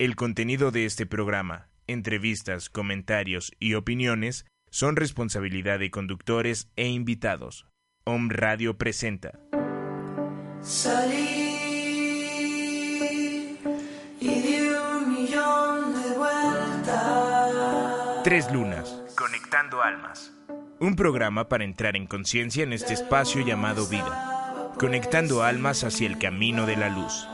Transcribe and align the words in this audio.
El 0.00 0.16
contenido 0.16 0.70
de 0.70 0.86
este 0.86 1.04
programa, 1.04 1.68
entrevistas, 1.86 2.70
comentarios 2.70 3.52
y 3.60 3.74
opiniones 3.74 4.46
son 4.70 4.96
responsabilidad 4.96 5.78
de 5.78 5.90
conductores 5.90 6.70
e 6.76 6.88
invitados. 6.88 7.66
Om 8.04 8.30
Radio 8.30 8.78
presenta. 8.78 9.38
Salí 10.62 11.18
y 14.20 14.40
di 14.40 14.70
un 14.70 15.12
millón 15.12 15.92
de 15.92 16.16
vueltas. 16.16 17.52
Tres 18.24 18.50
Lunas, 18.50 19.02
Conectando 19.14 19.82
Almas. 19.82 20.32
Un 20.78 20.96
programa 20.96 21.50
para 21.50 21.64
entrar 21.64 21.94
en 21.94 22.06
conciencia 22.06 22.62
en 22.62 22.72
este 22.72 22.94
espacio 22.94 23.44
llamado 23.44 23.86
vida, 23.86 24.72
conectando 24.78 25.42
almas 25.42 25.84
hacia 25.84 26.08
el 26.08 26.16
camino 26.18 26.64
de 26.64 26.76
la 26.78 26.88
luz. 26.88 27.28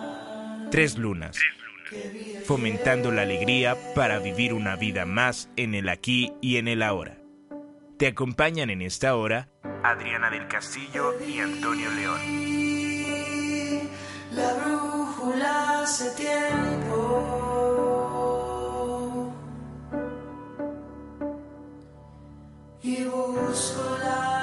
Tres 0.73 0.99
Lunas, 0.99 1.39
fomentando 2.45 3.11
la 3.13 3.23
alegría 3.23 3.77
para 3.95 4.19
vivir 4.19 4.53
una 4.53 4.77
vida 4.77 5.05
más 5.05 5.49
en 5.57 5.75
el 5.75 5.89
aquí 5.89 6.33
y 6.41 6.57
en 6.57 6.69
el 6.69 6.83
ahora. 6.83 7.19
Te 7.99 8.07
acompañan 8.09 8.71
en 8.71 8.83
esta 8.83 9.17
hora 9.17 9.49
Adriana 9.83 10.31
del 10.31 10.49
Castillo 10.49 11.15
y 11.27 11.39
Antonio 11.39 11.91
León. 11.91 12.21
La 14.33 14.53
brújula 14.55 15.83
hace 15.83 16.11
tiempo. 16.17 17.33
Y 22.83 23.05
busco 23.05 23.99
la 24.03 24.36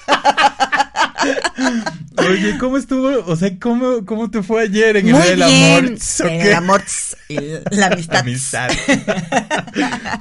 Oye, 2.17 2.57
¿cómo 2.57 2.77
estuvo? 2.77 3.23
O 3.25 3.35
sea, 3.35 3.51
¿cómo, 3.59 4.05
cómo 4.05 4.29
te 4.31 4.41
fue 4.43 4.63
ayer 4.63 4.97
en 4.97 5.11
Muy 5.11 5.21
el 5.27 5.35
bien. 5.35 5.85
amor? 5.85 5.85
¿O 5.85 6.27
En 6.27 6.39
qué? 6.41 6.47
el 6.49 6.53
amor 6.53 6.83
y 7.29 7.37
la 7.71 7.87
amistad. 7.87 8.17
Amistad. 8.19 8.69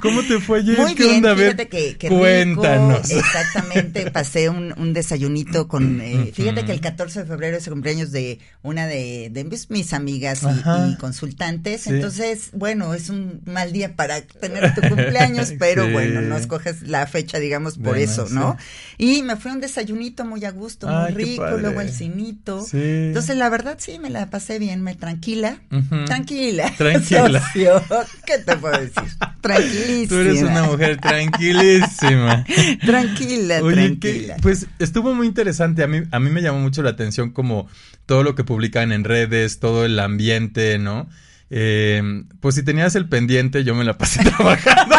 ¿Cómo 0.01 0.21
te 0.23 0.39
fue 0.39 0.59
ayer? 0.59 0.77
Muy 0.79 0.95
¿Qué 0.95 1.03
bien, 1.03 1.15
onda? 1.17 1.35
Fíjate 1.35 1.67
que, 1.67 1.97
que 1.97 2.09
rico, 2.09 2.19
cuéntanos. 2.19 3.09
exactamente, 3.09 4.11
pasé 4.11 4.49
un, 4.49 4.73
un 4.77 4.93
desayunito 4.93 5.67
con, 5.67 6.01
eh, 6.01 6.31
fíjate 6.33 6.65
que 6.65 6.71
el 6.73 6.77
Ujú. 6.79 6.83
14 6.89 7.19
de 7.21 7.25
febrero 7.25 7.57
es 7.57 7.67
el 7.67 7.73
cumpleaños 7.73 8.11
de 8.11 8.39
una 8.61 8.87
de, 8.87 9.29
de 9.31 9.43
mis, 9.43 9.69
mis 9.69 9.93
amigas 9.93 10.41
y, 10.43 10.95
consultantes, 10.97 11.81
Sí. 11.81 11.89
entonces, 11.91 12.49
bueno, 12.53 12.93
es 12.93 13.09
un 13.09 13.41
mal 13.45 13.71
día 13.71 13.95
para 13.95 14.21
tener 14.21 14.73
tu 14.75 14.81
cumpleaños, 14.81 15.53
pero 15.59 15.85
Sí. 15.85 15.91
bueno, 15.93 16.21
no 16.21 16.37
escoges 16.37 16.81
la 16.83 17.07
fecha, 17.07 17.39
digamos, 17.39 17.75
por 17.75 17.95
Bueno, 17.95 18.01
eso, 18.11 18.27
sí. 18.27 18.33
¿no? 18.33 18.57
Y 18.97 19.21
me 19.23 19.35
fue 19.35 19.51
un 19.51 19.61
desayunito 19.61 20.25
muy 20.25 20.43
a 20.45 20.51
gusto, 20.51 20.87
muy 20.87 21.07
Ay, 21.07 21.13
rico, 21.13 21.45
luego 21.57 21.81
el 21.81 21.86
cinito. 21.89 22.61
Sí. 22.63 22.77
Entonces, 22.77 23.37
la 23.37 23.49
verdad, 23.49 23.77
sí, 23.79 23.99
me 23.99 24.09
la 24.09 24.29
pasé 24.29 24.59
bien, 24.59 24.81
me 24.81 24.95
tranquila. 24.95 25.59
Tranquila. 26.05 26.71
Tranquila. 26.77 27.41
socio. 27.41 27.83
¿Qué 28.25 28.37
te 28.39 28.55
puedo 28.57 28.79
decir? 28.79 29.03
Tranquilísima. 29.41 30.07
Tú 30.09 30.15
eres 30.17 30.41
una 30.43 30.63
mujer 30.63 30.99
tranquilísima. 30.99 32.45
Tranquila, 32.85 33.61
Oye, 33.61 33.75
que, 33.75 33.81
tranquila. 33.81 34.35
pues 34.41 34.67
estuvo 34.79 35.13
muy 35.13 35.27
interesante. 35.27 35.83
A 35.83 35.87
mí, 35.87 36.03
a 36.11 36.19
mí 36.19 36.29
me 36.29 36.41
llamó 36.41 36.59
mucho 36.59 36.81
la 36.83 36.89
atención 36.91 37.31
como 37.31 37.67
todo 38.05 38.23
lo 38.23 38.35
que 38.35 38.43
publican 38.43 38.91
en 38.91 39.03
redes, 39.03 39.59
todo 39.59 39.85
el 39.85 39.99
ambiente, 39.99 40.77
¿no? 40.79 41.07
Eh, 41.49 42.23
pues 42.41 42.55
si 42.55 42.63
tenías 42.63 42.95
el 42.95 43.07
pendiente, 43.07 43.63
yo 43.63 43.73
me 43.75 43.83
la 43.83 43.97
pasé 43.97 44.23
trabajando. 44.23 44.95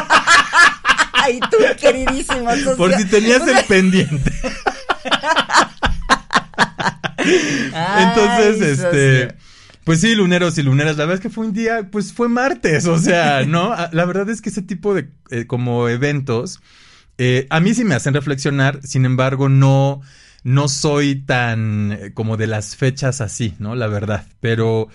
Ay, 1.13 1.41
tú, 1.51 1.59
queridísimo 1.79 2.51
socio. 2.51 2.77
Por 2.77 2.95
si 2.95 3.05
tenías 3.05 3.47
el 3.47 3.65
pendiente. 3.67 4.33
Ay, 7.73 8.05
Entonces, 8.09 8.79
este, 8.79 9.35
pues 9.85 10.01
sí, 10.01 10.15
luneros 10.15 10.59
y 10.59 10.63
luneras, 10.63 10.97
la 10.97 11.05
verdad 11.05 11.17
es 11.17 11.21
que 11.21 11.31
fue 11.35 11.47
un 11.47 11.53
día, 11.53 11.89
pues 11.91 12.13
fue 12.13 12.29
martes, 12.29 12.87
o 12.87 12.99
sea, 12.99 13.45
¿no? 13.47 13.73
A- 13.73 13.91
La 13.93 14.05
verdad 14.05 14.29
es 14.31 14.41
que 14.43 14.51
ese 14.51 14.63
tipo 14.63 14.95
de 14.95 15.09
eh, 15.31 15.47
como 15.47 15.89
eventos, 15.89 16.61
eh, 17.19 17.47
a 17.51 17.61
mí 17.61 17.75
sí 17.75 17.85
me 17.85 17.95
hacen 17.95 18.15
reflexionar, 18.15 18.81
sin 18.85 19.05
embargo, 19.05 19.49
no, 19.49 20.01
no 20.45 20.69
soy 20.69 21.17
tan 21.17 21.93
eh, 21.93 22.13
como 22.15 22.37
de 22.37 22.47
las 22.47 22.77
fechas 22.77 23.21
así, 23.21 23.55
¿no? 23.59 23.75
La 23.75 23.87
verdad, 23.89 24.27
pero 24.41 24.89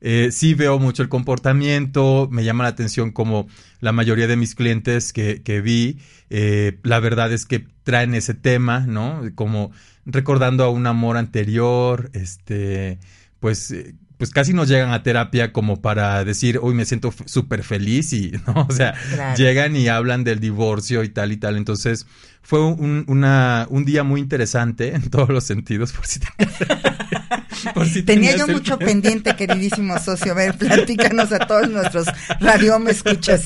eh, 0.00 0.30
sí 0.32 0.54
veo 0.54 0.78
mucho 0.78 1.02
el 1.02 1.08
comportamiento, 1.08 2.28
me 2.30 2.44
llama 2.44 2.64
la 2.64 2.70
atención 2.70 3.10
como 3.12 3.46
la 3.80 3.92
mayoría 3.92 4.26
de 4.26 4.36
mis 4.36 4.54
clientes 4.54 5.12
que, 5.12 5.42
que 5.42 5.60
vi, 5.60 5.98
eh, 6.30 6.78
la 6.82 7.00
verdad 7.00 7.32
es 7.32 7.46
que 7.46 7.66
traen 7.82 8.14
ese 8.14 8.34
tema, 8.34 8.80
¿no? 8.80 9.22
Como 9.34 9.72
recordando 10.06 10.64
a 10.64 10.70
un 10.70 10.86
amor 10.86 11.16
anterior, 11.16 12.10
este, 12.14 12.98
pues, 13.40 13.70
eh, 13.72 13.94
pues 14.20 14.30
casi 14.30 14.52
nos 14.52 14.68
llegan 14.68 14.92
a 14.92 15.02
terapia 15.02 15.50
como 15.52 15.80
para 15.80 16.22
decir, 16.24 16.58
uy, 16.62 16.74
me 16.74 16.84
siento 16.84 17.12
súper 17.24 17.64
feliz 17.64 18.12
y, 18.12 18.30
¿no? 18.46 18.66
O 18.68 18.72
sea, 18.72 18.94
Claro. 19.14 19.36
llegan 19.36 19.74
y 19.74 19.88
hablan 19.88 20.22
del 20.24 20.38
divorcio 20.40 21.02
y 21.02 21.08
tal 21.08 21.32
y 21.32 21.38
tal. 21.38 21.56
Entonces, 21.56 22.06
fue 22.42 22.62
un, 22.64 23.04
una, 23.08 23.66
un 23.70 23.84
día 23.84 24.02
muy 24.04 24.20
interesante 24.20 24.94
en 24.94 25.08
todos 25.10 25.30
los 25.30 25.44
sentidos, 25.44 25.92
por 25.92 26.06
si 26.06 26.20
tenías, 26.20 26.58
por 27.74 27.86
si 27.86 28.02
Tenía 28.02 28.36
yo 28.36 28.46
mucho 28.46 28.78
pen- 28.78 28.88
pendiente, 29.00 29.34
queridísimo 29.36 29.98
socio. 29.98 30.32
A 30.32 30.34
ver, 30.34 30.54
platícanos 30.56 31.32
a 31.32 31.38
todos 31.40 31.68
nuestros 31.70 32.06
radio 32.40 32.78
me 32.78 32.90
escuchas. 32.90 33.44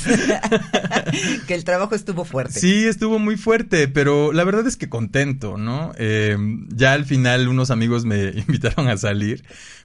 que 1.47 1.55
el 1.55 1.65
trabajo 1.65 1.95
estuvo 1.95 2.25
fuerte. 2.25 2.59
Sí, 2.61 2.85
estuvo 2.87 3.19
muy 3.19 3.37
fuerte, 3.37 3.89
pero 3.89 4.33
la 4.33 4.45
verdad 4.45 4.67
es 4.67 4.77
que 4.77 4.89
contento, 4.89 5.57
¿no? 5.57 5.93
Eh, 5.99 6.37
ya 6.69 6.93
al 6.93 7.05
final 7.05 7.49
unos 7.49 7.71
amigos 7.71 8.05
me 8.05 8.27
invitaron 8.49 8.89
a 8.89 8.97
salir, 8.97 9.45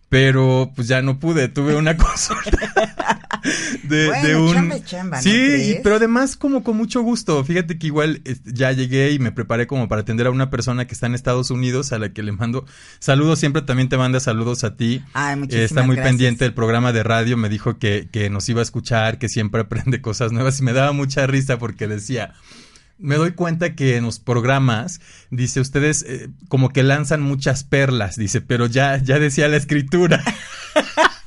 pero 0.10 0.72
pues 0.76 0.88
ya 0.88 1.02
no 1.02 1.20
pude, 1.20 1.48
tuve 1.48 1.76
una 1.76 1.96
consulta 1.98 2.58
de, 3.84 4.08
Bueno, 4.08 4.28
de 4.28 4.36
un... 4.36 4.54
chamba 4.54 4.76
es 4.76 4.86
chamba, 4.86 5.18
¿no 5.18 5.24
sí, 5.24 5.78
pero 5.84 5.96
además 5.96 6.36
como 6.36 6.64
con 6.64 6.76
mucho 6.78 7.02
gusto. 7.02 7.44
Fíjate 7.44 7.78
que 7.78 7.88
igual 7.88 8.22
eh, 8.26 8.36
ya 8.46 8.72
llegué 8.72 9.12
y 9.12 9.20
me 9.20 9.32
preparé 9.32 9.68
como 9.68 9.88
para 9.88 10.02
atender 10.02 10.28
a 10.28 10.32
una 10.32 10.50
persona 10.50 10.86
que 10.88 10.94
está 10.94 11.06
en 11.08 11.16
Estados 11.16 11.52
Unidos, 11.52 11.92
a 11.94 12.00
la 12.00 12.10
que 12.12 12.24
le 12.24 12.32
mando 12.32 12.66
saludos, 13.00 13.40
siempre 13.40 13.62
también 13.62 13.88
te 13.90 13.98
manda 13.98 14.20
saludos 14.20 14.64
a 14.64 14.76
ti. 14.76 15.04
Ay, 15.14 15.34
Eh, 15.34 15.36
muchísimas 15.38 15.66
está 15.66 15.84
muy 15.84 15.96
gracias. 15.96 16.12
pendiente 16.12 16.44
del 16.46 16.54
programa 16.54 16.92
de 16.92 17.04
radio, 17.04 17.38
me 17.38 17.50
dijo 17.50 17.78
que, 17.78 18.10
que 18.12 18.30
nos 18.30 18.50
iba 18.50 18.60
a 18.62 18.64
escuchar, 18.64 19.20
que 19.20 19.30
siempre 19.30 19.62
aprende 19.62 20.02
cosas 20.02 20.32
nuevas 20.32 20.60
y 20.60 20.64
me 20.64 20.74
daba 20.74 20.92
mucha 20.92 21.26
risa 21.28 21.58
porque 21.60 21.88
decía, 21.88 22.34
me 23.00 23.16
doy 23.16 23.32
cuenta 23.32 23.76
que 23.76 23.96
en 23.96 24.04
los 24.04 24.20
programas, 24.20 25.00
dice, 25.32 25.62
ustedes 25.62 26.04
eh, 26.08 26.30
como 26.50 26.70
que 26.70 26.84
lanzan 26.84 27.22
muchas 27.22 27.64
perlas, 27.64 28.18
dice, 28.18 28.42
pero 28.42 28.68
ya, 28.68 28.98
ya 28.98 29.20
decía 29.20 29.48
la 29.48 29.58
escritura. 29.58 30.24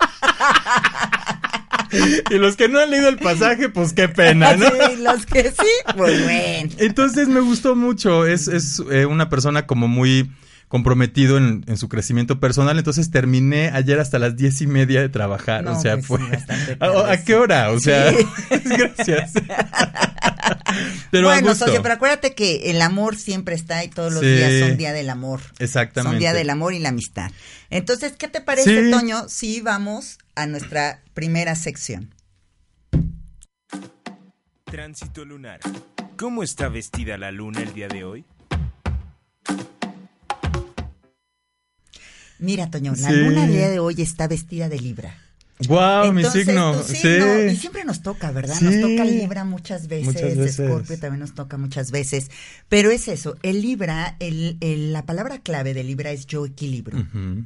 y 2.31 2.35
los 2.35 2.57
que 2.57 2.69
no 2.69 2.79
han 2.79 2.91
leído 2.91 3.09
el 3.09 3.19
pasaje, 3.19 3.69
pues 3.69 3.93
qué 3.93 4.09
pena, 4.09 4.57
¿no? 4.57 4.67
Sí, 4.71 5.03
los 5.03 5.27
que 5.27 5.51
sí, 5.51 5.95
pues 5.97 6.23
bueno. 6.23 6.71
Entonces 6.79 7.29
me 7.29 7.41
gustó 7.41 7.75
mucho. 7.75 8.27
Es, 8.27 8.49
es 8.49 8.83
eh, 8.91 9.07
una 9.07 9.29
persona 9.29 9.67
como 9.67 9.89
muy 9.89 10.31
comprometido 10.73 11.37
en, 11.37 11.65
en 11.67 11.77
su 11.77 11.91
crecimiento 11.91 12.41
personal. 12.41 12.79
Entonces 12.79 13.11
terminé 13.11 13.69
ayer 13.75 14.01
hasta 14.01 14.19
las 14.19 14.39
diez 14.39 14.63
y 14.63 14.67
media 14.67 15.03
de 15.03 15.11
trabajar. 15.11 15.65
No, 15.65 15.77
o 15.77 15.79
sea, 15.79 15.99
pues 15.99 16.07
fue. 16.07 16.19
¿A, 16.81 17.23
qué 17.23 17.35
hora? 17.35 17.73
O 17.73 17.79
sea, 17.79 18.11
Sí. 18.11 18.27
gracias. 18.65 19.33
Pero 21.11 21.29
bueno, 21.29 21.55
socio, 21.55 21.83
pero 21.83 21.97
acuérdate 21.97 22.35
que 22.35 22.71
el 22.71 22.81
amor 22.81 23.17
siempre 23.19 23.55
está 23.55 23.85
y 23.85 23.89
todos 23.89 24.15
los 24.15 24.23
Sí. 24.23 24.29
días 24.29 24.67
son 24.67 24.79
día 24.79 24.95
del 24.95 25.11
amor. 25.11 25.43
Exactamente. 25.59 26.15
Son 26.15 26.19
día 26.19 26.33
del 26.33 26.49
amor 26.49 26.73
y 26.73 26.79
la 26.79 26.89
amistad. 26.89 27.31
Entonces, 27.69 28.15
¿qué 28.17 28.29
te 28.29 28.41
parece, 28.41 28.85
Sí. 28.87 28.91
Toño, 28.91 29.29
si 29.29 29.61
vamos 29.61 30.17
a 30.37 30.47
nuestra 30.47 31.03
primera 31.13 31.55
sección? 31.55 32.15
Tránsito 34.65 35.27
lunar. 35.27 35.61
¿Cómo 36.17 36.43
está 36.43 36.71
vestida 36.71 37.19
la 37.19 37.31
luna 37.31 37.61
el 37.61 37.75
día 37.75 37.89
de 37.89 38.05
hoy? 38.05 38.25
Mira, 42.43 42.71
Toño, 42.71 42.93
la 42.99 43.09
Sí. 43.09 43.15
luna 43.17 43.45
el 43.47 43.53
día 43.53 43.69
de 43.71 43.79
hoy 43.79 43.95
está 43.99 44.27
vestida 44.29 44.69
de 44.69 44.79
Libra. 44.81 45.17
Wow, 45.69 46.13
mi 46.13 46.25
signo. 46.25 46.77
tu 46.77 46.93
Sí. 46.93 47.09
Y 47.53 47.57
siempre 47.57 47.85
nos 47.85 48.03
toca, 48.03 48.33
¿verdad? 48.33 48.61
Nos 48.61 48.81
toca 48.81 49.05
Libra 49.05 49.45
muchas 49.45 49.87
veces, 49.87 50.07
Muchas 50.07 50.37
veces. 50.37 50.59
Escorpio 50.59 50.99
también 50.99 51.21
nos 51.21 51.35
toca 51.35 51.57
muchas 51.57 51.93
veces. 51.93 52.31
Pero 52.69 52.91
es 52.91 53.07
eso, 53.07 53.37
el 53.45 53.63
Libra, 53.63 54.17
el, 54.19 54.57
el- 54.61 54.93
la 54.93 55.07
palabra 55.07 55.39
clave 55.39 55.73
de 55.73 55.85
Libra 55.85 56.11
es 56.11 56.27
yo 56.27 56.45
equilibrio. 56.47 56.99
Ujú. 57.01 57.45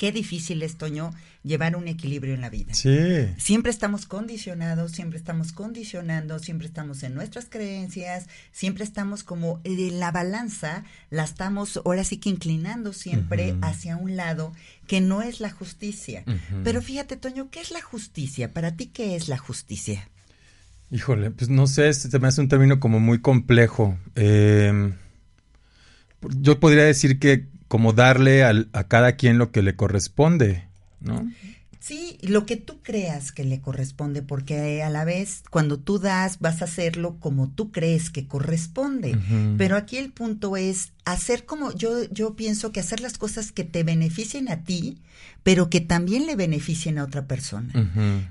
Qué 0.00 0.12
difícil 0.12 0.62
es, 0.62 0.76
Toño, 0.78 1.12
llevar 1.42 1.76
un 1.76 1.86
equilibrio 1.86 2.32
en 2.32 2.40
la 2.40 2.48
vida. 2.48 2.72
Sí. 2.72 3.26
Siempre 3.36 3.70
estamos 3.70 4.06
condicionados, 4.06 4.92
siempre 4.92 5.18
estamos 5.18 5.52
condicionando, 5.52 6.38
siempre 6.38 6.66
estamos 6.66 7.02
en 7.02 7.12
nuestras 7.12 7.50
creencias, 7.50 8.26
siempre 8.50 8.82
estamos 8.82 9.24
como 9.24 9.60
la 9.62 10.10
balanza, 10.10 10.84
la 11.10 11.24
estamos 11.24 11.82
ahora 11.84 12.02
sí 12.02 12.16
que 12.16 12.30
inclinando 12.30 12.94
siempre 12.94 13.56
hacia 13.60 13.98
un 13.98 14.16
lado 14.16 14.54
que 14.86 15.02
no 15.02 15.20
es 15.20 15.40
la 15.40 15.50
justicia. 15.50 16.24
Pero 16.64 16.80
fíjate, 16.80 17.18
Toño, 17.18 17.50
¿qué 17.50 17.60
es 17.60 17.70
la 17.70 17.82
justicia? 17.82 18.54
Para 18.54 18.76
ti, 18.76 18.86
¿qué 18.86 19.16
es 19.16 19.28
la 19.28 19.36
justicia? 19.36 20.08
Híjole, 20.90 21.30
pues 21.30 21.50
no 21.50 21.66
sé, 21.66 21.92
se 21.92 22.18
me 22.18 22.26
hace 22.26 22.40
un 22.40 22.48
término 22.48 22.80
como 22.80 23.00
muy 23.00 23.20
complejo. 23.20 23.98
Eh, 24.14 24.94
yo 26.22 26.58
podría 26.58 26.84
decir 26.84 27.18
que 27.18 27.50
como 27.70 27.92
darle 27.92 28.42
al- 28.42 28.68
a 28.72 28.82
cada 28.88 29.12
quien 29.12 29.38
lo 29.38 29.52
que 29.52 29.62
le 29.62 29.76
corresponde, 29.76 30.64
¿no? 31.00 31.30
Sí, 31.78 32.18
lo 32.22 32.44
que 32.44 32.56
tú 32.56 32.80
creas 32.82 33.30
que 33.30 33.44
le 33.44 33.60
corresponde, 33.60 34.22
porque 34.22 34.82
a 34.82 34.90
la 34.90 35.04
vez 35.04 35.44
cuando 35.50 35.78
tú 35.78 36.00
das 36.00 36.40
vas 36.40 36.62
a 36.62 36.64
hacerlo 36.64 37.16
como 37.20 37.48
tú 37.48 37.70
crees 37.70 38.10
que 38.10 38.26
corresponde. 38.26 39.16
Pero 39.56 39.76
aquí 39.76 39.98
el 39.98 40.10
punto 40.10 40.56
es 40.56 40.90
hacer 41.04 41.44
como 41.46 41.72
yo 41.74 42.04
yo 42.10 42.34
pienso 42.36 42.72
que 42.72 42.80
hacer 42.80 43.00
las 43.00 43.16
cosas 43.18 43.52
que 43.52 43.64
te 43.64 43.82
beneficien 43.84 44.48
a 44.50 44.64
ti, 44.64 44.98
pero 45.42 45.70
que 45.70 45.80
también 45.80 46.26
le 46.26 46.36
beneficien 46.36 46.98
a 46.98 47.04
otra 47.04 47.26
persona. 47.26 47.72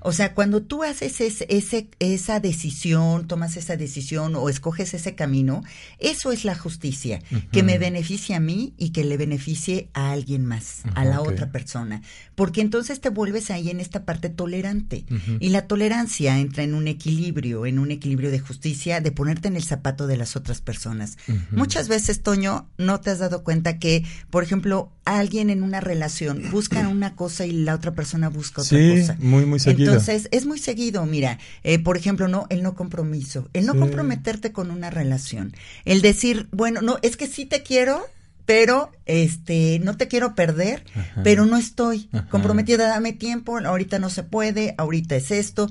O 0.01 0.11
sea, 0.11 0.35
cuando 0.35 0.61
tú 0.61 0.83
haces 0.83 1.19
ese, 1.21 1.47
ese- 1.49 1.89
esa 1.99 2.39
decisión, 2.39 3.27
tomas 3.27 3.57
esa 3.57 3.75
decisión 3.75 4.35
o 4.35 4.47
escoges 4.49 4.93
ese 4.93 5.15
camino, 5.15 5.63
eso 5.97 6.31
es 6.31 6.45
la 6.45 6.55
justicia, 6.55 7.21
que 7.51 7.63
me 7.63 7.77
beneficie 7.79 8.35
a 8.35 8.39
mí 8.39 8.73
y 8.77 8.91
que 8.91 9.03
le 9.03 9.17
beneficie 9.17 9.89
a 9.93 10.11
alguien 10.11 10.45
más, 10.45 10.81
a 10.95 11.05
la 11.05 11.21
otra 11.21 11.51
persona. 11.51 12.01
Porque 12.35 12.61
entonces 12.61 13.01
te 13.01 13.09
vuelves 13.09 13.49
ahí 13.49 13.69
en 13.69 13.79
esta 13.79 14.05
parte 14.05 14.29
tolerante. 14.29 15.05
Y 15.39 15.49
la 15.49 15.65
tolerancia 15.67 16.37
entra 16.39 16.63
en 16.63 16.73
un 16.75 16.87
equilibrio, 16.87 17.65
en 17.65 17.79
un 17.79 17.89
equilibrio 17.91 18.29
de 18.31 18.39
justicia, 18.39 19.01
de 19.01 19.11
ponerte 19.11 19.47
en 19.47 19.55
el 19.55 19.63
zapato 19.63 20.05
de 20.07 20.17
las 20.17 20.35
otras 20.35 20.61
personas. 20.61 21.17
Muchas 21.51 21.87
veces, 21.87 22.21
Toño, 22.21 22.58
no 22.77 22.99
te 23.01 23.09
has 23.11 23.19
dado 23.19 23.43
cuenta 23.43 23.79
que, 23.79 24.03
por 24.29 24.43
ejemplo, 24.43 24.91
alguien 25.05 25.49
en 25.49 25.63
una 25.63 25.79
relación 25.79 26.43
busca 26.51 26.87
una 26.87 27.15
cosa 27.15 27.45
y 27.45 27.51
la 27.51 27.75
otra 27.75 27.91
persona 27.93 28.29
busca 28.29 28.61
otra 28.61 28.77
Sí, 28.77 28.99
cosa. 29.01 29.15
muy, 29.19 29.45
muy 29.45 29.59
seguido. 29.59 29.91
Entonces, 29.93 30.27
es 30.31 30.45
muy 30.45 30.59
seguido, 30.59 31.05
mira, 31.05 31.39
eh, 31.63 31.79
por 31.79 31.97
ejemplo, 31.97 32.27
no, 32.27 32.45
el 32.49 32.61
no 32.63 32.75
compromiso, 32.75 33.49
el 33.53 33.65
no 33.65 33.73
Sí. 33.73 33.79
comprometerte 33.79 34.51
con 34.51 34.71
una 34.71 34.89
relación, 34.89 35.53
el 35.85 36.01
decir, 36.01 36.47
bueno, 36.51 36.81
no, 36.81 36.97
es 37.01 37.17
que 37.17 37.27
sí 37.27 37.45
te 37.45 37.63
quiero, 37.63 38.05
pero 38.45 38.91
este, 39.05 39.79
no 39.83 39.95
te 39.95 40.07
quiero 40.07 40.33
perder, 40.33 40.83
Ajá. 40.95 41.21
pero 41.23 41.45
no 41.45 41.55
estoy 41.57 42.09
Ajá. 42.11 42.27
comprometida, 42.29 42.87
dame 42.87 43.13
tiempo, 43.13 43.59
ahorita 43.59 43.99
no 43.99 44.09
se 44.09 44.23
puede, 44.23 44.73
ahorita 44.77 45.15
es 45.15 45.29
esto. 45.31 45.69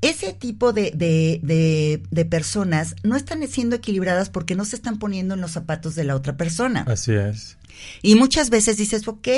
Ese 0.00 0.32
tipo 0.32 0.72
de, 0.72 0.92
de, 0.94 2.00
de, 2.10 2.24
personas 2.24 2.94
no 3.02 3.16
están 3.16 3.46
siendo 3.48 3.76
equilibradas 3.76 4.30
porque 4.30 4.54
no 4.54 4.64
se 4.64 4.76
están 4.76 4.98
poniendo 4.98 5.34
en 5.34 5.40
los 5.40 5.52
zapatos 5.52 5.94
de 5.96 6.04
la 6.04 6.14
otra 6.14 6.36
persona. 6.36 6.84
Así 6.86 7.12
es. 7.12 7.56
Y 8.02 8.14
muchas 8.14 8.50
veces 8.50 8.76
dices, 8.76 9.06
ok, 9.08 9.28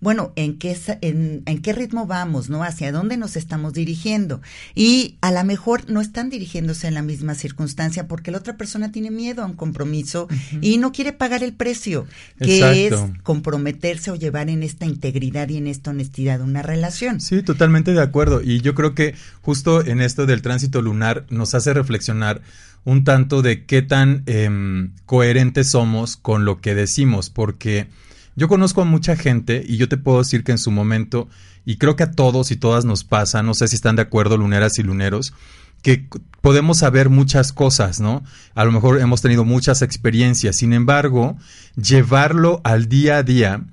bueno, 0.00 0.32
¿en 0.36 0.58
qué, 0.58 0.76
en, 1.00 1.42
en 1.46 1.62
qué 1.62 1.72
ritmo 1.72 2.06
vamos, 2.06 2.48
no? 2.48 2.62
¿Hacia 2.62 2.92
dónde 2.92 3.16
nos 3.16 3.36
estamos 3.36 3.72
dirigiendo? 3.72 4.40
Y 4.74 5.16
a 5.20 5.32
lo 5.32 5.42
mejor 5.44 5.90
no 5.90 6.00
están 6.00 6.30
dirigiéndose 6.30 6.86
en 6.86 6.94
la 6.94 7.02
misma 7.02 7.34
circunstancia 7.34 8.08
porque 8.08 8.30
la 8.30 8.38
otra 8.38 8.56
persona 8.56 8.92
tiene 8.92 9.10
miedo 9.10 9.42
a 9.42 9.46
un 9.46 9.54
compromiso 9.54 10.28
y 10.60 10.78
no 10.78 10.92
quiere 10.92 11.12
pagar 11.12 11.42
el 11.42 11.52
precio, 11.52 12.06
que 12.38 12.58
Exacto. 12.58 13.06
es 13.06 13.22
comprometerse 13.22 14.10
o 14.10 14.16
llevar 14.16 14.50
en 14.50 14.62
esta 14.62 14.86
integridad 14.86 15.48
y 15.48 15.56
en 15.56 15.66
esta 15.66 15.90
honestidad 15.90 16.40
una 16.40 16.62
relación. 16.62 17.20
Sí, 17.20 17.42
totalmente 17.42 17.92
de 17.92 18.02
acuerdo. 18.02 18.42
Y 18.42 18.60
yo 18.60 18.74
creo 18.74 18.94
que 18.94 19.14
justo 19.40 19.84
en 19.84 20.00
esto 20.00 20.26
del 20.26 20.42
tránsito 20.42 20.82
lunar 20.82 21.26
nos 21.30 21.54
hace 21.54 21.72
reflexionar 21.74 22.42
un 22.86 23.02
tanto 23.02 23.42
de 23.42 23.66
qué 23.66 23.82
tan 23.82 24.22
em, 24.26 24.92
coherentes 25.06 25.68
somos 25.68 26.16
con 26.16 26.44
lo 26.44 26.60
que 26.60 26.76
decimos, 26.76 27.30
porque 27.30 27.88
yo 28.36 28.46
conozco 28.46 28.80
a 28.80 28.84
mucha 28.84 29.16
gente 29.16 29.64
y 29.66 29.76
yo 29.76 29.88
te 29.88 29.96
puedo 29.96 30.18
decir 30.18 30.44
que 30.44 30.52
en 30.52 30.58
su 30.58 30.70
momento, 30.70 31.28
y 31.64 31.78
creo 31.78 31.96
que 31.96 32.04
a 32.04 32.12
todos 32.12 32.52
y 32.52 32.56
todas 32.56 32.84
nos 32.84 33.02
pasa, 33.02 33.42
no 33.42 33.54
sé 33.54 33.66
si 33.66 33.74
están 33.74 33.96
de 33.96 34.02
acuerdo 34.02 34.36
luneras 34.36 34.78
y 34.78 34.84
luneros, 34.84 35.34
que 35.82 36.08
podemos 36.40 36.78
saber 36.78 37.10
muchas 37.10 37.52
cosas, 37.52 37.98
¿no? 37.98 38.22
A 38.54 38.64
lo 38.64 38.70
mejor 38.70 39.00
hemos 39.00 39.20
tenido 39.20 39.44
muchas 39.44 39.82
experiencias, 39.82 40.54
sin 40.54 40.72
embargo, 40.72 41.36
llevarlo 41.74 42.60
al 42.62 42.88
día 42.88 43.18
a 43.18 43.22
día 43.24 43.64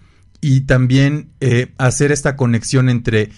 y 0.41 0.61
también 0.61 1.29
eh, 1.39 1.71
hacer 1.77 2.11
esta 2.11 2.35
conexión 2.35 2.89
entre, 2.89 3.29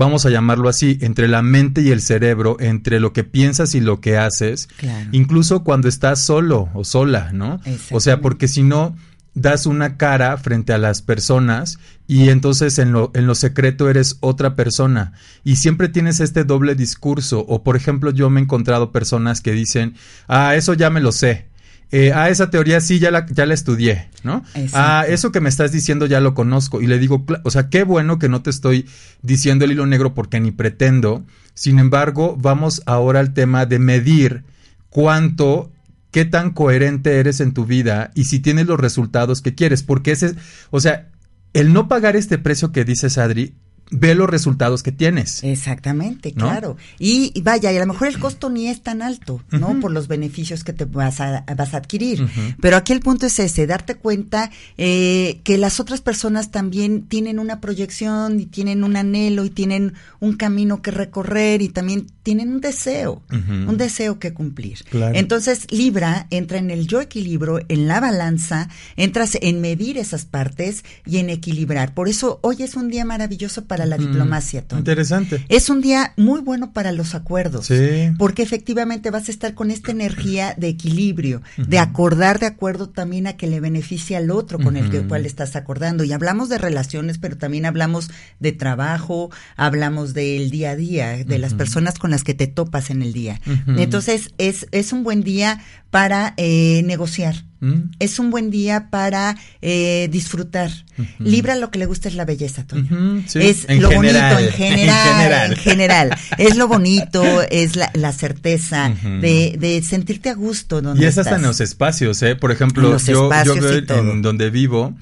vamos 0.00 0.24
a 0.24 0.30
llamarlo 0.30 0.70
así, 0.70 0.96
entre 1.02 1.28
la 1.28 1.42
mente 1.42 1.82
y 1.82 1.90
el 1.90 2.00
cerebro, 2.00 2.56
entre 2.58 3.00
lo 3.00 3.12
que 3.12 3.22
piensas 3.22 3.74
y 3.74 3.80
lo 3.80 4.00
que 4.00 4.16
haces, 4.16 4.66
Claro. 4.78 5.10
incluso 5.12 5.62
cuando 5.62 5.88
estás 5.88 6.24
solo 6.24 6.70
o 6.72 6.84
sola, 6.84 7.32
¿no? 7.34 7.60
O 7.90 8.00
sea, 8.00 8.22
porque 8.22 8.48
si 8.48 8.62
no 8.62 8.96
das 9.34 9.66
una 9.66 9.98
cara 9.98 10.36
frente 10.38 10.72
a 10.72 10.78
las 10.78 11.02
personas 11.02 11.78
y 12.08 12.30
entonces 12.30 12.78
en 12.78 12.92
lo, 12.92 13.10
en 13.14 13.26
lo 13.26 13.34
secreto 13.34 13.88
eres 13.90 14.16
otra 14.20 14.56
persona 14.56 15.12
y 15.44 15.56
siempre 15.56 15.88
tienes 15.88 16.18
este 16.18 16.42
doble 16.44 16.74
discurso 16.74 17.44
o 17.46 17.62
por 17.62 17.76
ejemplo 17.76 18.10
yo 18.10 18.28
me 18.30 18.40
he 18.40 18.42
encontrado 18.42 18.90
personas 18.90 19.40
que 19.42 19.52
dicen, 19.52 19.94
ah, 20.28 20.56
eso 20.56 20.72
ya 20.74 20.88
me 20.90 21.00
lo 21.00 21.12
sé. 21.12 21.49
Eh, 21.92 22.12
ah, 22.14 22.28
esa 22.28 22.50
teoría 22.50 22.80
sí, 22.80 23.00
ya 23.00 23.10
la, 23.10 23.26
ya 23.26 23.46
la 23.46 23.54
estudié, 23.54 24.08
¿no? 24.22 24.44
Exacto. 24.54 24.70
Ah, 24.74 25.04
eso 25.08 25.32
que 25.32 25.40
me 25.40 25.48
estás 25.48 25.72
diciendo 25.72 26.06
ya 26.06 26.20
lo 26.20 26.34
conozco. 26.34 26.80
Y 26.80 26.86
le 26.86 26.98
digo, 26.98 27.24
o 27.42 27.50
sea, 27.50 27.68
qué 27.68 27.82
bueno 27.82 28.18
que 28.18 28.28
no 28.28 28.42
te 28.42 28.50
estoy 28.50 28.86
diciendo 29.22 29.64
el 29.64 29.72
hilo 29.72 29.86
negro 29.86 30.14
porque 30.14 30.38
ni 30.38 30.52
pretendo. 30.52 31.24
Sin 31.54 31.78
embargo, 31.78 32.36
vamos 32.38 32.82
ahora 32.86 33.20
al 33.20 33.34
tema 33.34 33.66
de 33.66 33.80
medir 33.80 34.44
cuánto, 34.88 35.72
qué 36.12 36.24
tan 36.24 36.50
coherente 36.50 37.18
eres 37.18 37.40
en 37.40 37.52
tu 37.52 37.66
vida 37.66 38.12
y 38.14 38.24
si 38.24 38.38
tienes 38.38 38.66
los 38.66 38.78
resultados 38.78 39.42
que 39.42 39.56
quieres. 39.56 39.82
Porque 39.82 40.12
ese, 40.12 40.34
o 40.70 40.80
sea, 40.80 41.08
el 41.54 41.72
no 41.72 41.88
pagar 41.88 42.14
este 42.14 42.38
precio 42.38 42.70
que 42.70 42.84
dices, 42.84 43.18
Adri, 43.18 43.54
ve 43.90 44.14
los 44.14 44.28
resultados 44.28 44.82
que 44.82 44.92
tienes. 44.92 45.42
Exactamente, 45.42 46.32
¿No? 46.36 46.48
claro. 46.48 46.76
Y, 46.98 47.32
y 47.34 47.42
vaya, 47.42 47.72
y 47.72 47.76
a 47.76 47.80
lo 47.80 47.86
mejor 47.86 48.08
el 48.08 48.18
costo 48.18 48.50
ni 48.50 48.68
es 48.68 48.82
tan 48.82 49.02
alto, 49.02 49.42
¿no? 49.50 49.78
Por 49.80 49.90
los 49.90 50.08
beneficios 50.08 50.64
que 50.64 50.72
te 50.72 50.84
vas 50.84 51.20
a, 51.20 51.44
vas 51.56 51.74
a 51.74 51.78
adquirir. 51.78 52.26
Pero 52.60 52.76
aquí 52.76 52.92
el 52.92 53.00
punto 53.00 53.26
es 53.26 53.38
ese, 53.38 53.66
darte 53.66 53.96
cuenta 53.96 54.50
eh, 54.78 55.40
que 55.44 55.58
las 55.58 55.80
otras 55.80 56.00
personas 56.00 56.50
también 56.50 57.02
tienen 57.02 57.38
una 57.38 57.60
proyección 57.60 58.40
y 58.40 58.46
tienen 58.46 58.84
un 58.84 58.96
anhelo 58.96 59.44
y 59.44 59.50
tienen 59.50 59.94
un 60.20 60.36
camino 60.36 60.82
que 60.82 60.90
recorrer 60.90 61.62
y 61.62 61.68
también 61.68 62.06
tienen 62.22 62.52
un 62.52 62.60
deseo, 62.60 63.22
un 63.30 63.76
deseo 63.76 64.18
que 64.18 64.32
cumplir. 64.32 64.84
Claro. 64.84 65.16
Entonces, 65.16 65.66
Libra 65.70 66.26
entra 66.30 66.58
en 66.58 66.70
el 66.70 66.86
yo 66.86 67.00
equilibrio, 67.00 67.60
en 67.68 67.88
la 67.88 68.00
balanza, 68.00 68.68
entras 68.96 69.36
en 69.40 69.60
medir 69.60 69.98
esas 69.98 70.26
partes 70.26 70.84
y 71.06 71.18
en 71.18 71.30
equilibrar. 71.30 71.94
Por 71.94 72.08
eso 72.08 72.38
hoy 72.42 72.62
es 72.62 72.74
un 72.76 72.88
día 72.88 73.04
maravilloso 73.04 73.64
para 73.64 73.79
la 73.86 73.96
Ujú. 73.96 74.06
diplomacia. 74.06 74.64
Interesante. 74.76 75.44
Es 75.48 75.70
un 75.70 75.80
día 75.80 76.12
muy 76.16 76.40
bueno 76.40 76.72
para 76.72 76.92
los 76.92 77.14
acuerdos. 77.14 77.66
Sí. 77.66 78.10
Porque 78.18 78.42
efectivamente 78.42 79.10
vas 79.10 79.28
a 79.28 79.30
estar 79.30 79.54
con 79.54 79.70
esta 79.70 79.90
energía 79.90 80.54
de 80.56 80.68
equilibrio, 80.68 81.42
de 81.56 81.78
acordar 81.78 82.38
de 82.38 82.46
acuerdo 82.46 82.88
también 82.88 83.26
a 83.26 83.34
que 83.36 83.46
le 83.46 83.60
beneficie 83.60 84.16
al 84.16 84.30
otro 84.30 84.58
con 84.58 84.76
el 84.76 84.90
que 84.90 85.02
cual 85.02 85.26
estás 85.26 85.56
acordando. 85.56 86.04
Y 86.04 86.12
hablamos 86.12 86.48
de 86.48 86.58
relaciones, 86.58 87.18
pero 87.18 87.36
también 87.36 87.66
hablamos 87.66 88.10
de 88.38 88.52
trabajo, 88.52 89.30
hablamos 89.56 90.14
del 90.14 90.50
día 90.50 90.70
a 90.70 90.76
día, 90.76 91.24
de 91.24 91.38
las 91.38 91.54
personas 91.54 91.98
con 91.98 92.10
las 92.10 92.24
que 92.24 92.34
te 92.34 92.46
topas 92.46 92.90
en 92.90 93.02
el 93.02 93.12
día. 93.12 93.40
Entonces, 93.66 94.30
es, 94.38 94.66
es 94.70 94.92
un 94.92 95.04
buen 95.04 95.22
día 95.22 95.60
para 95.90 96.34
eh, 96.36 96.82
negociar. 96.84 97.44
Mm. 97.60 97.90
Es 97.98 98.18
un 98.18 98.30
buen 98.30 98.50
día 98.50 98.88
para 98.90 99.36
eh, 99.62 100.08
disfrutar. 100.10 100.70
Libra 101.18 101.56
lo 101.56 101.70
que 101.70 101.78
le 101.78 101.86
gusta 101.86 102.08
es 102.08 102.14
la 102.14 102.24
belleza, 102.24 102.66
Toño. 102.66 103.22
Sí. 103.26 103.38
Es 103.40 103.64
En 103.68 103.80
lo 103.82 103.88
general, 103.90 104.34
bonito 104.34 104.48
en 104.48 104.52
general, 104.56 104.96
en 105.08 105.10
general. 105.16 105.50
en 105.52 105.56
general. 105.58 106.18
Es 106.38 106.56
lo 106.56 106.68
bonito, 106.68 107.42
es 107.50 107.76
la, 107.76 107.90
la 107.94 108.12
certeza 108.12 108.94
de, 109.20 109.56
de 109.58 109.82
sentirte 109.82 110.28
a 110.30 110.34
gusto 110.34 110.82
donde 110.82 111.02
Y 111.02 111.06
es 111.06 111.16
hasta 111.16 111.22
estás. 111.30 111.38
en 111.40 111.46
los 111.46 111.60
espacios, 111.60 112.22
¿eh? 112.22 112.36
Por 112.36 112.50
ejemplo, 112.52 112.96
yo, 112.98 113.28
veo 113.28 113.82
en 113.88 114.22
donde 114.22 114.50
vivo, 114.50 114.94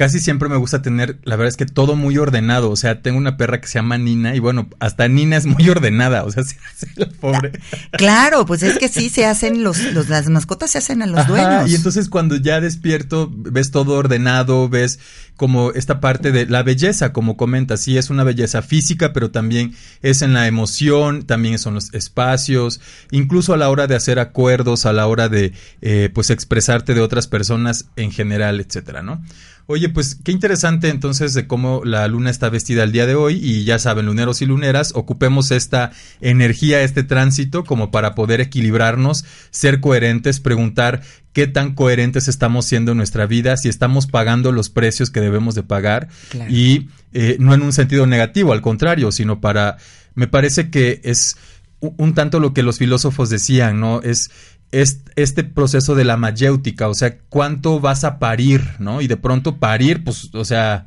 casi 0.00 0.18
siempre 0.18 0.48
me 0.48 0.56
gusta 0.56 0.80
tener, 0.80 1.18
la 1.24 1.36
verdad 1.36 1.50
es 1.50 1.58
que 1.58 1.66
todo 1.66 1.94
muy 1.94 2.16
ordenado. 2.16 2.70
O 2.70 2.76
sea, 2.76 3.02
tengo 3.02 3.18
una 3.18 3.36
perra 3.36 3.60
que 3.60 3.66
se 3.66 3.74
llama 3.74 3.98
Nina 3.98 4.34
y 4.34 4.38
bueno, 4.38 4.66
hasta 4.78 5.06
Nina 5.08 5.36
es 5.36 5.44
muy 5.44 5.68
ordenada. 5.68 6.24
O 6.24 6.32
sea, 6.32 6.42
sí, 6.44 6.56
sí, 6.74 6.86
la 6.96 7.06
pobre. 7.06 7.52
Claro, 7.92 8.46
pues 8.46 8.62
es 8.62 8.78
que 8.78 8.88
sí 8.88 9.10
se 9.10 9.26
hacen 9.26 9.62
los, 9.62 9.92
los 9.92 10.08
las 10.08 10.30
mascotas 10.30 10.70
se 10.70 10.78
hacen 10.78 11.02
a 11.02 11.06
los 11.06 11.18
Ajá, 11.18 11.28
dueños. 11.28 11.70
Y 11.70 11.74
entonces 11.74 12.08
cuando 12.08 12.36
ya 12.36 12.62
despierto, 12.62 13.30
ves 13.30 13.72
todo 13.72 13.92
ordenado, 13.92 14.70
ves 14.70 15.00
como 15.36 15.72
esta 15.72 16.00
parte 16.00 16.32
de 16.32 16.46
la 16.46 16.62
belleza, 16.62 17.12
como 17.12 17.36
comentas, 17.36 17.82
sí 17.82 17.98
es 17.98 18.08
una 18.08 18.24
belleza 18.24 18.62
física, 18.62 19.12
pero 19.12 19.30
también 19.30 19.74
es 20.00 20.22
en 20.22 20.32
la 20.32 20.46
emoción, 20.46 21.24
también 21.24 21.58
son 21.58 21.74
los 21.74 21.92
espacios, 21.92 22.80
incluso 23.10 23.52
a 23.52 23.58
la 23.58 23.68
hora 23.68 23.86
de 23.86 23.96
hacer 23.96 24.18
acuerdos, 24.18 24.86
a 24.86 24.94
la 24.94 25.06
hora 25.06 25.28
de 25.28 25.52
eh, 25.82 26.08
pues 26.14 26.30
expresarte 26.30 26.94
de 26.94 27.02
otras 27.02 27.26
personas 27.26 27.86
en 27.96 28.12
general, 28.12 28.60
etcétera, 28.60 29.02
¿no? 29.02 29.22
Oye, 29.72 29.88
pues 29.88 30.16
qué 30.24 30.32
interesante 30.32 30.88
entonces 30.88 31.32
de 31.32 31.46
cómo 31.46 31.82
la 31.84 32.08
luna 32.08 32.28
está 32.30 32.50
vestida 32.50 32.82
el 32.82 32.90
día 32.90 33.06
de 33.06 33.14
hoy 33.14 33.36
y 33.40 33.62
ya 33.62 33.78
saben, 33.78 34.06
luneros 34.06 34.42
y 34.42 34.46
luneras, 34.46 34.90
ocupemos 34.96 35.52
esta 35.52 35.92
energía, 36.20 36.82
este 36.82 37.04
tránsito 37.04 37.62
como 37.62 37.92
para 37.92 38.16
poder 38.16 38.40
equilibrarnos, 38.40 39.24
ser 39.52 39.78
coherentes, 39.78 40.40
preguntar 40.40 41.02
qué 41.32 41.46
tan 41.46 41.76
coherentes 41.76 42.26
estamos 42.26 42.66
siendo 42.66 42.90
en 42.90 42.96
nuestra 42.96 43.26
vida, 43.26 43.56
si 43.56 43.68
estamos 43.68 44.08
pagando 44.08 44.50
los 44.50 44.70
precios 44.70 45.08
que 45.10 45.20
debemos 45.20 45.54
de 45.54 45.62
pagar 45.62 46.08
Claro. 46.30 46.52
y 46.52 46.88
eh, 47.12 47.36
no 47.38 47.54
en 47.54 47.62
un 47.62 47.72
sentido 47.72 48.08
negativo, 48.08 48.52
al 48.52 48.62
contrario, 48.62 49.12
sino 49.12 49.40
para, 49.40 49.76
me 50.16 50.26
parece 50.26 50.70
que 50.70 51.00
es 51.04 51.36
un, 51.78 52.14
tanto 52.14 52.40
lo 52.40 52.52
que 52.52 52.62
los 52.62 52.78
filósofos 52.78 53.30
decían, 53.30 53.80
¿no? 53.80 54.02
Es 54.02 54.30
este 54.72 55.44
proceso 55.44 55.94
de 55.94 56.04
la 56.04 56.16
mayéutica, 56.16 56.88
o 56.88 56.94
sea, 56.94 57.18
cuánto 57.28 57.80
vas 57.80 58.04
a 58.04 58.18
parir, 58.18 58.62
¿no? 58.78 59.00
Y 59.00 59.08
de 59.08 59.16
pronto 59.16 59.56
parir, 59.56 60.04
pues, 60.04 60.32
o 60.34 60.44
sea, 60.44 60.84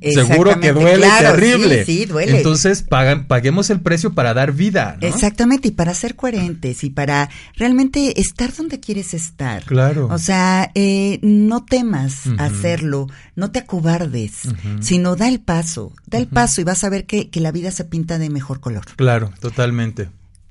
seguro 0.00 0.58
que 0.60 0.72
duele 0.72 1.06
claro, 1.06 1.34
terrible. 1.34 1.84
sí, 1.84 1.98
sí, 1.98 2.06
duele. 2.06 2.38
Entonces, 2.38 2.82
pagan, 2.82 3.26
paguemos 3.26 3.70
el 3.70 3.80
precio 3.80 4.14
para 4.14 4.34
dar 4.34 4.52
vida, 4.52 4.96
¿no? 5.00 5.06
Exactamente, 5.06 5.68
y 5.68 5.70
para 5.70 5.94
ser 5.94 6.16
coherentes 6.16 6.82
y 6.84 6.90
para 6.90 7.28
realmente 7.56 8.20
estar 8.20 8.54
donde 8.54 8.80
quieres 8.80 9.14
estar. 9.14 9.64
Claro. 9.64 10.08
O 10.10 10.18
sea, 10.18 10.70
eh, 10.74 11.18
no 11.22 11.64
temas 11.64 12.22
hacerlo, 12.38 13.08
no 13.36 13.50
te 13.50 13.60
acobardes, 13.60 14.42
sino 14.80 15.16
da 15.16 15.28
el 15.28 15.40
paso, 15.40 15.92
da 16.06 16.18
el 16.18 16.26
paso 16.26 16.60
y 16.60 16.64
vas 16.64 16.82
a 16.84 16.88
ver 16.88 17.06
que, 17.06 17.28
que 17.30 17.40
la 17.40 17.52
vida 17.52 17.70
se 17.70 17.84
pinta 17.84 18.18
de 18.18 18.30
mejor 18.30 18.60
color. 18.60 18.86
Claro, 18.96 19.32
totalmente. 19.40 20.08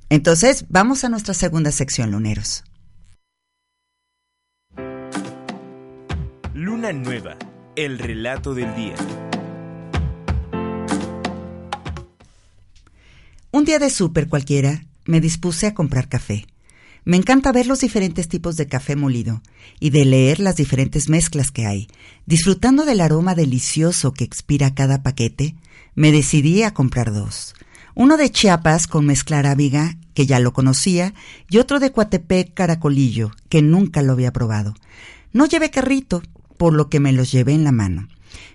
Entonces, 0.10 0.66
vamos 0.70 1.04
a 1.04 1.10
nuestra 1.10 1.34
segunda 1.34 1.72
sección, 1.72 2.12
luneros. 2.12 2.64
Nueva, 6.80 7.36
el 7.76 8.00
relato 8.00 8.56
del 8.56 8.74
día. 8.74 8.96
Un 13.52 13.66
día 13.66 13.80
de 13.80 13.90
súper 13.90 14.30
cualquiera, 14.30 14.86
me 15.04 15.20
dispuse 15.20 15.68
a 15.68 15.74
comprar 15.74 16.08
café. 16.08 16.46
Me 17.04 17.18
encanta 17.18 17.52
ver 17.52 17.68
los 17.68 17.82
diferentes 17.82 18.30
tipos 18.30 18.56
de 18.56 18.68
café 18.68 18.96
molido 18.96 19.42
y 19.82 19.90
de 19.90 20.06
leer 20.06 20.40
las 20.40 20.56
diferentes 20.56 21.10
mezclas 21.10 21.52
que 21.52 21.66
hay. 21.66 21.90
Disfrutando 22.26 22.86
del 22.86 23.02
aroma 23.02 23.36
delicioso 23.36 24.14
que 24.14 24.24
expira 24.24 24.74
cada 24.74 25.04
paquete, 25.04 25.56
me 25.96 26.14
decidí 26.14 26.64
a 26.64 26.74
comprar 26.74 27.12
dos. 27.14 27.56
Uno 27.94 28.16
de 28.16 28.32
Chiapas 28.32 28.88
con 28.88 29.06
mezcla 29.06 29.40
arábiga, 29.40 29.98
que 30.14 30.26
ya 30.26 30.40
lo 30.40 30.54
conocía, 30.54 31.14
y 31.50 31.58
otro 31.58 31.82
de 31.82 31.92
Coatepec 31.92 32.54
Caracolillo, 32.54 33.32
que 33.50 33.62
nunca 33.62 34.02
lo 34.02 34.14
había 34.14 34.32
probado. 34.32 34.76
No 35.34 35.46
llevé 35.46 35.70
carrito, 35.70 36.24
por 36.60 36.74
lo 36.74 36.90
que 36.90 37.00
me 37.00 37.14
los 37.14 37.32
llevé 37.32 37.54
en 37.54 37.64
la 37.64 37.72
mano. 37.72 38.10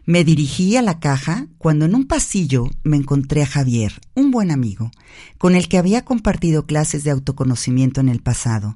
Me 0.05 0.25
dirigí 0.25 0.77
a 0.77 0.83
la 0.83 1.01
caja 1.01 1.47
cuando 1.57 1.87
en 1.87 1.95
un 1.95 2.07
pasillo 2.07 2.69
me 2.83 2.99
encontré 2.99 3.43
a 3.43 3.47
Javier, 3.47 3.99
un 4.13 4.31
buen 4.31 4.51
amigo, 4.51 4.91
con 5.39 5.55
el 5.55 5.69
que 5.69 5.79
había 5.79 6.05
compartido 6.05 6.67
clases 6.67 7.03
de 7.03 7.11
autoconocimiento 7.11 8.03
en 8.03 8.11
el 8.11 8.21
pasado, 8.21 8.75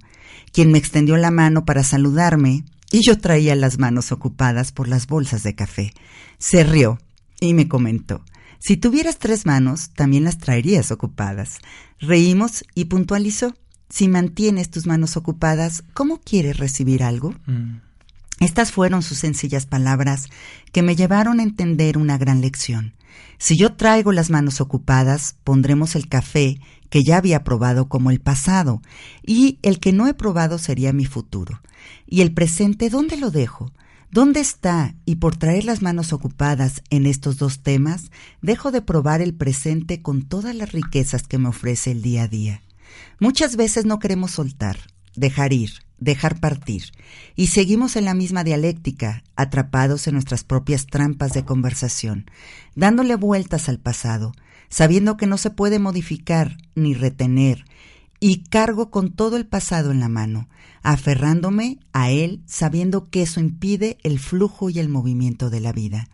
quien 0.50 0.72
me 0.72 0.78
extendió 0.78 1.18
la 1.18 1.30
mano 1.30 1.66
para 1.66 1.84
saludarme 1.84 2.64
y 2.90 3.02
yo 3.02 3.18
traía 3.18 3.54
las 3.54 3.78
manos 3.78 4.12
ocupadas 4.12 4.72
por 4.72 4.88
las 4.88 5.06
bolsas 5.06 5.42
de 5.42 5.54
café. 5.54 5.92
Se 6.38 6.64
rió 6.64 6.98
y 7.38 7.52
me 7.52 7.68
comentó, 7.68 8.24
si 8.58 8.78
tuvieras 8.78 9.18
tres 9.18 9.44
manos, 9.44 9.90
también 9.90 10.24
las 10.24 10.38
traerías 10.38 10.90
ocupadas. 10.90 11.58
Reímos 12.00 12.64
y 12.74 12.86
puntualizó, 12.86 13.54
si 13.90 14.08
mantienes 14.08 14.70
tus 14.70 14.86
manos 14.86 15.18
ocupadas, 15.18 15.84
¿cómo 15.92 16.18
quieres 16.22 16.56
recibir 16.56 17.02
algo? 17.02 17.34
Mm. 17.46 17.87
Estas 18.40 18.72
fueron 18.72 19.02
sus 19.02 19.18
sencillas 19.18 19.66
palabras 19.66 20.26
que 20.72 20.82
me 20.82 20.94
llevaron 20.94 21.40
a 21.40 21.42
entender 21.42 21.98
una 21.98 22.18
gran 22.18 22.40
lección. 22.40 22.94
Si 23.38 23.56
yo 23.56 23.74
traigo 23.74 24.12
las 24.12 24.30
manos 24.30 24.60
ocupadas, 24.60 25.36
pondremos 25.44 25.96
el 25.96 26.08
café 26.08 26.60
que 26.90 27.04
ya 27.04 27.16
había 27.16 27.44
probado 27.44 27.88
como 27.88 28.10
el 28.10 28.20
pasado, 28.20 28.80
y 29.24 29.58
el 29.62 29.78
que 29.78 29.92
no 29.92 30.06
he 30.06 30.14
probado 30.14 30.58
sería 30.58 30.92
mi 30.92 31.04
futuro. 31.04 31.60
¿Y 32.06 32.22
el 32.22 32.32
presente 32.32 32.90
dónde 32.90 33.16
lo 33.16 33.30
dejo? 33.30 33.72
¿Dónde 34.10 34.40
está? 34.40 34.94
Y 35.04 35.16
por 35.16 35.36
traer 35.36 35.64
las 35.64 35.82
manos 35.82 36.12
ocupadas 36.12 36.82
en 36.88 37.06
estos 37.06 37.36
dos 37.36 37.60
temas, 37.62 38.10
dejo 38.40 38.70
de 38.70 38.80
probar 38.80 39.20
el 39.20 39.34
presente 39.34 40.00
con 40.00 40.22
todas 40.22 40.54
las 40.54 40.72
riquezas 40.72 41.24
que 41.28 41.38
me 41.38 41.48
ofrece 41.48 41.90
el 41.90 42.00
día 42.00 42.22
a 42.22 42.28
día. 42.28 42.62
Muchas 43.20 43.56
veces 43.56 43.84
no 43.84 43.98
queremos 43.98 44.30
soltar, 44.30 44.78
dejar 45.14 45.52
ir, 45.52 45.72
dejar 45.98 46.40
partir, 46.40 46.84
y 47.36 47.48
seguimos 47.48 47.96
en 47.96 48.04
la 48.04 48.14
misma 48.14 48.44
dialéctica, 48.44 49.24
atrapados 49.36 50.06
en 50.06 50.14
nuestras 50.14 50.44
propias 50.44 50.86
trampas 50.86 51.32
de 51.32 51.44
conversación, 51.44 52.30
dándole 52.74 53.16
vueltas 53.16 53.68
al 53.68 53.78
pasado, 53.78 54.32
sabiendo 54.68 55.16
que 55.16 55.26
no 55.26 55.38
se 55.38 55.50
puede 55.50 55.78
modificar 55.78 56.56
ni 56.74 56.94
retener, 56.94 57.64
y 58.20 58.44
cargo 58.44 58.90
con 58.90 59.12
todo 59.12 59.36
el 59.36 59.46
pasado 59.46 59.90
en 59.90 60.00
la 60.00 60.08
mano, 60.08 60.48
aferrándome 60.82 61.78
a 61.92 62.10
él 62.10 62.42
sabiendo 62.46 63.10
que 63.10 63.22
eso 63.22 63.40
impide 63.40 63.98
el 64.02 64.18
flujo 64.18 64.70
y 64.70 64.78
el 64.78 64.88
movimiento 64.88 65.50
de 65.50 65.60
la 65.60 65.72
vida. 65.72 66.08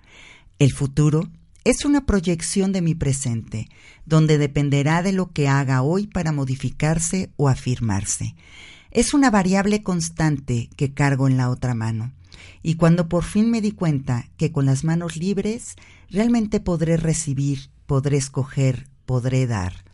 El 0.58 0.72
futuro 0.72 1.28
es 1.64 1.84
una 1.84 2.04
proyección 2.04 2.72
de 2.72 2.82
mi 2.82 2.94
presente, 2.94 3.68
donde 4.04 4.36
dependerá 4.36 5.02
de 5.02 5.12
lo 5.12 5.32
que 5.32 5.48
haga 5.48 5.82
hoy 5.82 6.06
para 6.06 6.30
modificarse 6.30 7.30
o 7.36 7.48
afirmarse. 7.48 8.34
Es 8.94 9.12
una 9.12 9.30
variable 9.30 9.82
constante 9.82 10.70
que 10.76 10.94
cargo 10.94 11.26
en 11.26 11.36
la 11.36 11.50
otra 11.50 11.74
mano. 11.74 12.12
Y 12.62 12.76
cuando 12.76 13.08
por 13.08 13.24
fin 13.24 13.50
me 13.50 13.60
di 13.60 13.72
cuenta 13.72 14.30
que 14.36 14.52
con 14.52 14.66
las 14.66 14.84
manos 14.84 15.16
libres 15.16 15.74
realmente 16.10 16.60
podré 16.60 16.96
recibir, 16.96 17.70
podré 17.86 18.16
escoger, 18.16 18.88
podré 19.04 19.48
dar. 19.48 19.84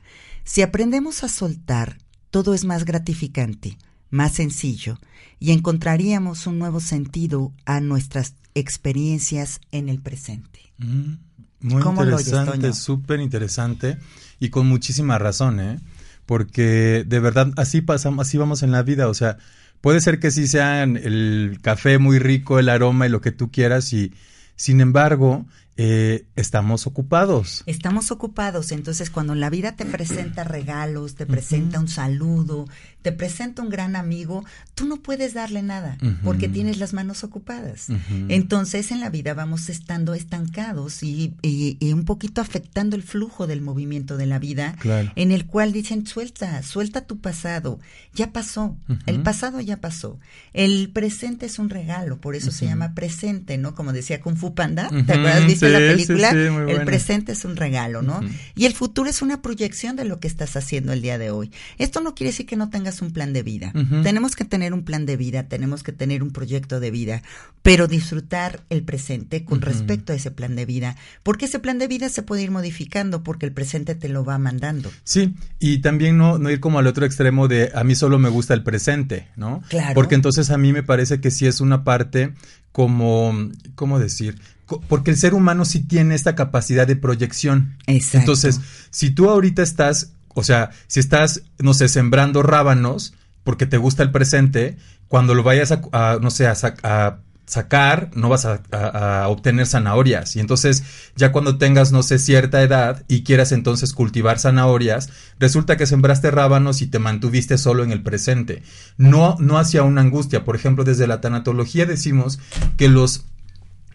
Si 0.45 0.61
aprendemos 0.61 1.25
a 1.25 1.29
soltar, 1.29 1.97
todo 2.31 2.53
es 2.53 2.65
más 2.65 2.85
gratificante, 2.85 3.79
más 4.11 4.33
sencillo, 4.33 4.99
y 5.39 5.53
encontraríamos 5.53 6.47
un 6.47 6.59
nuevo 6.59 6.81
sentido 6.81 7.55
a 7.65 7.81
nuestras 7.81 8.35
experiencias 8.55 9.61
en 9.73 9.89
el 9.89 10.03
presente. 10.03 10.61
Mm, 10.77 11.15
Muy 11.61 11.83
¿Cómo 11.83 12.05
lo 12.05 12.17
oyes, 12.17 12.29
interesante, 12.29 12.73
súper 12.75 13.21
interesante 13.21 13.99
y 14.39 14.51
con 14.51 14.67
muchísima 14.67 15.19
razón, 15.19 15.61
¿eh? 15.61 15.79
Porque 16.31 17.03
de 17.05 17.19
verdad 17.19 17.53
así 17.57 17.81
pasamos, 17.81 18.29
así 18.29 18.39
vamos 18.39 18.63
en 18.63 18.71
la 18.71 18.85
vida, 18.85 19.09
o 19.09 19.15
sea, 19.15 19.39
puede 19.81 20.01
ser 20.01 20.21
que 20.21 20.31
sí 20.31 20.47
sean 20.47 20.97
el 20.97 21.59
café 21.61 21.99
muy 21.99 22.21
rico, 22.21 22.61
el 22.61 22.69
aroma 22.69 23.09
y 23.09 23.09
lo 23.09 23.21
que 23.21 23.33
tú 23.33 23.51
quieras 23.51 23.93
y 23.93 24.13
sin 24.55 24.81
embargo 24.81 25.45
eh, 25.77 26.27
estamos 26.37 26.87
ocupados. 26.87 27.65
Estamos 27.67 28.13
ocupados, 28.13 28.71
entonces 28.71 29.11
cuando 29.11 29.35
la 29.35 29.51
vida 29.51 29.75
te 29.75 29.85
presenta 29.85 30.45
regalos, 30.45 31.17
te 31.17 31.27
presenta 31.27 31.81
un 31.81 31.89
saludo, 31.89 32.69
te 33.03 33.13
presenta 33.13 33.63
un 33.63 33.71
gran 33.71 33.97
amigo, 33.97 34.45
tú 34.75 34.87
no 34.87 34.97
puedes 34.97 35.35
darle 35.35 35.63
nada 35.63 35.97
porque 36.25 36.49
tienes 36.49 36.79
las 36.79 36.93
manos 36.93 37.25
ocupadas. 37.25 37.89
Entonces 38.29 38.91
en 38.91 39.01
la 39.01 39.11
vida 39.11 39.35
vamos 39.35 39.69
estando 39.69 40.15
estancados 40.15 41.03
y, 41.03 41.35
y- 41.43 41.77
y 41.81 41.93
un 41.93 42.05
poquito 42.05 42.41
afectando 42.41 42.97
el 42.97 43.03
flujo 43.03 43.47
del 43.47 43.61
movimiento 43.61 44.17
de 44.17 44.27
la 44.27 44.39
vida, 44.39 44.75
Claro. 44.79 45.13
en 45.17 45.33
el 45.33 45.47
cual 45.47 45.73
dicen 45.73 46.07
suelta, 46.07 46.63
suelta 46.63 47.03
tu 47.07 47.19
pasado, 47.19 47.81
ya 48.15 48.33
pasó, 48.33 48.77
el 49.07 49.21
pasado 49.23 49.61
ya 49.61 49.79
pasó. 49.81 50.19
El 50.53 50.91
presente 50.91 51.47
es 51.47 51.59
un 51.59 51.71
regalo, 51.71 52.21
por 52.21 52.35
eso 52.37 52.51
se 52.51 52.67
llama 52.67 52.95
presente, 52.95 53.59
¿no? 53.59 53.75
Como 53.75 53.93
decía 53.93 54.21
Kung 54.21 54.37
Fu 54.37 54.55
Panda, 54.55 54.89
¿te 54.89 55.13
acuerdas? 55.13 55.47
¿Viste 55.47 55.69
la 55.69 55.79
Sí, 55.79 55.85
sí, 55.85 55.91
película? 56.07 56.31
sí, 56.31 56.37
el 56.37 56.65
buena. 56.65 56.85
presente 56.85 57.33
es 57.33 57.45
un 57.45 57.57
regalo, 57.57 58.03
¿no? 58.03 58.21
Y 58.57 58.67
el 58.67 58.75
futuro 58.75 59.09
es 59.09 59.23
una 59.23 59.43
proyección 59.43 59.97
de 59.97 60.05
lo 60.05 60.21
que 60.21 60.29
estás 60.29 60.57
haciendo 60.57 60.93
el 60.93 61.03
día 61.03 61.19
de 61.19 61.31
hoy. 61.31 61.51
Esto 61.79 62.01
no 62.01 62.15
quiere 62.15 62.31
decir 62.31 62.47
que 62.47 62.57
no 62.57 62.71
tengas 62.71 62.90
un 63.03 63.13
plan 63.13 63.33
de 63.33 63.43
vida. 63.43 63.73
Tenemos 64.03 64.37
que 64.37 64.45
tener 64.45 64.75
un 64.75 64.85
plan 64.85 65.07
de 65.07 65.17
vida, 65.17 65.45
tenemos 65.45 65.83
que 65.83 65.93
tener 65.93 66.23
un 66.23 66.31
proyecto 66.31 66.81
de 66.81 66.91
vida, 66.91 67.23
pero 67.63 67.87
disfrutar 67.87 68.63
el 68.71 68.83
presente 68.83 69.45
con 69.45 69.61
respecto 69.61 70.13
a 70.13 70.17
ese 70.17 70.31
plan 70.31 70.57
de 70.57 70.67
vida, 70.67 70.97
porque 71.23 71.47
ese 71.47 71.59
plan 71.59 71.79
de 71.79 71.89
vida 71.89 72.09
se 72.09 72.23
puede 72.23 72.43
ir 72.43 72.51
modificando 72.51 73.23
porque 73.23 73.47
el 73.47 73.53
presente 73.53 73.95
te 73.95 74.09
lo 74.09 74.25
va 74.25 74.39
mandando. 74.39 74.91
Sí, 75.05 75.35
y 75.59 75.79
también 75.79 76.19
no, 76.19 76.39
no 76.39 76.51
ir 76.51 76.61
como 76.61 76.79
al 76.79 76.87
otro 76.87 77.07
extremo 77.07 77.49
de 77.49 77.71
a 77.75 77.85
mí 77.85 77.95
solo 77.95 78.19
me 78.19 78.29
gusta 78.29 78.55
el 78.55 78.63
presente, 78.63 79.29
¿no? 79.37 79.63
Claro. 79.69 79.95
Porque 79.95 80.15
entonces 80.15 80.51
a 80.51 80.59
mí 80.59 80.73
me 80.73 80.83
parece 80.83 81.21
que 81.21 81.31
sí 81.31 81.47
es 81.47 81.61
una 81.61 81.85
parte 81.85 82.35
como, 82.73 83.51
¿cómo 83.75 83.99
decir? 83.99 84.41
Porque 84.89 85.11
el 85.11 85.17
ser 85.17 85.35
humano 85.35 85.65
sí 85.65 85.81
tiene 85.81 86.15
esta 86.15 86.35
capacidad 86.35 86.87
de 86.87 86.97
proyección. 86.97 87.77
Exacto. 87.87 88.19
Entonces, 88.19 88.61
si 88.91 89.11
tú 89.11 89.29
ahorita 89.29 89.63
estás, 89.63 90.13
o 90.35 90.43
sea, 90.45 90.71
si 90.87 91.01
estás, 91.01 91.43
no 91.59 91.75
sé, 91.75 91.89
sembrando 91.89 92.43
rábanos 92.43 93.15
porque 93.45 93.67
te 93.67 93.77
gusta 93.79 94.03
el 94.03 94.11
presente, 94.13 94.77
cuando 95.09 95.35
lo 95.35 95.43
vayas 95.43 95.73
a, 95.73 96.19
no 96.21 96.31
sé, 96.31 96.47
a, 96.47 96.55
a 96.83 97.19
sacar, 97.47 98.11
no 98.15 98.29
vas 98.29 98.45
a, 98.45 98.61
a- 98.71 99.23
a 99.25 99.29
obtener 99.29 99.67
zanahorias. 99.67 100.37
Y 100.37 100.41
entonces, 100.41 100.85
ya 101.17 101.33
cuando 101.33 101.59
tengas, 101.59 101.91
no 101.91 102.05
sé, 102.05 102.21
cierta 102.21 102.63
edad 102.63 103.03
y 103.09 103.25
quieras 103.25 103.51
entonces 103.51 103.93
cultivar 103.93 104.39
zanahorias, 104.39 105.09
resulta 105.41 105.77
que 105.77 105.87
sembraste 105.87 106.31
rábanos 106.31 106.81
y 106.81 106.87
te 106.87 107.01
mantuviste 107.01 107.59
solo 107.59 107.83
en 107.83 107.91
el 107.91 108.05
presente. 108.05 108.63
No, 108.99 109.35
no 109.41 109.59
hacia 109.59 109.83
una 109.83 110.01
angustia. 110.03 110.45
Por 110.45 110.55
ejemplo, 110.55 110.85
desde 110.85 111.09
la 111.09 111.21
tanatología 111.21 111.87
decimos 111.87 112.39
que 112.77 112.89
los 112.89 113.25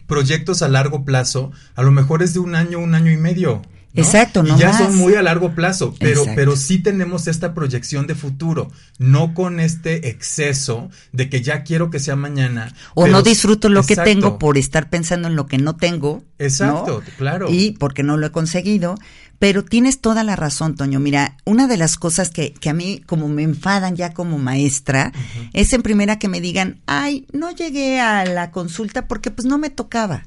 proyectos 0.06 0.60
a 0.62 0.68
largo 0.68 1.04
plazo, 1.04 1.50
a 1.74 1.82
lo 1.82 1.92
mejor 1.92 2.22
es 2.22 2.34
de 2.34 2.40
un 2.40 2.54
año, 2.56 2.78
un 2.78 2.94
año 2.94 3.10
y 3.10 3.16
medio. 3.16 3.62
¿No? 3.96 4.02
Exacto, 4.02 4.44
y 4.44 4.48
no 4.50 4.58
ya 4.58 4.68
más. 4.68 4.78
son 4.78 4.96
muy 4.96 5.14
a 5.14 5.22
largo 5.22 5.54
plazo, 5.54 5.94
pero, 5.98 6.20
Exacto. 6.20 6.32
pero 6.36 6.56
sí 6.56 6.78
tenemos 6.78 7.26
esta 7.26 7.54
proyección 7.54 8.06
de 8.06 8.14
futuro, 8.14 8.70
no 8.98 9.34
con 9.34 9.58
este 9.60 10.08
exceso 10.08 10.90
de 11.12 11.28
que 11.28 11.42
ya 11.42 11.62
quiero 11.64 11.90
que 11.90 11.98
sea 11.98 12.16
mañana. 12.16 12.72
O 12.94 13.02
pero- 13.02 13.12
no 13.16 13.22
disfruto 13.22 13.68
lo 13.68 13.82
que 13.82 13.96
tengo 13.96 14.38
por 14.38 14.58
estar 14.58 14.90
pensando 14.90 15.28
en 15.28 15.36
lo 15.36 15.46
que 15.46 15.58
no 15.58 15.76
tengo. 15.76 16.22
¿no? 16.38 16.44
Exacto, 16.44 17.02
claro. 17.16 17.48
Y 17.50 17.72
porque 17.72 18.02
no 18.02 18.16
lo 18.16 18.26
he 18.26 18.30
conseguido. 18.30 18.94
Pero 19.38 19.62
tienes 19.64 20.00
toda 20.00 20.24
la 20.24 20.34
razón, 20.34 20.76
Toño. 20.76 20.98
Mira, 20.98 21.36
una 21.44 21.66
de 21.66 21.76
las 21.76 21.98
cosas 21.98 22.30
que, 22.30 22.52
que 22.54 22.70
a 22.70 22.74
mí 22.74 23.02
como 23.04 23.28
me 23.28 23.42
enfadan 23.42 23.94
ya 23.94 24.14
como 24.14 24.38
maestra 24.38 25.12
es 25.52 25.72
en 25.74 25.82
primera 25.82 26.18
que 26.18 26.28
me 26.28 26.40
digan, 26.40 26.80
ay, 26.86 27.26
no 27.32 27.50
llegué 27.50 28.00
a 28.00 28.24
la 28.24 28.50
consulta 28.50 29.06
porque 29.08 29.30
pues 29.30 29.46
no 29.46 29.58
me 29.58 29.68
tocaba. 29.68 30.24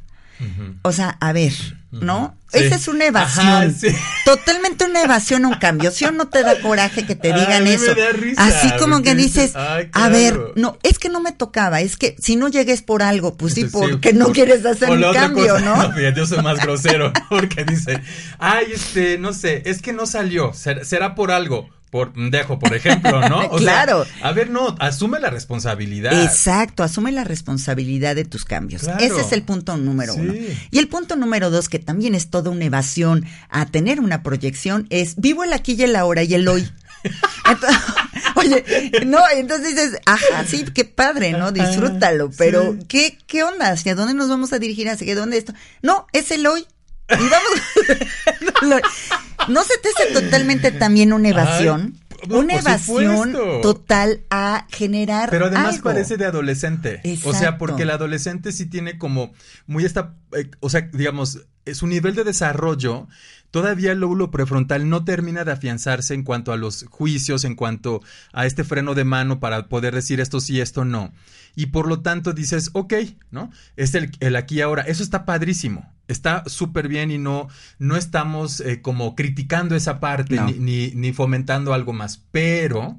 O 0.84 0.92
sea, 0.92 1.18
a 1.20 1.34
ver, 1.34 1.54
¿no? 1.92 2.36
Sí. 2.52 2.60
Esa 2.60 2.76
es 2.76 2.88
una 2.88 3.06
evasión. 3.06 3.48
Ajá, 3.48 3.70
sí. 3.70 3.88
Totalmente 4.26 4.86
una 4.86 5.04
evasión, 5.04 5.46
un 5.46 5.56
cambio. 5.56 5.92
¿Sí 5.92 6.06
o 6.06 6.12
no 6.12 6.30
te 6.30 6.42
da 6.44 6.60
coraje 6.62 7.06
que 7.06 7.16
te 7.16 7.32
Ay, 7.32 7.40
digan 7.42 7.62
a 7.62 7.66
mí 7.66 7.70
me 7.70 7.76
eso? 7.76 7.94
da 7.96 8.10
risa, 8.12 8.46
Así 8.46 8.72
como 8.80 9.02
que 9.04 9.14
dices, 9.16 9.56
"Ay, 9.56 9.86
a 9.86 9.90
claro". 9.92 10.12
ver, 10.12 10.40
no, 10.56 10.78
es 10.84 10.98
que 10.98 11.10
no 11.10 11.20
me 11.22 11.32
tocaba, 11.32 11.82
es 11.82 11.96
que 11.98 12.16
si 12.20 12.36
no 12.38 12.48
llegues 12.48 12.82
por 12.82 13.04
algo, 13.04 13.36
pues 13.38 13.54
sí, 13.54 13.64
Sí, 13.64 13.70
porque 13.72 14.14
no 14.14 14.26
por- 14.26 14.34
quieres 14.34 14.66
hacer 14.66 14.90
un 14.90 15.14
cambio, 15.14 15.54
cosa- 15.56 15.66
¿no? 15.66 16.00
yo 16.16 16.26
soy 16.26 16.42
más 16.42 16.60
grosero 16.64 17.12
porque 17.30 17.66
dice, 17.66 18.02
ay, 18.40 18.68
este, 18.74 19.18
no 19.20 19.34
sé, 19.34 19.62
es 19.66 19.82
que 19.82 19.94
no 19.94 20.06
salió, 20.08 20.54
ser- 20.54 20.86
será 20.86 21.14
por 21.16 21.32
algo, 21.32 21.70
por 21.90 22.14
dejo, 22.14 22.60
por 22.60 22.74
ejemplo, 22.74 23.28
¿no? 23.28 23.40
O 23.52 23.58
sea, 23.60 23.84
Claro. 23.84 24.06
a 24.22 24.32
ver, 24.32 24.50
no, 24.50 24.76
asume 24.80 25.20
la 25.20 25.30
responsabilidad. 25.30 26.24
Exacto, 26.24 26.84
asume 26.84 27.12
la 27.12 27.24
responsabilidad 27.24 28.16
de 28.16 28.26
tus 28.26 28.46
cambios. 28.46 28.84
Claro. 28.84 29.04
Ese 29.04 29.22
es 29.22 29.32
el 29.32 29.44
punto 29.44 29.76
número 29.78 30.14
Sí. 30.14 30.20
uno. 30.20 30.34
Y 30.72 30.80
el 30.80 30.88
punto 30.88 31.16
número 31.16 31.50
dos, 31.50 31.70
que 31.70 31.80
también 31.80 32.16
es 32.16 32.30
toda 32.30 32.52
una 32.52 32.66
evasión 32.66 33.26
a 33.50 33.66
tener 33.66 34.00
una 34.00 34.24
proyección, 34.24 34.88
es 34.90 35.16
vivo 35.18 35.44
el 35.44 35.54
aquí 35.54 35.74
y 35.74 35.84
el 35.84 35.96
ahora 35.96 36.24
y 36.24 36.34
el 36.34 36.48
hoy. 36.48 36.70
Entonces, 37.50 37.80
oye, 38.36 38.66
no, 39.06 39.20
entonces 39.34 39.70
dices, 39.70 40.00
ajá, 40.06 40.46
sí, 40.46 40.66
qué 40.74 40.84
padre, 40.86 41.32
¿no? 41.32 41.52
Disfrútalo, 41.52 42.30
pero 42.38 42.74
sí. 42.74 42.86
¿qué, 42.88 43.18
¿qué 43.26 43.44
onda? 43.44 43.70
¿Hacia 43.72 43.96
dónde 43.96 44.14
nos 44.14 44.28
vamos 44.30 44.52
a 44.54 44.60
dirigir? 44.60 44.90
¿Hacia 44.90 45.16
dónde 45.16 45.38
esto? 45.38 45.54
No, 45.82 46.08
es 46.14 46.30
el 46.32 46.46
hoy. 46.46 46.68
Y 47.12 47.30
vamos. 47.30 48.82
¿No 49.48 49.64
se 49.64 49.78
te 49.80 49.90
hace 49.90 50.14
totalmente 50.14 50.72
también 50.72 51.14
una 51.14 51.30
evasión? 51.30 51.96
Ay, 51.96 52.10
una 52.30 52.56
evasión 52.56 53.32
supuesto. 53.32 53.62
total 53.62 54.22
a 54.30 54.68
generar. 54.70 55.30
Pero 55.30 55.46
además 55.46 55.76
algo. 55.76 55.84
parece 55.84 56.18
de 56.18 56.26
adolescente. 56.26 57.02
O 57.24 57.34
sea, 57.34 57.58
porque 57.58 57.84
el 57.84 57.90
adolescente 57.90 58.52
sí 58.52 58.66
tiene 58.66 58.98
como 58.98 59.32
muy 59.68 59.86
esta, 59.86 60.16
eh, 60.34 60.50
o 60.60 60.70
sea, 60.70 60.82
digamos, 60.94 61.40
eh, 61.66 61.76
su 61.76 61.88
nivel 61.88 62.16
de 62.16 62.24
desarrollo, 62.24 63.08
todavía 63.52 63.92
el 63.92 64.00
lóbulo 64.00 64.32
prefrontal 64.32 64.90
no 64.90 65.04
termina 65.06 65.46
de 65.46 65.54
afianzarse 65.54 66.14
en 66.14 66.24
cuanto 66.24 66.52
a 66.52 66.58
los 66.58 66.86
juicios, 66.90 67.46
en 67.46 67.56
cuanto 67.56 68.02
a 68.34 68.46
este 68.46 68.64
freno 68.64 68.96
de 68.96 69.06
mano 69.06 69.40
para 69.40 69.68
poder 69.68 69.96
decir 69.96 70.20
esto 70.20 70.42
sí, 70.42 70.60
esto 70.60 70.86
no. 70.86 71.14
Y 71.56 71.68
por 71.68 71.88
lo 71.88 72.02
tanto 72.02 72.34
dices, 72.34 72.70
ok, 72.74 72.94
¿no? 73.32 73.52
Es 73.76 73.96
el, 73.96 74.12
el 74.20 74.36
aquí 74.36 74.56
y 74.56 74.62
ahora. 74.62 74.84
Eso 74.84 75.04
está 75.04 75.26
padrísimo. 75.26 75.92
Está 76.10 76.44
súper 76.48 76.90
bien 76.90 77.12
y 77.12 77.18
no, 77.18 77.48
no 77.78 77.96
estamos 77.96 78.60
eh, 78.60 78.82
como 78.82 79.16
criticando 79.16 79.76
esa 79.76 80.02
parte 80.02 80.36
No. 80.36 80.48
ni, 80.48 80.54
ni, 80.60 80.92
ni 80.96 81.14
fomentando 81.14 81.74
algo 81.74 81.94
más. 81.94 82.22
Pero 82.32 82.98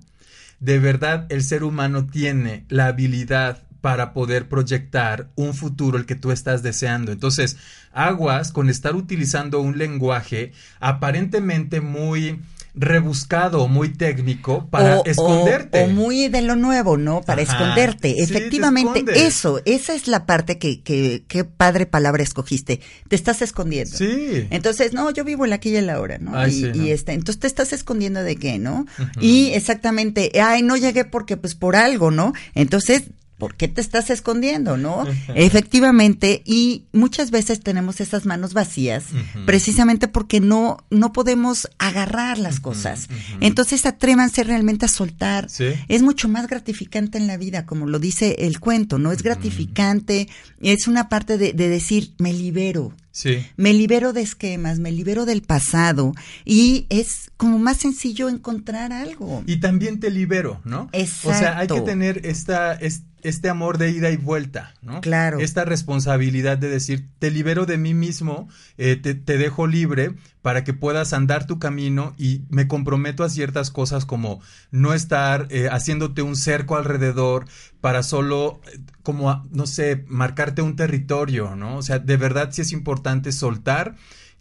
de 0.61 0.79
verdad 0.79 1.27
el 1.29 1.43
ser 1.43 1.63
humano 1.65 2.07
tiene 2.07 2.65
la 2.69 2.87
habilidad 2.87 3.63
para 3.81 4.13
poder 4.13 4.49
proyectar 4.49 5.31
un 5.37 5.55
futuro 5.55 5.97
el 5.99 6.07
que 6.07 6.15
tú 6.15 6.33
estás 6.33 6.63
deseando. 6.63 7.13
Entonces, 7.13 7.57
aguas 7.93 8.53
con 8.53 8.69
estar 8.69 8.95
utilizando 8.95 9.61
un 9.61 9.79
lenguaje 9.79 10.53
aparentemente 10.81 11.81
muy 11.81 12.41
rebuscado, 12.75 13.69
muy 13.69 13.91
técnico 13.91 14.67
para 14.71 15.01
O- 15.01 15.05
esconderte. 15.05 15.85
O, 15.85 15.89
muy 15.89 16.29
de 16.29 16.43
lo 16.43 16.57
nuevo, 16.57 16.97
¿no? 16.97 17.21
Para 17.23 17.43
Ajá. 17.43 17.53
esconderte. 17.53 18.23
Efectivamente, 18.23 19.05
eso, 19.27 19.61
esa 19.65 19.95
es 19.95 20.07
la 20.09 20.27
parte 20.27 20.59
que, 20.59 20.81
que, 20.83 21.25
qué 21.29 21.45
padre 21.45 21.87
palabra 21.87 22.23
escogiste. 22.23 22.81
Te 23.09 23.17
estás 23.17 23.43
escondiendo. 23.43 23.97
Sí. 23.97 24.47
Entonces, 24.51 24.93
no, 24.93 25.11
yo 25.11 25.25
vivo 25.25 25.45
el 25.45 25.53
aquí 25.53 25.71
y 25.71 25.77
el 25.77 25.91
ahora, 25.91 26.19
¿no? 26.19 26.37
Ay, 26.37 26.51
y, 26.51 26.61
sí, 26.61 26.73
no. 26.75 26.85
y 26.85 26.91
este, 26.91 27.13
entonces 27.13 27.41
te 27.41 27.47
estás 27.47 27.73
escondiendo 27.73 28.23
de 28.23 28.37
qué, 28.37 28.59
¿no? 28.59 28.87
Y 29.21 29.51
exactamente, 29.55 30.33
ay, 30.41 30.63
no 30.63 30.77
llegué 30.77 31.05
porque, 31.05 31.37
pues, 31.37 31.55
por 31.55 31.77
algo, 31.77 32.11
¿no? 32.11 32.33
Entonces, 32.55 33.05
¿por 33.41 33.57
qué 33.57 33.67
te 33.67 33.81
estás 33.81 34.11
escondiendo, 34.11 34.77
no? 34.77 35.05
Efectivamente, 35.35 36.43
y 36.45 36.85
muchas 36.93 37.33
veces 37.33 37.59
tenemos 37.59 38.01
esas 38.01 38.27
manos 38.27 38.53
vacías, 38.53 39.07
precisamente 39.47 40.07
porque 40.07 40.39
no, 40.39 40.85
no 40.91 41.13
podemos 41.13 41.69
agarrar 41.79 42.39
las 42.39 42.61
cosas. 42.61 43.09
ujú. 43.11 43.39
Entonces, 43.41 43.87
atrévanse 43.87 44.45
realmente 44.45 44.85
a 44.85 44.89
soltar. 44.89 45.51
Sí. 45.51 45.71
Es 45.89 46.03
mucho 46.03 46.29
más 46.29 46.47
gratificante 46.47 47.19
en 47.19 47.27
la 47.27 47.37
vida, 47.37 47.67
como 47.67 47.87
lo 47.87 47.99
dice 47.99 48.37
el 48.41 48.61
cuento, 48.61 48.99
¿no? 48.99 49.11
Es 49.11 49.25
gratificante, 49.25 50.29
es 50.61 50.87
una 50.87 51.09
parte 51.09 51.39
de, 51.39 51.53
de 51.53 51.69
decir, 51.69 52.13
me 52.19 52.33
libero, 52.33 52.93
Sí. 53.21 53.47
me 53.57 53.73
libero 53.75 54.13
de 54.13 54.23
esquemas, 54.23 54.79
me 54.79 54.91
libero 54.93 55.27
del 55.27 55.43
pasado 55.43 56.15
y 56.45 56.87
es 56.89 57.31
como 57.37 57.59
más 57.59 57.77
sencillo 57.79 58.29
encontrar 58.29 58.93
algo. 58.93 59.43
Y 59.47 59.59
también 59.61 60.01
te 60.01 60.11
libero, 60.11 60.61
¿no? 60.65 60.89
O 60.93 61.07
sea, 61.07 61.59
hay 61.59 61.67
que 61.67 61.75
Exacto. 61.75 61.85
tener 61.85 62.27
esta, 62.27 62.73
es- 62.75 63.03
este 63.23 63.51
amor 63.51 63.77
de 63.77 63.91
ida 63.91 64.11
y 64.11 64.17
vuelta, 64.17 64.73
¿no? 64.81 65.03
Claro. 65.03 65.41
Esta 65.41 65.67
responsabilidad 65.67 66.57
de 66.57 66.71
decir, 66.71 67.07
te 67.19 67.31
libero 67.31 67.67
de 67.67 67.77
mí 67.77 67.93
mismo, 67.93 68.49
eh, 68.79 68.97
te, 68.97 69.15
te 69.15 69.37
dejo 69.37 69.67
libre 69.67 70.15
para 70.41 70.65
que 70.65 70.73
puedas 70.73 71.13
andar 71.13 71.47
tu 71.47 71.59
camino 71.59 72.15
y 72.17 72.45
me 72.49 72.67
comprometo 72.67 73.23
a 73.23 73.29
ciertas 73.29 73.71
cosas 73.71 74.07
como 74.07 74.41
no 74.71 74.95
estar 74.95 75.47
eh, 75.51 75.69
haciéndote 75.71 76.23
un 76.23 76.35
cerco 76.35 76.77
alrededor 76.79 77.45
para 77.81 78.03
solo, 78.03 78.61
eh, 78.73 78.79
como, 79.03 79.31
a- 79.31 79.47
no 79.51 79.67
sé, 79.67 80.05
marcarte 80.09 80.63
un 80.63 80.77
territorio, 80.77 81.57
¿no? 81.57 81.77
O 81.79 81.83
sea, 81.83 81.99
de 81.99 82.17
verdad 82.17 82.51
sí 82.53 82.63
es 82.63 82.73
importante 82.73 83.33
soltar, 83.33 83.97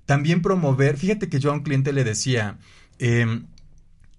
también 0.06 0.42
promover, 0.42 0.98
fíjate 0.98 1.30
que 1.30 1.40
yo 1.40 1.52
a 1.52 1.54
un 1.54 1.62
cliente 1.64 1.94
le 1.94 2.04
decía, 2.04 2.58
em, 3.00 3.46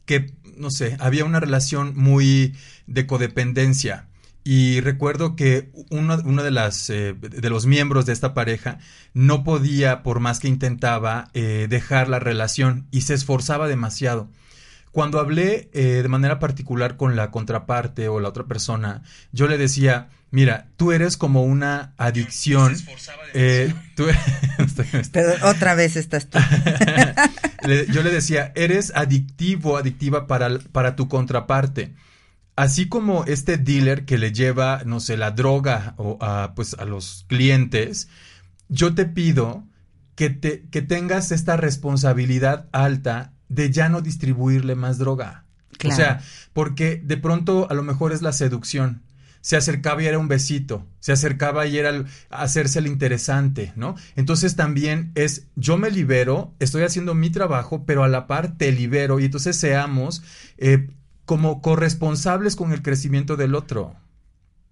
que, 0.07 0.33
no 0.57 0.71
sé, 0.71 0.97
había 1.01 1.25
una 1.25 1.41
relación 1.41 1.95
muy 1.97 2.55
de 2.87 3.07
codependencia. 3.07 4.07
Y 4.43 4.81
recuerdo 4.81 5.37
que 5.37 5.71
uno, 5.91 6.19
uno 6.25 6.43
de, 6.43 6.51
las, 6.51 6.89
eh, 6.91 7.15
de 7.15 7.51
los 7.51 7.67
miembros 7.67 8.07
de 8.07 8.13
esta 8.15 8.33
pareja 8.35 8.79
no 9.13 9.45
podía, 9.45 10.03
por 10.03 10.19
más 10.21 10.41
que 10.41 10.49
intentaba, 10.49 11.31
eh, 11.35 11.67
dejar 11.69 12.09
la 12.09 12.19
relación 12.19 12.87
y 12.91 13.03
se 13.03 13.15
esforzaba 13.15 13.69
demasiado. 13.69 14.29
Cuando 14.92 15.20
hablé 15.20 15.70
eh, 15.72 16.00
de 16.03 16.09
manera 16.09 16.38
particular 16.38 16.96
con 16.96 17.14
la 17.16 17.31
contraparte 17.31 18.09
o 18.09 18.18
la 18.20 18.29
otra 18.29 18.44
persona, 18.44 19.03
yo 19.33 19.46
le 19.46 19.57
decía, 19.57 20.09
mira, 20.33 20.68
tú 20.76 20.90
eres 20.92 21.16
como 21.16 21.44
una 21.44 21.94
adicción. 21.96 22.76
eh, 23.35 23.72
tú- 23.94 24.07
Pero 25.12 25.48
otra 25.48 25.74
vez 25.74 25.96
estás 25.96 26.29
tú. 26.29 26.38
yo 27.92 28.03
le 28.03 28.11
decía, 28.11 28.53
eres 28.55 28.92
adictivo, 28.94 29.76
adictiva 29.76 30.26
para, 30.26 30.59
para 30.72 30.96
tu 30.96 31.09
contraparte. 31.09 31.94
Así 32.57 32.88
como 32.88 33.24
este 33.24 33.57
dealer 33.59 34.05
que 34.05 34.18
le 34.18 34.33
lleva, 34.33 34.83
no 34.85 35.00
sé, 35.00 35.16
la 35.16 35.31
droga 35.31 35.94
o 35.98 36.18
a, 36.20 36.55
pues, 36.55 36.74
a 36.74 36.85
los 36.85 37.24
clientes, 37.29 38.09
yo 38.68 38.94
te 38.94 39.07
pido 39.07 39.64
que, 40.14 40.31
te, 40.31 40.62
que 40.70 40.83
tengas 40.83 41.33
esta 41.33 41.57
responsabilidad 41.57 42.68
alta 42.72 43.33
de 43.51 43.71
ya 43.71 43.91
no 43.91 44.01
distribuirle 44.01 44.75
más 44.75 44.97
droga. 44.97 45.45
Claro. 45.77 45.95
O 45.95 45.97
sea, 45.97 46.23
porque 46.55 46.97
de 47.05 47.19
pronto 47.19 47.71
a 47.71 47.75
lo 47.75 47.83
mejor 47.83 48.13
es 48.13 48.23
la 48.23 48.33
seducción. 48.33 49.03
Se 49.43 49.57
acercaba 49.57 50.03
y 50.03 50.07
era 50.07 50.19
un 50.19 50.29
besito, 50.29 50.87
se 50.99 51.13
acercaba 51.13 51.67
y 51.67 51.79
era 51.79 51.89
el- 51.89 52.05
hacerse 52.29 52.79
el 52.79 52.87
interesante, 52.87 53.73
¿no? 53.75 53.95
Entonces 54.15 54.55
también 54.55 55.13
es, 55.15 55.47
yo 55.57 55.79
me 55.79 55.91
libero, 55.91 56.55
estoy 56.59 56.83
haciendo 56.83 57.15
mi 57.15 57.31
trabajo, 57.31 57.85
pero 57.87 58.05
a 58.05 58.09
la 58.09 58.27
par 58.27 58.59
te 58.59 58.71
libero 58.71 59.19
y 59.19 59.25
entonces 59.25 59.57
seamos 59.57 60.23
eh, 60.59 60.89
como 61.25 61.63
corresponsables 61.63 62.55
con 62.55 62.73
el 62.73 62.83
crecimiento 62.83 63.37
del 63.37 63.55
otro, 63.55 63.97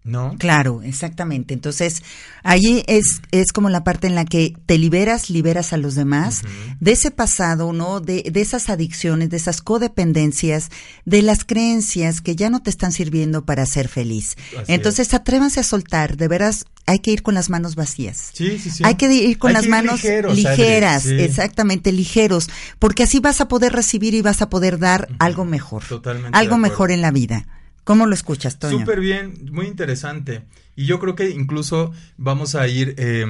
¿no? 0.05 0.37
Claro, 0.39 0.83
exactamente. 0.83 1.55
Entonces, 1.55 2.03
ahí 2.43 2.83
es, 2.87 3.21
es 3.31 3.53
como 3.53 3.69
la 3.69 3.85
parte 3.85 4.07
en 4.07 4.15
la 4.15 4.25
que 4.25 4.55
te 4.67 4.79
liberas, 4.79 5.29
liberas 5.29 5.73
a 5.73 5.77
los 5.77 5.95
demás 5.95 6.43
de 6.81 6.93
ese 6.93 7.11
pasado, 7.11 7.73
¿no? 7.73 8.01
De, 8.01 8.23
de 8.23 8.41
esas 8.41 8.71
adicciones, 8.71 9.31
de 9.31 9.37
esas 9.37 9.61
codependencias, 9.61 10.71
de 11.05 11.23
las 11.23 11.45
creencias 11.45 12.21
que 12.21 12.37
ya 12.37 12.49
no 12.49 12.63
te 12.63 12.71
están 12.71 12.93
sirviendo 12.93 13.45
para 13.45 13.67
ser 13.67 13.89
feliz. 13.89 14.37
Así 14.59 14.73
Entonces, 14.73 15.13
atrévanse 15.15 15.61
a 15.61 15.65
soltar, 15.65 16.17
de 16.17 16.29
veras, 16.29 16.65
hay 16.87 17.01
que 17.01 17.11
ir 17.11 17.23
con 17.23 17.35
las 17.35 17.51
manos 17.51 17.75
vacías. 17.75 18.31
Sí, 18.33 18.59
sí, 18.59 18.71
sí. 18.71 18.83
Hay 18.87 18.95
que 18.95 19.13
ir 19.13 19.39
con 19.39 19.51
Hay 19.51 19.57
las 19.57 19.67
manos 19.67 20.03
ligeros, 20.03 20.37
ligeras, 20.37 21.03
sí. 21.03 21.21
exactamente, 21.21 21.93
ligeros, 21.93 22.49
porque 22.79 23.03
así 23.03 23.21
vas 23.21 23.43
a 23.43 23.49
poder 23.49 23.75
recibir 23.75 24.15
y 24.15 24.23
vas 24.23 24.41
a 24.41 24.49
poder 24.49 24.79
dar 24.79 25.09
algo 25.19 25.45
mejor. 25.45 25.85
Totalmente 25.85 26.37
Algo 26.37 26.57
mejor 26.57 26.91
en 26.91 27.03
la 27.03 27.11
vida. 27.11 27.47
¿Cómo 27.89 28.05
lo 28.05 28.13
escuchas, 28.13 28.59
Toño? 28.59 28.81
Súper 28.81 29.01
bien, 29.01 29.49
muy 29.51 29.65
interesante. 29.65 30.43
Y 30.77 30.85
yo 30.85 30.99
creo 30.99 31.15
que 31.15 31.31
incluso 31.31 31.91
vamos 32.19 32.55
a 32.55 32.69
ir 32.69 32.95
eh, 32.99 33.25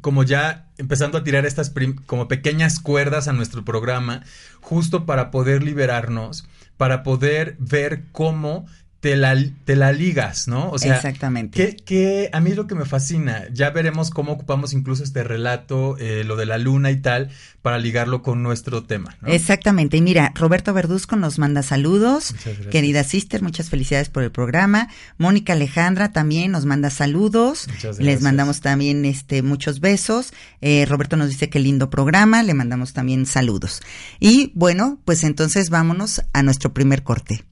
como 0.00 0.22
ya 0.22 0.70
empezando 0.78 1.18
a 1.18 1.24
tirar 1.24 1.46
estas 1.46 1.72
como 2.06 2.28
pequeñas 2.28 2.78
cuerdas 2.78 3.26
a 3.26 3.32
nuestro 3.32 3.64
programa, 3.64 4.22
justo 4.60 5.04
para 5.04 5.32
poder 5.32 5.64
liberarnos, 5.64 6.46
para 6.76 7.02
poder 7.02 7.56
ver 7.58 8.04
cómo 8.12 8.66
te 9.02 9.16
la, 9.16 9.36
te 9.64 9.74
la 9.74 9.90
ligas, 9.90 10.46
¿no? 10.46 10.70
O 10.70 10.78
sea, 10.78 10.94
Exactamente. 10.94 11.58
que, 11.58 11.74
que 11.74 12.30
a 12.32 12.40
mí 12.40 12.50
es 12.50 12.56
lo 12.56 12.68
que 12.68 12.76
me 12.76 12.84
fascina. 12.84 13.48
Ya 13.52 13.70
veremos 13.70 14.10
cómo 14.10 14.30
ocupamos 14.30 14.72
incluso 14.74 15.02
este 15.02 15.24
relato, 15.24 15.96
eh, 15.98 16.22
lo 16.22 16.36
de 16.36 16.46
la 16.46 16.56
luna 16.56 16.92
y 16.92 17.00
tal, 17.00 17.30
para 17.62 17.78
ligarlo 17.78 18.22
con 18.22 18.44
nuestro 18.44 18.84
tema, 18.84 19.16
¿no? 19.20 19.26
Exactamente. 19.26 19.96
Y 19.96 20.02
mira, 20.02 20.30
Roberto 20.36 20.72
Verduzco 20.72 21.16
nos 21.16 21.40
manda 21.40 21.64
saludos. 21.64 22.30
Muchas 22.30 22.44
gracias. 22.44 22.68
Querida 22.68 23.02
sister, 23.02 23.42
muchas 23.42 23.70
felicidades 23.70 24.08
por 24.08 24.22
el 24.22 24.30
programa. 24.30 24.86
Mónica 25.18 25.54
Alejandra 25.54 26.12
también 26.12 26.52
nos 26.52 26.64
manda 26.64 26.88
saludos. 26.88 27.66
Muchas 27.66 27.98
Les 27.98 28.22
mandamos 28.22 28.60
también 28.60 29.04
este 29.04 29.42
muchos 29.42 29.80
besos. 29.80 30.32
Eh, 30.60 30.86
Roberto 30.86 31.16
nos 31.16 31.28
dice 31.28 31.50
que 31.50 31.58
lindo 31.58 31.90
programa. 31.90 32.44
Le 32.44 32.54
mandamos 32.54 32.92
también 32.92 33.26
saludos. 33.26 33.82
Y 34.20 34.52
bueno, 34.54 35.00
pues 35.04 35.24
entonces 35.24 35.70
vámonos 35.70 36.22
a 36.32 36.44
nuestro 36.44 36.72
primer 36.72 37.02
corte. 37.02 37.44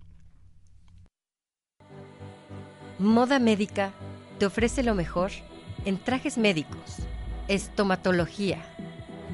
Moda 3.00 3.38
Médica 3.38 3.92
te 4.38 4.44
ofrece 4.44 4.82
lo 4.82 4.94
mejor 4.94 5.30
en 5.86 5.96
trajes 5.96 6.36
médicos, 6.36 6.98
estomatología, 7.48 8.58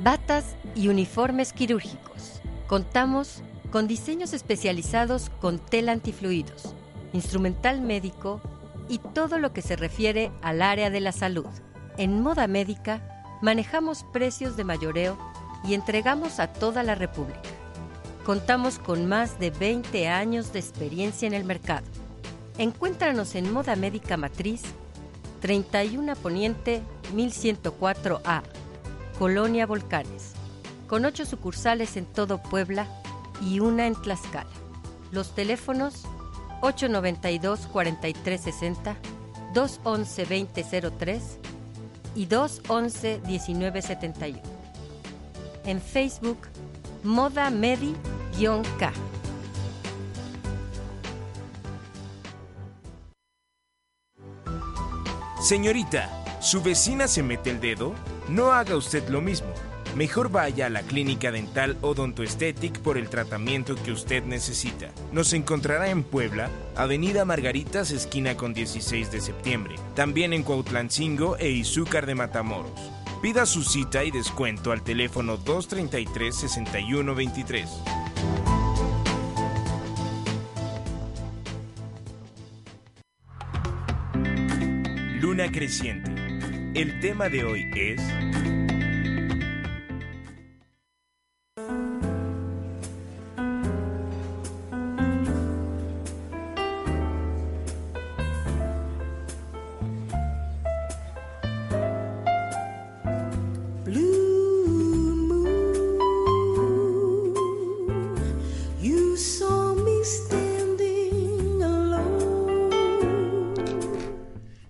batas 0.05 0.55
y 0.77 0.87
uniformes 0.87 1.53
quirúrgicos. 1.53 2.41
Contamos 2.69 3.43
con 3.73 3.89
diseños 3.89 4.35
especializados 4.35 5.31
con 5.41 5.59
tela 5.59 5.91
antifluidos, 5.91 6.77
instrumental 7.13 7.81
médico 7.81 8.41
y 8.89 8.99
todo 8.99 9.41
lo 9.41 9.53
que 9.53 9.63
se 9.63 9.75
refiere 9.75 10.31
al 10.43 10.63
área 10.63 10.89
de 10.89 11.01
la 11.01 11.11
salud. 11.11 11.49
En 11.99 12.23
Moda 12.23 12.47
Médica 12.47 13.25
manejamos 13.43 14.05
precios 14.13 14.57
de 14.57 14.63
mayoreo 14.63 15.19
y 15.65 15.75
entregamos 15.75 16.39
a 16.39 16.53
toda 16.53 16.85
la 16.85 16.95
República. 16.95 17.51
Contamos 18.25 18.79
con 18.79 19.07
más 19.07 19.41
de 19.41 19.51
20 19.51 20.07
años 20.07 20.53
de 20.53 20.61
experiencia 20.61 21.27
en 21.27 21.35
el 21.35 21.45
mercado. 21.45 22.06
Encuéntranos 22.59 23.35
en 23.35 23.53
Moda 23.53 23.77
Médica 23.77 24.17
Matriz, 24.17 24.63
31 25.43 26.17
Poniente 26.17 26.81
1104A, 27.15 28.43
Colonia 29.19 29.67
Volcanes, 29.67 30.33
con 30.87 31.05
ocho 31.05 31.27
sucursales 31.27 31.99
en 31.99 32.07
todo 32.07 32.43
Puebla 32.43 32.87
y 33.43 33.61
una 33.61 33.87
en 33.87 33.95
Tlaxcala. 33.95 34.49
Los 35.13 35.35
teléfonos 35.35 36.05
892-4360, 36.63 38.97
211-2003 39.53 41.21
y 42.15 42.27
211-1971. 42.27 44.41
En 45.67 45.83
Facebook, 45.83 46.39
Moda 47.05 47.51
Medi-K. 47.51 48.93
Señorita, 55.47 56.11
¿su 56.41 56.61
vecina 56.61 57.07
se 57.07 57.23
mete 57.23 57.51
el 57.51 57.61
dedo? 57.61 57.95
No 58.29 58.51
haga 58.51 58.75
usted 58.75 59.09
lo 59.09 59.21
mismo. 59.21 59.47
Mejor 59.95 60.29
vaya 60.29 60.67
a 60.67 60.71
la 60.71 60.83
clínica 60.83 61.31
dental 61.31 61.79
Odontoesthetic 61.83 62.81
por 62.81 62.99
el 62.99 63.09
tratamiento 63.09 63.77
que 63.77 63.93
usted 63.93 64.25
necesita. 64.25 64.91
Nos 65.13 65.33
encontrará 65.35 65.91
en 65.91 66.03
Puebla, 66.03 66.51
Avenida 66.75 67.25
Margaritas, 67.25 67.93
esquina 67.93 68.37
con 68.37 68.55
16 68.55 69.13
de 69.13 69.21
septiembre. 69.21 69.77
También 69.95 70.33
en 70.33 70.43
Cuautlancingo 70.43 71.37
e 71.37 71.51
Izúcar 71.51 72.07
de 72.07 72.17
Matamoros. 72.17 72.91
Pida 73.23 73.47
su 73.47 73.63
cita 73.63 74.03
y 74.03 74.11
descuento 74.11 74.73
al 74.73 74.83
teléfono 74.83 75.39
233-6123. 75.39 77.69
Creciente. 85.51 86.11
El 86.75 86.99
tema 87.01 87.29
de 87.29 87.45
hoy 87.45 87.71
es... 87.75 88.01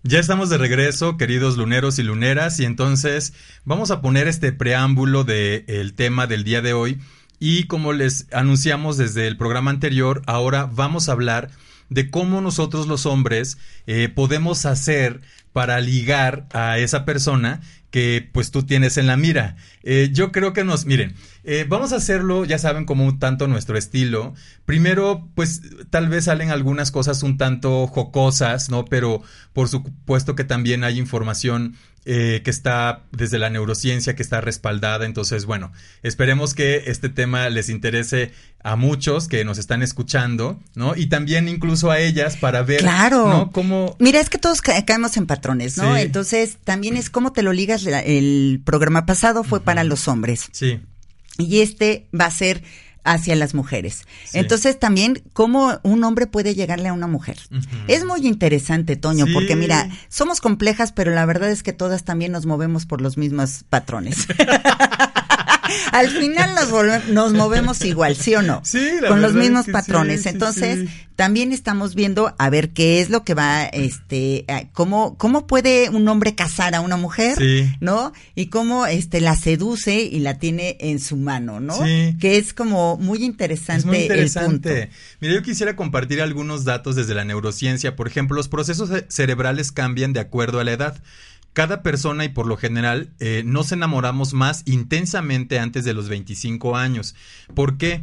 Ya 0.08 0.20
estamos 0.20 0.50
de 0.50 0.58
regreso, 0.58 1.16
queridos 1.16 1.56
luneros 1.56 1.98
y 1.98 2.04
luneras, 2.04 2.60
y 2.60 2.64
entonces 2.64 3.32
vamos 3.64 3.90
a 3.90 4.00
poner 4.00 4.28
este 4.28 4.52
preámbulo 4.52 5.24
del 5.24 5.94
tema 5.94 6.28
del 6.28 6.44
día 6.44 6.62
de 6.62 6.74
hoy. 6.74 7.00
Y 7.40 7.64
como 7.64 7.92
les 7.92 8.28
anunciamos 8.32 8.98
desde 8.98 9.26
el 9.26 9.36
programa 9.36 9.72
anterior, 9.72 10.22
ahora 10.26 10.70
vamos 10.72 11.08
a 11.08 11.12
hablar 11.12 11.50
de 11.88 12.08
cómo 12.08 12.40
nosotros 12.40 12.86
los 12.86 13.04
hombres 13.04 13.58
eh, 13.88 14.08
podemos 14.08 14.64
hacer 14.64 15.22
para 15.52 15.80
ligar 15.80 16.46
a 16.52 16.78
esa 16.78 17.04
persona 17.04 17.60
que 17.90 18.28
pues 18.32 18.52
tú 18.52 18.62
tienes 18.62 18.98
en 18.98 19.08
la 19.08 19.16
mira. 19.16 19.56
Eh, 19.82 20.10
yo 20.12 20.30
creo 20.30 20.52
que 20.52 20.62
nos, 20.62 20.86
miren, 20.86 21.16
eh, 21.48 21.64
vamos 21.68 21.92
a 21.92 21.96
hacerlo, 21.96 22.44
ya 22.44 22.58
saben, 22.58 22.84
como 22.84 23.06
un 23.06 23.18
tanto 23.18 23.46
nuestro 23.46 23.78
estilo. 23.78 24.34
Primero, 24.64 25.28
pues 25.34 25.62
tal 25.90 26.08
vez 26.08 26.24
salen 26.24 26.50
algunas 26.50 26.90
cosas 26.90 27.22
un 27.22 27.38
tanto 27.38 27.86
jocosas, 27.86 28.68
¿no? 28.68 28.84
Pero 28.84 29.22
por 29.52 29.68
supuesto 29.68 30.34
que 30.34 30.44
también 30.44 30.82
hay 30.84 30.98
información 30.98 31.76
eh, 32.08 32.42
que 32.44 32.50
está 32.50 33.02
desde 33.12 33.38
la 33.38 33.50
neurociencia, 33.50 34.14
que 34.14 34.22
está 34.22 34.40
respaldada. 34.40 35.06
Entonces, 35.06 35.44
bueno, 35.44 35.72
esperemos 36.02 36.54
que 36.54 36.84
este 36.86 37.08
tema 37.08 37.48
les 37.48 37.68
interese 37.68 38.32
a 38.62 38.74
muchos 38.76 39.28
que 39.28 39.44
nos 39.44 39.58
están 39.58 39.82
escuchando, 39.82 40.60
¿no? 40.74 40.96
Y 40.96 41.06
también 41.06 41.48
incluso 41.48 41.90
a 41.90 41.98
ellas 42.00 42.36
para 42.36 42.62
ver, 42.62 42.80
Claro. 42.80 43.28
¿no? 43.28 43.50
Cómo... 43.52 43.96
Mira, 44.00 44.20
es 44.20 44.30
que 44.30 44.38
todos 44.38 44.60
ca- 44.62 44.84
caemos 44.84 45.16
en 45.16 45.26
patrones, 45.26 45.78
¿no? 45.78 45.94
Sí. 45.94 46.02
Entonces, 46.02 46.58
también 46.64 46.96
es 46.96 47.08
cómo 47.10 47.32
te 47.32 47.42
lo 47.42 47.52
ligas. 47.52 47.84
El 47.86 48.62
programa 48.64 49.06
pasado 49.06 49.44
fue 49.44 49.60
para 49.60 49.84
los 49.84 50.08
hombres 50.08 50.48
Sí, 50.52 50.80
y 51.38 51.60
este 51.60 52.08
va 52.18 52.26
a 52.26 52.30
ser 52.30 52.62
hacia 53.04 53.36
las 53.36 53.54
mujeres. 53.54 54.04
Sí. 54.24 54.38
Entonces, 54.38 54.80
también 54.80 55.22
cómo 55.32 55.78
un 55.84 56.02
hombre 56.02 56.26
puede 56.26 56.56
llegarle 56.56 56.88
a 56.88 56.92
una 56.92 57.06
mujer. 57.06 57.38
Es 57.86 58.04
muy 58.04 58.26
interesante, 58.26 58.96
Toño, 58.96 59.26
Sí. 59.26 59.32
porque 59.32 59.54
mira, 59.54 59.88
somos 60.08 60.40
complejas, 60.40 60.90
pero 60.90 61.12
la 61.12 61.24
verdad 61.24 61.50
es 61.50 61.62
que 61.62 61.72
todas 61.72 62.04
también 62.04 62.32
nos 62.32 62.46
movemos 62.46 62.84
por 62.84 63.00
los 63.00 63.16
mismos 63.16 63.64
patrones. 63.70 64.26
Al 65.92 66.08
final 66.10 66.54
nos, 66.54 67.08
nos 67.08 67.32
movemos 67.32 67.84
igual, 67.84 68.16
¿sí 68.16 68.34
o 68.34 68.42
no? 68.42 68.60
Sí, 68.64 68.80
la 69.00 69.08
Con 69.08 69.22
los 69.22 69.32
es 69.32 69.36
mismos 69.36 69.66
que 69.66 69.72
patrones. 69.72 70.22
sí, 70.22 70.28
Entonces, 70.28 70.88
sí. 70.88 71.06
también 71.16 71.52
estamos 71.52 71.94
viendo 71.94 72.34
a 72.38 72.50
ver 72.50 72.70
qué 72.70 73.00
es 73.00 73.10
lo 73.10 73.24
que 73.24 73.34
va, 73.34 73.64
este, 73.64 74.44
a- 74.48 74.64
cómo, 74.72 75.16
cómo 75.18 75.46
puede 75.46 75.88
un 75.90 76.06
hombre 76.08 76.34
casar 76.34 76.74
a 76.74 76.80
una 76.80 76.96
mujer. 76.96 77.38
¿no? 77.80 78.12
Y 78.34 78.46
cómo, 78.46 78.86
este, 78.86 79.20
la 79.20 79.36
seduce 79.36 80.00
y 80.02 80.18
la 80.20 80.38
tiene 80.38 80.76
en 80.80 80.98
su 81.00 81.16
mano, 81.16 81.60
¿no? 81.60 81.74
Sí. 81.84 82.16
Que 82.20 82.36
es 82.38 82.52
como 82.54 82.96
muy 82.98 83.24
interesante, 83.24 83.80
Es 83.80 83.84
muy 83.86 83.96
el 83.96 84.02
punto. 84.02 84.14
interesante. 84.14 84.90
Mira, 85.20 85.34
yo 85.34 85.42
quisiera 85.42 85.76
compartir 85.76 86.20
algunos 86.20 86.64
datos 86.64 86.96
desde 86.96 87.14
la 87.14 87.24
neurociencia. 87.24 87.96
Por 87.96 88.06
ejemplo, 88.08 88.36
los 88.36 88.48
procesos 88.48 88.88
ce- 88.90 89.06
cerebrales 89.08 89.72
cambian 89.72 90.12
de 90.12 90.20
acuerdo 90.20 90.60
a 90.60 90.64
la 90.64 90.72
edad. 90.72 91.02
Cada 91.56 91.82
persona 91.82 92.26
y 92.26 92.28
por 92.28 92.46
lo 92.46 92.58
general 92.58 93.14
eh, 93.18 93.42
nos 93.46 93.72
enamoramos 93.72 94.34
más 94.34 94.62
intensamente 94.66 95.58
antes 95.58 95.86
de 95.86 95.94
los 95.94 96.10
25 96.10 96.76
años. 96.76 97.14
¿Por 97.54 97.78
qué? 97.78 98.02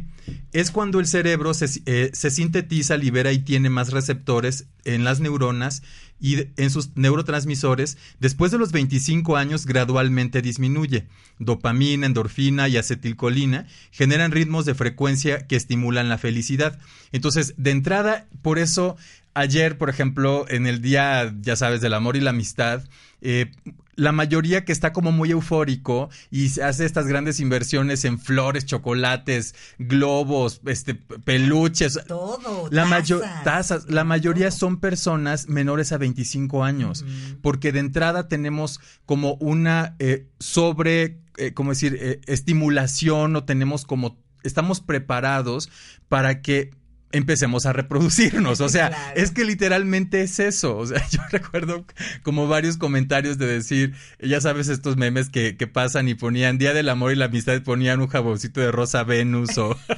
Es 0.50 0.72
cuando 0.72 0.98
el 0.98 1.06
cerebro 1.06 1.54
se, 1.54 1.66
eh, 1.86 2.10
se 2.12 2.32
sintetiza, 2.32 2.96
libera 2.96 3.30
y 3.30 3.38
tiene 3.38 3.70
más 3.70 3.92
receptores 3.92 4.66
en 4.84 5.04
las 5.04 5.20
neuronas 5.20 5.84
y 6.20 6.48
en 6.56 6.70
sus 6.70 6.96
neurotransmisores. 6.96 7.96
Después 8.18 8.50
de 8.50 8.58
los 8.58 8.72
25 8.72 9.36
años 9.36 9.66
gradualmente 9.66 10.42
disminuye. 10.42 11.06
Dopamina, 11.38 12.06
endorfina 12.06 12.68
y 12.68 12.76
acetilcolina 12.76 13.68
generan 13.92 14.32
ritmos 14.32 14.64
de 14.64 14.74
frecuencia 14.74 15.46
que 15.46 15.54
estimulan 15.54 16.08
la 16.08 16.18
felicidad. 16.18 16.80
Entonces, 17.12 17.54
de 17.56 17.70
entrada, 17.70 18.26
por 18.42 18.58
eso 18.58 18.96
ayer, 19.34 19.78
por 19.78 19.90
ejemplo, 19.90 20.46
en 20.48 20.66
el 20.66 20.80
día, 20.80 21.34
ya 21.40 21.56
sabes, 21.56 21.80
del 21.80 21.94
amor 21.94 22.16
y 22.16 22.20
la 22.20 22.30
amistad, 22.30 22.84
eh, 23.20 23.50
la 23.96 24.12
mayoría 24.12 24.64
que 24.64 24.72
está 24.72 24.92
como 24.92 25.12
muy 25.12 25.30
eufórico 25.30 26.10
y 26.30 26.60
hace 26.60 26.84
estas 26.84 27.06
grandes 27.06 27.40
inversiones 27.40 28.04
en 28.04 28.18
flores, 28.18 28.66
chocolates, 28.66 29.54
globos, 29.78 30.60
este, 30.66 30.94
peluches. 30.94 32.00
Todo. 32.06 32.68
La 32.70 32.88
tazas. 32.88 33.44
tazas, 33.44 33.90
la 33.90 34.04
mayoría 34.04 34.48
todo. 34.48 34.58
son 34.58 34.80
personas 34.80 35.48
menores 35.48 35.92
a 35.92 35.98
25 35.98 36.64
años, 36.64 37.04
porque 37.42 37.72
de 37.72 37.80
entrada 37.80 38.28
tenemos 38.28 38.80
como 39.06 39.34
una 39.34 39.96
eh, 39.98 40.26
sobre, 40.38 41.20
eh, 41.36 41.52
¿cómo 41.54 41.70
decir?, 41.70 41.96
eh, 42.00 42.20
estimulación 42.26 43.36
o 43.36 43.44
tenemos 43.44 43.84
como, 43.84 44.18
estamos 44.42 44.80
preparados 44.80 45.70
para 46.08 46.42
que 46.42 46.72
empecemos 47.14 47.64
a 47.66 47.72
reproducirnos. 47.72 48.60
O 48.60 48.68
sea, 48.68 48.88
Claro. 48.94 49.12
es 49.16 49.30
que 49.30 49.44
literalmente 49.44 50.20
es 50.22 50.38
eso. 50.38 50.76
O 50.76 50.86
sea, 50.86 51.02
yo 51.10 51.20
recuerdo 51.30 51.84
como 52.22 52.46
varios 52.48 52.76
comentarios 52.76 53.38
de 53.38 53.46
decir, 53.46 53.94
ya 54.20 54.40
sabes, 54.40 54.68
estos 54.68 54.96
memes 54.96 55.30
que, 55.30 55.56
que 55.56 55.66
pasan 55.66 56.08
y 56.08 56.14
ponían 56.14 56.58
Día 56.58 56.74
del 56.74 56.88
Amor 56.88 57.12
y 57.12 57.16
la 57.16 57.26
Amistad, 57.26 57.60
ponían 57.62 58.00
un 58.00 58.08
jaboncito 58.08 58.60
de 58.60 58.70
rosa 58.72 59.02
Venus 59.04 59.56
o... 59.58 59.76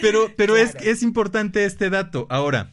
pero 0.00 0.30
pero 0.36 0.56
es, 0.56 0.72
Claro. 0.72 0.86
es 0.90 1.02
importante 1.02 1.64
este 1.64 1.90
dato. 1.90 2.26
Ahora, 2.30 2.70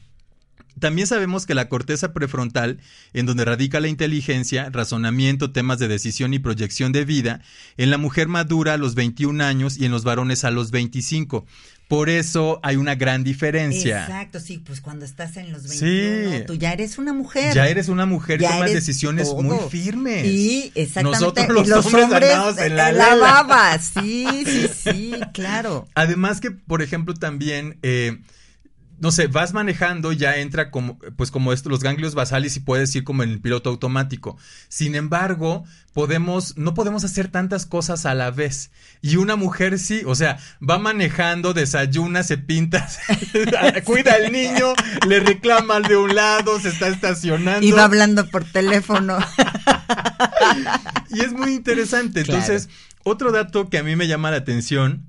también 0.80 1.08
sabemos 1.08 1.46
que 1.46 1.54
la 1.56 1.70
corteza 1.70 2.14
prefrontal, 2.14 2.80
en 3.14 3.26
donde 3.26 3.46
radica 3.46 3.80
la 3.80 3.88
inteligencia, 3.88 4.70
razonamiento, 4.72 5.52
temas 5.52 5.80
de 5.80 5.88
decisión 5.88 6.34
y 6.34 6.40
proyección 6.40 6.92
de 6.92 7.06
vida, 7.06 7.42
en 7.78 7.90
la 7.92 7.98
mujer 7.98 8.28
madura 8.28 8.74
a 8.74 8.78
los 8.78 8.96
21 8.96 9.44
años 9.44 9.78
y 9.78 9.86
en 9.86 9.92
los 9.92 10.04
varones 10.04 10.44
a 10.44 10.52
los 10.52 10.72
25. 10.72 11.46
Por 11.88 12.10
eso 12.10 12.60
hay 12.62 12.76
una 12.76 12.94
gran 12.94 13.24
diferencia. 13.24 14.04
Exacto, 14.04 14.40
sí, 14.40 14.60
pues 14.64 14.80
cuando 14.80 15.06
estás 15.06 15.38
en 15.38 15.52
los 15.52 15.64
Sí. 15.64 15.86
21, 15.86 16.46
tú 16.46 16.54
ya 16.54 16.72
eres 16.72 17.00
una 17.00 17.14
mujer. 17.14 17.52
Ya 17.56 17.68
eres 17.68 17.90
una 17.90 18.06
mujer 18.06 18.40
Ya 18.40 18.52
tomas 18.52 18.72
decisiones 18.72 19.30
todo. 19.30 19.42
muy 19.42 19.58
firmes. 19.72 20.24
Y 20.28 20.72
exactamente. 20.76 21.20
Nosotros 21.20 21.48
los, 21.50 21.68
los 21.68 21.86
hombres, 21.88 22.06
hombres 22.38 22.68
en 22.68 22.76
la, 22.76 22.92
la 22.92 23.16
baba. 23.16 23.80
Sí, 23.80 24.28
sí, 24.46 24.68
sí, 24.84 25.14
claro. 25.34 25.88
Además 25.96 26.40
que, 26.42 26.52
por 26.52 26.84
ejemplo, 26.84 27.16
también, 27.16 27.80
eh, 27.82 28.20
no 29.00 29.12
sé, 29.12 29.28
vas 29.28 29.54
manejando, 29.54 30.12
ya 30.12 30.38
entra 30.38 30.72
como, 30.72 31.00
pues 31.16 31.32
como 31.32 31.54
esto, 31.54 31.70
los 31.70 31.82
ganglios 31.82 32.16
basales 32.16 32.56
y 32.58 32.60
puedes 32.60 32.94
ir 32.96 33.04
como 33.04 33.24
en 33.24 33.32
el 33.32 33.42
piloto 33.42 33.70
automático. 33.70 34.38
Sin 34.68 34.96
embargo, 34.96 35.64
podemos, 35.94 36.58
no 36.58 36.74
podemos 36.74 37.04
hacer 37.04 37.30
tantas 37.30 37.66
cosas 37.66 38.06
a 38.06 38.14
la 38.14 38.32
vez. 38.32 38.72
Y 39.02 39.16
una 39.16 39.36
mujer 39.36 39.80
sí, 39.80 40.02
o 40.06 40.16
sea, 40.16 40.38
va 40.68 40.80
manejando, 40.80 41.54
desayuna, 41.54 42.24
se 42.24 42.38
pinta, 42.38 42.88
cuida 43.86 44.16
al 44.16 44.32
niño, 44.32 44.74
le 45.08 45.20
reclama 45.20 45.78
al 45.78 45.84
de 45.84 45.98
un 45.98 46.16
lado, 46.16 46.60
se 46.60 46.70
está 46.70 46.88
estacionando. 46.88 47.66
Y 47.66 47.72
va 47.72 47.86
hablando 47.86 48.30
por 48.30 48.44
teléfono. 48.44 49.18
Y 51.12 51.22
es 51.22 51.34
muy 51.34 51.54
interesante. 51.54 52.24
Claro. 52.24 52.40
Entonces, 52.40 52.70
otro 53.04 53.32
dato 53.32 53.70
que 53.70 53.78
a 53.78 53.84
mí 53.84 53.96
me 53.96 54.08
llama 54.08 54.32
la 54.32 54.38
atención. 54.38 55.09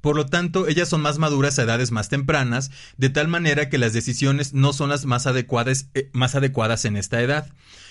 Por 0.00 0.16
lo 0.16 0.26
tanto, 0.26 0.68
ellas 0.68 0.88
son 0.88 1.00
más 1.02 1.18
maduras 1.18 1.58
a 1.58 1.62
edades 1.62 1.90
más 1.90 2.08
tempranas, 2.08 2.70
de 2.96 3.10
tal 3.10 3.28
manera 3.28 3.68
que 3.68 3.78
las 3.78 3.92
decisiones 3.92 4.54
no 4.54 4.72
son 4.72 4.90
las 4.90 5.06
más 5.06 5.26
adecuadas, 5.26 5.88
eh, 5.94 6.08
más 6.12 6.34
adecuadas 6.34 6.84
en 6.84 6.96
esta 6.96 7.20
edad. 7.20 7.48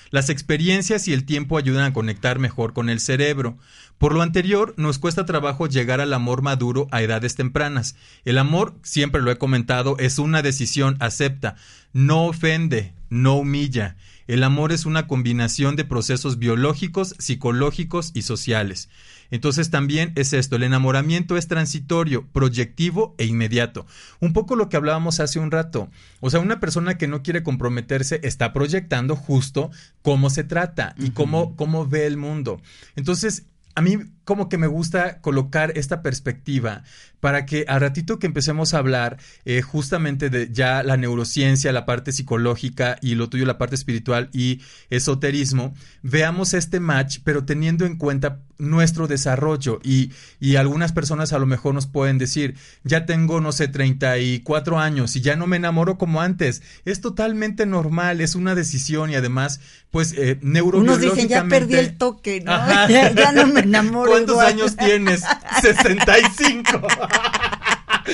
Las 0.10 0.30
experiencias 0.30 1.08
y 1.08 1.14
el 1.14 1.26
tiempo 1.26 1.58
ayudan 1.58 1.84
a 1.84 1.94
conectar 1.94 2.40
mejor 2.40 2.74
con 2.74 2.90
el 2.90 3.00
cerebro. 3.00 3.58
Por 3.98 4.14
lo 4.14 4.22
anterior, 4.22 4.74
nos 4.78 5.00
cuesta 5.00 5.26
trabajo 5.26 5.68
llegar 5.68 6.00
al 6.00 6.14
amor 6.14 6.42
maduro 6.42 6.88
a 6.92 7.02
edades 7.02 7.36
tempranas. 7.36 7.96
El 8.24 8.38
amor, 8.38 8.76
siempre 8.84 9.22
lo 9.22 9.32
he 9.32 9.38
comentado, 9.38 9.98
es 9.98 10.18
una 10.18 10.42
decisión 10.42 10.96
acepta, 11.00 11.56
no 11.92 12.26
ofende, 12.26 12.94
no 13.10 13.36
humilla. 13.36 13.98
El 14.28 14.44
amor 14.44 14.72
es 14.72 14.86
una 14.86 15.08
combinación 15.08 15.76
de 15.76 15.86
procesos 15.86 16.38
biológicos, 16.38 17.16
psicológicos 17.18 18.12
y 18.14 18.22
sociales. 18.22 18.90
Entonces 19.32 19.70
también 19.70 20.12
es 20.16 20.34
esto, 20.34 20.56
el 20.56 20.64
enamoramiento 20.64 21.38
es 21.38 21.48
transitorio, 21.48 22.28
proyectivo 22.28 23.16
e 23.18 23.26
inmediato. 23.26 23.86
Un 24.20 24.34
poco 24.34 24.56
lo 24.56 24.70
que 24.70 24.78
hablábamos 24.78 25.20
hace 25.20 25.40
un 25.40 25.52
rato. 25.52 25.90
O 26.20 26.30
sea, 26.30 26.40
una 26.40 26.60
persona 26.60 26.98
que 26.98 27.08
no 27.08 27.24
quiere 27.24 27.44
comprometerse 27.44 28.20
está 28.24 28.54
proyectando 28.54 29.16
justo 29.16 29.72
cómo 30.02 30.30
se 30.30 30.44
trata 30.44 30.96
y 30.98 31.12
cómo, 31.12 31.56
cómo 31.56 31.88
ve 31.88 32.06
el 32.06 32.18
mundo. 32.18 32.62
Entonces, 32.96 33.46
a 33.76 33.82
mí 33.82 33.98
como 34.28 34.50
que 34.50 34.58
me 34.58 34.68
gusta 34.68 35.22
colocar 35.22 35.72
esta 35.78 36.02
perspectiva 36.02 36.84
para 37.22 37.46
que 37.46 37.64
a 37.70 37.80
ratito 37.80 38.20
que 38.20 38.28
empecemos 38.28 38.74
a 38.74 38.80
hablar 38.80 39.18
eh, 39.46 39.62
justamente 39.62 40.30
de 40.30 40.52
ya 40.52 40.84
la 40.84 40.98
neurociencia, 40.98 41.72
la 41.72 41.86
parte 41.86 42.12
psicológica 42.12 42.98
y 43.02 43.16
lo 43.16 43.30
tuyo, 43.30 43.46
la 43.46 43.58
parte 43.58 43.76
espiritual 43.76 44.30
y 44.34 44.62
esoterismo, 44.90 45.74
veamos 46.04 46.54
este 46.54 46.82
match, 46.82 47.20
pero 47.24 47.46
teniendo 47.46 47.86
en 47.86 47.96
cuenta 47.96 48.42
nuestro 48.58 49.08
desarrollo 49.08 49.80
y, 49.82 50.12
y 50.40 50.56
algunas 50.58 50.92
personas 50.92 51.32
a 51.32 51.40
lo 51.40 51.46
mejor 51.46 51.74
nos 51.74 51.88
pueden 51.88 52.18
decir, 52.18 52.56
ya 52.84 53.06
tengo, 53.06 53.40
no 53.40 53.54
sé, 53.54 53.70
34 53.70 54.80
años 54.80 55.16
y 55.16 55.22
ya 55.22 55.38
no 55.38 55.48
me 55.48 55.58
enamoro 55.58 55.98
como 55.98 56.22
antes. 56.22 56.62
Es 56.84 57.00
totalmente 57.00 57.66
normal, 57.66 58.20
es 58.20 58.36
una 58.36 58.56
decisión 58.56 59.10
y 59.10 59.16
además, 59.16 59.62
pues, 59.90 60.14
eh, 60.14 60.40
Unos 60.42 60.54
neurobiológicamente... 60.54 61.16
dicen, 61.16 61.30
ya 61.30 61.46
perdí 61.48 61.76
el 61.76 61.98
toque, 61.98 62.42
¿no? 62.42 62.52
Ya 62.90 63.32
no 63.32 63.48
me 63.48 63.62
enamoro 63.62 64.17
¿Cuántos 64.26 64.40
años 64.40 64.76
tienes? 64.76 65.24
65. 65.62 66.88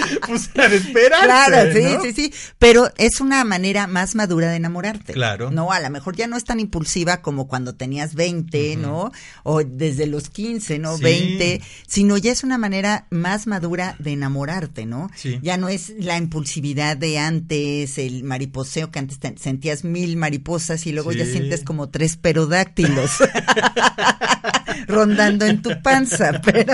pues 0.28 0.50
a 0.58 0.68
de 0.70 0.76
esperarse, 0.78 1.26
Claro, 1.26 1.72
sí, 1.74 1.82
¿no? 1.84 2.02
sí, 2.02 2.14
sí. 2.14 2.34
Pero 2.60 2.90
es 2.98 3.22
una 3.22 3.44
manera 3.44 3.88
más 3.88 4.16
madura 4.16 4.50
de 4.50 4.56
enamorarte. 4.58 5.14
Claro. 5.14 5.52
No, 5.52 5.72
a 5.72 5.80
lo 5.80 5.90
mejor 5.90 6.16
ya 6.16 6.28
no 6.28 6.38
es 6.38 6.44
tan 6.44 6.60
impulsiva 6.60 7.22
como 7.22 7.48
cuando 7.48 7.76
tenías 7.76 8.16
20, 8.16 8.78
¿no? 8.78 9.12
O 9.44 9.64
desde 9.64 10.08
los 10.08 10.30
15, 10.30 10.80
¿no? 10.80 10.98
Sí. 10.98 11.04
20, 11.04 11.62
sino 11.88 12.18
ya 12.18 12.32
es 12.32 12.44
una 12.44 12.58
manera 12.58 13.08
más 13.10 13.48
madura 13.48 13.96
de 14.00 14.12
enamorarte, 14.14 14.86
¿no? 14.86 15.10
Sí. 15.16 15.40
Ya 15.42 15.58
no 15.58 15.70
es 15.70 15.94
la 16.00 16.18
impulsividad 16.18 16.98
de 16.98 17.20
antes, 17.20 17.98
el 17.98 18.24
mariposeo 18.24 18.92
que 18.92 19.00
antes 19.00 19.20
te- 19.20 19.38
sentías 19.38 19.84
mil 19.84 20.18
mariposas 20.18 20.86
y 20.88 20.92
luego 20.92 21.12
ya 21.12 21.26
sientes 21.26 21.64
como 21.64 21.90
tres 21.90 22.18
perodáctilos 22.18 23.12
rondando 24.88 25.46
en 25.46 25.62
tu 25.62 25.70
panza, 25.82 26.42
pero, 26.46 26.74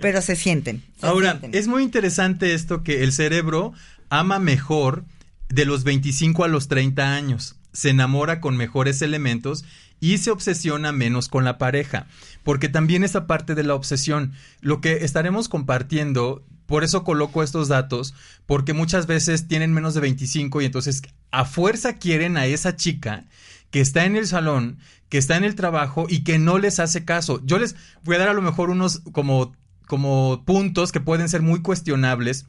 pero 0.00 0.20
se 0.22 0.36
sienten. 0.36 0.82
se 1.00 1.06
Ahora, 1.06 1.30
sienten. 1.38 1.54
es 1.60 1.66
muy 1.68 1.73
interesante 1.82 2.54
esto 2.54 2.82
que 2.82 3.02
el 3.02 3.12
cerebro 3.12 3.72
ama 4.08 4.38
mejor 4.38 5.04
de 5.48 5.64
los 5.64 5.84
25 5.84 6.44
a 6.44 6.48
los 6.48 6.68
30 6.68 7.14
años. 7.14 7.56
Se 7.72 7.90
enamora 7.90 8.40
con 8.40 8.56
mejores 8.56 9.02
elementos 9.02 9.64
y 10.00 10.18
se 10.18 10.30
obsesiona 10.30 10.92
menos 10.92 11.28
con 11.28 11.44
la 11.44 11.58
pareja. 11.58 12.06
Porque 12.42 12.68
también 12.68 13.04
esa 13.04 13.26
parte 13.26 13.54
de 13.54 13.64
la 13.64 13.74
obsesión, 13.74 14.32
lo 14.60 14.80
que 14.80 15.04
estaremos 15.04 15.48
compartiendo, 15.48 16.44
por 16.66 16.84
eso 16.84 17.04
coloco 17.04 17.42
estos 17.42 17.68
datos, 17.68 18.14
porque 18.46 18.72
muchas 18.72 19.06
veces 19.06 19.48
tienen 19.48 19.72
menos 19.72 19.94
de 19.94 20.00
25 20.00 20.62
y 20.62 20.66
entonces 20.66 21.02
a 21.30 21.44
fuerza 21.44 21.94
quieren 21.94 22.36
a 22.36 22.46
esa 22.46 22.76
chica 22.76 23.24
que 23.70 23.80
está 23.80 24.04
en 24.04 24.16
el 24.16 24.26
salón, 24.26 24.78
que 25.08 25.18
está 25.18 25.36
en 25.36 25.44
el 25.44 25.54
trabajo 25.54 26.06
y 26.08 26.22
que 26.22 26.38
no 26.38 26.58
les 26.58 26.78
hace 26.78 27.04
caso. 27.04 27.40
Yo 27.44 27.58
les 27.58 27.74
voy 28.04 28.16
a 28.16 28.20
dar 28.20 28.28
a 28.28 28.34
lo 28.34 28.42
mejor 28.42 28.70
unos 28.70 29.00
como, 29.12 29.54
como 29.86 30.42
puntos 30.44 30.92
que 30.92 31.00
pueden 31.00 31.28
ser 31.28 31.42
muy 31.42 31.60
cuestionables, 31.62 32.46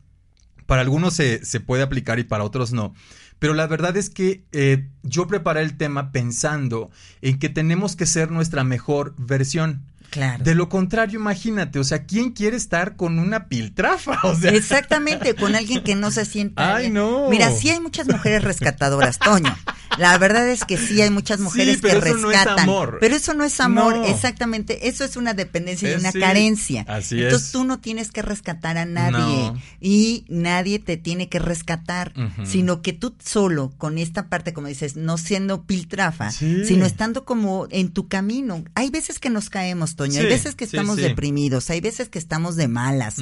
Para 0.66 0.82
algunos 0.82 1.14
se, 1.14 1.46
se 1.46 1.60
puede 1.60 1.84
aplicar 1.84 2.18
y 2.18 2.24
para 2.24 2.44
otros 2.44 2.74
no. 2.74 2.94
Pero 3.40 3.54
la 3.54 3.68
verdad 3.68 3.96
es 3.98 4.10
que 4.10 4.46
eh, 4.52 4.88
yo 5.04 5.28
preparé 5.28 5.62
el 5.62 5.78
tema 5.78 6.12
pensando 6.12 6.90
en 7.22 7.38
que 7.38 7.50
tenemos 7.50 7.96
que 7.96 8.06
ser 8.06 8.32
nuestra 8.32 8.64
mejor 8.64 9.14
versión. 9.18 9.84
Claro. 10.10 10.44
De 10.44 10.56
lo 10.56 10.70
contrario, 10.70 11.20
imagínate, 11.20 11.78
o 11.78 11.84
sea, 11.84 12.06
¿quién 12.06 12.32
quiere 12.32 12.56
estar 12.56 12.96
con 12.96 13.20
una 13.20 13.48
piltrafa? 13.50 14.20
O 14.24 14.36
sea, 14.36 14.52
Exactamente, 14.52 15.36
con 15.36 15.56
alguien 15.56 15.84
que 15.84 15.96
no 15.96 16.10
se 16.12 16.26
sienta. 16.26 16.76
Ay, 16.76 16.84
bien. 16.84 16.94
no. 16.96 17.30
Mira, 17.30 17.52
sí 17.52 17.70
hay 17.70 17.80
muchas 17.80 18.08
mujeres 18.08 18.44
rescatadoras, 18.44 19.20
Toño. 19.20 19.56
La 19.98 20.18
verdad 20.18 20.48
es 20.50 20.64
que 20.66 20.78
sí 20.78 21.02
hay 21.02 21.10
muchas 21.10 21.40
mujeres 21.40 21.76
Sí, 21.76 21.82
pero 21.82 22.02
que 22.02 22.10
eso 22.10 22.18
no 22.18 22.32
es 22.32 22.38
rescatan. 22.38 22.60
amor. 22.70 22.98
Pero 23.00 23.16
eso 23.16 23.34
no 23.34 23.44
es 23.44 23.60
amor, 23.60 23.98
No. 23.98 24.06
exactamente. 24.06 24.88
Eso 24.88 25.04
es 25.04 25.16
una 25.16 25.34
dependencia 25.34 25.90
y 25.90 25.94
Es- 25.94 26.00
una 26.00 26.12
sí, 26.12 26.20
carencia. 26.20 26.86
así 26.88 27.16
Entonces 27.22 27.48
es. 27.48 27.52
tú 27.52 27.64
no 27.64 27.80
tienes 27.80 28.12
que 28.12 28.22
rescatar 28.22 28.78
a 28.78 28.86
nadie 28.86 29.52
No. 29.52 29.62
y 29.80 30.26
nadie 30.28 30.80
te 30.80 30.98
tiene 30.98 31.30
que 31.30 31.40
rescatar, 31.40 32.14
sino 32.46 32.82
que 32.82 32.94
tú 32.94 33.16
solo 33.24 33.74
con 33.78 33.98
esta 33.98 34.28
parte, 34.30 34.54
como 34.54 34.68
dices, 34.68 34.96
no 34.96 35.18
siendo 35.18 35.64
piltrafa, 35.66 36.32
Sí. 36.32 36.66
sino 36.66 36.86
estando 36.86 37.26
como 37.26 37.68
en 37.72 37.90
tu 37.90 38.08
camino. 38.08 38.64
Hay 38.76 38.90
veces 38.90 39.20
que 39.20 39.30
nos 39.30 39.50
caemos, 39.50 39.96
Toño, 39.96 40.20
hay 40.20 40.28
veces 40.28 40.56
que 40.56 40.66
estamos 40.66 40.98
deprimidos, 40.98 41.70
hay 41.70 41.82
veces 41.82 42.10
que 42.10 42.20
estamos 42.20 42.56
de 42.56 42.68
malas. 42.68 43.16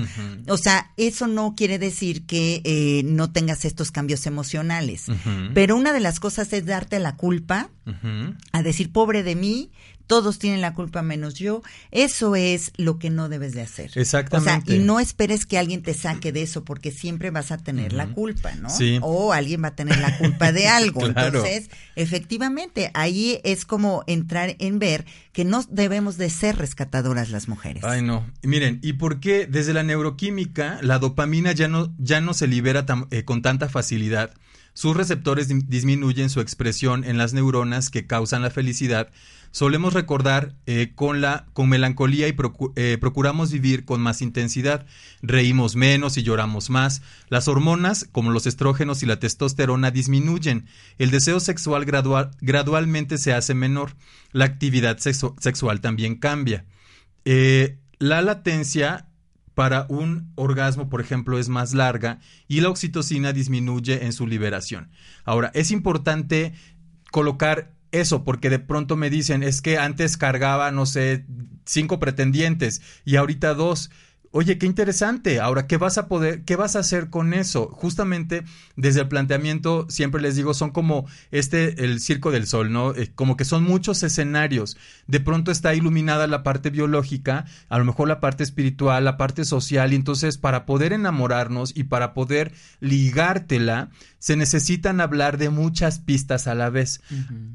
O 0.48 0.58
sea, 0.58 0.92
eso 0.98 1.28
no 1.28 1.54
quiere 1.56 1.80
decir 1.80 2.26
que 2.26 2.62
eh, 2.64 3.02
no 3.06 3.32
tengas 3.32 3.66
estos 3.66 3.92
cambios 3.92 4.26
emocionales. 4.26 5.06
Pero 5.54 5.76
una 5.76 5.94
de 5.94 6.00
las 6.00 6.20
cosas 6.20 6.52
es 6.54 6.63
darte 6.66 7.00
la 7.00 7.16
culpa, 7.16 7.70
a 8.52 8.64
decir, 8.64 8.92
pobre 8.92 9.24
de 9.24 9.36
mí, 9.36 9.72
todos 10.08 10.38
tienen 10.38 10.62
la 10.62 10.74
culpa 10.74 11.02
menos 11.02 11.36
yo. 11.36 11.62
Eso 11.92 12.36
es 12.36 12.72
lo 12.78 13.00
que 13.00 13.10
no 13.10 13.30
debes 13.30 13.54
de 13.54 13.62
hacer. 13.62 13.92
Exactamente. 13.96 14.52
O 14.52 14.66
sea, 14.66 14.76
y 14.76 14.80
no 14.80 15.00
esperes 15.00 15.46
que 15.46 15.58
alguien 15.58 15.82
te 15.82 15.94
saque 15.94 16.32
de 16.32 16.44
eso, 16.44 16.64
porque 16.64 16.92
siempre 16.92 17.32
vas 17.32 17.52
a 17.52 17.58
tener 17.58 17.94
la 17.94 18.08
culpa, 18.08 18.54
¿no? 18.56 18.70
Sí. 18.70 19.00
O 19.02 19.34
alguien 19.34 19.64
va 19.64 19.70
a 19.70 19.76
tener 19.76 19.98
la 19.98 20.18
culpa 20.18 20.52
de 20.52 20.68
algo. 20.70 21.02
Claro. 21.02 21.40
Entonces, 21.40 21.70
efectivamente, 21.96 22.92
ahí 22.94 23.40
es 23.44 23.66
como 23.66 24.04
entrar 24.08 24.56
en 24.60 24.80
ver 24.80 25.06
que 25.32 25.46
no 25.46 25.64
debemos 25.70 26.18
de 26.18 26.30
ser 26.30 26.58
rescatadoras 26.58 27.30
las 27.30 27.48
mujeres. 27.48 27.84
Ay, 27.84 28.02
no. 28.02 28.26
Miren, 28.44 28.80
¿y 28.84 28.94
por 28.94 29.20
qué 29.20 29.48
desde 29.48 29.74
la 29.74 29.84
neuroquímica 29.84 30.80
la 30.82 31.00
dopamina 31.00 31.54
ya 31.54 31.68
no, 31.68 31.94
ya 31.98 32.22
no 32.22 32.34
se 32.34 32.48
libera 32.48 32.86
eh, 33.10 33.24
con 33.24 33.42
tanta 33.42 33.70
facilidad? 33.70 34.34
Sus 34.74 34.98
receptores 34.98 35.48
disminuyen 35.70 36.30
su 36.30 36.40
expresión 36.42 37.04
en 37.04 37.18
las 37.18 37.34
neuronas 37.34 37.90
que 37.90 38.08
causan 38.08 38.42
la 38.42 38.50
felicidad. 38.50 39.10
Solemos 39.52 39.94
recordar 39.94 40.56
eh, 40.66 40.94
con, 40.96 41.22
la, 41.22 41.46
con 41.54 41.70
melancolía 41.70 42.28
y 42.28 42.36
eh, 42.76 42.98
procuramos 43.00 43.52
vivir 43.52 43.86
con 43.86 44.02
más 44.02 44.24
intensidad. 44.24 44.88
Reímos 45.22 45.76
menos 45.76 46.18
y 46.18 46.24
lloramos 46.24 46.72
más. 46.72 47.04
Las 47.30 47.48
hormonas, 47.48 48.08
como 48.12 48.32
los 48.32 48.48
estrógenos 48.48 49.04
y 49.04 49.06
la 49.06 49.20
testosterona, 49.20 49.92
disminuyen. 49.92 50.66
El 50.98 51.12
deseo 51.12 51.40
sexual 51.40 51.86
gradual- 51.86 52.32
gradualmente 52.42 53.20
se 53.20 53.32
hace 53.32 53.54
menor. 53.54 53.96
La 54.32 54.46
actividad 54.46 54.98
sexu- 54.98 55.40
sexual 55.40 55.82
también 55.82 56.16
cambia. 56.16 56.66
Eh, 57.24 57.78
la 58.00 58.24
latencia 58.24 59.06
para 59.56 59.86
un 59.90 60.32
orgasmo, 60.36 60.90
por 60.90 61.02
ejemplo, 61.02 61.40
es 61.40 61.50
más 61.50 61.74
larga 61.74 62.20
y 62.48 62.62
la 62.62 62.70
oxitocina 62.70 63.34
disminuye 63.34 64.06
en 64.06 64.14
su 64.14 64.28
liberación. 64.28 64.90
Ahora, 65.26 65.52
es 65.54 65.72
importante 65.72 66.54
colocar 67.12 67.74
eso 67.92 68.24
porque 68.24 68.50
de 68.50 68.60
pronto 68.60 68.96
me 68.96 69.10
dicen, 69.10 69.44
es 69.44 69.62
que 69.62 69.78
antes 69.78 70.18
cargaba, 70.18 70.72
no 70.72 70.86
sé, 70.86 71.26
cinco 71.66 72.00
pretendientes 72.00 72.82
y 73.06 73.16
ahorita 73.16 73.54
dos. 73.54 73.92
Oye, 74.36 74.58
qué 74.58 74.66
interesante. 74.66 75.40
Ahora, 75.40 75.68
¿qué 75.68 75.78
vas 75.78 76.00
a 76.00 76.08
poder, 76.08 76.42
qué 76.42 76.56
vas 76.56 76.76
a 76.76 76.80
hacer 76.80 77.12
con 77.12 77.36
eso? 77.36 77.68
Justamente 77.68 78.44
desde 78.76 79.02
el 79.02 79.08
planteamiento, 79.08 79.86
siempre 79.90 80.24
les 80.24 80.36
digo, 80.36 80.56
son 80.56 80.72
como 80.72 81.06
este, 81.30 81.86
el 81.86 82.00
circo 82.00 82.32
del 82.32 82.48
sol, 82.48 82.74
¿no? 82.74 82.96
Eh, 82.96 83.12
como 83.14 83.38
que 83.38 83.46
son 83.46 83.64
muchos 83.64 84.02
escenarios. 84.02 84.76
De 85.06 85.20
pronto 85.20 85.52
está 85.52 85.76
iluminada 85.76 86.26
la 86.26 86.42
parte 86.42 86.72
biológica, 86.72 87.46
a 87.70 87.78
lo 87.78 87.86
mejor 87.86 88.08
la 88.08 88.20
parte 88.20 88.42
espiritual, 88.42 89.06
la 89.06 89.18
parte 89.18 89.46
social, 89.46 89.94
y 89.94 89.98
entonces 89.98 90.40
para 90.40 90.66
poder 90.66 90.94
enamorarnos 90.94 91.72
y 91.78 91.84
para 91.84 92.16
poder 92.16 92.54
ligártela, 92.80 93.92
se 94.24 94.38
necesitan 94.38 95.02
hablar 95.02 95.38
de 95.38 95.50
muchas 95.50 96.00
pistas 96.00 96.48
a 96.48 96.56
la 96.56 96.70
vez. 96.70 97.02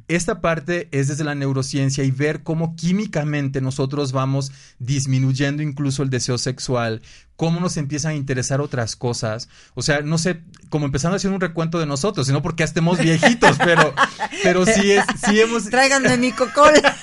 Esta 0.07 0.43
parte 0.43 0.91
es 0.93 1.09
desde 1.09 1.25
la 1.25 1.35
neurociencia 1.35 2.05
y 2.05 2.11
ver 2.11 2.43
cómo 2.43 2.77
químicamente 2.77 3.63
nosotros 3.63 4.13
vamos 4.13 4.53
disminuyendo 4.79 5.63
incluso 5.63 6.03
el 6.03 6.11
deseo 6.11 6.37
sexual, 6.37 7.01
cómo 7.39 7.61
nos 7.61 7.77
empiezan 7.77 8.11
a 8.11 8.15
interesar 8.17 8.61
otras 8.61 8.97
cosas. 8.97 9.49
O 9.75 9.83
sea, 9.83 10.01
no 10.01 10.19
sé, 10.19 10.41
como 10.71 10.87
empezando 10.87 11.15
a 11.15 11.19
hacer 11.19 11.31
un 11.31 11.41
recuento 11.41 11.79
de 11.79 11.87
nosotros, 11.87 12.27
sino 12.27 12.43
porque 12.43 12.63
ya 12.63 12.65
estemos 12.65 12.99
viejitos, 12.99 13.57
pero, 13.65 13.95
pero 14.43 14.67
sí 14.67 14.91
es, 14.91 15.05
sí 15.25 15.41
hemos, 15.41 15.65
Tráiganme 15.71 16.17
mi 16.17 16.33
cocola. 16.33 16.83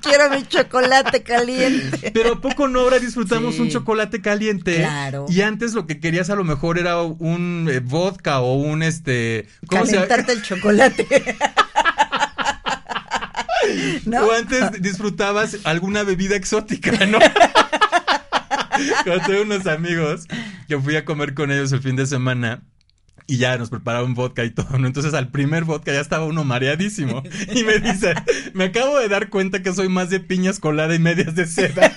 Quiero 0.00 0.30
mi 0.30 0.46
chocolate 0.46 1.24
caliente. 1.24 2.12
Pero 2.12 2.34
¿a 2.34 2.40
poco 2.40 2.68
no 2.68 2.80
ahora 2.80 3.00
disfrutamos 3.00 3.56
Sí. 3.56 3.62
un 3.62 3.70
chocolate 3.70 4.22
caliente? 4.22 4.76
Claro. 4.76 5.26
Y 5.28 5.40
antes 5.40 5.74
lo 5.74 5.88
que 5.88 5.98
querías 5.98 6.30
a 6.30 6.36
lo 6.36 6.44
mejor 6.44 6.78
era 6.78 7.02
un 7.02 7.68
eh, 7.68 7.80
vodka 7.80 8.38
o 8.40 8.54
un 8.54 8.84
este. 8.84 9.48
¿Cómo 9.66 9.86
se 9.86 9.94
llama? 9.94 10.06
Calentarte 10.06 10.32
el 10.38 10.42
chocolate. 10.42 11.36
¿No? 14.06 14.26
O 14.26 14.32
antes 14.32 14.80
disfrutabas 14.80 15.58
alguna 15.64 16.04
bebida 16.04 16.36
exótica, 16.36 17.06
¿no? 17.06 17.18
Cuando 19.04 19.24
tuve 19.26 19.42
unos 19.42 19.66
amigos 19.66 20.26
que 20.68 20.78
fui 20.78 20.96
a 20.96 21.04
comer 21.04 21.34
con 21.34 21.50
ellos 21.50 21.72
el 21.72 21.80
fin 21.82 21.96
de 21.96 22.06
semana. 22.06 22.62
Y 23.28 23.36
ya 23.38 23.56
nos 23.56 23.70
prepararon 23.70 24.14
vodka 24.14 24.44
y 24.44 24.50
todo, 24.50 24.76
¿no? 24.78 24.86
Entonces 24.86 25.14
al 25.14 25.28
primer 25.30 25.62
vodka 25.64 25.92
ya 25.92 26.00
estaba 26.00 26.24
uno 26.24 26.42
mareadísimo. 26.44 27.22
Y 27.54 27.62
me 27.62 27.78
dice, 27.78 28.14
me 28.52 28.64
acabo 28.64 28.98
de 28.98 29.08
dar 29.08 29.28
cuenta 29.30 29.62
que 29.62 29.72
soy 29.72 29.88
más 29.88 30.10
de 30.10 30.18
piñas 30.18 30.58
colada 30.58 30.94
y 30.94 30.98
medias 30.98 31.34
de 31.36 31.46
seda. 31.46 31.92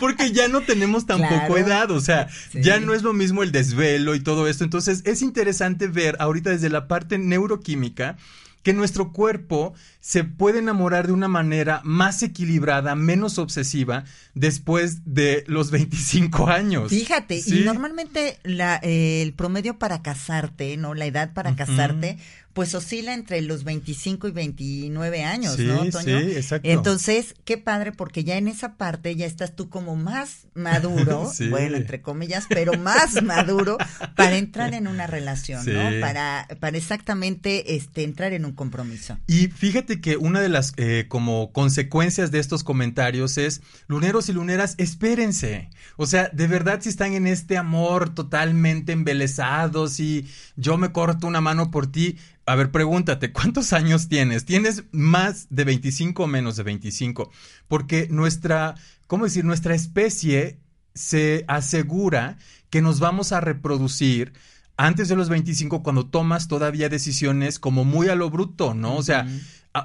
Porque 0.00 0.32
ya 0.32 0.48
no 0.48 0.62
tenemos 0.62 1.06
tampoco 1.06 1.46
Claro. 1.46 1.56
edad, 1.58 1.90
o 1.92 2.00
sea, 2.00 2.28
Sí. 2.50 2.60
ya 2.62 2.80
no 2.80 2.92
es 2.92 3.02
lo 3.02 3.12
mismo 3.12 3.42
el 3.44 3.52
desvelo 3.52 4.14
y 4.16 4.20
todo 4.20 4.48
esto. 4.48 4.64
Entonces 4.64 5.02
es 5.04 5.22
interesante 5.22 5.86
ver 5.86 6.16
ahorita 6.18 6.50
desde 6.50 6.68
la 6.68 6.88
parte 6.88 7.18
neuroquímica 7.18 8.16
que 8.62 8.72
nuestro 8.72 9.12
cuerpo 9.12 9.74
se 10.00 10.24
puede 10.24 10.60
enamorar 10.60 11.06
de 11.06 11.12
una 11.12 11.28
manera 11.28 11.80
más 11.84 12.22
equilibrada, 12.22 12.94
menos 12.94 13.38
obsesiva, 13.38 14.04
después 14.34 15.00
de 15.04 15.44
los 15.46 15.70
25 15.70 16.48
años. 16.48 16.90
Fíjate, 16.90 17.40
Sí. 17.40 17.60
y 17.60 17.64
normalmente 17.64 18.38
la, 18.44 18.80
eh, 18.82 19.22
el 19.22 19.32
promedio 19.32 19.78
para 19.78 20.02
casarte, 20.02 20.76
¿no? 20.76 20.94
La 20.94 21.06
edad 21.06 21.32
para 21.32 21.54
casarte, 21.56 22.18
pues 22.52 22.74
oscila 22.74 23.14
entre 23.14 23.40
los 23.42 23.64
25 23.64 24.28
y 24.28 24.30
29 24.32 25.24
años, 25.24 25.56
Sí, 25.56 25.64
¿no, 25.64 25.78
Toño? 25.90 26.20
sí, 26.20 26.32
exacto. 26.36 26.68
Entonces, 26.68 27.34
qué 27.44 27.56
padre, 27.58 27.92
porque 27.92 28.24
ya 28.24 28.36
en 28.36 28.48
esa 28.48 28.76
parte 28.76 29.16
ya 29.16 29.26
estás 29.26 29.56
tú 29.56 29.68
como 29.70 29.96
más 29.96 30.46
maduro, 30.54 31.30
Sí. 31.34 31.48
bueno, 31.48 31.76
entre 31.76 32.02
comillas, 32.02 32.44
pero 32.48 32.74
más 32.78 33.22
maduro 33.22 33.78
para 34.16 34.36
entrar 34.36 34.74
en 34.74 34.86
una 34.86 35.06
relación, 35.06 35.64
¿no? 35.66 36.00
Para, 36.00 36.46
para 36.60 36.76
exactamente 36.76 37.74
este, 37.76 38.04
entrar 38.04 38.32
en 38.32 38.44
un 38.44 38.52
compromiso. 38.52 39.18
Y 39.26 39.48
fíjate 39.48 40.00
que 40.00 40.16
una 40.16 40.40
de 40.40 40.48
las 40.48 40.72
eh, 40.76 41.06
como 41.08 41.52
consecuencias 41.52 42.30
de 42.30 42.38
estos 42.38 42.64
comentarios 42.64 43.38
es, 43.38 43.62
luneros 43.86 44.28
y 44.28 44.32
luneras, 44.32 44.74
espérense. 44.78 45.70
O 45.96 46.06
sea, 46.06 46.28
de 46.32 46.46
verdad 46.46 46.80
si 46.82 46.88
están 46.88 47.14
en 47.14 47.26
este 47.26 47.56
amor 47.56 48.14
totalmente 48.14 48.92
embelesados 48.92 50.00
y 50.00 50.26
yo 50.56 50.76
me 50.76 50.92
corto 50.92 51.26
una 51.26 51.40
mano 51.40 51.70
por 51.70 51.86
ti, 51.90 52.16
a 52.44 52.54
ver, 52.56 52.70
pregúntate, 52.70 53.32
¿cuántos 53.32 53.72
años 53.72 54.08
tienes? 54.08 54.44
¿Tienes 54.44 54.84
más 54.90 55.46
de 55.50 55.64
25 55.64 56.24
o 56.24 56.26
menos 56.26 56.56
de 56.56 56.64
25? 56.64 57.30
Porque 57.68 58.08
nuestra, 58.10 58.74
¿cómo 59.06 59.24
decir? 59.24 59.44
Nuestra 59.44 59.74
especie 59.74 60.58
se 60.94 61.44
asegura 61.48 62.38
que 62.70 62.82
nos 62.82 63.00
vamos 63.00 63.32
a 63.32 63.40
reproducir 63.40 64.32
antes 64.76 65.08
de 65.08 65.16
los 65.16 65.28
25 65.28 65.82
cuando 65.82 66.06
tomas 66.06 66.48
todavía 66.48 66.88
decisiones 66.88 67.58
como 67.58 67.84
muy 67.84 68.08
a 68.08 68.14
lo 68.14 68.30
bruto, 68.30 68.74
¿no? 68.74 68.96
O 68.96 69.02
sea, 69.02 69.26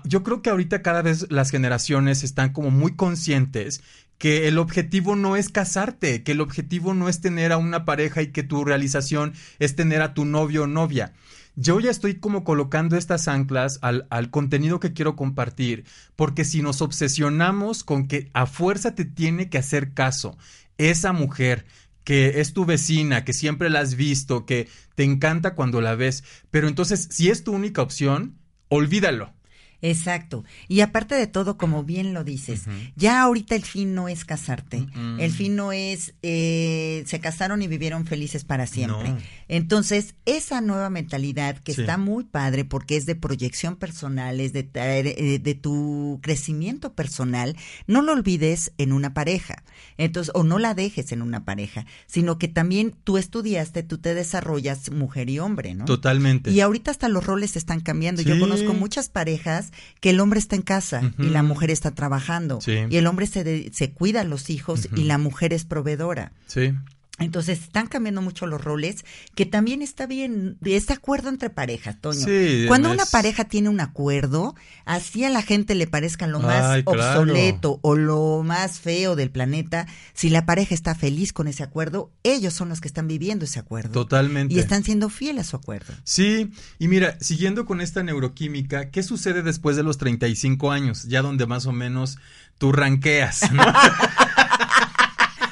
yo 0.05 0.23
creo 0.23 0.41
que 0.41 0.49
ahorita 0.49 0.81
cada 0.81 1.01
vez 1.01 1.27
las 1.29 1.51
generaciones 1.51 2.23
están 2.23 2.51
como 2.51 2.71
muy 2.71 2.95
conscientes 2.95 3.81
que 4.17 4.47
el 4.47 4.57
objetivo 4.57 5.15
no 5.15 5.35
es 5.35 5.49
casarte, 5.49 6.23
que 6.23 6.31
el 6.31 6.41
objetivo 6.41 6.93
no 6.93 7.07
es 7.07 7.21
tener 7.21 7.51
a 7.51 7.57
una 7.57 7.85
pareja 7.85 8.21
y 8.21 8.31
que 8.31 8.43
tu 8.43 8.65
realización 8.65 9.33
es 9.59 9.75
tener 9.75 10.01
a 10.01 10.13
tu 10.13 10.25
novio 10.25 10.63
o 10.63 10.67
novia. 10.67 11.13
Yo 11.59 11.79
ya 11.79 11.89
estoy 11.89 12.19
como 12.19 12.43
colocando 12.43 12.97
estas 12.97 13.27
anclas 13.27 13.79
al, 13.81 14.05
al 14.11 14.29
contenido 14.29 14.79
que 14.79 14.93
quiero 14.93 15.15
compartir, 15.15 15.85
porque 16.15 16.45
si 16.45 16.61
nos 16.61 16.83
obsesionamos 16.83 17.83
con 17.83 18.07
que 18.07 18.29
a 18.33 18.45
fuerza 18.45 18.93
te 18.93 19.05
tiene 19.05 19.49
que 19.49 19.57
hacer 19.57 19.95
caso 19.95 20.37
esa 20.77 21.13
mujer 21.13 21.65
que 22.03 22.41
es 22.41 22.53
tu 22.53 22.65
vecina, 22.65 23.25
que 23.25 23.33
siempre 23.33 23.71
la 23.71 23.79
has 23.79 23.95
visto, 23.95 24.45
que 24.45 24.69
te 24.93 25.03
encanta 25.03 25.55
cuando 25.55 25.81
la 25.81 25.95
ves, 25.95 26.23
pero 26.51 26.67
entonces 26.67 27.07
si 27.09 27.29
es 27.29 27.43
tu 27.43 27.53
única 27.53 27.81
opción, 27.81 28.37
olvídalo. 28.69 29.33
Exacto. 29.81 30.43
Y 30.67 30.81
aparte 30.81 31.15
de 31.15 31.27
todo, 31.27 31.57
como 31.57 31.83
bien 31.83 32.13
lo 32.13 32.23
dices, 32.23 32.63
ya 32.95 33.21
ahorita 33.21 33.55
el 33.55 33.63
fin 33.63 33.93
no 33.93 34.09
es 34.09 34.25
casarte. 34.25 34.87
Mm. 34.95 35.19
El 35.19 35.31
fin 35.31 35.55
no 35.55 35.71
es 35.71 36.13
eh, 36.23 37.03
se 37.05 37.19
casaron 37.19 37.61
y 37.61 37.67
vivieron 37.67 38.05
felices 38.05 38.43
para 38.43 38.65
siempre. 38.67 39.09
No. 39.09 39.17
Entonces, 39.47 40.15
esa 40.25 40.61
nueva 40.61 40.89
mentalidad 40.89 41.57
que 41.59 41.73
Sí. 41.73 41.81
está 41.81 41.97
muy 41.97 42.23
padre 42.23 42.65
porque 42.65 42.97
es 42.97 43.05
de 43.05 43.15
proyección 43.15 43.75
personal, 43.75 44.39
es 44.39 44.51
de, 44.53 44.63
traer, 44.63 45.07
eh, 45.07 45.39
de 45.39 45.55
tu 45.55 46.19
crecimiento 46.21 46.93
personal, 46.93 47.55
no 47.85 48.01
lo 48.01 48.13
olvides 48.13 48.73
en 48.77 48.91
una 48.93 49.13
pareja. 49.13 49.63
Entonces, 49.97 50.31
o 50.35 50.43
no 50.43 50.59
la 50.59 50.73
dejes 50.73 51.11
en 51.11 51.21
una 51.21 51.45
pareja, 51.45 51.85
sino 52.07 52.37
que 52.39 52.47
también 52.47 52.95
tú 53.03 53.17
estudiaste, 53.17 53.83
tú 53.83 53.99
te 53.99 54.13
desarrollas 54.15 54.91
mujer 54.91 55.29
y 55.29 55.39
hombre, 55.39 55.75
¿no? 55.75 55.85
Totalmente. 55.85 56.51
Y 56.51 56.61
ahorita 56.61 56.91
hasta 56.91 57.09
los 57.09 57.25
roles 57.25 57.55
están 57.55 57.79
cambiando. 57.79 58.21
Yo 58.21 58.39
conozco 58.39 58.73
muchas 58.73 59.09
parejas 59.09 59.66
que 59.99 60.09
el 60.11 60.19
hombre 60.19 60.39
está 60.39 60.55
en 60.55 60.61
casa 60.61 61.01
y 61.19 61.29
la 61.29 61.43
mujer 61.43 61.71
está 61.71 61.91
trabajando. 61.91 62.59
Sí. 62.61 62.77
Y 62.89 62.97
el 62.97 63.07
hombre 63.07 63.27
se, 63.27 63.43
de- 63.43 63.71
se 63.73 63.91
cuida 63.91 64.21
a 64.21 64.23
los 64.23 64.49
hijos 64.49 64.87
y 64.95 65.03
la 65.03 65.17
mujer 65.17 65.53
es 65.53 65.65
proveedora. 65.65 66.31
Sí. 66.47 66.73
Entonces 67.19 67.59
están 67.63 67.87
cambiando 67.87 68.21
mucho 68.21 68.45
los 68.45 68.63
roles, 68.63 69.03
que 69.33 69.47
también 69.47 69.81
está 69.81 70.05
bien, 70.05 70.57
este 70.63 70.93
acuerdo 70.93 71.29
entre 71.29 71.49
parejas, 71.49 71.99
Toño. 71.99 72.19
Sí, 72.25 72.65
Cuando 72.67 72.89
es- 72.89 72.93
una 72.93 73.05
pareja 73.07 73.45
tiene 73.45 73.69
un 73.69 73.79
acuerdo, 73.79 74.53
así 74.85 75.23
a 75.23 75.29
la 75.31 75.41
gente 75.41 75.73
le 75.73 75.87
parezca 75.87 76.27
lo 76.27 76.39
más 76.39 76.63
Ay, 76.63 76.83
claro. 76.83 77.21
obsoleto 77.21 77.79
o 77.81 77.95
lo 77.95 78.43
más 78.43 78.79
feo 78.79 79.15
del 79.15 79.31
planeta, 79.31 79.87
si 80.13 80.29
la 80.29 80.45
pareja 80.45 80.75
está 80.75 80.93
feliz 80.93 81.33
con 81.33 81.47
ese 81.47 81.63
acuerdo, 81.63 82.11
ellos 82.21 82.53
son 82.53 82.69
los 82.69 82.81
que 82.81 82.87
están 82.87 83.07
viviendo 83.07 83.45
ese 83.45 83.57
acuerdo. 83.59 83.93
Totalmente. 83.93 84.53
Y 84.53 84.59
están 84.59 84.83
siendo 84.83 85.09
fieles 85.09 85.47
a 85.47 85.49
su 85.49 85.55
acuerdo. 85.55 85.93
Sí, 86.03 86.51
y 86.77 86.87
mira, 86.87 87.17
siguiendo 87.19 87.65
con 87.65 87.81
esta 87.81 88.03
neuroquímica, 88.03 88.91
¿qué 88.91 89.01
sucede 89.01 89.41
después 89.41 89.75
de 89.75 89.81
los 89.83 89.97
35 89.97 90.71
años? 90.71 91.03
Ya 91.05 91.23
donde 91.23 91.47
más 91.47 91.65
o 91.65 91.71
menos 91.71 92.19
tú 92.59 92.71
ranqueas, 92.71 93.51
¿no? 93.51 93.63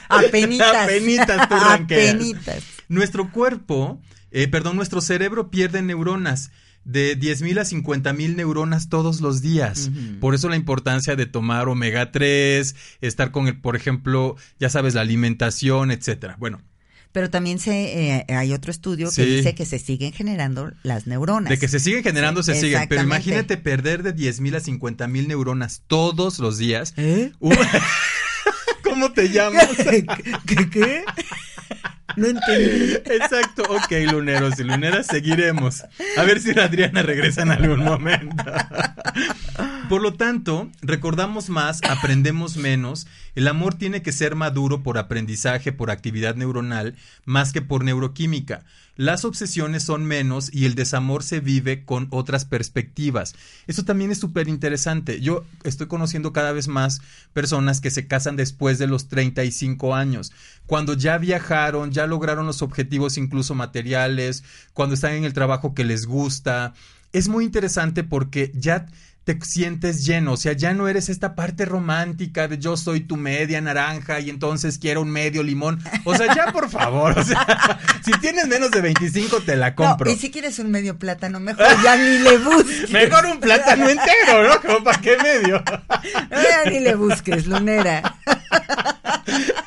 Apenitas. 0.28 0.76
Apenitas 0.76 1.50
tú. 1.50 1.56
Apenitas. 1.56 2.64
Nuestro 2.88 3.32
cuerpo, 3.32 4.00
eh, 4.32 4.48
perdón, 4.48 4.76
nuestro 4.76 5.02
cerebro 5.02 5.50
pierde 5.50 5.82
neuronas 5.82 6.52
de 6.84 7.18
10.000 7.20 7.60
a 7.60 7.64
50.000 7.64 8.36
neuronas 8.36 8.90
todos 8.90 9.20
los 9.20 9.42
días. 9.42 9.90
Por 10.22 10.36
eso 10.36 10.50
la 10.50 10.56
importancia 10.56 11.16
de 11.16 11.26
tomar 11.26 11.68
omega 11.68 12.12
3, 12.12 12.76
estar 13.02 13.32
con 13.32 13.48
el, 13.48 13.60
por 13.60 13.76
ejemplo, 13.76 14.36
ya 14.60 14.70
sabes, 14.70 14.94
la 14.94 15.02
alimentación, 15.02 15.90
etcétera. 15.90 16.36
Bueno, 16.38 16.62
Pero 17.12 17.32
también 17.32 17.58
se, 17.58 18.18
eh, 18.20 18.26
hay 18.30 18.54
otro 18.54 18.70
estudio 18.70 19.10
que 19.10 19.26
dice 19.26 19.56
que 19.56 19.66
se 19.66 19.80
siguen 19.80 20.12
generando 20.14 20.74
las 20.84 21.08
neuronas. 21.08 21.50
de 21.50 21.58
que 21.58 21.68
se 21.68 21.80
siguen 21.80 22.04
generando, 22.04 22.44
Sí, 22.44 22.54
se 22.54 22.60
siguen. 22.60 22.88
Pero 22.88 23.02
imagínate 23.02 23.58
perder 23.58 24.04
de 24.04 24.14
10.000 24.16 24.56
a 24.58 24.60
50.000 24.60 25.28
neuronas 25.28 25.82
todos 25.88 26.38
los 26.38 26.60
días. 26.60 26.94
¿Eh? 26.98 27.32
¿Cómo 28.96 29.12
te 29.12 29.28
llamas? 29.28 29.68
¿Qué? 30.48 30.70
¿Qué? 30.70 31.04
No 32.16 32.28
entendí. 32.28 32.94
Exacto, 33.14 33.64
ok, 33.68 33.92
luneros 34.10 34.58
y 34.58 34.64
luneras, 34.64 35.08
seguiremos. 35.08 35.84
A 36.16 36.24
ver 36.24 36.40
si 36.40 36.54
la 36.54 36.64
Adriana 36.64 37.02
regresa 37.02 37.42
en 37.42 37.52
algún 37.52 37.84
momento. 37.84 38.46
Por 39.90 40.02
lo 40.02 40.14
tanto, 40.14 40.72
recordamos 40.82 41.50
más, 41.50 41.82
aprendemos 41.84 42.56
menos. 42.56 43.06
El 43.36 43.50
amor 43.50 43.74
tiene 43.74 44.02
que 44.02 44.14
ser 44.14 44.36
maduro 44.36 44.82
por 44.82 44.98
aprendizaje, 44.98 45.74
por 45.74 45.92
actividad 45.92 46.36
neuronal, 46.36 46.96
más 47.26 47.52
que 47.52 47.62
por 47.62 47.84
neuroquímica. 47.84 48.64
Las 48.98 49.26
obsesiones 49.26 49.84
son 49.84 50.06
menos 50.06 50.50
y 50.54 50.66
el 50.66 50.76
desamor 50.76 51.22
se 51.22 51.42
vive 51.42 51.84
con 51.84 52.08
otras 52.12 52.46
perspectivas. 52.46 53.36
Eso 53.68 53.84
también 53.84 54.12
es 54.12 54.20
súper 54.20 54.48
interesante. 54.48 55.20
Yo 55.20 55.44
estoy 55.64 55.88
conociendo 55.88 56.32
cada 56.32 56.54
vez 56.54 56.70
más 56.70 57.02
personas 57.34 57.82
que 57.82 57.92
se 57.92 58.08
casan 58.08 58.38
después 58.38 58.80
de 58.80 58.88
los 58.88 59.10
35 59.10 59.96
años, 59.96 60.32
cuando 60.66 60.94
ya 60.94 61.18
viajaron, 61.18 61.92
ya 61.92 62.08
lograron 62.08 62.46
los 62.46 62.62
objetivos 62.62 63.18
incluso 63.18 63.54
materiales, 63.54 64.44
cuando 64.74 64.96
están 64.96 65.14
en 65.14 65.26
el 65.26 65.34
trabajo 65.34 65.74
que 65.74 65.84
les 65.84 66.06
gusta. 66.06 66.74
Es 67.12 67.28
muy 67.28 67.44
interesante 67.44 68.04
porque 68.04 68.52
ya 68.56 68.88
te 69.26 69.40
sientes 69.42 70.06
lleno, 70.06 70.34
o 70.34 70.38
sea, 70.38 70.54
ya 70.54 70.76
no 70.76 70.88
eres 70.88 71.10
esta 71.10 71.34
parte 71.34 71.66
romántica 71.66 72.48
de 72.48 72.60
yo 72.60 72.78
soy 72.78 73.00
tu 73.00 73.18
media 73.18 73.60
naranja 73.60 74.20
y 74.20 74.30
entonces 74.30 74.78
quiero 74.78 75.02
un 75.02 75.10
medio 75.10 75.42
limón. 75.42 75.82
O 76.04 76.16
sea, 76.16 76.34
ya 76.34 76.52
por 76.52 76.70
favor, 76.70 77.18
o 77.18 77.24
sea, 77.24 77.80
si 78.06 78.12
tienes 78.20 78.48
menos 78.48 78.70
de 78.70 78.82
25 78.82 79.42
te 79.42 79.56
la 79.56 79.74
compro. 79.74 80.06
No, 80.06 80.16
y 80.16 80.20
si 80.20 80.30
quieres 80.30 80.60
un 80.60 80.70
medio 80.70 81.00
plátano, 81.00 81.40
mejor 81.40 81.66
ya 81.84 81.98
ni 81.98 82.20
le 82.20 82.38
busques. 82.38 82.92
Mejor 82.92 83.26
un 83.26 83.40
plátano 83.40 83.90
entero, 83.90 84.48
¿no? 84.48 84.62
Como 84.62 84.84
para 84.84 85.02
qué 85.02 85.18
medio. 85.18 85.64
Ya 86.30 86.70
ni 86.70 86.80
le 86.80 86.94
busques, 86.94 87.48
lunera. 87.48 88.18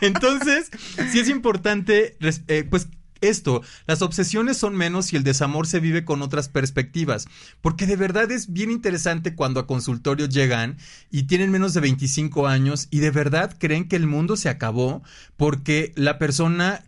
Entonces, 0.01 0.71
sí 1.11 1.19
es 1.19 1.29
importante, 1.29 2.17
eh, 2.47 2.65
pues 2.71 2.87
esto, 3.21 3.63
las 3.87 4.03
obsesiones 4.03 4.57
son 4.57 4.77
menos 4.77 5.13
y 5.13 5.17
el 5.17 5.25
desamor 5.25 5.67
se 5.67 5.81
vive 5.81 6.05
con 6.05 6.23
otras 6.23 6.49
perspectivas, 6.49 7.27
porque 7.61 7.87
de 7.87 7.97
verdad 7.97 8.31
es 8.31 8.53
bien 8.53 8.71
interesante 8.71 9.35
cuando 9.35 9.61
a 9.61 9.67
consultorio 9.67 10.27
llegan 10.27 10.77
y 11.11 11.25
tienen 11.25 11.51
menos 11.51 11.75
de 11.75 11.81
25 11.81 12.47
años 12.47 12.89
y 12.91 12.99
de 13.01 13.11
verdad 13.11 13.57
creen 13.59 13.89
que 13.89 13.97
el 13.97 14.07
mundo 14.07 14.37
se 14.37 14.49
acabó 14.49 15.03
porque 15.37 15.93
la 15.97 16.19
persona 16.19 16.85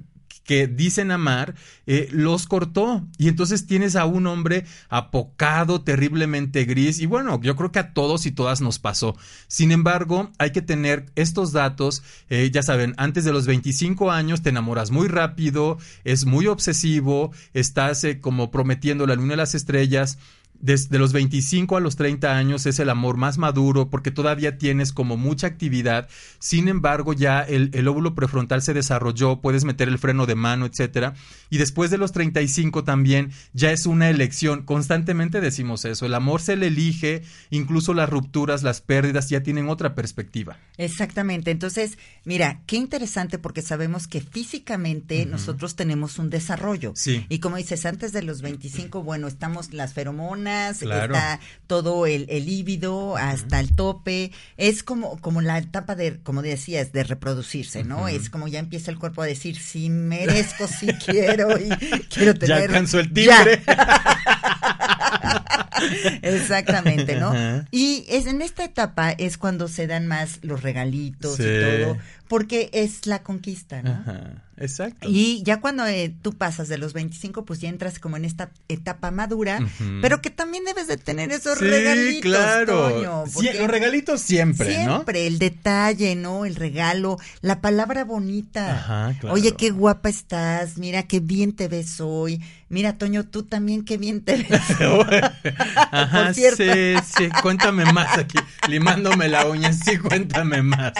que 0.51 0.67
dicen 0.67 1.13
amar, 1.13 1.55
eh, 1.87 2.09
los 2.11 2.49
cortó. 2.49 3.07
Y 3.19 3.29
entonces 3.29 3.69
tienes 3.69 3.95
a 3.95 4.05
un 4.05 4.27
hombre 4.27 4.65
apocado, 4.89 5.83
terriblemente 5.83 6.65
gris. 6.65 6.99
Y 6.99 7.07
bueno, 7.07 7.41
yo 7.41 7.55
creo 7.55 7.71
que 7.71 7.79
a 7.79 7.95
todos 7.95 8.27
y 8.27 8.33
todas 8.33 8.61
nos 8.61 8.81
pasó. 8.81 9.17
Sin 9.47 9.71
embargo, 9.71 10.33
hay 10.39 10.51
que 10.51 10.61
tener 10.61 11.07
estos 11.15 11.53
datos. 11.53 12.03
eh, 12.31 12.51
ya 12.53 12.65
saben, 12.65 12.95
antes 12.97 13.25
de 13.25 13.33
los 13.33 13.47
25 13.47 14.11
años 14.11 14.43
te 14.43 14.49
enamoras 14.49 14.91
muy 14.91 15.07
rápido, 15.07 15.79
es 16.03 16.25
muy 16.27 16.49
obsesivo, 16.49 17.31
estás 17.55 18.03
eh, 18.03 18.19
como 18.21 18.51
prometiendo 18.51 19.07
la 19.07 19.15
luna 19.15 19.35
y 19.35 19.37
las 19.37 19.55
estrellas. 19.55 20.19
Desde 20.61 20.99
los 20.99 21.13
25 21.13 21.77
a 21.77 21.81
los 21.81 21.97
30 21.97 22.37
años 22.37 22.67
es 22.67 22.79
el 22.79 22.91
amor 22.91 23.17
más 23.17 23.39
maduro 23.39 23.89
porque 23.89 24.11
todavía 24.11 24.59
tienes 24.59 24.93
como 24.93 25.17
mucha 25.17 25.47
actividad. 25.47 26.09
Sin 26.39 26.69
embargo, 26.69 27.13
ya 27.13 27.41
el, 27.41 27.71
el 27.73 27.89
óvulo 27.89 28.15
prefrontal 28.15 28.63
se 28.63 28.75
desarrolló, 28.75 29.41
puedes 29.41 29.65
meter 29.65 29.89
el 29.89 29.99
freno 29.99 30.27
de 30.27 30.35
mano, 30.35 30.67
etcétera. 30.67 31.15
Y 31.49 31.59
después 31.59 31.91
de 31.91 31.99
los 31.99 32.13
35 32.13 32.85
también 32.85 33.33
ya 33.53 33.73
es 33.73 33.87
una 33.87 34.11
elección. 34.11 34.63
Constantemente 34.63 35.41
decimos 35.41 35.85
eso. 35.85 36.07
El 36.07 36.15
amor 36.15 36.41
se 36.41 36.57
le 36.57 36.69
elige, 36.69 37.23
incluso 37.51 37.95
las 37.95 38.09
rupturas, 38.09 38.63
las 38.63 38.81
pérdidas 38.81 39.29
ya 39.29 39.43
tienen 39.43 39.69
otra 39.69 39.95
perspectiva. 39.95 40.59
Exactamente. 40.77 41.51
Entonces, 41.51 41.99
mira, 42.25 42.63
qué 42.67 42.77
interesante 42.77 43.39
porque 43.39 43.63
sabemos 43.63 44.07
que 44.07 44.21
físicamente 44.21 45.27
nosotros 45.27 45.77
tenemos 45.77 46.19
un 46.19 46.31
desarrollo. 46.31 46.93
Sí. 46.95 47.27
Y 47.29 47.39
como 47.39 47.57
dices, 47.57 47.87
antes 47.87 48.13
de 48.13 48.23
los 48.23 48.43
25, 48.43 49.03
bueno, 49.03 49.27
estamos 49.27 49.73
las 49.73 49.95
feromonas, 49.95 50.50
Claro. 50.81 51.15
está 51.15 51.41
todo 51.67 52.07
el, 52.07 52.27
el 52.29 52.47
líbido 52.47 53.17
hasta 53.17 53.61
el 53.61 53.75
tope. 53.75 54.33
Es 54.57 54.83
como, 54.83 55.21
como 55.21 55.41
la 55.41 55.59
etapa 55.59 55.95
de, 55.95 56.19
como 56.23 56.43
decías, 56.43 56.93
de 56.93 57.05
reproducirse, 57.05 57.85
¿no? 57.85 58.09
Es 58.09 58.29
como 58.31 58.49
ya 58.49 58.59
empieza 58.59 58.91
el 58.91 58.99
cuerpo 58.99 59.23
a 59.23 59.27
decir, 59.27 59.57
sí 59.59 59.91
merezco, 59.91 60.67
sí 60.69 60.89
quiero 61.05 61.59
y 61.59 61.69
quiero 62.09 62.33
Ya 62.33 62.39
tener. 62.39 62.63
alcanzó 62.63 63.01
el 63.01 63.13
Ya. 63.13 63.45
Exactamente, 66.23 67.17
¿no? 67.19 67.29
Ajá. 67.31 67.67
Y 67.71 68.05
es 68.09 68.27
en 68.27 68.43
esta 68.43 68.65
etapa 68.65 69.11
es 69.13 69.39
cuando 69.39 69.69
se 69.69 69.87
dan 69.87 70.07
más 70.07 70.39
los 70.43 70.63
regalitos 70.63 71.37
Sí. 71.37 71.43
y 71.45 71.61
todo, 71.85 71.97
porque 72.29 72.71
es 72.73 73.07
la 73.07 73.23
conquista, 73.23 73.83
¿no? 73.83 73.91
Ajá, 73.91 74.45
exacto. 74.57 75.09
Y 75.11 75.43
ya 75.45 75.61
cuando 75.61 75.87
eh, 75.87 76.15
tú 76.23 76.33
pasas 76.35 76.69
de 76.69 76.79
los 76.79 76.93
25, 76.93 77.45
pues 77.45 77.61
ya 77.61 77.69
entras 77.69 77.99
como 77.99 78.17
en 78.17 78.25
esta 78.25 78.51
etapa 78.69 79.11
madura, 79.11 79.59
pero 80.01 80.21
que 80.23 80.31
también 80.31 80.65
debes 80.65 80.87
de 80.87 80.97
tener 80.97 81.31
esos 81.33 81.59
Sí, 81.59 81.65
regalitos, 81.65 82.23
claro. 82.23 82.91
Toño, 82.91 83.25
Sí, 83.27 83.33
porque 83.35 83.55
los 83.59 83.69
regalitos 83.69 84.21
siempre, 84.21 84.85
¿no? 84.85 84.93
Siempre, 84.97 85.27
el 85.27 85.39
detalle, 85.39 86.15
¿no? 86.15 86.45
El 86.45 86.55
regalo, 86.57 87.19
la 87.41 87.61
palabra 87.61 88.05
bonita. 88.05 88.73
Ajá, 88.77 89.17
claro. 89.19 89.35
Oye, 89.35 89.53
qué 89.57 89.71
guapa 89.71 90.09
estás, 90.09 90.79
mira 90.79 91.03
qué 91.05 91.21
bien 91.21 91.53
te 91.55 91.69
ves 91.69 92.01
hoy. 92.01 92.41
Mira, 92.71 92.97
Toño, 92.99 93.27
tú 93.27 93.43
también 93.43 93.85
qué 93.85 93.99
bien 93.99 94.23
te 94.23 94.37
ves. 94.37 94.49
Ajá, 95.91 96.25
Por 96.25 96.35
cierto. 96.35 96.63
sí, 96.63 96.95
sí, 97.17 97.29
cuéntame 97.43 97.85
más 97.93 98.17
aquí, 98.17 98.39
limándome 98.69 99.29
la 99.29 99.47
uña, 99.47 99.73
sí, 99.73 99.99
cuéntame 99.99 100.63
más. 100.63 100.93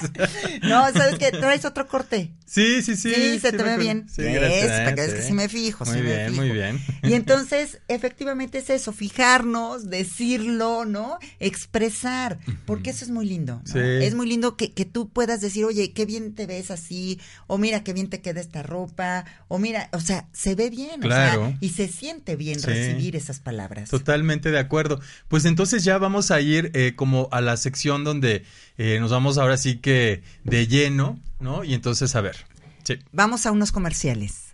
No, 0.63 0.93
¿sabes 0.93 1.17
que 1.19 1.31
traes 1.31 1.65
otro 1.65 1.87
corte. 1.87 2.33
Sí, 2.45 2.83
sí, 2.83 2.97
sí. 2.97 3.15
Sí, 3.15 3.39
se 3.39 3.53
te 3.53 3.63
ve 3.63 3.77
bien. 3.79 4.09
Sí, 4.09 4.23
Es, 4.23 4.35
gracias. 4.35 4.67
para 4.81 4.95
que 4.97 5.01
veas 5.03 5.11
sí. 5.13 5.17
que 5.19 5.23
sí 5.23 5.33
me 5.33 5.49
fijo, 5.49 5.85
Muy 5.85 5.95
sí 5.95 6.01
me 6.03 6.07
bien, 6.09 6.31
fijo. 6.31 6.43
muy 6.43 6.51
bien. 6.51 6.81
Y 7.05 7.15
entonces, 7.15 7.79
efectivamente 7.87 8.59
es 8.59 8.71
eso, 8.71 8.93
fijarnos, 8.93 9.89
decirlo, 9.89 10.85
¿no? 10.85 11.19
Expresar, 11.39 12.39
porque 12.67 12.91
eso 12.91 13.05
es 13.05 13.11
muy 13.13 13.27
lindo. 13.27 13.63
¿no? 13.65 13.73
Sí. 13.73 13.79
Es 13.79 14.17
muy 14.17 14.27
lindo 14.29 14.57
que, 14.57 14.73
que 14.73 14.85
tú 14.85 15.09
puedas 15.11 15.41
decir, 15.41 15.65
oye, 15.65 15.93
qué 15.93 16.07
bien 16.07 16.35
te 16.35 16.47
ves 16.47 16.73
así, 16.73 17.21
o 17.47 17.57
mira, 17.59 17.85
qué 17.85 17.93
bien 17.93 18.09
te 18.11 18.21
queda 18.21 18.41
esta 18.41 18.65
ropa, 18.65 19.25
o 19.47 19.59
mira, 19.59 19.89
o 19.93 20.01
sea, 20.01 20.27
se 20.33 20.57
ve 20.57 20.71
bien, 20.71 21.05
o 21.05 21.07
Claro. 21.07 21.47
sea, 21.51 21.59
y 21.61 21.71
se 21.71 21.89
siente 21.89 22.37
bien 22.37 22.59
Sí. 22.59 22.67
recibir 22.67 23.17
esas 23.17 23.41
palabras. 23.41 23.91
Totalmente 23.91 24.51
de 24.51 24.59
acuerdo. 24.59 25.01
Pues 25.29 25.45
entonces 25.45 25.85
ya 25.85 25.99
vamos 25.99 26.31
a 26.31 26.41
ir 26.41 26.71
eh, 26.75 26.95
como 26.97 27.29
a 27.33 27.41
la 27.41 27.57
sección 27.57 28.03
donde 28.05 28.45
eh, 28.79 28.99
nos 29.01 29.11
vamos 29.11 29.39
ahora 29.39 29.57
sí 29.57 29.77
que 29.77 30.23
de 30.45 30.67
lleno, 30.67 31.19
¿no? 31.39 31.65
Y 31.65 31.75
entonces, 31.75 32.15
a 32.17 32.21
ver. 32.21 32.37
Sí. 32.85 32.95
Vamos 33.13 33.47
a 33.47 33.53
unos 33.53 33.73
comerciales. 33.73 34.47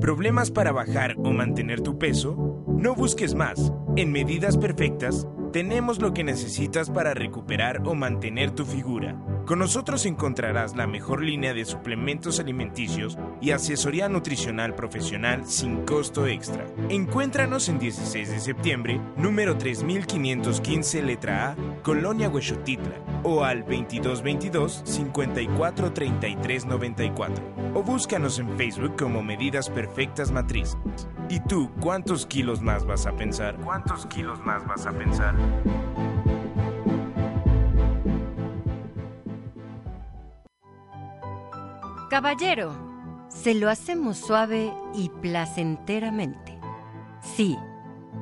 ¿Problemas 0.00 0.50
para 0.50 0.72
bajar 0.72 1.14
o 1.18 1.30
mantener 1.30 1.80
tu 1.82 1.98
peso? 1.98 2.64
No 2.68 2.94
busques 2.94 3.34
más. 3.34 3.70
En 3.96 4.12
Medidas 4.12 4.56
Perfectas 4.56 5.26
tenemos 5.52 6.00
lo 6.00 6.14
que 6.14 6.24
necesitas 6.24 6.90
para 6.90 7.14
recuperar 7.14 7.82
o 7.84 7.94
mantener 7.94 8.52
tu 8.52 8.64
figura. 8.64 9.16
Con 9.46 9.58
nosotros 9.58 10.06
encontrarás 10.06 10.76
la 10.76 10.86
mejor 10.86 11.22
línea 11.22 11.52
de 11.52 11.64
suplementos 11.64 12.38
alimenticios 12.38 13.18
y 13.40 13.50
asesoría 13.50 14.08
nutricional 14.08 14.76
profesional 14.76 15.46
sin 15.46 15.84
costo 15.84 16.26
extra. 16.26 16.66
Encuéntranos 16.88 17.68
en 17.68 17.80
16 17.80 18.30
de 18.30 18.40
septiembre, 18.40 19.00
número 19.16 19.58
3515 19.58 21.02
letra 21.02 21.50
A, 21.50 21.56
Colonia 21.82 22.28
Huexotitla, 22.28 22.94
o 23.24 23.42
al 23.42 23.60
2222 23.60 24.82
54 24.84 25.92
33 25.92 26.66
94. 26.66 27.44
O 27.74 27.82
búscanos 27.82 28.38
en 28.38 28.56
Facebook 28.56 28.96
como 28.96 29.22
Medidas 29.22 29.68
Perfectas 29.68 30.30
Matriz. 30.30 30.76
¿Y 31.28 31.40
tú 31.40 31.70
cuántos 31.80 32.26
kilos 32.26 32.60
más 32.60 32.84
vas 32.84 33.06
a 33.06 33.12
pensar? 33.12 33.56
¿Cuántos 33.56 34.06
kilos 34.06 34.40
más 34.44 34.66
vas 34.66 34.86
a 34.86 34.92
pensar? 34.92 35.34
Caballero, 42.10 42.74
se 43.28 43.54
lo 43.54 43.70
hacemos 43.70 44.18
suave 44.18 44.74
y 44.94 45.08
placenteramente. 45.22 46.58
Sí, 47.22 47.56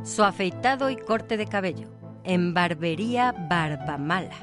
su 0.04 0.22
afeitado 0.22 0.90
y 0.90 0.96
corte 0.96 1.36
de 1.36 1.46
cabello 1.46 1.88
en 2.22 2.54
Barbería 2.54 3.34
Barbamala. 3.48 4.36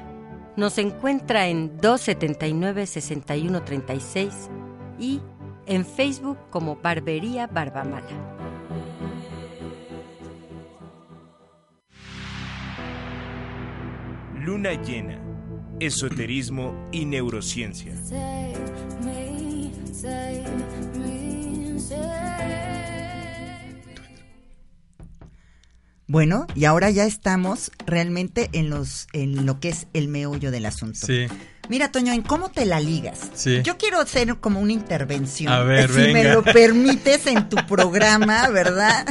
Nos 0.56 0.76
encuentra 0.78 1.46
en 1.46 1.78
279-6136 1.78 4.50
y 4.98 5.22
en 5.66 5.86
Facebook 5.86 6.36
como 6.50 6.76
Barbería 6.76 7.46
Barbamala. 7.46 8.55
Luna 14.46 14.80
llena, 14.80 15.18
esoterismo 15.80 16.88
y 16.92 17.04
neurociencia. 17.04 17.92
Bueno, 26.06 26.46
y 26.54 26.64
ahora 26.64 26.90
ya 26.90 27.06
estamos 27.06 27.72
realmente 27.86 28.48
en 28.52 28.70
los 28.70 29.08
en 29.12 29.46
lo 29.46 29.58
que 29.58 29.70
es 29.70 29.88
el 29.94 30.06
meollo 30.06 30.52
del 30.52 30.66
asunto. 30.66 31.04
Sí. 31.04 31.26
Mira, 31.68 31.90
Toño, 31.90 32.12
¿en 32.12 32.22
cómo 32.22 32.48
te 32.48 32.66
la 32.66 32.78
ligas? 32.78 33.32
Sí. 33.34 33.62
Yo 33.64 33.76
quiero 33.78 33.98
hacer 33.98 34.36
como 34.36 34.60
una 34.60 34.72
intervención. 34.72 35.52
A 35.52 35.64
ver, 35.64 35.90
si 35.90 36.12
me 36.12 36.22
lo 36.22 36.44
permites 36.44 37.26
en 37.26 37.48
tu 37.48 37.56
programa, 37.66 38.48
¿verdad? 38.50 39.06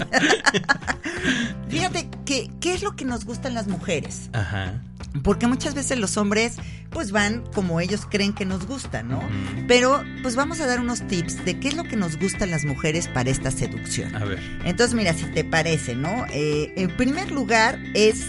Fíjate, 1.68 2.10
que, 2.24 2.50
¿qué 2.62 2.74
es 2.74 2.84
lo 2.84 2.96
que 2.96 3.04
nos 3.04 3.26
gustan 3.26 3.54
las 3.54 3.68
mujeres? 3.68 4.30
Ajá. 4.32 4.82
Porque 5.24 5.48
muchas 5.48 5.76
veces 5.76 6.00
los 6.00 6.18
hombres 6.18 6.58
pues 6.90 7.12
van 7.12 7.44
como 7.54 7.82
ellos 7.82 8.08
creen 8.10 8.34
que 8.34 8.46
nos 8.46 8.66
gusta, 8.66 9.04
¿no? 9.04 9.22
Pero 9.68 10.04
pues 10.22 10.36
vamos 10.36 10.62
a 10.62 10.66
dar 10.66 10.80
unos 10.80 11.06
tips 11.08 11.44
de 11.44 11.60
qué 11.60 11.68
es 11.68 11.76
lo 11.76 11.84
que 11.84 11.98
nos 11.98 12.18
gustan 12.18 12.52
las 12.52 12.64
mujeres 12.64 13.08
para 13.08 13.30
esta 13.30 13.52
seducción. 13.52 14.16
A 14.16 14.24
ver. 14.24 14.40
Entonces, 14.64 14.96
mira, 14.96 15.14
si 15.14 15.26
te 15.26 15.44
parece, 15.44 15.96
¿no? 15.96 16.26
Eh, 16.32 16.74
en 16.78 16.96
primer 16.96 17.32
lugar 17.32 17.80
es, 17.94 18.26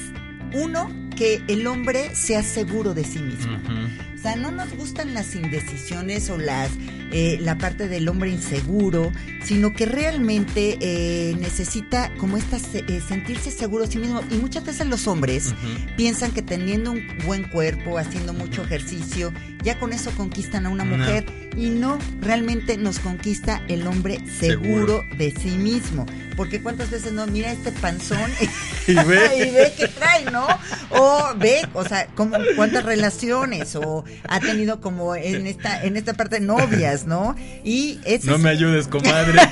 uno, 0.53 0.91
que 1.17 1.43
el 1.49 1.67
hombre 1.67 2.15
sea 2.15 2.43
seguro 2.43 2.95
de 2.95 3.05
sí 3.05 3.19
mismo. 3.19 3.57
O 3.57 3.86
no 4.35 4.51
nos 4.51 4.75
gustan 4.75 5.15
las 5.15 5.35
indecisiones 5.37 6.29
o 6.31 6.39
las 6.39 6.71
eh, 7.13 7.39
la 7.41 7.57
parte 7.57 7.87
del 7.87 8.09
hombre 8.09 8.31
inseguro, 8.31 9.13
sino 9.45 9.73
que 9.73 9.87
realmente 9.87 10.77
eh, 10.81 11.37
necesita 11.39 12.13
como 12.19 12.37
esta 12.37 12.57
eh, 12.75 13.01
sentirse 13.07 13.53
seguro 13.53 13.85
de 13.85 13.93
sí 13.93 13.99
mismo. 13.99 14.23
Y 14.31 14.35
muchas 14.39 14.65
veces 14.65 14.89
los 14.89 15.07
hombres 15.07 15.55
piensan 15.97 16.33
que 16.33 16.43
teniendo 16.43 16.91
un 16.91 17.07
buen 17.25 17.45
cuerpo, 17.45 17.97
haciendo 17.99 18.33
mucho 18.33 18.65
ejercicio, 18.65 19.33
ya 19.63 19.79
con 19.79 19.93
eso 19.93 20.11
conquistan 20.17 20.67
a 20.67 20.71
una 20.71 20.85
No. 20.85 20.97
mujer. 20.97 21.27
Y 21.57 21.71
no, 21.71 21.99
realmente 22.21 22.77
nos 22.77 22.99
conquista 22.99 23.63
el 23.69 23.87
hombre 23.87 24.19
seguro, 24.39 25.03
Seguro. 25.03 25.05
de 25.17 25.31
sí 25.41 25.51
mismo. 25.51 26.07
Porque 26.37 26.63
cuántas 26.63 26.91
veces 26.91 27.13
no, 27.13 27.27
mira 27.27 27.51
este 27.51 27.73
panzón 27.73 28.31
Y 28.87 28.95
ve. 28.95 29.49
y 29.49 29.51
ve 29.51 29.73
que 29.77 29.89
trae, 29.89 30.25
¿no? 30.31 30.47
O 30.91 31.33
ve, 31.37 31.67
o 31.73 31.85
sea, 31.85 32.07
como 32.15 32.37
cuántas 32.55 32.85
relaciones 32.85 33.75
o 33.75 34.05
ha 34.29 34.41
tenido 34.41 34.81
como 34.81 35.17
en 35.17 35.47
esta 35.47 35.83
en 35.83 35.97
esta 35.97 36.15
parte 36.15 36.41
novias, 36.41 37.07
¿no? 37.07 37.35
Y 37.65 37.99
eso 38.05 38.31
No 38.31 38.39
me 38.39 38.51
ayudes, 38.51 38.87
comadre. 38.87 39.41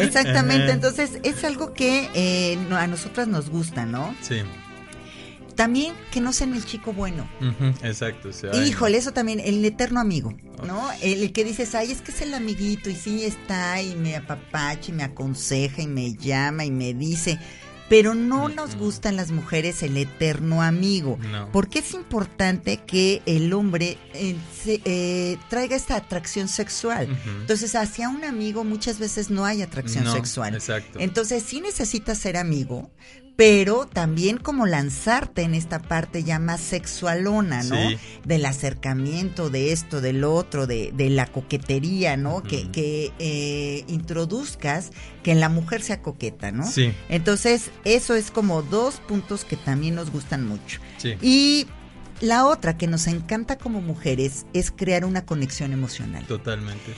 exactamente, 0.00 0.70
entonces 0.70 1.18
es 1.22 1.42
algo 1.44 1.72
que 1.72 2.08
eh, 2.14 2.58
a 2.70 2.86
nosotras 2.86 3.26
nos 3.26 3.50
gusta, 3.50 3.86
¿no? 3.86 4.14
Sí. 4.20 4.42
También 5.56 5.94
que 6.12 6.20
no 6.20 6.32
sean 6.32 6.54
el 6.54 6.64
chico 6.64 6.92
bueno. 6.92 7.28
Exacto. 7.82 8.32
sea, 8.32 8.50
ay, 8.52 8.68
Híjole, 8.68 8.98
eso 8.98 9.12
también, 9.12 9.40
el 9.40 9.64
eterno 9.64 10.00
amigo, 10.00 10.36
¿no? 10.66 10.88
El, 11.02 11.22
el 11.22 11.32
que 11.32 11.44
dices, 11.44 11.74
ay, 11.74 11.90
es 11.92 12.00
que 12.02 12.12
es 12.12 12.20
el 12.20 12.34
amiguito 12.34 12.90
y 12.90 12.94
sí 12.94 13.24
está 13.24 13.80
y 13.82 13.94
me 13.96 14.16
apapacha 14.16 14.90
y 14.90 14.94
me 14.94 15.02
aconseja 15.02 15.82
y 15.82 15.86
me 15.86 16.14
llama 16.14 16.64
y 16.64 16.70
me 16.70 16.92
dice, 16.94 17.38
pero 17.88 18.14
no 18.16 18.48
nos 18.48 18.74
gustan 18.76 19.14
las 19.16 19.30
mujeres 19.30 19.82
el 19.84 19.96
eterno 19.96 20.60
amigo. 20.60 21.18
No. 21.30 21.50
Porque 21.52 21.78
es 21.78 21.94
importante 21.94 22.78
que 22.84 23.22
el 23.26 23.52
hombre 23.52 23.96
eh, 24.12 24.36
se- 24.62 24.82
eh, 24.84 25.38
traiga 25.48 25.76
esta 25.76 25.94
atracción 25.96 26.48
sexual. 26.48 27.08
Entonces, 27.40 27.74
hacia 27.76 28.08
un 28.08 28.24
amigo 28.24 28.64
muchas 28.64 28.98
veces 28.98 29.30
no 29.30 29.44
hay 29.44 29.62
atracción 29.62 30.02
No, 30.04 30.12
sexual. 30.12 30.54
Exacto. 30.54 30.98
Entonces 31.00 31.44
sí 31.44 31.60
necesitas 31.60 32.18
ser 32.18 32.36
amigo, 32.36 32.90
pero 33.36 33.86
también 33.86 34.38
como 34.38 34.66
lanzarte 34.66 35.42
en 35.42 35.54
esta 35.54 35.80
parte 35.80 36.24
ya 36.24 36.38
más 36.38 36.60
sexualona, 36.60 37.62
¿no? 37.62 37.90
Sí. 37.90 37.98
Del 38.24 38.46
acercamiento, 38.46 39.50
de 39.50 39.72
esto, 39.72 40.00
del 40.00 40.24
otro, 40.24 40.66
de, 40.66 40.90
de 40.94 41.10
la 41.10 41.26
coquetería, 41.26 42.16
¿no? 42.16 42.42
Que, 42.42 42.70
que 42.70 43.12
eh, 43.18 43.84
introduzcas 43.88 44.90
que 45.22 45.34
la 45.34 45.50
mujer 45.50 45.82
sea 45.82 46.00
coqueta, 46.00 46.50
¿no? 46.50 46.66
Sí. 46.66 46.92
Entonces 47.10 47.70
eso 47.84 48.14
es 48.14 48.30
como 48.30 48.62
dos 48.62 49.00
puntos 49.06 49.44
que 49.44 49.56
también 49.56 49.94
nos 49.94 50.10
gustan 50.10 50.46
mucho. 50.46 50.80
Sí. 50.96 51.16
Y 51.20 51.66
la 52.20 52.46
otra 52.46 52.78
que 52.78 52.86
nos 52.86 53.06
encanta 53.06 53.58
como 53.58 53.82
mujeres 53.82 54.46
es 54.54 54.70
crear 54.70 55.04
una 55.04 55.26
conexión 55.26 55.72
emocional. 55.72 56.24
Totalmente. 56.26 56.94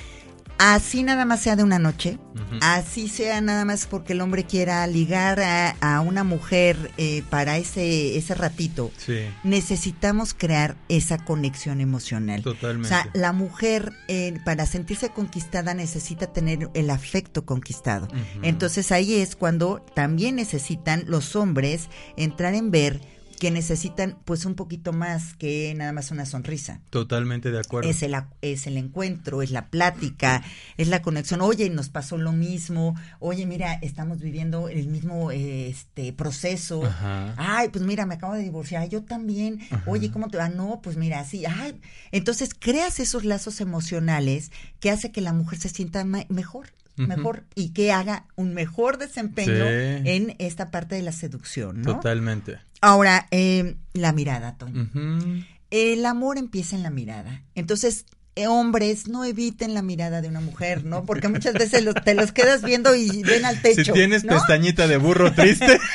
Así 0.59 1.05
nada 1.05 1.25
más 1.25 1.41
sea 1.41 1.55
de 1.55 1.63
una 1.63 1.79
noche, 1.79 2.19
así 2.63 3.09
sea 3.09 3.41
nada 3.41 3.65
más 3.65 3.87
porque 3.87 4.13
el 4.13 4.21
hombre 4.21 4.45
quiera 4.45 4.85
ligar 4.89 5.41
a, 5.41 5.71
a 5.81 6.01
una 6.01 6.25
mujer 6.25 6.91
eh, 6.97 7.23
para 7.31 7.59
ese, 7.59 8.17
ese 8.17 8.35
ratito, 8.35 8.91
Sí. 8.97 9.19
necesitamos 9.45 10.35
crear 10.35 10.77
esa 10.89 11.19
conexión 11.25 11.81
emocional. 11.81 12.43
Totalmente. 12.43 12.87
O 12.87 12.89
sea, 12.89 13.09
la 13.15 13.33
mujer 13.33 13.93
eh, 14.09 14.39
para 14.45 14.67
sentirse 14.67 15.11
conquistada 15.11 15.75
necesita 15.75 16.27
tener 16.33 16.71
el 16.75 16.91
afecto 16.91 17.45
conquistado. 17.45 18.09
Entonces 18.43 18.91
ahí 18.93 19.15
es 19.15 19.37
cuando 19.37 19.81
también 19.95 20.37
necesitan 20.37 21.05
los 21.07 21.37
hombres 21.37 21.89
entrar 22.17 22.55
en 22.55 22.71
ver 22.71 23.01
que 23.39 23.51
necesitan 23.51 24.19
pues 24.25 24.45
un 24.45 24.55
poquito 24.55 24.93
más 24.93 25.35
que 25.35 25.73
nada 25.77 25.93
más 25.93 26.11
una 26.11 26.27
sonrisa. 26.27 26.81
Totalmente 26.91 27.51
de 27.51 27.59
acuerdo. 27.61 27.89
Es 27.89 28.03
el, 28.03 28.15
es 28.43 28.67
el 28.67 28.77
encuentro, 28.77 29.43
es 29.43 29.51
la 29.51 29.69
plática, 29.69 30.43
es 30.77 30.89
la 30.89 31.03
conexión. 31.03 31.41
Oye, 31.41 31.71
nos 31.71 31.89
pasó 31.89 32.19
lo 32.19 32.33
mismo. 32.33 32.95
Oye, 33.21 33.47
mira, 33.47 33.75
estamos 33.83 34.21
viviendo 34.21 34.69
el 34.69 34.89
mismo 34.89 35.31
eh, 35.31 35.69
este 35.69 36.13
proceso. 36.13 36.85
Ajá. 36.85 37.35
Ay, 37.37 37.69
pues 37.69 37.85
mira, 37.85 38.07
me 38.07 38.15
acabo 38.15 38.35
de 38.35 38.43
divorciar. 38.43 38.89
Yo 38.89 39.03
también. 39.05 39.61
Ajá. 39.71 39.83
Oye, 39.87 40.11
¿cómo 40.11 40.29
te 40.29 40.39
va? 40.39 40.49
No, 40.49 40.81
pues 40.83 40.97
mira, 40.97 41.21
así. 41.21 41.45
Ay, 41.47 41.81
entonces 42.13 42.51
creas 42.59 42.99
esos 43.01 43.25
lazos 43.25 43.61
emocionales 43.61 44.51
que 44.81 44.91
hace 44.91 45.13
que 45.13 45.21
la 45.21 45.33
mujer 45.33 45.59
se 45.59 45.69
sienta 45.69 46.05
ma- 46.05 46.27
mejor. 46.99 47.45
Y 47.55 47.71
que 47.71 47.93
haga 47.93 48.25
un 48.37 48.55
mejor 48.55 48.99
desempeño 48.99 49.53
Sí. 49.65 50.03
en 50.05 50.35
esta 50.39 50.71
parte 50.71 50.95
de 50.97 51.03
la 51.03 51.13
seducción, 51.13 51.83
¿no? 51.83 51.95
Totalmente. 51.95 52.59
Ahora, 52.81 53.27
eh, 53.31 53.77
la 53.93 54.13
mirada, 54.13 54.57
Toño. 54.57 54.83
Ujú. 54.95 55.43
El 55.71 56.07
amor 56.07 56.39
empieza 56.39 56.77
en 56.77 56.83
la 56.83 56.91
mirada. 56.91 57.43
Entonces, 57.55 58.07
eh, 58.37 58.47
hombres, 58.47 59.09
no 59.09 59.25
eviten 59.25 59.75
la 59.75 59.83
mirada 59.83 60.21
de 60.23 60.29
una 60.29 60.41
mujer, 60.41 60.85
¿no? 60.85 61.05
Porque 61.05 61.29
muchas 61.29 61.55
veces 61.55 61.85
lo- 61.85 61.93
te 61.95 62.15
los 62.15 62.31
quedas 62.33 62.63
viendo 62.63 62.95
y 62.95 63.23
ven 63.25 63.45
al 63.45 63.61
techo. 63.61 63.85
Si 63.85 63.93
tienes 63.93 64.25
¿no? 64.25 64.33
pestañita 64.35 64.87
de 64.87 64.97
burro 64.97 65.33
triste. 65.33 65.79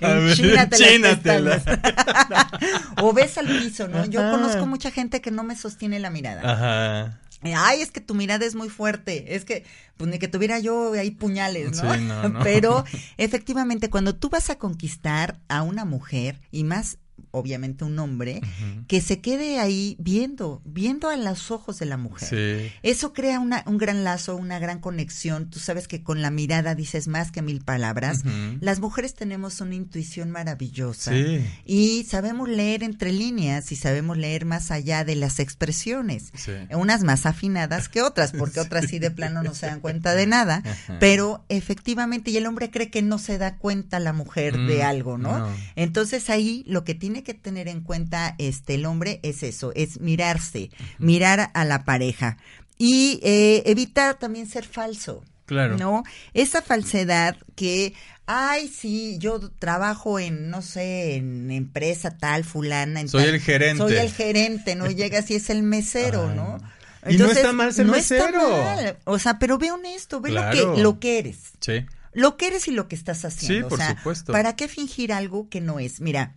Enchínatela. 0.00 1.62
o 3.02 3.12
ves 3.12 3.38
al 3.38 3.46
piso, 3.46 3.88
¿no? 3.88 4.04
Yo 4.06 4.20
conozco 4.30 4.66
mucha 4.66 4.90
gente 4.90 5.20
que 5.20 5.30
no 5.30 5.42
me 5.42 5.56
sostiene 5.56 5.98
la 6.00 6.10
mirada. 6.10 6.42
Ajá. 6.50 7.18
Ay, 7.44 7.82
es 7.82 7.90
que 7.90 8.00
tu 8.00 8.14
mirada 8.14 8.46
es 8.46 8.54
muy 8.54 8.70
fuerte. 8.70 9.34
Es 9.34 9.44
que, 9.44 9.64
pues 9.96 10.10
ni 10.10 10.18
que 10.18 10.28
tuviera 10.28 10.58
yo 10.58 10.92
ahí 10.92 11.10
puñales, 11.10 11.82
¿no? 11.82 11.94
Sí, 11.94 12.00
no, 12.00 12.28
no. 12.28 12.40
Pero 12.42 12.84
efectivamente, 13.18 13.90
cuando 13.90 14.14
tú 14.14 14.30
vas 14.30 14.50
a 14.50 14.58
conquistar 14.58 15.38
a 15.48 15.62
una 15.62 15.84
mujer, 15.84 16.40
y 16.50 16.64
más, 16.64 16.98
obviamente, 17.34 17.84
un 17.84 17.98
hombre, 17.98 18.40
que 18.86 19.00
se 19.00 19.20
quede 19.20 19.58
ahí 19.58 19.96
viendo, 19.98 20.62
viendo 20.64 21.08
a 21.08 21.16
los 21.16 21.50
ojos 21.50 21.78
de 21.78 21.86
la 21.86 21.96
mujer. 21.96 22.28
Sí. 22.28 22.72
Eso 22.82 23.12
crea 23.12 23.40
una, 23.40 23.64
un 23.66 23.78
gran 23.78 24.04
lazo, 24.04 24.36
una 24.36 24.58
gran 24.58 24.78
conexión. 24.78 25.50
Tú 25.50 25.58
sabes 25.58 25.88
que 25.88 26.02
con 26.02 26.22
la 26.22 26.30
mirada 26.30 26.74
dices 26.74 27.08
más 27.08 27.30
que 27.30 27.42
mil 27.42 27.60
palabras. 27.62 28.22
Las 28.60 28.80
mujeres 28.80 29.14
tenemos 29.14 29.60
una 29.60 29.74
intuición 29.74 30.30
maravillosa. 30.30 31.12
Sí. 31.12 31.44
Y 31.64 32.04
sabemos 32.04 32.48
leer 32.48 32.82
entre 32.82 33.12
líneas 33.12 33.72
y 33.72 33.76
sabemos 33.76 34.16
leer 34.16 34.44
más 34.44 34.70
allá 34.70 35.04
de 35.04 35.16
las 35.16 35.40
expresiones. 35.40 36.30
Sí. 36.34 36.52
Unas 36.70 37.02
más 37.02 37.26
afinadas 37.26 37.88
que 37.88 38.02
otras, 38.02 38.32
porque 38.32 38.60
otras 38.60 38.86
sí 38.86 38.98
de 38.98 39.10
plano 39.10 39.42
no 39.42 39.54
se 39.54 39.66
dan 39.66 39.80
cuenta 39.80 40.14
de 40.14 40.26
nada. 40.26 40.62
Pero 41.00 41.44
efectivamente, 41.48 42.30
y 42.30 42.36
el 42.36 42.46
hombre 42.46 42.70
cree 42.70 42.90
que 42.90 43.02
no 43.02 43.18
se 43.18 43.38
da 43.38 43.56
cuenta 43.56 43.98
la 43.98 44.12
mujer 44.12 44.56
de 44.56 44.74
Mm, 44.78 44.86
algo, 44.86 45.18
¿no? 45.18 45.38
no. 45.38 45.48
Entonces 45.76 46.30
ahí 46.30 46.64
lo 46.66 46.84
que 46.84 46.94
tiene 46.94 47.22
que 47.24 47.34
tener 47.34 47.66
en 47.68 47.80
cuenta 47.80 48.34
este 48.38 48.74
el 48.76 48.86
hombre 48.86 49.18
es 49.22 49.42
eso, 49.42 49.72
es 49.74 50.00
mirarse, 50.00 50.70
mirar 50.98 51.50
a 51.54 51.64
la 51.64 51.84
pareja 51.84 52.36
y 52.78 53.18
eh, 53.22 53.62
evitar 53.66 54.18
también 54.18 54.46
ser 54.48 54.64
falso. 54.64 55.24
Claro. 55.46 55.76
¿No? 55.76 56.04
Esa 56.32 56.62
falsedad 56.62 57.36
que, 57.54 57.92
ay, 58.24 58.68
sí, 58.68 59.18
yo 59.18 59.40
trabajo 59.58 60.18
en, 60.18 60.48
no 60.48 60.62
sé, 60.62 61.16
en 61.16 61.50
empresa 61.50 62.16
tal, 62.16 62.44
fulana. 62.44 63.00
En 63.02 63.08
Soy 63.10 63.24
tal- 63.24 63.34
el 63.34 63.40
gerente. 63.42 63.76
Soy 63.82 63.96
el 63.96 64.10
gerente, 64.10 64.74
¿no? 64.74 64.90
Llegas 64.90 65.30
y 65.30 65.34
es 65.34 65.50
el 65.50 65.62
mesero, 65.62 66.28
Ay. 66.30 66.36
¿no? 66.36 66.58
Y 67.06 67.18
no 67.18 67.30
está 67.30 67.52
mal 67.52 67.74
ser 67.74 67.84
no 67.84 67.94
está 67.94 68.14
mesero. 68.30 68.40
mal. 68.62 68.98
O 69.04 69.18
sea, 69.18 69.38
pero 69.38 69.58
ve 69.58 69.70
honesto, 69.70 70.22
ve 70.22 70.30
lo, 70.30 70.40
que, 70.50 70.80
lo 70.80 70.98
que 70.98 71.18
eres. 71.18 71.38
Sí. 71.60 71.84
Lo 72.14 72.38
que 72.38 72.46
eres 72.46 72.66
y 72.68 72.70
lo 72.70 72.88
que 72.88 72.94
estás 72.96 73.26
haciendo. 73.26 73.58
Sí, 73.58 73.62
o 73.64 73.68
por 73.68 73.78
sea, 73.78 73.96
supuesto. 73.98 74.32
¿Para 74.32 74.56
qué 74.56 74.68
fingir 74.68 75.12
algo 75.12 75.50
que 75.50 75.60
no 75.60 75.78
es? 75.78 76.00
Mira, 76.00 76.36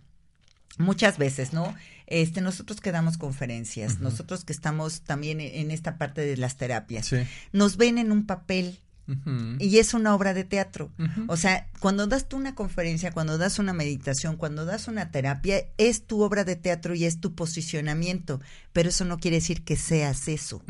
muchas 0.78 1.18
veces, 1.18 1.52
¿no? 1.52 1.74
Este, 2.06 2.40
nosotros 2.40 2.80
que 2.80 2.90
damos 2.92 3.18
conferencias, 3.18 4.00
nosotros 4.00 4.44
que 4.44 4.52
estamos 4.52 5.02
también 5.02 5.40
en 5.40 5.54
en 5.54 5.70
esta 5.70 5.98
parte 5.98 6.22
de 6.22 6.36
las 6.38 6.56
terapias, 6.56 7.06
Sí. 7.06 7.16
nos 7.52 7.76
ven 7.76 7.98
en 7.98 8.12
un 8.12 8.24
papel 8.26 8.78
Y 9.58 9.78
es 9.78 9.94
una 9.94 10.14
obra 10.14 10.34
de 10.34 10.44
teatro. 10.44 10.90
O 11.28 11.36
sea, 11.36 11.66
cuando 11.80 12.06
das 12.06 12.28
tú 12.28 12.36
una 12.36 12.54
conferencia, 12.54 13.12
cuando 13.12 13.38
das 13.38 13.58
una 13.58 13.72
meditación, 13.72 14.36
cuando 14.36 14.64
das 14.64 14.88
una 14.88 15.10
terapia, 15.10 15.64
es 15.78 16.06
tu 16.06 16.22
obra 16.22 16.44
de 16.44 16.56
teatro 16.56 16.94
y 16.94 17.04
es 17.04 17.20
tu 17.20 17.34
posicionamiento, 17.34 18.40
pero 18.72 18.90
eso 18.90 19.04
no 19.04 19.18
quiere 19.18 19.38
decir 19.38 19.64
que 19.64 19.76
seas 19.76 20.28
eso. 20.28 20.62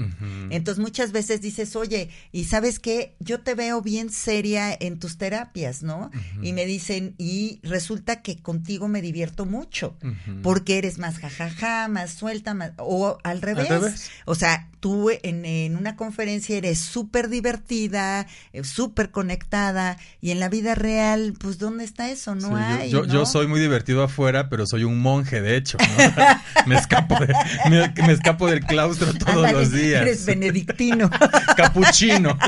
Entonces 0.50 0.80
muchas 0.80 1.12
veces 1.12 1.40
dices, 1.40 1.74
oye, 1.76 2.10
y 2.32 2.44
sabes 2.44 2.78
qué, 2.78 3.16
yo 3.18 3.40
te 3.40 3.54
veo 3.54 3.82
bien 3.82 4.10
seria 4.10 4.72
en 4.78 4.98
tus 4.98 5.18
terapias, 5.18 5.82
¿no? 5.82 6.10
Y 6.40 6.52
me 6.52 6.64
dicen, 6.64 7.14
y 7.18 7.60
resulta 7.64 8.22
que 8.22 8.40
contigo 8.40 8.86
me 8.88 9.02
divierto 9.02 9.46
mucho, 9.46 9.96
porque 10.42 10.78
eres 10.78 10.98
más 10.98 11.18
jajaja, 11.18 11.88
más 11.88 12.12
suelta, 12.12 12.54
más, 12.54 12.72
o 12.78 13.18
al 13.24 13.42
revés. 13.42 13.68
revés. 13.68 14.10
O 14.26 14.34
sea, 14.34 14.70
tú 14.80 15.10
en, 15.10 15.44
en 15.44 15.76
una 15.76 15.96
conferencia 15.96 16.56
eres 16.56 16.78
súper 16.78 17.28
divertida, 17.28 18.27
eh, 18.52 18.64
súper 18.64 19.10
conectada, 19.10 19.96
y 20.20 20.30
en 20.30 20.40
la 20.40 20.48
vida 20.48 20.74
real, 20.74 21.34
pues, 21.38 21.58
¿dónde 21.58 21.84
está 21.84 22.08
eso? 22.10 22.34
No 22.34 22.48
Sí, 22.48 22.54
hay. 22.62 22.90
yo, 22.90 23.04
¿no? 23.06 23.12
yo 23.12 23.26
soy 23.26 23.46
muy 23.46 23.60
divertido 23.60 24.02
afuera, 24.02 24.48
pero 24.48 24.66
soy 24.66 24.84
un 24.84 25.00
monje, 25.00 25.40
de 25.40 25.56
hecho. 25.56 25.78
¿no? 25.78 25.86
me, 26.66 26.76
escapo 26.76 27.16
de- 27.18 27.34
me, 27.70 28.06
me 28.06 28.12
escapo 28.12 28.46
del 28.48 28.60
claustro 28.64 29.12
todos 29.14 29.50
los 29.52 29.72
días. 29.72 30.02
Eres 30.02 30.24
benedictino. 30.26 31.10
Capuchino. 31.56 32.38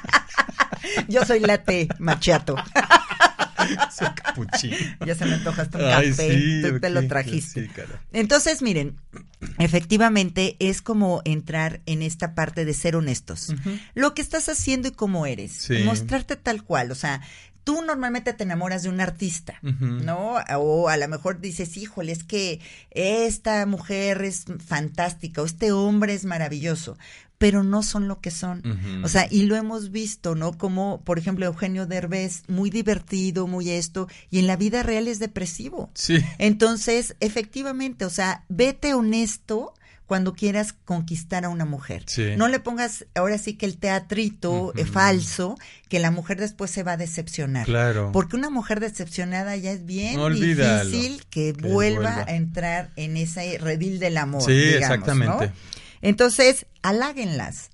yo 1.08 1.24
soy 1.24 1.40
latte 1.40 1.88
machiato. 1.98 2.56
soy 3.96 4.08
capuchino. 4.14 4.76
Ya 5.06 5.14
se 5.14 5.26
me 5.26 5.34
antojaste 5.34 5.76
un 5.78 5.84
Ay, 5.84 6.10
café, 6.10 6.38
sí, 6.40 6.62
tú 6.62 6.80
te 6.80 6.90
lo 6.90 7.06
trajiste. 7.06 7.62
sí, 7.62 7.68
cara. 7.68 8.02
Entonces, 8.12 8.62
miren, 8.62 8.96
efectivamente 9.58 10.56
es 10.58 10.82
como 10.82 11.22
entrar 11.24 11.80
en 11.86 12.02
esta 12.02 12.34
parte 12.34 12.64
de 12.64 12.74
ser 12.74 12.96
honestos. 12.96 13.54
Lo 13.94 14.14
que 14.14 14.22
estás 14.22 14.48
haciendo 14.48 14.88
y 14.88 14.92
cómo 14.92 15.26
eres, 15.26 15.52
Sí. 15.52 15.82
mostrarte 15.84 16.36
tal 16.36 16.62
cual, 16.64 16.90
o 16.90 16.94
sea, 16.94 17.20
tú 17.64 17.82
normalmente 17.82 18.32
te 18.32 18.42
enamoras 18.44 18.82
de 18.82 18.88
un 18.88 19.00
artista. 19.00 19.58
¿no? 19.62 20.36
O 20.58 20.88
a 20.88 20.96
lo 20.96 21.08
mejor 21.08 21.40
dices, 21.40 21.76
híjole, 21.76 22.12
es 22.12 22.24
que 22.24 22.60
esta 22.90 23.64
mujer 23.66 24.22
es 24.22 24.44
fantástica 24.66 25.42
o 25.42 25.46
este 25.46 25.72
hombre 25.72 26.14
es 26.14 26.24
maravilloso, 26.24 26.96
pero 27.40 27.62
no 27.62 27.82
son 27.82 28.06
lo 28.06 28.20
que 28.20 28.30
son. 28.30 28.62
O 29.02 29.08
sea, 29.08 29.26
y 29.30 29.44
lo 29.46 29.56
hemos 29.56 29.90
visto, 29.90 30.34
¿no? 30.34 30.58
Como, 30.58 31.00
por 31.04 31.18
ejemplo, 31.18 31.46
Eugenio 31.46 31.86
Derbez, 31.86 32.42
muy 32.48 32.68
divertido, 32.68 33.46
muy 33.46 33.70
esto, 33.70 34.08
y 34.30 34.40
en 34.40 34.46
la 34.46 34.56
vida 34.56 34.82
real 34.82 35.08
es 35.08 35.20
depresivo. 35.20 35.90
Sí. 35.94 36.18
Entonces, 36.36 37.16
efectivamente, 37.20 38.04
o 38.04 38.10
sea, 38.10 38.44
vete 38.50 38.92
honesto 38.92 39.72
cuando 40.04 40.34
quieras 40.34 40.74
conquistar 40.84 41.46
a 41.46 41.48
una 41.48 41.64
mujer. 41.64 42.02
Sí. 42.08 42.32
No 42.36 42.46
le 42.46 42.60
pongas 42.60 43.06
ahora 43.14 43.38
sí 43.38 43.54
que 43.54 43.64
el 43.64 43.78
teatrito 43.78 44.74
eh, 44.76 44.82
Ujú. 44.82 44.92
falso, 44.92 45.58
que 45.88 45.98
la 45.98 46.10
mujer 46.10 46.38
después 46.38 46.70
se 46.70 46.82
va 46.82 46.92
a 46.92 46.96
decepcionar. 46.98 47.64
Claro. 47.64 48.10
Porque 48.12 48.36
una 48.36 48.50
mujer 48.50 48.80
decepcionada 48.80 49.56
ya 49.56 49.70
es 49.72 49.86
bien 49.86 50.20
difícil 50.34 51.24
que, 51.30 51.54
que 51.54 51.68
vuelva, 51.68 52.16
vuelva. 52.16 52.24
a 52.28 52.36
entrar 52.36 52.90
en 52.96 53.16
ese 53.16 53.56
redil 53.56 53.98
del 53.98 54.18
amor. 54.18 54.42
Sí, 54.42 54.52
digamos, 54.52 54.82
exactamente. 54.82 55.46
¿no? 55.46 55.79
Entonces, 56.02 56.66
haláguenlas. 56.82 57.70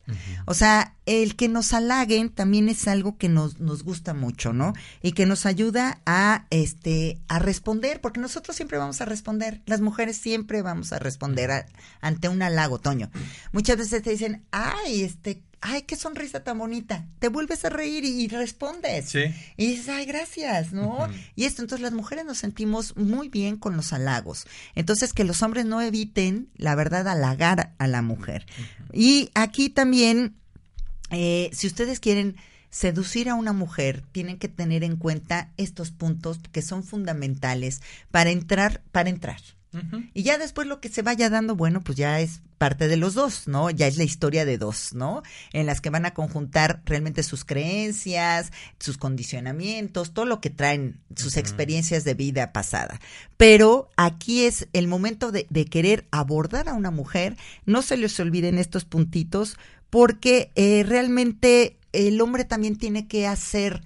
O 0.46 0.54
sea, 0.54 0.94
el 1.06 1.36
que 1.36 1.48
nos 1.48 1.72
halaguen 1.72 2.28
también 2.30 2.68
es 2.68 2.88
algo 2.88 3.16
que 3.18 3.28
nos, 3.28 3.60
nos 3.60 3.82
gusta 3.84 4.14
mucho, 4.14 4.52
¿no? 4.52 4.72
Y 5.02 5.12
que 5.12 5.26
nos 5.26 5.46
ayuda 5.46 6.00
a, 6.06 6.46
este, 6.50 7.18
a 7.28 7.38
responder, 7.38 8.00
porque 8.00 8.20
nosotros 8.20 8.56
siempre 8.56 8.78
vamos 8.78 9.00
a 9.00 9.04
responder. 9.04 9.62
Las 9.66 9.80
mujeres 9.80 10.16
siempre 10.16 10.62
vamos 10.62 10.92
a 10.92 10.98
responder 10.98 11.50
a- 11.52 11.66
ante 12.00 12.28
un 12.28 12.42
halago, 12.42 12.78
Toño. 12.80 13.10
Muchas 13.52 13.76
veces 13.76 14.02
te 14.02 14.10
dicen, 14.10 14.44
ay, 14.50 15.02
este, 15.02 15.42
ay, 15.61 15.82
qué 15.82 15.96
sonrisa 15.96 16.44
tan 16.44 16.59
bonita. 16.59 17.07
Te 17.18 17.28
vuelves 17.28 17.64
a 17.64 17.70
reír 17.70 18.04
y, 18.04 18.24
y 18.24 18.28
respondes. 18.28 19.09
Sí. 19.09 19.24
Y 19.57 19.66
dices, 19.66 19.88
ay, 19.88 20.07
gracias, 20.07 20.72
¿no? 20.72 21.09
Y 21.34 21.44
esto, 21.44 21.62
entonces 21.62 21.82
las 21.82 21.92
mujeres 21.92 22.24
nos 22.24 22.38
sentimos 22.38 22.96
muy 22.96 23.28
bien 23.28 23.57
con 23.57 23.76
los 23.76 23.92
halagos. 23.92 24.46
Entonces, 24.74 25.12
que 25.12 25.24
los 25.24 25.42
hombres 25.42 25.66
no 25.66 25.80
eviten, 25.80 26.48
la 26.57 26.74
verdad, 26.74 27.09
halagar 27.09 27.74
a 27.78 27.86
la 27.86 28.02
mujer. 28.02 28.46
Y 28.92 29.30
aquí 29.34 29.70
también, 29.70 30.36
eh, 31.11 31.50
si 31.52 31.66
ustedes 31.66 32.00
quieren 32.00 32.36
seducir 32.70 33.28
a 33.28 33.34
una 33.34 33.52
mujer, 33.52 34.02
tienen 34.12 34.38
que 34.38 34.48
tener 34.48 34.84
en 34.84 34.96
cuenta 34.96 35.50
estos 35.57 35.90
puntos 35.90 36.38
que 36.52 36.62
son 36.62 36.84
fundamentales 36.84 37.80
para 38.11 38.30
entrar, 38.30 38.82
para 38.92 39.09
entrar. 39.09 39.40
Y 40.14 40.22
ya 40.22 40.38
después 40.38 40.66
lo 40.66 40.80
que 40.80 40.88
se 40.88 41.02
vaya 41.02 41.30
dando, 41.30 41.56
bueno, 41.56 41.82
pues 41.82 41.96
ya 41.96 42.20
es 42.20 42.40
parte 42.58 42.88
de 42.88 42.96
los 42.96 43.14
dos, 43.14 43.46
¿no? 43.48 43.70
Ya 43.70 43.86
es 43.86 43.98
la 43.98 44.04
historia 44.04 44.44
de 44.44 44.58
dos, 44.58 44.94
¿no? 44.94 45.22
En 45.52 45.66
las 45.66 45.80
que 45.80 45.90
van 45.90 46.06
a 46.06 46.14
conjuntar 46.14 46.82
realmente 46.86 47.22
sus 47.22 47.44
creencias, 47.44 48.52
sus 48.78 48.96
condicionamientos, 48.98 50.14
todo 50.14 50.24
lo 50.24 50.40
que 50.40 50.50
traen, 50.50 51.00
sus 51.14 51.36
experiencias 51.36 52.04
de 52.04 52.14
vida 52.14 52.52
pasada. 52.52 53.00
Pero 53.36 53.90
aquí 53.96 54.44
es 54.44 54.68
el 54.72 54.88
momento 54.88 55.32
de, 55.32 55.46
de 55.50 55.66
querer 55.66 56.06
abordar 56.10 56.68
a 56.68 56.74
una 56.74 56.90
mujer, 56.90 57.36
no 57.66 57.82
se 57.82 57.96
les 57.96 58.18
olviden 58.20 58.58
estos 58.58 58.84
puntitos, 58.84 59.56
porque 59.90 60.50
eh, 60.54 60.84
realmente 60.86 61.76
el 61.92 62.20
hombre 62.20 62.44
también 62.44 62.76
tiene 62.76 63.06
que 63.06 63.26
hacer, 63.26 63.82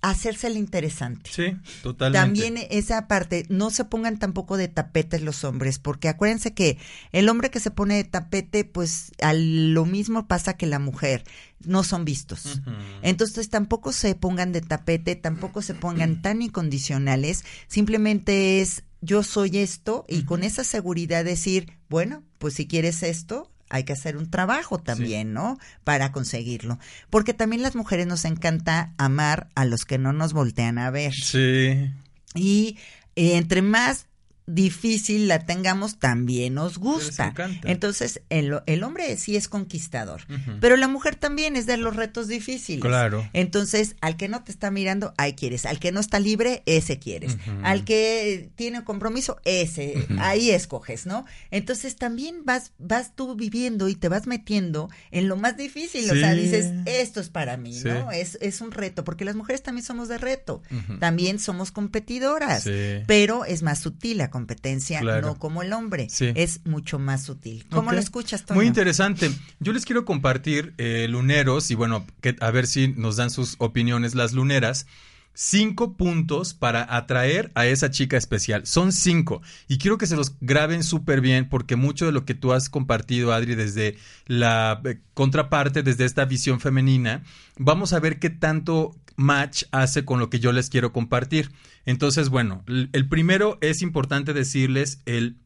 hacerse 0.00 0.46
el 0.46 0.56
interesante. 0.56 1.30
Sí, 1.32 1.56
totalmente. 1.82 2.24
También 2.24 2.66
esa 2.70 3.08
parte, 3.08 3.46
no 3.48 3.70
se 3.70 3.84
pongan 3.84 4.18
tampoco 4.18 4.56
de 4.56 4.68
tapetes 4.68 5.22
los 5.22 5.44
hombres, 5.44 5.78
porque 5.78 6.08
acuérdense 6.08 6.54
que 6.54 6.78
el 7.12 7.28
hombre 7.28 7.50
que 7.50 7.60
se 7.60 7.70
pone 7.70 7.96
de 7.96 8.04
tapete, 8.04 8.64
pues 8.64 9.12
a 9.20 9.32
lo 9.34 9.84
mismo 9.84 10.26
pasa 10.26 10.54
que 10.54 10.66
la 10.66 10.78
mujer, 10.78 11.24
no 11.64 11.82
son 11.82 12.04
vistos. 12.04 12.60
Entonces 13.02 13.50
tampoco 13.50 13.92
se 13.92 14.14
pongan 14.14 14.52
de 14.52 14.60
tapete, 14.60 15.16
tampoco 15.16 15.62
se 15.62 15.74
pongan 15.74 16.22
tan 16.22 16.42
incondicionales, 16.42 17.44
simplemente 17.66 18.60
es 18.60 18.84
yo 19.00 19.22
soy 19.22 19.58
esto 19.58 20.04
y 20.08 20.24
con 20.24 20.42
esa 20.42 20.64
seguridad 20.64 21.24
decir, 21.24 21.72
bueno, 21.88 22.24
pues 22.38 22.54
si 22.54 22.66
quieres 22.66 23.02
esto, 23.02 23.50
hay 23.70 23.84
que 23.84 23.92
hacer 23.92 24.16
un 24.16 24.30
trabajo 24.30 24.78
también, 24.78 25.32
¿no? 25.32 25.58
Para 25.84 26.12
conseguirlo. 26.12 26.78
Porque 27.10 27.34
también 27.34 27.62
las 27.62 27.76
mujeres 27.76 28.06
nos 28.06 28.24
encanta 28.24 28.92
amar 28.98 29.48
a 29.54 29.64
los 29.64 29.84
que 29.84 29.98
no 29.98 30.12
nos 30.12 30.32
voltean 30.32 30.78
a 30.78 30.90
ver. 30.90 31.14
Sí. 31.14 31.90
Y 32.34 32.78
eh, 33.16 33.36
entre 33.36 33.62
más 33.62 34.07
difícil 34.48 35.28
la 35.28 35.40
tengamos, 35.46 35.98
también 35.98 36.54
nos 36.54 36.78
gusta. 36.78 37.34
Entonces, 37.64 38.22
el, 38.30 38.58
el 38.66 38.82
hombre 38.82 39.16
sí 39.18 39.36
es 39.36 39.48
conquistador, 39.48 40.22
pero 40.60 40.76
la 40.76 40.88
mujer 40.88 41.16
también 41.16 41.54
es 41.56 41.66
de 41.66 41.76
los 41.76 41.94
retos 41.94 42.28
difíciles. 42.28 42.82
Claro. 42.82 43.28
Entonces, 43.34 43.96
al 44.00 44.16
que 44.16 44.28
no 44.28 44.42
te 44.42 44.50
está 44.50 44.70
mirando, 44.70 45.12
ahí 45.16 45.34
quieres. 45.34 45.66
Al 45.66 45.78
que 45.78 45.92
no 45.92 46.00
está 46.00 46.18
libre, 46.18 46.62
ese 46.66 46.98
quieres. 46.98 47.36
Al 47.62 47.84
que 47.84 48.50
tiene 48.56 48.82
compromiso, 48.84 49.38
ese, 49.44 50.06
ahí 50.18 50.50
escoges, 50.50 51.06
¿no? 51.06 51.24
Entonces, 51.50 51.96
también 51.96 52.44
vas, 52.44 52.72
vas 52.78 53.14
tú 53.14 53.36
viviendo 53.36 53.88
y 53.88 53.94
te 53.94 54.08
vas 54.08 54.26
metiendo 54.26 54.88
en 55.10 55.28
lo 55.28 55.36
más 55.36 55.56
difícil. 55.56 56.10
O 56.10 56.14
sea, 56.14 56.32
dices, 56.34 56.72
esto 56.86 57.20
es 57.20 57.28
para 57.28 57.56
mí, 57.56 57.74
Sí. 57.78 57.88
¿no? 57.88 58.10
Es, 58.10 58.38
es 58.40 58.60
un 58.62 58.70
reto, 58.72 59.04
porque 59.04 59.24
las 59.24 59.36
mujeres 59.36 59.62
también 59.62 59.84
somos 59.84 60.08
de 60.08 60.16
reto. 60.18 60.62
También 61.00 61.38
somos 61.38 61.70
competidoras 61.70 62.62
Sí. 62.62 63.02
pero 63.06 63.44
es 63.44 63.62
más 63.62 63.78
sutil 63.80 64.18
la 64.18 64.30
competencia, 64.38 65.00
Claro. 65.00 65.26
no 65.26 65.38
como 65.38 65.62
el 65.62 65.72
hombre. 65.72 66.06
Sí. 66.10 66.32
Es 66.34 66.60
mucho 66.64 66.98
más 66.98 67.24
sutil. 67.24 67.66
¿Cómo 67.70 67.90
lo 67.92 67.98
escuchas, 67.98 68.44
Toño? 68.44 68.56
Muy 68.58 68.66
interesante. 68.66 69.30
Yo 69.58 69.72
les 69.72 69.84
quiero 69.84 70.04
compartir 70.04 70.74
eh, 70.78 71.06
luneros 71.08 71.70
y 71.70 71.74
bueno, 71.74 72.06
que, 72.20 72.36
a 72.40 72.50
ver 72.50 72.66
si 72.66 72.88
nos 72.88 73.16
dan 73.16 73.30
sus 73.30 73.56
opiniones 73.58 74.14
las 74.14 74.32
luneras. 74.32 74.86
Cinco 75.34 75.96
puntos 75.96 76.52
para 76.52 76.96
atraer 76.96 77.52
a 77.54 77.66
esa 77.66 77.90
chica 77.90 78.16
especial. 78.16 78.66
Son 78.66 78.90
cinco. 78.90 79.40
Y 79.68 79.78
quiero 79.78 79.96
que 79.96 80.08
se 80.08 80.16
los 80.16 80.34
graben 80.40 80.82
súper 80.82 81.20
bien 81.20 81.48
porque 81.48 81.76
mucho 81.76 82.06
de 82.06 82.12
lo 82.12 82.24
que 82.24 82.34
tú 82.34 82.52
has 82.52 82.68
compartido, 82.68 83.32
Adri, 83.32 83.54
desde 83.54 83.96
la 84.26 84.80
eh, 84.84 84.98
contraparte, 85.14 85.84
desde 85.84 86.06
esta 86.06 86.24
visión 86.24 86.58
femenina, 86.58 87.22
vamos 87.56 87.92
a 87.92 88.00
ver 88.00 88.18
qué 88.18 88.30
tanto 88.30 88.96
match 89.18 89.64
hace 89.72 90.04
con 90.04 90.20
lo 90.20 90.30
que 90.30 90.38
yo 90.38 90.52
les 90.52 90.70
quiero 90.70 90.92
compartir. 90.92 91.50
Entonces, 91.84 92.28
bueno, 92.28 92.64
el 92.66 93.08
primero 93.08 93.58
es 93.60 93.82
importante 93.82 94.32
decirles 94.32 95.00
el 95.04 95.36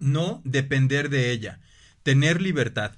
no 0.00 0.40
depender 0.44 1.10
de 1.10 1.30
ella, 1.30 1.60
tener 2.02 2.40
libertad. 2.40 2.96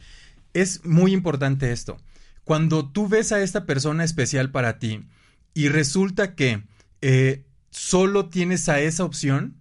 Es 0.55 0.85
muy 0.85 1.13
importante 1.13 1.73
esto. 1.73 1.99
Cuando 2.45 2.89
tú 2.89 3.09
ves 3.09 3.33
a 3.33 3.43
esta 3.43 3.67
persona 3.67 4.05
especial 4.05 4.53
para 4.53 4.79
ti 4.79 5.05
y 5.53 5.69
resulta 5.69 6.37
que 6.37 6.63
eh, 7.01 7.45
solo 7.71 8.29
tienes 8.29 8.69
a 8.69 8.81
esa 8.81 9.05
opción 9.05 9.61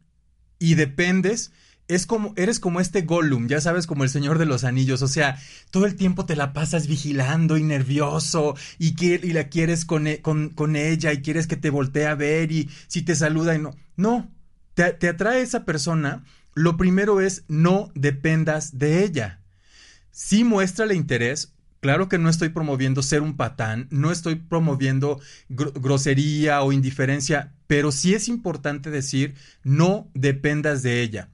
y 0.59 0.75
dependes, 0.75 1.51
es 1.87 2.05
como, 2.07 2.33
eres 2.35 2.59
como 2.59 2.79
este 2.79 3.01
Gollum, 3.03 3.47
ya 3.47 3.61
sabes, 3.61 3.85
como 3.87 4.03
el 4.03 4.09
Señor 4.09 4.39
de 4.39 4.45
los 4.45 4.63
Anillos, 4.63 5.01
o 5.01 5.07
sea, 5.07 5.37
todo 5.71 5.85
el 5.85 5.95
tiempo 5.95 6.25
te 6.25 6.35
la 6.35 6.53
pasas 6.53 6.87
vigilando 6.87 7.57
y 7.57 7.63
nervioso 7.63 8.55
y, 8.79 8.95
que, 8.95 9.19
y 9.23 9.33
la 9.33 9.49
quieres 9.49 9.85
con, 9.85 10.07
e- 10.07 10.21
con, 10.21 10.49
con 10.49 10.75
ella 10.75 11.13
y 11.13 11.21
quieres 11.21 11.47
que 11.47 11.57
te 11.57 11.69
voltee 11.69 12.07
a 12.07 12.15
ver 12.15 12.51
y 12.51 12.69
si 12.87 13.01
te 13.03 13.15
saluda 13.15 13.55
y 13.55 13.59
no. 13.59 13.75
No, 13.97 14.31
te, 14.73 14.91
te 14.93 15.09
atrae 15.09 15.41
esa 15.41 15.63
persona, 15.65 16.23
lo 16.55 16.77
primero 16.77 17.21
es 17.21 17.43
no 17.47 17.91
dependas 17.95 18.77
de 18.79 19.03
ella. 19.03 19.41
Sí 20.11 20.43
muéstrale 20.43 20.95
interés. 20.95 21.53
Claro 21.81 22.09
que 22.09 22.17
no 22.17 22.29
estoy 22.29 22.49
promoviendo 22.49 23.03
ser 23.03 23.21
un 23.21 23.37
patán, 23.37 23.87
no 23.91 24.11
estoy 24.11 24.35
promoviendo 24.35 25.19
gro- 25.49 25.71
grosería 25.79 26.63
o 26.63 26.71
indiferencia, 26.71 27.53
pero 27.67 27.91
sí 27.91 28.15
es 28.15 28.27
importante 28.27 28.89
decir 28.89 29.35
no 29.63 30.09
dependas 30.15 30.81
de 30.81 31.03
ella. 31.03 31.29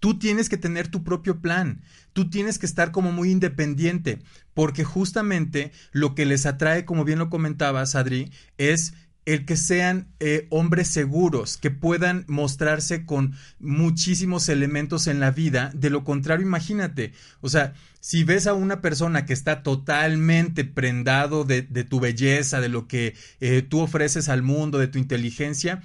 Tú 0.00 0.18
tienes 0.18 0.48
que 0.48 0.56
tener 0.56 0.88
tu 0.88 1.04
propio 1.04 1.40
plan, 1.40 1.80
tú 2.12 2.28
tienes 2.28 2.58
que 2.58 2.66
estar 2.66 2.92
como 2.92 3.12
muy 3.12 3.30
independiente, 3.30 4.18
porque 4.54 4.84
justamente 4.84 5.72
lo 5.92 6.14
que 6.14 6.26
les 6.26 6.46
atrae, 6.46 6.84
como 6.84 7.04
bien 7.04 7.18
lo 7.18 7.30
comentabas, 7.30 7.94
Adri, 7.94 8.30
es 8.58 8.92
el 9.26 9.44
que 9.44 9.56
sean 9.56 10.06
eh, 10.20 10.46
hombres 10.50 10.86
seguros, 10.88 11.56
que 11.56 11.72
puedan 11.72 12.24
mostrarse 12.28 13.04
con 13.04 13.34
muchísimos 13.58 14.48
elementos 14.48 15.08
en 15.08 15.18
la 15.18 15.32
vida. 15.32 15.72
De 15.74 15.90
lo 15.90 16.04
contrario, 16.04 16.46
imagínate, 16.46 17.12
o 17.40 17.48
sea, 17.48 17.74
si 18.00 18.22
ves 18.22 18.46
a 18.46 18.54
una 18.54 18.80
persona 18.80 19.26
que 19.26 19.32
está 19.32 19.64
totalmente 19.64 20.64
prendado 20.64 21.44
de, 21.44 21.62
tu 21.62 21.98
belleza, 21.98 22.60
de 22.60 22.68
lo 22.68 22.86
que 22.86 23.16
eh, 23.40 23.62
tú 23.62 23.80
ofreces 23.80 24.28
al 24.28 24.42
mundo, 24.42 24.78
de 24.78 24.86
tu 24.86 24.98
inteligencia, 24.98 25.82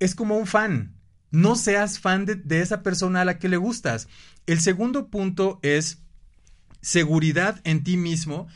es 0.00 0.16
como 0.16 0.36
un 0.36 0.48
fan. 0.48 0.99
No 1.30 1.54
seas 1.54 1.98
fan 1.98 2.26
de, 2.26 2.60
esa 2.60 2.82
persona 2.82 3.20
a 3.20 3.24
la 3.24 3.38
que 3.38 3.48
le 3.48 3.56
gustas. 3.56 4.08
El 4.46 4.60
segundo 4.60 5.08
punto 5.08 5.58
es 5.62 5.98
seguridad 6.80 7.60
en 7.64 7.84
ti 7.84 7.96
mismo 7.96 8.48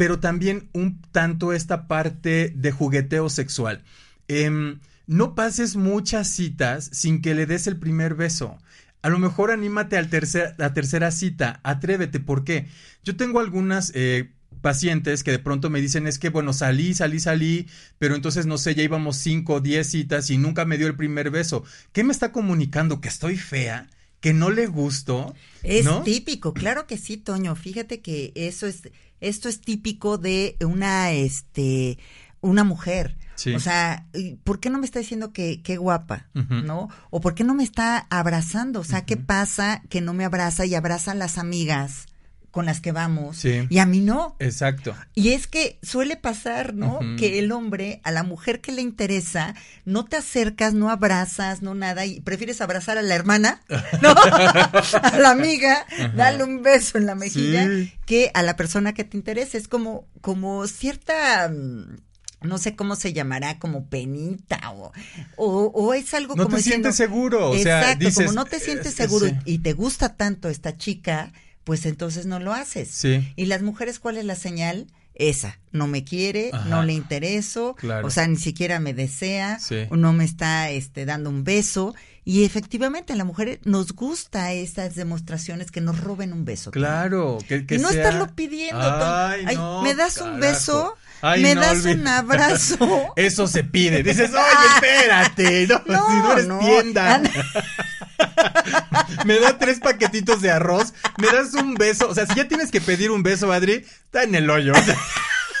pero 0.00 0.18
también 0.18 0.70
un 0.72 1.02
tanto 1.12 1.52
esta 1.52 1.86
parte 1.86 2.54
de 2.56 2.72
jugueteo 2.72 3.28
sexual. 3.28 3.84
Em, 4.28 4.80
no 5.06 5.34
pases 5.34 5.76
muchas 5.76 6.26
citas 6.26 6.88
sin 6.90 7.20
que 7.20 7.34
le 7.34 7.44
des 7.44 7.66
el 7.66 7.76
primer 7.76 8.14
beso. 8.14 8.56
A 9.02 9.10
lo 9.10 9.18
mejor 9.18 9.50
anímate 9.50 9.98
al 9.98 10.08
tercer, 10.08 10.54
a 10.58 10.72
tercera 10.72 11.10
cita, 11.10 11.60
atrévete, 11.64 12.18
¿por 12.18 12.44
qué? 12.44 12.66
Yo 13.04 13.16
tengo 13.16 13.40
algunas 13.40 13.92
eh, 13.94 14.30
pacientes 14.60 15.24
que 15.24 15.32
de 15.32 15.38
pronto 15.38 15.70
me 15.70 15.80
dicen 15.80 16.06
es 16.06 16.18
que, 16.18 16.28
bueno, 16.28 16.52
salí, 16.52 16.94
salí, 16.94 17.20
salí, 17.20 17.66
pero 17.98 18.14
entonces, 18.14 18.46
no 18.46 18.58
sé, 18.58 18.74
ya 18.74 18.82
íbamos 18.82 19.16
cinco 19.16 19.54
o 19.54 19.60
diez 19.60 19.90
citas 19.90 20.30
y 20.30 20.38
nunca 20.38 20.64
me 20.64 20.78
dio 20.78 20.86
el 20.86 20.96
primer 20.96 21.30
beso. 21.30 21.64
¿Qué 21.92 22.04
me 22.04 22.12
está 22.12 22.32
comunicando? 22.32 23.00
¿Que 23.00 23.08
estoy 23.08 23.36
fea? 23.36 23.88
¿Que 24.20 24.32
no 24.34 24.50
le 24.50 24.66
gusto? 24.66 25.34
Es 25.62 25.84
¿no? 25.84 26.02
típico, 26.02 26.52
claro 26.52 26.86
que 26.86 26.98
sí, 26.98 27.16
Toño. 27.16 27.56
Fíjate 27.56 28.00
que 28.00 28.32
eso 28.34 28.66
es, 28.66 28.90
esto 29.20 29.48
es 29.48 29.60
típico 29.60 30.18
de 30.18 30.56
una, 30.60 31.12
este, 31.12 31.98
una 32.40 32.64
mujer. 32.64 33.16
Sí. 33.36 33.54
O 33.54 33.60
sea, 33.60 34.06
¿y 34.12 34.34
¿por 34.34 34.60
qué 34.60 34.68
no 34.68 34.78
me 34.78 34.84
está 34.84 34.98
diciendo 34.98 35.32
que 35.32 35.62
qué 35.62 35.78
guapa, 35.78 36.28
no? 36.34 36.90
O 37.08 37.22
por 37.22 37.34
qué 37.34 37.42
no 37.42 37.54
me 37.54 37.64
está 37.64 38.06
abrazando. 38.10 38.80
O 38.80 38.84
sea, 38.84 39.06
¿qué 39.06 39.16
pasa 39.16 39.80
que 39.88 40.02
no 40.02 40.12
me 40.12 40.26
abraza 40.26 40.66
y 40.66 40.74
abraza 40.74 41.12
a 41.12 41.14
las 41.14 41.38
amigas 41.38 42.09
con 42.50 42.66
las 42.66 42.80
que 42.80 42.90
vamos 42.92 43.36
Sí. 43.36 43.66
y 43.70 43.78
a 43.78 43.86
mí 43.86 44.00
no? 44.00 44.34
Exacto. 44.40 44.94
Y 45.14 45.30
es 45.30 45.46
que 45.46 45.78
suele 45.82 46.16
pasar, 46.16 46.74
¿no? 46.74 46.98
Que 47.18 47.38
el 47.38 47.52
hombre, 47.52 48.00
a 48.02 48.10
la 48.10 48.22
mujer 48.24 48.60
que 48.60 48.72
le 48.72 48.82
interesa, 48.82 49.54
no 49.84 50.04
te 50.04 50.16
acercas, 50.16 50.74
no 50.74 50.90
abrazas, 50.90 51.62
no 51.62 51.74
nada, 51.74 52.06
y 52.06 52.20
prefieres 52.20 52.60
abrazar 52.60 52.98
a 52.98 53.02
la 53.02 53.14
hermana, 53.14 53.62
¿no? 54.02 54.10
a 55.02 55.18
la 55.18 55.30
amiga, 55.30 55.86
darle 56.16 56.44
un 56.44 56.62
beso 56.62 56.98
en 56.98 57.06
la 57.06 57.14
mejilla, 57.14 57.66
Sí. 57.68 57.92
que 58.06 58.30
a 58.34 58.42
la 58.42 58.56
persona 58.56 58.94
que 58.94 59.04
te 59.04 59.16
interesa. 59.16 59.56
Es 59.56 59.68
como, 59.68 60.06
como 60.20 60.66
cierta. 60.66 61.48
mm, 61.48 61.98
No 62.42 62.56
sé 62.56 62.74
cómo 62.74 62.96
se 62.96 63.12
llamará, 63.12 63.58
como 63.58 63.84
penita 63.90 64.58
o, 64.72 64.92
o, 65.36 65.66
o 65.74 65.92
es 65.94 66.14
algo 66.14 66.34
No 66.36 66.44
como 66.44 66.56
te 66.56 66.62
diciendo- 66.62 66.90
sientes 66.90 66.96
seguro, 66.96 67.50
o 67.50 67.58
sea, 67.58 67.80
Exacto, 67.82 68.04
dices, 68.06 68.26
como 68.26 68.32
no 68.32 68.44
te 68.46 68.58
sientes 68.60 68.94
seguro 68.94 69.26
sí. 69.26 69.34
y 69.44 69.58
te 69.58 69.74
gusta 69.74 70.16
tanto 70.16 70.48
esta 70.48 70.74
chica, 70.78 71.32
pues 71.64 71.86
entonces 71.86 72.26
no 72.26 72.38
lo 72.40 72.52
haces. 72.52 72.88
Sí. 72.90 73.32
¿Y 73.36 73.46
las 73.46 73.62
mujeres 73.62 73.98
cuál 73.98 74.16
es 74.18 74.24
la 74.24 74.34
señal? 74.36 74.86
Esa, 75.14 75.58
no 75.70 75.86
me 75.86 76.02
quiere, 76.02 76.48
Ajá. 76.50 76.66
no 76.68 76.82
le 76.82 76.94
intereso, 76.94 77.74
Claro. 77.74 78.06
o 78.06 78.10
sea, 78.10 78.26
ni 78.26 78.36
siquiera 78.38 78.80
me 78.80 78.94
desea, 78.94 79.58
Sí. 79.58 79.86
o 79.90 79.96
no 79.96 80.14
me 80.14 80.24
está 80.24 80.70
este, 80.70 81.04
dando 81.04 81.28
un 81.28 81.44
beso. 81.44 81.94
Y 82.24 82.44
efectivamente, 82.44 83.12
a 83.12 83.16
la 83.16 83.24
mujer 83.24 83.60
nos 83.64 83.92
gusta 83.92 84.52
esas 84.52 84.94
demostraciones 84.94 85.70
que 85.70 85.82
nos 85.82 86.00
roben 86.00 86.32
un 86.32 86.46
beso. 86.46 86.70
Claro, 86.70 87.36
que, 87.46 87.66
que 87.66 87.74
y 87.74 87.78
no 87.78 87.88
sea- 87.90 88.04
estarlo 88.04 88.34
pidiendo. 88.34 88.80
Toño. 88.80 89.04
Ay, 89.04 89.44
Ay, 89.48 89.56
no, 89.56 89.82
¿Me 89.82 89.94
das 89.94 90.16
un 90.18 90.40
beso? 90.40 90.96
Ay, 91.22 91.42
¿Me 91.42 91.54
no, 91.54 91.60
das 91.60 91.84
un 91.84 92.06
abrazo? 92.08 92.78
Eso 93.16 93.46
se 93.46 93.62
pide. 93.64 94.02
Dices, 94.02 94.30
oye, 94.30 94.40
espérate. 94.76 95.66
No, 95.66 95.82
No, 95.86 96.06
si 96.08 96.14
no 96.16 96.32
eres 96.32 96.46
no. 96.46 96.58
tienda. 96.60 97.22
Me 99.24 99.38
da 99.38 99.58
tres 99.58 99.80
paquetitos 99.80 100.40
de 100.40 100.50
arroz. 100.50 100.94
Me 101.18 101.26
das 101.28 101.54
un 101.54 101.74
beso. 101.74 102.08
O 102.08 102.14
sea, 102.14 102.26
si 102.26 102.34
ya 102.34 102.48
tienes 102.48 102.70
que 102.70 102.80
pedir 102.80 103.10
un 103.10 103.22
beso, 103.22 103.52
Adri, 103.52 103.84
está 104.04 104.22
en 104.22 104.34
el 104.34 104.48
hoyo. 104.48 104.72
O 104.72 104.82
sea, 104.82 104.96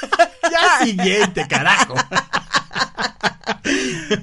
ya 0.50 0.84
siguiente, 0.84 1.46
carajo. 1.48 1.94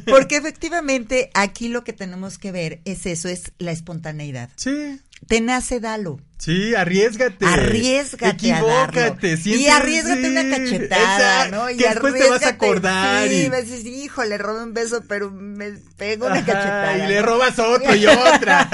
Porque 0.05 0.37
efectivamente 0.37 1.29
aquí 1.33 1.69
lo 1.69 1.83
que 1.83 1.93
tenemos 1.93 2.37
que 2.37 2.51
ver 2.51 2.81
es 2.85 3.05
eso, 3.05 3.29
es 3.29 3.51
la 3.57 3.71
espontaneidad. 3.71 4.49
Sí. 4.55 4.99
Te 5.27 5.41
nace, 5.41 5.79
dalo. 5.79 6.19
Sí, 6.37 6.75
arriesgate. 6.75 7.45
Arriesgate 7.45 8.25
a. 8.53 8.59
Equivócate. 8.59 9.31
y 9.33 9.37
siente- 9.37 9.71
arriesgate 9.71 10.21
sí, 10.21 10.27
una 10.29 10.49
cachetada, 10.57 11.15
exacto, 11.45 11.55
¿no? 11.57 11.69
Y 11.71 11.77
que 11.77 11.89
después 11.89 12.13
te 12.13 12.29
vas 12.29 12.43
a 12.43 12.49
acordar. 12.49 13.27
Sí, 13.27 13.33
y... 13.35 13.49
vas 13.49 13.59
a 13.59 13.61
decir, 13.63 13.87
híjole, 13.87 14.37
robé 14.37 14.63
un 14.63 14.73
beso, 14.73 15.03
pero 15.07 15.31
me 15.31 15.71
pego 15.97 16.27
una 16.27 16.35
Ajá, 16.35 16.45
cachetada. 16.45 16.97
y 17.05 17.07
le 17.09 17.21
robas 17.23 17.57
otro 17.59 17.95
y 17.95 18.05
otra. 18.07 18.69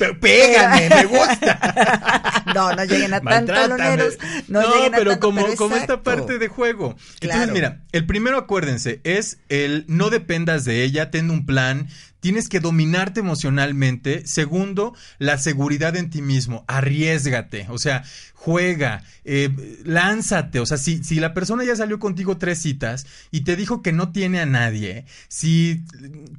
Pero 0.00 0.18
pégame, 0.18 0.88
me 0.88 1.04
gusta. 1.04 2.42
No, 2.54 2.72
no 2.74 2.84
lleguen 2.84 3.14
a 3.14 3.20
tanto, 3.20 3.52
loneros. 3.68 4.18
No, 4.48 4.60
No, 4.62 4.74
lleguen 4.74 4.94
a 4.94 4.98
pero 4.98 5.10
tanto, 5.12 5.26
como, 5.26 5.42
pero 5.44 5.56
como 5.56 5.76
esta 5.76 6.02
parte 6.02 6.38
de 6.38 6.48
juego. 6.48 6.96
Claro. 7.20 7.42
Entonces, 7.44 7.52
mira, 7.54 7.80
el 7.92 8.04
primero, 8.06 8.36
acuérdense, 8.38 9.00
es 9.04 9.38
el 9.48 9.84
no 9.86 10.10
dependas 10.10 10.64
de 10.64 10.82
ella, 10.82 11.12
ten 11.12 11.30
un 11.30 11.46
plan, 11.46 11.88
tienes 12.20 12.48
que 12.48 12.60
dominarte 12.60 13.20
emocionalmente. 13.20 14.26
Segundo, 14.26 14.94
la 15.18 15.38
seguridad 15.38 15.96
en 15.96 16.10
ti 16.10 16.22
mismo. 16.22 16.64
Arriesgate, 16.68 17.66
o 17.70 17.78
sea, 17.78 18.04
juega, 18.34 19.02
eh, 19.24 19.50
lánzate. 19.84 20.60
O 20.60 20.66
sea, 20.66 20.78
si, 20.78 21.02
si 21.02 21.16
la 21.16 21.34
persona 21.34 21.64
ya 21.64 21.76
salió 21.76 21.98
contigo 21.98 22.38
tres 22.38 22.60
citas 22.60 23.06
y 23.30 23.42
te 23.42 23.56
dijo 23.56 23.82
que 23.82 23.92
no 23.92 24.12
tiene 24.12 24.40
a 24.40 24.46
nadie, 24.46 25.04
si 25.28 25.82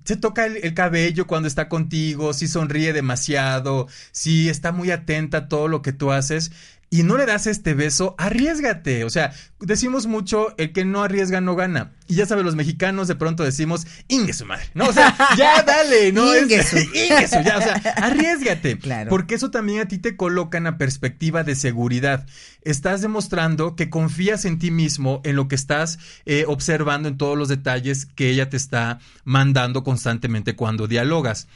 se 0.05 0.15
toca 0.15 0.45
el, 0.45 0.57
el 0.63 0.73
cabello 0.73 1.27
cuando 1.27 1.47
está 1.47 1.69
contigo, 1.69 2.34
si 2.34 2.47
sonríe 2.47 2.93
demasiado, 2.93 3.88
si 4.11 4.49
está 4.49 4.71
muy 4.71 4.91
atenta 4.91 5.38
a 5.39 5.47
todo 5.47 5.67
lo 5.67 5.82
que 5.82 5.93
tú 5.93 6.11
haces, 6.11 6.51
y 6.93 7.03
no 7.03 7.15
le 7.17 7.25
das 7.25 7.47
este 7.47 7.73
beso, 7.73 8.15
arriesgate. 8.17 9.05
O 9.05 9.09
sea, 9.09 9.31
decimos 9.61 10.07
mucho, 10.07 10.53
el 10.57 10.73
que 10.73 10.83
no 10.83 11.03
arriesga 11.03 11.39
no 11.39 11.55
gana. 11.55 11.93
Y 12.09 12.15
ya 12.15 12.25
sabes, 12.25 12.43
los 12.43 12.55
mexicanos 12.55 13.07
de 13.07 13.15
pronto 13.15 13.45
decimos, 13.45 13.87
ingue 14.09 14.33
su 14.33 14.45
madre. 14.45 14.65
No, 14.73 14.89
o 14.89 14.93
sea, 14.93 15.15
ya 15.37 15.63
dale, 15.63 16.11
¿no? 16.11 16.33
Es- 16.33 16.43
Ingue 16.43 16.63
su. 16.63 16.77
ingue 16.93 17.27
su, 17.29 17.41
ya, 17.43 17.57
o 17.57 17.61
sea, 17.61 17.75
arriesgate. 17.95 18.77
Claro. 18.77 19.09
Porque 19.09 19.35
eso 19.35 19.49
también 19.51 19.79
a 19.79 19.87
ti 19.87 19.99
te 19.99 20.17
coloca 20.17 20.57
en 20.57 20.65
la 20.65 20.77
perspectiva 20.77 21.45
de 21.45 21.55
seguridad. 21.55 22.27
Estás 22.61 22.99
demostrando 23.01 23.77
que 23.77 23.89
confías 23.89 24.43
en 24.43 24.59
ti 24.59 24.69
mismo, 24.69 25.21
en 25.23 25.37
lo 25.37 25.47
que 25.47 25.55
estás 25.55 25.97
eh, 26.25 26.43
observando, 26.45 27.07
en 27.07 27.17
todos 27.17 27.37
los 27.37 27.47
detalles 27.47 28.05
que 28.05 28.29
ella 28.29 28.49
te 28.49 28.57
está 28.57 28.99
mandando 29.23 29.85
constantemente 29.85 30.57
cuando 30.57 30.87
dialogas. 30.87 31.47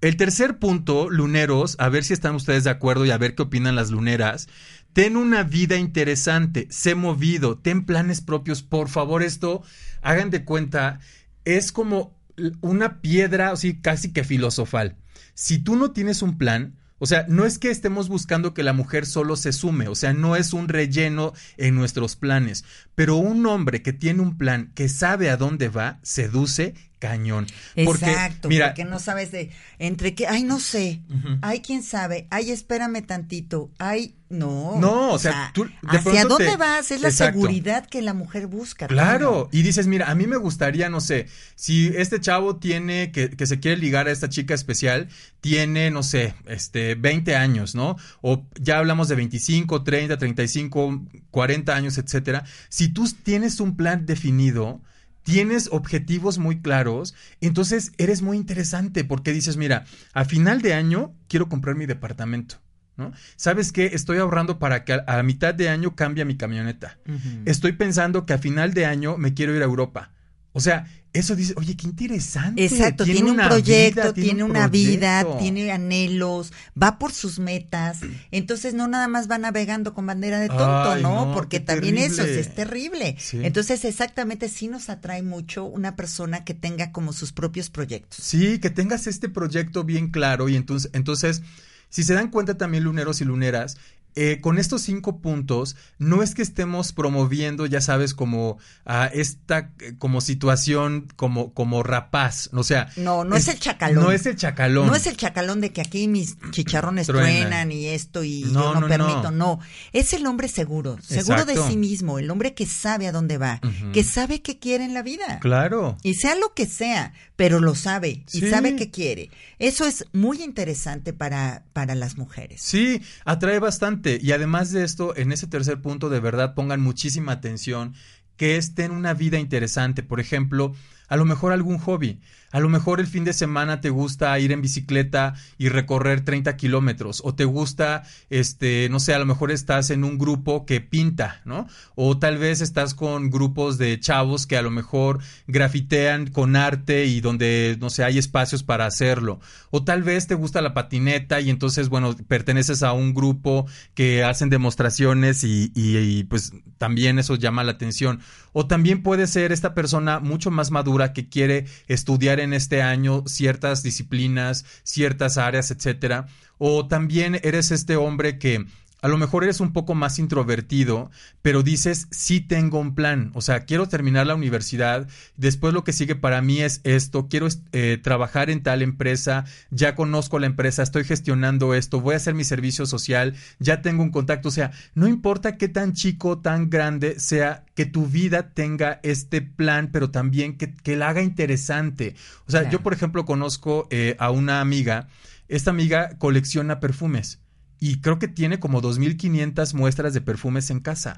El 0.00 0.16
tercer 0.16 0.60
punto, 0.60 1.10
luneros, 1.10 1.74
a 1.80 1.88
ver 1.88 2.04
si 2.04 2.12
están 2.12 2.36
ustedes 2.36 2.62
de 2.62 2.70
acuerdo 2.70 3.04
y 3.04 3.10
a 3.10 3.18
ver 3.18 3.34
qué 3.34 3.42
opinan 3.42 3.74
las 3.74 3.90
luneras. 3.90 4.48
Ten 4.92 5.16
una 5.16 5.42
vida 5.42 5.76
interesante, 5.76 6.68
sé 6.70 6.94
movido, 6.94 7.58
ten 7.58 7.84
planes 7.84 8.20
propios. 8.20 8.62
Por 8.62 8.88
favor, 8.88 9.24
esto, 9.24 9.62
hagan 10.00 10.30
de 10.30 10.44
cuenta, 10.44 11.00
es 11.44 11.72
como 11.72 12.16
una 12.60 13.00
piedra, 13.00 13.50
así 13.50 13.80
casi 13.80 14.12
que 14.12 14.22
filosofal. 14.22 14.96
Si 15.34 15.58
tú 15.58 15.74
no 15.74 15.90
tienes 15.90 16.22
un 16.22 16.38
plan, 16.38 16.76
o 17.00 17.06
sea, 17.06 17.26
no 17.28 17.44
es 17.44 17.58
que 17.58 17.70
estemos 17.70 18.08
buscando 18.08 18.54
que 18.54 18.62
la 18.62 18.72
mujer 18.72 19.04
solo 19.04 19.34
se 19.34 19.52
sume, 19.52 19.88
o 19.88 19.96
sea, 19.96 20.12
no 20.12 20.36
es 20.36 20.52
un 20.52 20.68
relleno 20.68 21.32
en 21.56 21.74
nuestros 21.74 22.14
planes, 22.14 22.64
pero 22.94 23.16
un 23.16 23.46
hombre 23.46 23.82
que 23.82 23.92
tiene 23.92 24.22
un 24.22 24.36
plan, 24.36 24.70
que 24.74 24.88
sabe 24.88 25.30
a 25.30 25.36
dónde 25.36 25.68
va, 25.68 25.98
seduce 26.02 26.74
cañón. 26.98 27.46
Porque, 27.84 28.06
Exacto, 28.06 28.48
mira, 28.48 28.68
porque 28.68 28.84
no 28.84 28.98
sabes 28.98 29.30
de 29.32 29.50
entre 29.78 30.14
qué, 30.14 30.26
ay, 30.26 30.42
no 30.44 30.58
sé, 30.60 31.00
ay, 31.42 31.60
quién 31.60 31.82
sabe, 31.82 32.26
ay, 32.30 32.50
espérame 32.50 33.02
tantito, 33.06 33.70
ay, 33.78 34.14
no. 34.28 34.76
No, 34.78 35.12
o 35.12 35.18
sea, 35.18 35.50
tú 35.54 35.64
de 35.64 35.70
¿hacia 35.98 36.24
dónde 36.26 36.48
te- 36.50 36.56
vas? 36.56 36.90
Es 36.90 37.00
la 37.00 37.08
Exacto. 37.08 37.38
seguridad 37.40 37.86
que 37.86 38.02
la 38.02 38.12
mujer 38.12 38.46
busca. 38.46 38.86
Claro, 38.86 39.48
y 39.52 39.62
dices, 39.62 39.86
mira, 39.86 40.10
a 40.10 40.14
mí 40.14 40.26
me 40.26 40.36
gustaría, 40.36 40.90
no 40.90 41.00
sé, 41.00 41.28
si 41.54 41.86
este 41.96 42.20
chavo 42.20 42.56
tiene, 42.56 43.10
que, 43.10 43.30
que 43.30 43.46
se 43.46 43.58
quiere 43.58 43.78
ligar 43.80 44.06
a 44.06 44.10
esta 44.10 44.28
chica 44.28 44.52
especial, 44.54 45.08
tiene, 45.40 45.90
no 45.90 46.02
sé, 46.02 46.34
este, 46.46 46.94
20 46.94 47.36
años, 47.36 47.74
¿no? 47.74 47.96
O 48.20 48.44
ya 48.60 48.78
hablamos 48.78 49.08
de 49.08 49.14
25, 49.14 49.82
30, 49.82 50.18
35, 50.18 51.06
40 51.30 51.74
años, 51.74 51.96
etcétera. 51.96 52.44
Si 52.68 52.88
tú 52.88 53.08
tienes 53.22 53.60
un 53.60 53.76
plan 53.76 54.04
definido, 54.04 54.82
tienes 55.28 55.68
objetivos 55.72 56.38
muy 56.38 56.62
claros, 56.62 57.14
entonces 57.42 57.92
eres 57.98 58.22
muy 58.22 58.38
interesante 58.38 59.04
porque 59.04 59.34
dices, 59.34 59.58
mira, 59.58 59.84
a 60.14 60.24
final 60.24 60.62
de 60.62 60.72
año 60.72 61.14
quiero 61.28 61.50
comprar 61.50 61.76
mi 61.76 61.84
departamento. 61.84 62.56
¿No? 62.96 63.12
¿Sabes 63.36 63.70
qué? 63.70 63.90
Estoy 63.92 64.18
ahorrando 64.18 64.58
para 64.58 64.84
que 64.84 64.98
a, 65.06 65.22
mitad 65.22 65.54
de 65.54 65.68
año 65.68 65.94
cambie 65.94 66.24
mi 66.24 66.36
camioneta. 66.36 66.98
Estoy 67.44 67.72
pensando 67.72 68.26
que 68.26 68.32
a 68.32 68.38
final 68.38 68.74
de 68.74 68.86
año 68.86 69.18
me 69.18 69.34
quiero 69.34 69.54
ir 69.54 69.62
a 69.62 69.66
Europa. 69.66 70.10
O 70.52 70.60
sea, 70.60 70.86
eso 71.12 71.34
dice, 71.34 71.54
oye, 71.56 71.76
qué 71.76 71.86
interesante. 71.86 72.64
Exacto, 72.64 73.04
tiene, 73.04 73.22
un 73.22 73.30
una 73.30 73.48
proyecto, 73.48 74.00
vida, 74.02 74.12
tiene, 74.12 74.44
un 74.44 74.50
una 74.50 74.68
vida, 74.68 75.38
tiene 75.38 75.72
anhelos, 75.72 76.52
va 76.80 76.98
por 76.98 77.12
sus 77.12 77.38
metas. 77.38 78.00
Entonces 78.30 78.74
no 78.74 78.88
nada 78.88 79.08
más 79.08 79.30
va 79.30 79.38
navegando 79.38 79.94
con 79.94 80.06
bandera 80.06 80.38
de 80.38 80.48
tonto, 80.48 80.92
Ay, 80.92 81.02
¿no? 81.02 81.26
no, 81.26 81.34
Porque 81.34 81.60
también 81.60 81.98
eso 81.98 82.16
terrible. 82.22 82.40
es 82.40 82.54
terrible. 82.54 83.16
Sí. 83.18 83.40
Entonces 83.42 83.84
exactamente 83.84 84.48
sí 84.48 84.68
nos 84.68 84.90
atrae 84.90 85.22
mucho 85.22 85.64
una 85.64 85.96
persona 85.96 86.44
que 86.44 86.54
tenga 86.54 86.92
como 86.92 87.12
sus 87.12 87.32
propios 87.32 87.70
proyectos. 87.70 88.18
Sí, 88.22 88.58
que 88.58 88.70
tengas 88.70 89.06
este 89.06 89.28
proyecto 89.28 89.84
bien 89.84 90.10
claro 90.10 90.48
y 90.48 90.56
entonces, 90.56 90.90
entonces, 90.92 91.42
si 91.88 92.04
se 92.04 92.14
dan 92.14 92.30
cuenta 92.30 92.56
también 92.58 92.84
luneros 92.84 93.20
y 93.20 93.24
luneras, 93.24 93.78
eh, 94.20 94.40
con 94.40 94.58
estos 94.58 94.82
cinco 94.82 95.20
puntos, 95.20 95.76
no 95.98 96.22
es 96.24 96.34
que 96.34 96.42
estemos 96.42 96.92
promoviendo, 96.92 97.66
ya 97.66 97.80
sabes, 97.80 98.14
como 98.14 98.58
a 98.84 99.06
esta 99.06 99.70
eh, 99.80 99.94
como 99.98 100.20
situación 100.20 101.06
como, 101.14 101.54
como 101.54 101.82
rapaz. 101.84 102.50
O 102.52 102.64
sea, 102.64 102.90
No, 102.96 103.22
no 103.24 103.36
es, 103.36 103.46
el 103.46 103.60
chacalón. 103.60 104.02
No 104.04 104.10
es 104.10 104.26
el 104.26 104.34
chacalón. 104.36 104.88
No 104.88 104.96
es 104.96 105.06
el 105.06 105.16
chacalón 105.16 105.60
de 105.60 105.70
que 105.70 105.80
aquí 105.80 106.08
mis 106.08 106.36
chicharrones 106.50 107.06
Truenan. 107.06 107.30
truenan, 107.42 107.72
y 107.72 107.86
esto 107.86 108.24
y 108.24 108.42
No, 108.46 108.74
yo 108.74 108.74
no, 108.74 108.80
no, 108.80 108.88
permito. 108.88 109.30
no. 109.30 109.38
No. 109.38 109.60
es 109.92 110.12
el 110.14 110.26
hombre 110.26 110.48
seguro, 110.48 110.98
seguro 111.00 111.44
de 111.44 111.56
sí 111.68 111.76
mismo, 111.76 112.18
el 112.18 112.30
hombre 112.30 112.54
que 112.54 112.66
sabe 112.66 113.06
a 113.06 113.12
dónde 113.12 113.38
va, 113.38 113.60
que 113.92 114.02
sabe 114.02 114.42
qué 114.42 114.58
quiere 114.58 114.84
en 114.84 114.94
la 114.94 115.02
vida. 115.02 115.38
Claro. 115.40 115.96
Y 116.02 116.14
sea 116.14 116.34
lo 116.34 116.54
que 116.54 116.66
sea, 116.66 117.12
pero 117.36 117.60
lo 117.60 117.74
sabe 117.76 118.24
y 118.32 118.40
Sí. 118.40 118.50
sabe 118.50 118.74
qué 118.74 118.90
quiere. 118.90 119.30
Eso 119.60 119.86
es 119.86 120.06
muy 120.12 120.42
interesante 120.42 121.12
para, 121.12 121.62
para 121.72 121.94
las 121.94 122.16
mujeres. 122.16 122.60
Sí, 122.62 123.00
atrae 123.24 123.58
bastante. 123.60 124.07
Y 124.16 124.32
además 124.32 124.72
de 124.72 124.84
esto, 124.84 125.16
en 125.16 125.32
ese 125.32 125.46
tercer 125.46 125.82
punto, 125.82 126.08
de 126.08 126.20
verdad 126.20 126.54
pongan 126.54 126.80
muchísima 126.80 127.32
atención 127.32 127.94
que 128.36 128.56
estén 128.56 128.92
una 128.92 129.12
vida 129.12 129.38
interesante. 129.38 130.02
Por 130.02 130.20
ejemplo, 130.20 130.74
a 131.08 131.16
lo 131.16 131.24
mejor 131.24 131.52
algún 131.52 131.78
hobby. 131.78 132.20
A 132.50 132.60
lo 132.60 132.68
mejor 132.68 133.00
el 133.00 133.06
fin 133.06 133.24
de 133.24 133.32
semana 133.32 133.80
te 133.80 133.90
gusta 133.90 134.38
ir 134.38 134.52
en 134.52 134.62
bicicleta 134.62 135.34
y 135.58 135.68
recorrer 135.68 136.24
30 136.24 136.56
kilómetros. 136.56 137.20
O 137.24 137.34
te 137.34 137.44
gusta, 137.44 138.04
este, 138.30 138.88
no 138.90 139.00
sé, 139.00 139.12
a 139.14 139.18
lo 139.18 139.26
mejor 139.26 139.50
estás 139.50 139.90
en 139.90 140.02
un 140.04 140.16
grupo 140.18 140.64
que 140.64 140.80
pinta, 140.80 141.42
¿no? 141.44 141.66
O 141.94 142.18
tal 142.18 142.38
vez 142.38 142.60
estás 142.60 142.94
con 142.94 143.30
grupos 143.30 143.76
de 143.76 144.00
chavos 144.00 144.46
que 144.46 144.56
a 144.56 144.62
lo 144.62 144.70
mejor 144.70 145.18
grafitean 145.46 146.28
con 146.28 146.56
arte 146.56 147.06
y 147.06 147.20
donde, 147.20 147.76
no 147.80 147.90
sé, 147.90 148.04
hay 148.04 148.16
espacios 148.18 148.62
para 148.62 148.86
hacerlo. 148.86 149.40
O 149.70 149.84
tal 149.84 150.02
vez 150.02 150.26
te 150.26 150.34
gusta 150.34 150.62
la 150.62 150.72
patineta 150.74 151.40
y 151.40 151.50
entonces, 151.50 151.88
bueno, 151.88 152.16
perteneces 152.28 152.82
a 152.82 152.92
un 152.92 153.12
grupo 153.12 153.66
que 153.94 154.24
hacen 154.24 154.50
demostraciones 154.50 155.44
y, 155.44 155.72
y- 155.74 155.98
y, 155.98 156.24
pues 156.24 156.52
también 156.78 157.18
eso 157.18 157.34
llama 157.34 157.64
la 157.64 157.72
atención. 157.72 158.20
O 158.52 158.66
también 158.66 159.02
puede 159.02 159.26
ser 159.26 159.52
esta 159.52 159.74
persona 159.74 160.20
mucho 160.20 160.50
más 160.50 160.70
madura 160.70 161.12
que 161.12 161.28
quiere 161.28 161.66
estudiar 161.88 162.37
en 162.40 162.52
este 162.52 162.82
año 162.82 163.24
ciertas 163.26 163.82
disciplinas, 163.82 164.64
ciertas 164.82 165.38
áreas, 165.38 165.70
etcétera. 165.70 166.26
O 166.58 166.86
también 166.86 167.40
eres 167.42 167.70
este 167.70 167.96
hombre 167.96 168.38
que 168.38 168.66
a 169.00 169.08
lo 169.08 169.16
mejor 169.16 169.44
eres 169.44 169.60
un 169.60 169.72
poco 169.72 169.94
más 169.94 170.18
introvertido, 170.18 171.10
pero 171.42 171.62
dices, 171.62 172.08
sí 172.10 172.40
tengo 172.40 172.80
un 172.80 172.94
plan, 172.94 173.30
o 173.34 173.40
sea, 173.40 173.60
quiero 173.60 173.88
terminar 173.88 174.26
la 174.26 174.34
universidad, 174.34 175.08
después 175.36 175.72
lo 175.72 175.84
que 175.84 175.92
sigue 175.92 176.16
para 176.16 176.42
mí 176.42 176.60
es 176.60 176.80
esto, 176.84 177.28
quiero 177.28 177.46
eh, 177.72 177.98
trabajar 178.02 178.50
en 178.50 178.62
tal 178.62 178.82
empresa, 178.82 179.44
ya 179.70 179.94
conozco 179.94 180.38
la 180.38 180.46
empresa, 180.46 180.82
estoy 180.82 181.04
gestionando 181.04 181.74
esto, 181.74 182.00
voy 182.00 182.14
a 182.14 182.16
hacer 182.16 182.34
mi 182.34 182.44
servicio 182.44 182.86
social, 182.86 183.34
ya 183.60 183.82
tengo 183.82 184.02
un 184.02 184.10
contacto, 184.10 184.48
o 184.48 184.52
sea, 184.52 184.72
no 184.94 185.06
importa 185.06 185.56
qué 185.56 185.68
tan 185.68 185.92
chico, 185.92 186.38
tan 186.38 186.68
grande 186.68 187.20
sea, 187.20 187.64
que 187.74 187.86
tu 187.86 188.06
vida 188.06 188.50
tenga 188.50 188.98
este 189.04 189.42
plan, 189.42 189.90
pero 189.92 190.10
también 190.10 190.56
que, 190.56 190.74
que 190.74 190.96
la 190.96 191.10
haga 191.10 191.22
interesante. 191.22 192.16
O 192.46 192.50
sea, 192.50 192.62
Claro. 192.62 192.72
yo 192.72 192.82
por 192.82 192.92
ejemplo 192.92 193.24
conozco 193.24 193.86
eh, 193.90 194.16
a 194.18 194.30
una 194.32 194.60
amiga, 194.60 195.06
esta 195.48 195.70
amiga 195.70 196.18
colecciona 196.18 196.80
perfumes 196.80 197.38
y 197.80 198.00
creo 198.00 198.18
que 198.18 198.28
tiene 198.28 198.58
como 198.58 198.82
2.500 198.82 199.74
muestras 199.74 200.14
de 200.14 200.20
perfumes 200.20 200.70
en 200.70 200.80
casa. 200.80 201.16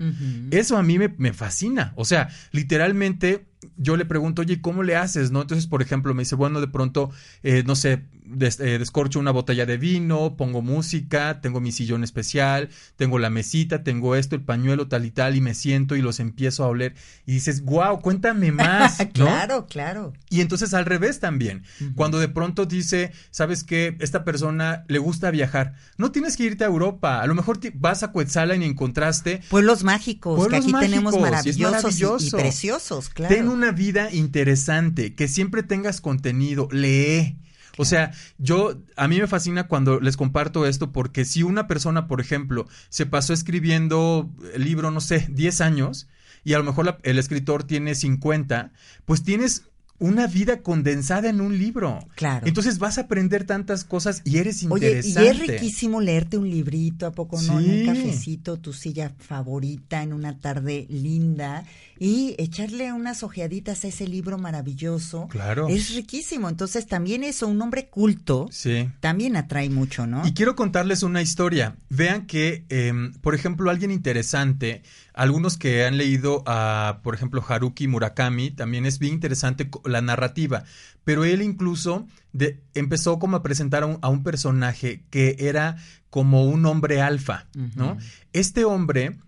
Eso 0.51 0.77
a 0.77 0.83
mí 0.83 0.99
me, 0.99 1.15
me 1.19 1.33
fascina. 1.33 1.93
O 1.97 2.05
sea, 2.05 2.29
literalmente 2.53 3.47
yo 3.77 3.97
le 3.97 4.05
pregunto, 4.05 4.43
oye, 4.43 4.61
¿cómo 4.61 4.83
le 4.83 4.97
haces? 4.97 5.31
¿No? 5.31 5.43
Entonces, 5.43 5.67
por 5.67 5.83
ejemplo, 5.83 6.15
me 6.15 6.23
dice, 6.23 6.35
bueno, 6.35 6.61
de 6.61 6.69
pronto, 6.69 7.11
eh, 7.43 7.63
no 7.67 7.77
sé, 7.77 8.05
des- 8.33 8.61
eh, 8.61 8.79
descorcho 8.79 9.19
una 9.19 9.31
botella 9.31 9.67
de 9.67 9.77
vino, 9.77 10.37
pongo 10.37 10.63
música, 10.63 11.41
tengo 11.41 11.61
mi 11.61 11.73
sillón 11.73 12.05
especial, 12.05 12.69
tengo 12.97 13.19
la 13.19 13.31
mesita, 13.31 13.83
tengo 13.83 14.17
esto, 14.17 14.37
el 14.37 14.43
pañuelo, 14.43 14.89
tal 14.89 15.05
y 15.05 15.11
tal, 15.11 15.37
y 15.37 15.41
me 15.41 15.55
siento 15.55 15.97
y 15.97 16.03
los 16.03 16.21
empiezo 16.21 16.65
a 16.65 16.69
oler. 16.69 16.95
Y 17.27 17.33
dices, 17.33 17.63
wow, 17.65 18.01
cuéntame 18.01 18.53
más. 18.53 18.99
¿no? 19.01 19.11
claro, 19.13 19.67
claro. 19.67 20.13
Y 20.31 20.41
entonces 20.41 20.75
al 20.75 20.85
revés 20.87 21.21
también. 21.21 21.65
Cuando 21.95 22.19
de 22.19 22.29
pronto 22.29 22.67
dice, 22.67 23.13
¿sabes 23.31 23.65
qué? 23.65 23.97
Esta 24.01 24.25
persona 24.25 24.85
le 24.89 24.99
gusta 24.99 25.31
viajar. 25.31 25.75
No 25.99 26.13
tienes 26.13 26.37
que 26.37 26.45
irte 26.45 26.65
a 26.65 26.69
Europa. 26.69 27.21
A 27.21 27.27
lo 27.27 27.35
mejor 27.35 27.59
te- 27.59 27.73
vas 27.75 28.03
a 28.03 28.13
Coetzalan 28.13 28.63
y 28.63 28.67
encontraste. 28.67 29.41
Pueblos 29.51 29.85
mágicos, 29.85 30.37
Pueblos 30.37 30.65
que 30.65 30.71
aquí 30.77 30.87
tenemos 30.87 31.13
mágicos, 31.19 31.47
es 31.47 31.59
maravillosos 31.59 32.23
y- 32.23 32.27
y, 32.29 32.31
preciosos, 32.31 33.09
claro. 33.09 33.35
Ten 33.35 33.49
una 33.49 33.73
vida 33.73 34.13
interesante, 34.13 35.15
que 35.15 35.29
siempre 35.29 35.63
tengas 35.63 36.01
contenido, 36.01 36.69
lee. 36.71 37.37
O 37.81 37.85
sea, 37.85 38.13
yo, 38.39 38.79
a 38.97 39.09
mí 39.09 39.19
me 39.21 39.27
fascina 39.27 39.67
cuando 39.67 40.01
les 40.01 40.17
comparto 40.17 40.67
esto 40.67 40.93
porque 40.93 41.25
si 41.25 41.43
una 41.43 41.67
persona, 41.67 42.07
por 42.07 42.21
ejemplo, 42.21 42.67
se 42.91 43.07
pasó 43.07 43.33
escribiendo 43.33 44.31
el 44.55 44.65
libro, 44.65 44.91
no 44.91 45.01
sé, 45.01 45.27
10 45.31 45.61
años 45.61 46.09
y 46.45 46.53
a 46.55 46.59
lo 46.59 46.65
mejor 46.65 46.85
la- 46.87 46.99
el 47.03 47.19
escritor 47.19 47.65
tiene 47.65 47.95
50, 47.95 48.73
pues 49.05 49.23
tienes 49.23 49.65
una 49.99 50.27
vida 50.27 50.63
condensada 50.63 51.29
en 51.29 51.43
un 51.43 51.59
libro. 51.59 51.99
Claro. 52.15 52.47
Entonces 52.47 52.79
vas 52.79 52.97
a 52.97 53.03
aprender 53.03 53.45
tantas 53.45 53.85
cosas 53.85 54.23
y 54.25 54.39
eres 54.39 54.65
Oye, 54.71 54.87
y 54.87 55.09
interesante. 55.09 55.29
es 55.29 55.39
riquísimo 55.39 56.01
leerte 56.01 56.39
un 56.39 56.49
librito, 56.49 57.05
¿a 57.07 57.13
poco 57.13 57.41
no? 57.43 57.61
En 57.61 57.71
un 57.71 57.85
cafecito, 57.85 58.57
tu 58.57 58.73
silla 58.73 59.13
favorita, 59.19 60.03
en 60.03 60.15
una 60.15 60.39
tarde 60.39 60.87
linda, 60.89 61.65
y 62.03 62.35
echarle 62.39 62.95
unas 62.95 63.23
ojeaditas 63.23 63.85
a 63.85 63.89
ese 63.89 64.09
libro 64.09 64.39
maravilloso. 64.39 65.29
Claro. 65.29 65.69
Es 65.69 65.95
riquísimo. 65.95 66.49
Entonces, 66.49 66.87
también 66.87 67.23
eso, 67.23 67.47
un 67.47 67.61
hombre 67.61 67.89
culto, 67.89 68.49
Sí. 68.51 68.89
también 69.01 69.37
atrae 69.37 69.69
mucho, 69.69 70.07
¿no? 70.07 70.27
Y 70.27 70.33
quiero 70.33 70.57
contarles 70.57 71.03
una 71.03 71.21
historia. 71.21 71.77
Vean 71.91 72.27
que, 72.27 72.65
em, 72.71 73.13
por 73.21 73.35
ejemplo, 73.35 73.71
alguien 73.71 73.91
interesante, 73.91 74.83
algunos 75.13 75.59
que 75.59 75.85
han 75.85 75.99
leído 75.99 76.43
a, 76.47 77.01
por 77.05 77.15
ejemplo, 77.15 77.45
Haruki 77.47 77.87
Murakami, 77.87 78.51
también 78.51 78.87
es 78.87 78.99
bien 78.99 79.13
interesante 79.13 79.69
la 79.85 80.01
narrativa. 80.01 80.65
Pero 81.05 81.27
él 81.27 81.43
incluso 81.43 82.07
de- 82.33 82.61
empezó 82.75 83.19
como 83.19 83.37
a 83.37 83.43
presentar 83.43 83.83
a 83.83 83.87
un, 83.87 83.99
a 84.01 84.09
un 84.09 84.23
personaje 84.23 85.03
que 85.11 85.37
era 85.39 85.77
como 86.09 86.45
un 86.47 86.65
hombre 86.65 87.03
alfa, 87.03 87.47
¿no? 87.77 87.99
Este 88.33 88.65
hombre 88.65 89.19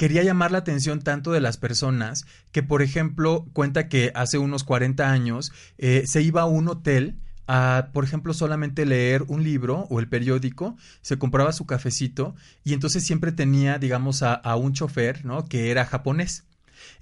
quería 0.00 0.22
llamar 0.22 0.50
la 0.50 0.56
atención 0.56 1.02
tanto 1.02 1.30
de 1.30 1.42
las 1.42 1.58
personas 1.58 2.24
que, 2.52 2.62
por 2.62 2.80
ejemplo, 2.80 3.46
cuenta 3.52 3.86
que 3.90 4.12
hace 4.14 4.38
unos 4.38 4.64
40 4.64 5.12
años 5.12 5.52
eh, 5.76 6.04
se 6.06 6.22
iba 6.22 6.40
a 6.40 6.46
un 6.46 6.68
hotel 6.68 7.18
a, 7.46 7.90
por 7.92 8.04
ejemplo, 8.04 8.32
solamente 8.32 8.86
leer 8.86 9.24
un 9.28 9.44
libro 9.44 9.86
o 9.90 10.00
el 10.00 10.08
periódico, 10.08 10.74
se 11.02 11.18
compraba 11.18 11.52
su 11.52 11.66
cafecito 11.66 12.34
y 12.64 12.72
entonces 12.72 13.04
siempre 13.04 13.30
tenía, 13.30 13.78
digamos, 13.78 14.22
a, 14.22 14.56
un 14.56 14.72
chofer, 14.72 15.26
¿no? 15.26 15.44
Que 15.44 15.70
era 15.70 15.84
japonés. 15.84 16.44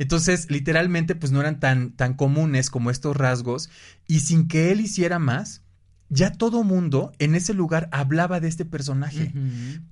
Entonces, 0.01 0.51
literalmente, 0.51 1.15
pues 1.15 1.31
no 1.31 1.39
eran 1.39 1.61
tan, 1.61 1.93
tan 1.93 2.15
comunes 2.15 2.69
como 2.69 2.91
estos 2.91 3.17
rasgos 3.17 3.71
y 4.09 4.21
sin 4.21 4.49
que 4.49 4.73
él 4.73 4.81
hiciera 4.81 5.21
más, 5.21 5.63
ya 6.11 6.33
todo 6.33 6.65
mundo 6.65 7.13
en 7.19 7.35
ese 7.35 7.55
lugar 7.55 7.89
hablaba 7.93 8.41
de 8.41 8.49
este 8.49 8.65
personaje. 8.65 9.33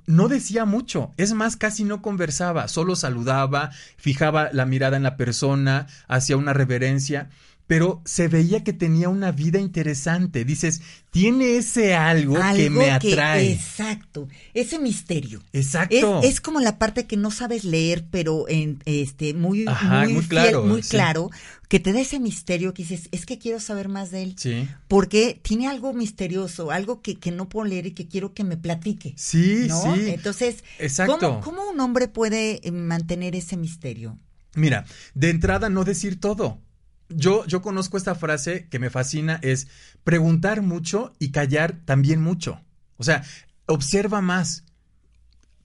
No 0.07 0.29
decía 0.29 0.64
mucho, 0.64 1.12
es 1.17 1.35
más, 1.35 1.57
casi 1.57 1.85
no 1.85 2.03
conversaba, 2.03 2.69
solo 2.69 2.97
saludaba, 2.97 3.71
fijaba 3.97 4.51
la 4.53 4.67
mirada 4.67 4.97
en 4.97 5.03
la 5.03 5.17
persona, 5.17 5.87
hacía 6.09 6.37
una 6.37 6.53
reverencia, 6.53 7.29
pero 7.67 8.01
se 8.05 8.29
veía 8.29 8.62
que 8.62 8.73
tenía 8.73 9.09
una 9.09 9.33
vida 9.33 9.59
interesante. 9.59 10.45
Dices, 10.45 10.83
tiene 11.11 11.57
ese 11.57 11.95
algo, 11.95 12.37
que 12.55 12.71
me 12.71 12.91
atrae. 12.91 13.53
exacto, 13.53 14.29
ese 14.55 14.79
misterio. 14.79 15.43
Exacto. 15.53 16.21
Es, 16.23 16.35
es 16.35 16.41
como 16.41 16.61
la 16.61 16.79
parte 16.79 17.07
que 17.07 17.17
no 17.17 17.31
sabes 17.31 17.64
leer, 17.64 18.07
pero 18.11 18.49
en 18.49 18.83
este 18.85 19.35
muy, 19.35 19.64
Ajá, 19.67 20.05
muy, 20.05 20.12
muy 20.14 20.23
fiel, 20.23 20.29
claro, 20.29 20.64
muy 20.64 20.83
sí. 20.83 20.91
claro, 20.91 21.31
que 21.69 21.81
te 21.81 21.93
da 21.93 22.01
ese 22.01 22.21
misterio 22.21 22.73
que 22.73 22.83
dices, 22.85 23.09
es 23.11 23.27
que 23.27 23.39
quiero 23.39 23.59
saber 23.59 23.89
más 23.89 24.11
de 24.12 24.23
él. 24.23 24.35
Sí. 24.37 24.69
Porque 24.87 25.41
tiene 25.43 25.67
algo 25.67 25.93
misterioso, 25.93 26.71
algo 26.71 27.03
que, 27.03 27.17
que 27.17 27.33
no 27.33 27.49
puedo 27.49 27.67
leer 27.67 27.87
y 27.87 27.91
que 27.93 28.07
quiero 28.07 28.33
que 28.33 28.45
me 28.45 28.57
platique. 28.57 29.14
Sí, 29.17 29.64
¿no? 29.67 29.95
sí. 29.95 30.11
Entonces, 30.11 30.62
Exacto. 30.79 31.19
¿cómo, 31.19 31.41
cómo 31.41 31.71
un 31.71 31.81
hombre 31.81 32.07
puede 32.07 32.61
eh, 32.67 32.71
mantener 32.71 33.35
ese 33.35 33.57
misterio? 33.57 34.19
Mira, 34.55 34.87
de 35.14 35.31
entrada 35.31 35.69
no 35.69 35.85
decir 35.85 36.21
todo. 36.21 36.61
Yo, 37.09 37.47
yo 37.47 37.63
conozco 37.63 37.97
esta 37.97 38.15
frase 38.15 38.69
que 38.69 38.79
me 38.79 38.91
fascina, 38.91 39.39
es 39.43 39.69
preguntar 40.05 40.63
mucho 40.63 41.15
y 41.19 41.31
callar 41.31 41.81
también 41.85 42.21
mucho. 42.21 42.61
O 42.97 43.05
sea, 43.05 43.25
observa 43.67 44.21
más. 44.21 44.65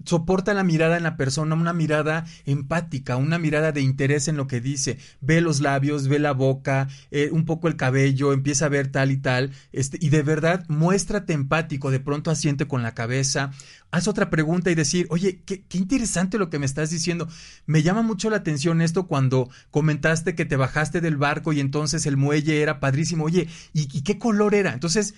Soporta 0.06 0.54
la 0.54 0.64
mirada 0.64 0.98
en 0.98 1.04
la 1.04 1.18
persona, 1.18 1.56
una 1.56 1.74
mirada 1.74 2.26
empática, 2.46 3.18
una 3.18 3.38
mirada 3.38 3.72
de 3.72 3.82
interés 3.82 4.28
en 4.28 4.38
lo 4.38 4.48
que 4.48 4.62
dice. 4.62 4.98
Ve 5.20 5.42
los 5.42 5.60
labios, 5.62 6.08
ve 6.08 6.20
la 6.20 6.34
boca, 6.34 6.88
eh, 7.12 7.30
un 7.32 7.46
poco 7.46 7.68
el 7.68 7.76
cabello, 7.76 8.34
empieza 8.34 8.66
a 8.66 8.70
ver 8.70 8.88
tal 8.92 9.12
y 9.12 9.18
tal. 9.18 9.52
Este, 9.72 9.98
y 10.02 10.10
de 10.10 10.24
verdad, 10.24 10.66
muéstrate 10.68 11.34
empático, 11.34 11.92
de 11.92 12.00
pronto 12.00 12.32
asiente 12.32 12.68
con 12.68 12.84
la 12.84 12.94
cabeza. 12.94 13.52
Haz 13.92 14.08
otra 14.08 14.30
pregunta 14.30 14.72
y 14.72 14.76
decir, 14.76 15.08
oye, 15.10 15.42
qué, 15.46 15.66
interesante 15.74 16.38
lo 16.38 16.50
que 16.50 16.60
me 16.60 16.66
estás 16.66 16.90
diciendo. 16.90 17.28
Me 17.66 17.84
llama 17.84 18.02
mucho 18.02 18.30
la 18.30 18.38
atención 18.38 18.82
esto 18.82 19.08
cuando 19.08 19.50
comentaste 19.70 20.36
que 20.36 20.46
te 20.46 20.56
bajaste 20.56 21.02
del 21.02 21.18
barco 21.18 21.54
y 21.54 21.60
entonces 21.60 22.06
el 22.06 22.18
muelle 22.18 22.62
era 22.62 22.80
padrísimo. 22.80 23.26
Oye, 23.26 23.48
¿y, 23.74 23.90
y 23.98 24.02
qué 24.04 24.18
color 24.18 24.56
era? 24.56 24.74
Entonces, 24.74 25.14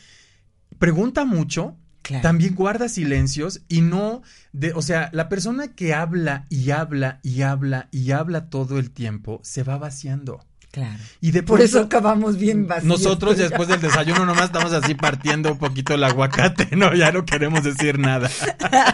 pregunta 0.79 1.23
mucho, 1.25 1.77
Claro. 2.03 2.21
también 2.21 2.53
guarda 2.53 2.89
silencios 2.89 3.61
y 3.69 3.79
no 3.81 4.21
de, 4.51 4.73
o 4.73 4.81
sea, 4.81 5.09
la 5.13 5.29
persona 5.29 5.69
que 5.69 5.93
habla 5.93 6.45
y 6.49 6.71
habla 6.71 7.19
y 7.23 7.41
habla 7.43 7.87
y 7.91 8.11
habla 8.11 8.49
todo 8.49 8.77
el 8.77 8.91
tiempo 8.91 9.39
se 9.43 9.63
va 9.63 9.77
vaciando. 9.77 10.45
Claro. 10.71 10.97
Y 11.21 11.31
de 11.31 11.43
Por 11.43 11.61
eso 11.61 11.79
acabamos 11.79 12.37
bien 12.37 12.67
vacíos. 12.67 12.85
nosotros 12.85 13.37
después 13.37 13.67
del 13.69 13.79
desayuno 13.79 14.25
nomás 14.25 14.45
estamos 14.45 14.73
así 14.73 14.95
partiendo 14.95 15.51
un 15.51 15.59
poquito 15.59 15.93
el 15.93 16.03
aguacate, 16.03 16.75
¿no? 16.75 16.93
Ya 16.95 17.11
no 17.11 17.25
queremos 17.25 17.63
decir 17.63 17.99
nada. 17.99 18.29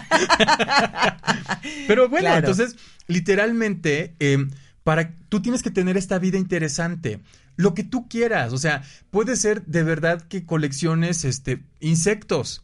Pero 1.88 2.10
bueno, 2.10 2.26
Claro. 2.28 2.40
entonces, 2.40 2.76
literalmente, 3.08 4.16
eh, 4.20 4.48
para, 4.84 5.14
tú 5.30 5.42
tienes 5.42 5.64
que 5.64 5.72
tener 5.72 5.98
esta 5.98 6.20
vida 6.20 6.38
interesante. 6.38 7.22
Lo 7.56 7.74
que 7.74 7.84
tú 7.84 8.08
quieras, 8.08 8.54
o 8.54 8.58
sea, 8.58 8.84
puede 9.12 9.36
ser 9.36 9.66
de 9.66 9.84
verdad 9.84 10.22
que 10.22 10.46
colecciones 10.46 11.26
este, 11.26 11.64
insectos. 11.80 12.64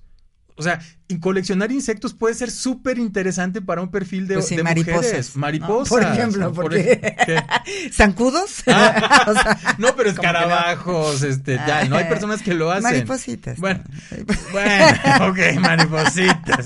O 0.58 0.64
sea, 0.64 0.80
coleccionar 1.20 1.70
insectos 1.74 2.14
puede 2.14 2.34
ser 2.34 2.50
súper 2.50 2.98
interesante 2.98 3.62
para 3.62 3.82
un 3.82 3.92
perfil 3.92 4.26
de, 4.26 4.36
Pues 4.36 4.48
sí, 4.48 4.56
de 4.56 4.64
mariposas, 4.64 4.96
mujeres. 5.04 5.36
¿no? 5.36 5.42
Mariposas. 5.42 5.90
Por 5.90 6.04
ejemplo, 6.04 6.54
Por 6.54 6.64
porque-. 6.66 7.44
¿Zancudos? 7.92 8.64
Ah, 8.68 9.26
O 9.28 9.34
sea, 9.34 9.76
no, 9.78 9.94
pero 9.98 10.10
escarabajos, 10.10 11.24
este, 11.24 11.56
ya, 11.56 11.84
no 11.86 11.98
hay 11.98 12.06
personas 12.06 12.42
que 12.42 12.54
lo 12.54 12.72
hacen. 12.72 12.84
Maripositas. 12.84 13.60
Bueno, 13.60 13.84
bueno, 14.54 14.98
ok, 15.30 15.60
maripositas. 15.60 16.66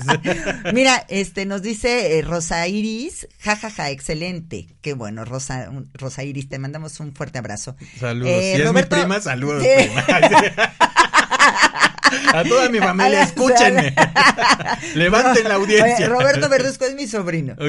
Mira, 0.72 1.04
este 1.08 1.44
nos 1.44 1.62
dice 1.62 2.18
eh, 2.18 2.22
Rosa 2.22 2.66
Iris, 2.68 3.26
jajaja, 3.40 3.90
excelente. 3.90 4.68
Qué 4.82 4.94
bueno, 4.94 5.24
Rosa, 5.24 5.68
un- 5.68 5.90
Rosa 5.94 6.22
Iris, 6.22 6.48
te 6.48 6.58
mandamos 6.60 7.00
un 7.00 7.12
fuerte 7.12 7.38
abrazo. 7.38 7.76
Saludos. 7.98 8.30
Eh, 8.30 8.52
si 8.56 8.62
es 8.62 8.68
Roberto- 8.68 8.96
mi 8.96 9.02
prima, 9.02 9.20
saludos, 9.20 9.64
prima. 9.64 10.04
A 12.34 12.44
toda 12.44 12.68
mi 12.68 12.78
familia, 12.78 13.22
escúchenme. 13.22 13.94
Levanten 14.94 15.48
la 15.48 15.54
audiencia. 15.54 15.96
Oye, 15.96 16.08
Roberto 16.08 16.48
Verduzco 16.48 16.84
es 16.84 16.94
mi 16.94 17.06
sobrino. 17.06 17.56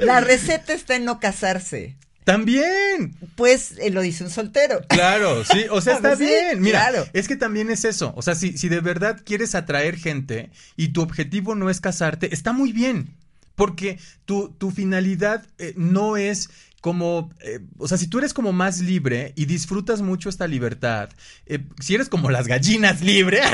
La 0.00 0.20
receta 0.20 0.72
está 0.72 0.96
en 0.96 1.04
no 1.04 1.20
casarse. 1.20 1.96
También. 2.24 3.16
Pues 3.34 3.74
eh, 3.78 3.90
lo 3.90 4.02
dice 4.02 4.24
un 4.24 4.30
soltero. 4.30 4.82
Claro, 4.88 5.44
sí, 5.44 5.64
o 5.70 5.80
sea, 5.80 5.94
está 5.96 6.16
Sí, 6.16 6.24
bien. 6.24 6.60
Mira, 6.60 6.88
claro. 6.88 7.06
es 7.12 7.28
que 7.28 7.36
también 7.36 7.70
es 7.70 7.84
eso. 7.84 8.12
O 8.16 8.22
sea, 8.22 8.34
si, 8.34 8.56
si 8.56 8.68
de 8.68 8.80
verdad 8.80 9.20
quieres 9.24 9.54
atraer 9.54 9.96
gente 9.96 10.50
y 10.76 10.88
tu 10.88 11.02
objetivo 11.02 11.54
no 11.54 11.70
es 11.70 11.80
casarte, 11.80 12.32
está 12.34 12.52
muy 12.52 12.72
bien. 12.72 13.14
Porque 13.56 13.98
tu, 14.24 14.50
tu 14.50 14.70
finalidad 14.70 15.44
eh, 15.58 15.74
no 15.76 16.16
es 16.16 16.48
como, 16.80 17.30
eh, 17.40 17.60
o 17.78 17.88
sea, 17.88 17.98
si 17.98 18.06
tú 18.06 18.18
eres 18.18 18.32
como 18.32 18.52
más 18.52 18.80
libre 18.80 19.32
y 19.36 19.44
disfrutas 19.44 20.00
mucho 20.00 20.28
esta 20.28 20.46
libertad, 20.46 21.10
eh, 21.46 21.64
si 21.80 21.94
eres 21.94 22.08
como 22.08 22.30
las 22.30 22.46
gallinas 22.46 23.02
libres, 23.02 23.44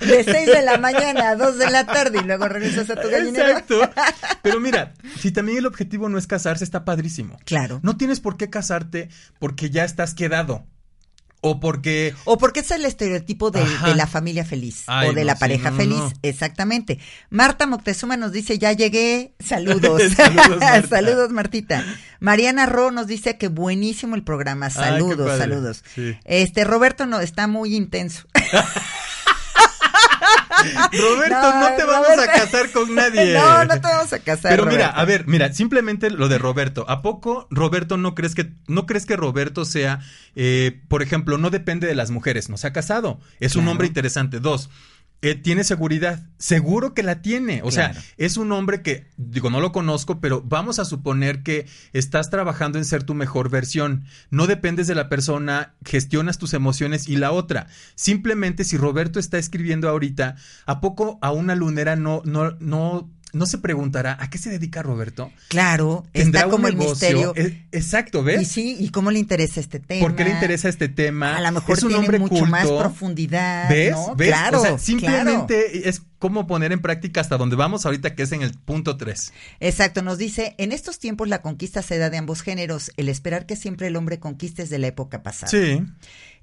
De 0.00 0.24
6 0.24 0.46
de 0.46 0.62
la 0.62 0.78
mañana 0.78 1.30
a 1.30 1.36
2 1.36 1.58
de 1.58 1.70
la 1.70 1.86
tarde 1.86 2.20
y 2.22 2.26
luego 2.26 2.48
regresas 2.48 2.90
a 2.90 2.96
tu 3.00 3.08
gallinero. 3.08 3.48
exacto. 3.48 3.80
Pero 4.42 4.60
mira, 4.60 4.94
si 5.18 5.32
también 5.32 5.58
el 5.58 5.66
objetivo 5.66 6.08
no 6.08 6.18
es 6.18 6.26
casarse, 6.26 6.64
está 6.64 6.84
padrísimo. 6.84 7.38
Claro. 7.44 7.80
No 7.82 7.96
tienes 7.96 8.20
por 8.20 8.36
qué 8.36 8.50
casarte 8.50 9.08
porque 9.38 9.70
ya 9.70 9.84
estás 9.84 10.14
quedado. 10.14 10.64
O 11.50 11.60
porque 11.60 12.14
O 12.24 12.38
porque 12.38 12.60
es 12.60 12.70
el 12.70 12.84
estereotipo 12.84 13.50
de, 13.50 13.64
la 13.94 14.06
familia 14.06 14.44
feliz 14.44 14.84
Ay, 14.86 15.08
o 15.08 15.12
de 15.12 15.20
no, 15.20 15.26
la 15.26 15.34
sí, 15.34 15.40
pareja 15.40 15.70
no, 15.70 15.76
feliz. 15.76 15.98
no. 15.98 16.12
Exactamente. 16.22 16.98
Marta 17.30 17.66
Moctezuma 17.66 18.16
nos 18.16 18.32
dice, 18.32 18.58
ya 18.58 18.72
llegué. 18.72 19.34
Saludos. 19.38 20.02
Saludos, 20.16 20.60
Marta. 20.60 20.88
Saludos, 20.88 21.30
Martita. 21.30 21.84
Mariana 22.20 22.66
Ro 22.66 22.90
nos 22.90 23.06
dice 23.06 23.38
que 23.38 23.48
buenísimo 23.48 24.16
el 24.16 24.22
programa. 24.22 24.70
Saludos, 24.70 25.38
saludos. 25.38 25.84
Sí. 25.94 26.16
Este, 26.24 26.64
Roberto 26.64 27.06
no, 27.06 27.20
está 27.20 27.46
muy 27.46 27.76
intenso. 27.76 28.26
Roberto, 30.92 31.34
No, 31.40 31.60
no, 31.70 31.76
te 31.76 31.84
vamos 31.84 32.08
Roberto. 32.08 32.22
a 32.22 32.34
casar 32.34 32.70
con 32.72 32.94
nadie. 32.94 33.34
No, 33.38 33.64
no 33.64 33.74
te 33.74 33.88
vamos 33.88 34.12
a 34.12 34.18
casar. 34.18 34.50
Pero 34.50 34.66
mira, 34.66 34.86
Roberto. 34.88 35.00
a 35.00 35.04
ver, 35.04 35.26
mira, 35.26 35.52
simplemente 35.52 36.10
lo 36.10 36.28
de 36.28 36.38
Roberto. 36.38 36.84
¿A 36.88 37.02
poco 37.02 37.46
Roberto 37.50 37.96
no 37.96 38.14
crees 38.14 38.34
que 38.34 38.52
no 38.66 38.86
crees 38.86 39.06
que 39.06 39.16
Roberto 39.16 39.64
sea, 39.64 40.00
eh, 40.34 40.80
por 40.88 41.02
ejemplo, 41.02 41.38
no 41.38 41.50
depende 41.50 41.86
de 41.86 41.94
las 41.94 42.10
mujeres, 42.10 42.48
no 42.48 42.56
se 42.56 42.66
ha 42.66 42.72
casado, 42.72 43.20
es 43.40 43.56
un 43.56 43.68
hombre 43.68 43.86
interesante. 43.86 44.40
Dos, 44.40 44.70
eh, 45.30 45.34
tiene 45.34 45.64
seguridad, 45.64 46.26
seguro 46.38 46.94
que 46.94 47.02
la 47.02 47.22
tiene. 47.22 47.62
O 47.62 47.68
Claro. 47.68 47.94
sea, 47.94 48.02
es 48.16 48.36
un 48.36 48.52
hombre 48.52 48.82
que, 48.82 49.06
digo, 49.16 49.50
no 49.50 49.60
lo 49.60 49.72
conozco, 49.72 50.20
pero 50.20 50.42
vamos 50.42 50.78
a 50.78 50.84
suponer 50.84 51.42
que 51.42 51.66
estás 51.92 52.30
trabajando 52.30 52.78
en 52.78 52.84
ser 52.84 53.02
tu 53.04 53.14
mejor 53.14 53.50
versión. 53.50 54.04
No 54.30 54.46
dependes 54.46 54.86
de 54.86 54.94
la 54.94 55.08
persona, 55.08 55.74
gestionas 55.84 56.38
tus 56.38 56.54
emociones 56.54 57.08
y 57.08 57.16
la 57.16 57.32
otra. 57.32 57.66
Simplemente 57.94 58.64
si 58.64 58.76
Roberto 58.76 59.18
está 59.18 59.38
escribiendo 59.38 59.88
ahorita, 59.88 60.36
¿a 60.66 60.80
poco 60.80 61.18
a 61.22 61.32
una 61.32 61.54
lunera 61.54 61.96
no, 61.96 62.22
no, 62.24 62.56
no 62.60 63.10
no 63.36 63.46
se 63.46 63.58
preguntará 63.58 64.16
a 64.20 64.30
qué 64.30 64.38
se 64.38 64.50
dedica 64.50 64.82
Roberto. 64.82 65.30
Claro, 65.48 66.04
¿Tendrá 66.12 66.40
está 66.40 66.50
como 66.50 66.66
un 66.66 66.72
el 66.72 66.76
misterio. 66.78 67.32
Eh, 67.36 67.66
exacto, 67.72 68.22
¿ves? 68.22 68.42
Y 68.42 68.44
sí, 68.44 68.76
¿y 68.80 68.88
cómo 68.90 69.10
le 69.10 69.18
interesa 69.18 69.60
este 69.60 69.78
tema? 69.78 70.00
¿Por 70.00 70.16
qué 70.16 70.24
le 70.24 70.30
interesa 70.30 70.68
este 70.68 70.88
tema? 70.88 71.36
A 71.36 71.40
lo 71.40 71.52
mejor 71.52 71.76
es 71.78 71.84
un 71.84 71.90
tiene 71.90 72.04
hombre 72.04 72.18
mucho 72.18 72.34
culto. 72.34 72.46
más 72.50 72.66
profundidad, 72.66 73.68
¿Ves? 73.68 73.92
¿no? 73.92 74.14
¿Ves? 74.16 74.28
Claro, 74.28 74.58
o 74.58 74.62
sea, 74.62 74.70
claro. 74.70 74.82
simplemente 74.82 75.88
es 75.88 76.02
cómo 76.18 76.46
poner 76.46 76.72
en 76.72 76.80
práctica 76.80 77.20
hasta 77.20 77.36
donde 77.36 77.56
vamos 77.56 77.84
ahorita, 77.86 78.14
que 78.14 78.22
es 78.22 78.32
en 78.32 78.42
el 78.42 78.52
punto 78.52 78.96
3. 78.96 79.32
Exacto, 79.60 80.02
nos 80.02 80.18
dice, 80.18 80.54
en 80.58 80.72
estos 80.72 80.98
tiempos 80.98 81.28
la 81.28 81.42
conquista 81.42 81.82
se 81.82 81.98
da 81.98 82.10
de 82.10 82.16
ambos 82.16 82.42
géneros, 82.42 82.90
el 82.96 83.08
esperar 83.08 83.46
que 83.46 83.56
siempre 83.56 83.86
el 83.88 83.96
hombre 83.96 84.18
conquiste 84.18 84.62
es 84.62 84.70
de 84.70 84.78
la 84.78 84.86
época 84.88 85.22
pasada. 85.22 85.50
Sí, 85.50 85.82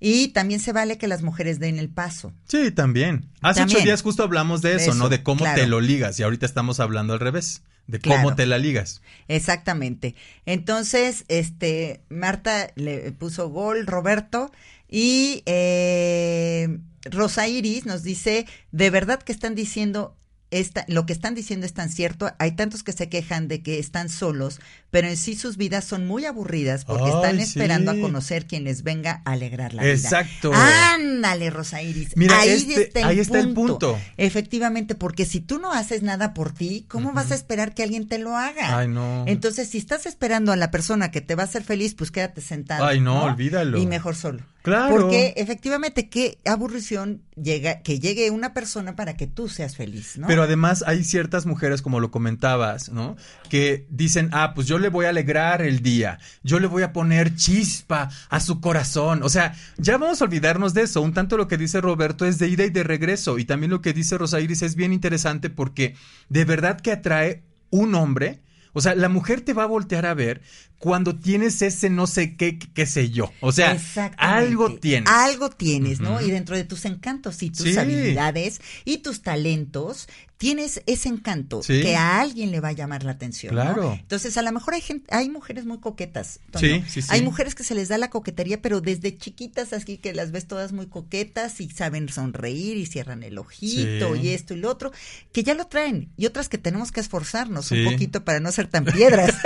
Y 0.06 0.28
también 0.30 0.60
se 0.60 0.74
vale 0.74 0.98
que 0.98 1.08
las 1.08 1.22
mujeres 1.22 1.60
den 1.60 1.80
el 1.80 1.88
paso. 1.88 2.34
sí, 2.46 2.72
también. 2.72 3.30
Hace 3.42 3.62
También. 3.62 3.78
ocho 3.78 3.86
días 3.86 4.02
justo 4.02 4.22
hablamos 4.24 4.62
de 4.62 4.76
eso, 4.76 4.92
De 4.92 5.00
¿no? 5.00 5.08
De 5.08 5.24
cómo 5.24 5.40
claro. 5.40 5.62
te 5.62 5.66
lo 5.66 5.80
ligas. 5.80 6.20
Y 6.20 6.24
ahorita 6.24 6.46
estamos 6.46 6.82
hablando 6.82 7.14
al 7.14 7.22
revés, 7.22 7.62
de 7.88 8.00
cómo 8.00 8.16
Claro. 8.16 8.36
te 8.36 8.46
la 8.46 8.58
ligas. 8.58 9.02
Exactamente. 9.30 10.16
Entonces, 10.46 11.24
este, 11.30 12.02
Marta 12.10 12.72
le 12.76 13.14
puso 13.14 13.48
gol, 13.50 13.88
Roberto, 13.88 14.52
y 14.90 15.42
eh, 15.46 16.80
Rosa 17.06 17.48
Iris 17.48 17.86
nos 17.86 18.04
dice, 18.04 18.46
de 18.74 18.90
verdad 18.90 19.24
que 19.24 19.32
están 19.32 19.56
diciendo, 19.56 20.18
esta, 20.60 20.86
lo 20.88 21.06
que 21.06 21.14
están 21.14 21.36
diciendo 21.36 21.66
es 21.66 21.74
tan 21.74 21.90
cierto, 21.90 22.32
hay 22.40 22.52
tantos 22.54 22.84
que 22.84 22.92
se 22.94 23.10
quejan 23.10 23.48
de 23.48 23.62
que 23.62 23.80
están 23.80 24.10
solos, 24.10 24.60
pero 24.92 25.08
en 25.08 25.18
sí 25.18 25.36
sus 25.36 25.58
vidas 25.58 25.84
son 25.86 26.06
muy 26.08 26.26
aburridas 26.26 26.86
porque 26.86 27.06
Ay, 27.06 27.12
están 27.16 27.36
sí. 27.38 27.42
esperando 27.44 27.92
a 27.92 28.00
conocer 28.00 28.46
quien 28.46 28.64
les 28.64 28.84
venga 28.84 29.22
a 29.26 29.32
alegrar 29.32 29.74
la 29.74 29.84
vida. 29.84 29.94
Exacto. 29.94 30.52
Ándale, 30.54 31.50
Rosa 31.50 31.82
Iris. 31.82 32.16
Mira, 32.16 32.40
ahí 32.40 32.50
este- 32.50 32.84
está 32.84 33.00
el 33.00 33.06
ahí 33.06 33.20
está 33.20 33.40
el 33.40 33.54
punto. 33.54 34.00
Efectivamente, 34.18 34.96
porque 34.96 35.26
si 35.26 35.40
tú 35.42 35.60
no 35.60 35.72
haces 35.74 36.04
nada 36.04 36.34
por 36.34 36.54
ti, 36.54 36.86
¿cómo 36.88 37.14
vas 37.14 37.32
a 37.32 37.36
esperar 37.36 37.74
que 37.74 37.84
alguien 37.84 38.08
te 38.08 38.18
lo 38.20 38.36
haga? 38.38 38.78
Ay, 38.78 38.88
no. 38.88 39.26
Entonces, 39.28 39.70
si 39.70 39.78
estás 39.78 40.06
esperando 40.06 40.52
a 40.52 40.56
la 40.56 40.72
persona 40.72 41.12
que 41.12 41.22
te 41.22 41.36
va 41.36 41.44
a 41.44 41.46
hacer 41.46 41.64
feliz, 41.64 41.96
pues 41.96 42.12
quédate 42.12 42.42
sentado. 42.42 42.86
Ay, 42.86 43.00
no, 43.02 43.24
olvídalo. 43.24 43.78
Y 43.80 43.86
mejor 43.88 44.16
solo. 44.16 44.44
Claro. 44.64 44.96
Porque 44.96 45.34
efectivamente, 45.36 46.08
qué 46.08 46.38
aburrición 46.46 47.22
llega, 47.36 47.82
que 47.82 48.00
llegue 48.00 48.32
una 48.32 48.54
persona 48.54 48.96
para 48.96 49.18
que 49.18 49.28
tú 49.28 49.50
seas 49.50 49.76
feliz, 49.76 50.18
¿no? 50.18 50.28
Pero 50.28 50.42
además 50.42 50.86
hay 50.88 51.04
ciertas 51.04 51.46
mujeres, 51.46 51.82
como 51.82 52.00
lo 52.00 52.12
comentabas, 52.12 52.88
¿no? 52.88 53.18
Que 53.50 53.86
dicen, 53.90 54.30
ah, 54.32 54.54
pues 54.56 54.66
yo 54.66 54.80
le 54.80 54.88
voy 54.88 55.06
a 55.06 55.10
alegrar 55.10 55.62
el 55.62 55.82
día, 55.82 56.18
yo 56.44 56.62
le 56.62 56.68
voy 56.68 56.84
a 56.84 56.94
poner 56.94 57.36
chispa 57.36 58.10
a 58.30 58.40
su 58.40 58.62
corazón. 58.62 59.22
O 59.24 59.28
sea, 59.28 59.54
ya 59.78 59.98
vamos 59.98 60.22
a 60.22 60.26
olvidarnos 60.26 60.74
de 60.74 60.84
eso. 60.84 61.02
Un 61.02 61.14
tanto 61.14 61.36
lo 61.36 61.50
que 61.50 61.58
dice 61.58 61.82
Roberto 61.82 62.26
es 62.26 62.40
de 62.40 62.48
ida 62.48 62.64
y 62.64 62.70
de 62.70 62.84
regreso. 62.84 63.40
Y 63.40 63.44
también 63.44 63.70
lo 63.70 63.82
que 63.82 63.92
dice 63.92 64.18
Rosa 64.18 64.40
Iris 64.40 64.62
es 64.62 64.76
bien 64.76 64.94
interesante 64.94 65.50
porque 65.50 65.96
de 66.30 66.46
verdad 66.46 66.80
que 66.80 66.94
atrae 66.94 67.44
un 67.70 67.96
hombre. 67.96 68.40
O 68.74 68.82
sea, 68.82 68.96
la 68.96 69.08
mujer 69.10 69.42
te 69.42 69.54
va 69.54 69.64
a 69.64 69.68
voltear 69.68 70.06
a 70.06 70.14
ver 70.14 70.42
cuando 70.80 71.16
tienes 71.18 71.62
ese 71.62 71.90
no 71.90 72.08
sé 72.08 72.36
qué, 72.36 72.60
qué 72.60 72.86
sé 72.86 73.10
yo. 73.10 73.32
O 73.40 73.52
sea, 73.52 73.78
algo 74.18 74.76
tienes. 74.76 75.10
Algo 75.10 75.50
tienes, 75.50 76.00
¿no? 76.02 76.20
Y 76.22 76.30
dentro 76.32 76.56
de 76.58 76.64
tus 76.66 76.86
encantos 76.86 77.42
y 77.44 77.52
tus 77.52 77.70
Sí. 77.70 77.78
habilidades 77.78 78.60
y 78.84 78.98
tus 78.98 79.22
talentos, 79.22 80.08
tienes 80.44 80.82
ese 80.88 81.08
encanto 81.08 81.64
Sí. 81.64 81.82
que 81.82 81.96
a 81.96 82.20
alguien 82.20 82.52
le 82.52 82.60
va 82.60 82.68
a 82.70 82.72
llamar 82.74 83.04
la 83.06 83.12
atención. 83.14 83.56
¿no? 83.56 83.62
Claro. 83.62 83.94
Entonces, 83.94 84.36
a 84.38 84.42
lo 84.42 84.52
mejor 84.52 84.74
hay 84.74 84.82
gente, 84.82 85.06
hay 85.16 85.30
mujeres 85.30 85.66
muy 85.66 85.80
coquetas. 85.80 86.42
Sí, 86.60 86.84
sí, 86.90 87.02
sí. 87.02 87.08
Hay 87.12 87.22
mujeres 87.22 87.56
que 87.56 87.64
se 87.64 87.76
les 87.76 87.88
da 87.88 87.98
la 87.98 88.10
coquetería, 88.10 88.62
pero 88.62 88.82
desde 88.82 89.16
chiquitas, 89.18 89.72
así 89.72 89.98
que 89.98 90.14
las 90.14 90.32
ves 90.32 90.46
todas 90.46 90.74
muy 90.74 90.88
coquetas 90.88 91.62
y 91.62 91.70
saben 91.70 92.10
sonreír 92.10 92.76
y 92.78 92.86
cierran 92.86 93.24
el 93.24 93.38
ojito 93.38 94.16
y 94.18 94.30
esto 94.30 94.54
y 94.54 94.58
lo 94.58 94.70
otro, 94.70 94.92
que 95.32 95.44
ya 95.44 95.54
lo 95.54 95.68
traen. 95.68 96.10
Y 96.18 96.26
otras 96.26 96.50
que 96.50 96.58
tenemos 96.58 96.92
que 96.92 97.00
esforzarnos 97.00 97.72
un 97.72 97.86
poquito 97.86 98.26
para 98.26 98.40
no 98.42 98.52
ser 98.52 98.68
tan 98.68 98.84
piedras. 98.84 99.34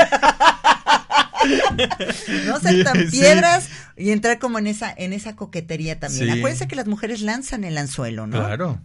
no 2.45 2.59
ser 2.59 2.83
tan 2.83 2.97
Sí. 3.09 3.19
piedras 3.19 3.69
y 3.95 4.11
entrar 4.11 4.39
como 4.39 4.59
en 4.59 4.67
esa 4.67 4.93
en 4.95 5.13
esa 5.13 5.35
coquetería 5.35 5.99
también. 5.99 6.25
Sí. 6.25 6.31
Acuérdense 6.39 6.67
que 6.67 6.75
las 6.75 6.87
mujeres 6.87 7.21
lanzan 7.21 7.63
el 7.63 7.77
anzuelo, 7.77 8.27
¿no? 8.27 8.37
Claro. 8.39 8.81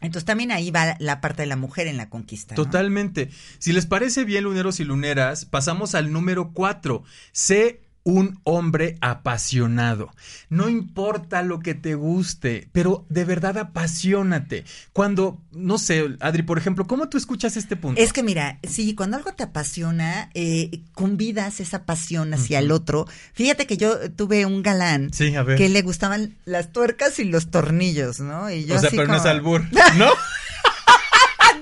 Entonces 0.00 0.24
también 0.24 0.52
ahí 0.52 0.70
va 0.70 0.96
la 0.98 1.20
parte 1.20 1.42
de 1.42 1.46
la 1.46 1.56
mujer 1.56 1.86
en 1.86 1.96
la 1.96 2.10
conquista. 2.10 2.54
Totalmente. 2.54 3.30
Si 3.58 3.72
les 3.72 3.86
parece 3.86 4.24
bien, 4.24 4.44
luneros 4.44 4.80
y 4.80 4.84
luneras, 4.84 5.44
pasamos 5.44 5.94
al 5.94 6.12
número 6.12 6.52
cuatro. 6.52 7.02
Sé 7.32 7.80
un 8.06 8.38
hombre 8.44 8.96
apasionado. 9.00 10.12
No 10.48 10.68
importa 10.68 11.42
lo 11.42 11.58
que 11.58 11.74
te 11.74 11.96
guste, 11.96 12.68
pero 12.70 13.04
de 13.08 13.24
verdad 13.24 13.58
apasionate. 13.58 14.64
Cuando, 14.92 15.40
no 15.50 15.76
sé, 15.76 16.16
Adri, 16.20 16.44
por 16.44 16.56
ejemplo, 16.56 16.86
¿cómo 16.86 17.08
tú 17.08 17.18
escuchas 17.18 17.56
este 17.56 17.74
punto? 17.74 18.00
Es 18.00 18.12
que 18.12 18.22
mira, 18.22 18.60
sí, 18.62 18.94
cuando 18.94 19.16
algo 19.16 19.32
te 19.34 19.42
apasiona, 19.42 20.30
eh, 20.34 20.82
convidas 20.94 21.58
esa 21.58 21.84
pasión 21.84 22.32
hacia 22.32 22.60
el 22.60 22.70
otro. 22.70 23.08
Fíjate 23.32 23.66
que 23.66 23.76
yo 23.76 24.12
tuve 24.12 24.46
un 24.46 24.62
galán 24.62 25.12
Sí, 25.12 25.34
a 25.34 25.42
ver. 25.42 25.58
que 25.58 25.68
le 25.68 25.82
gustaban 25.82 26.36
las 26.44 26.70
tuercas 26.72 27.18
y 27.18 27.24
los 27.24 27.50
tornillos, 27.50 28.20
¿no? 28.20 28.48
Y 28.50 28.66
yo 28.66 28.76
o 28.76 28.78
sea, 28.78 28.86
así 28.86 28.96
pero 28.96 29.08
no 29.08 29.16
es 29.16 29.24
albur, 29.26 29.64
¿no? 29.96 30.10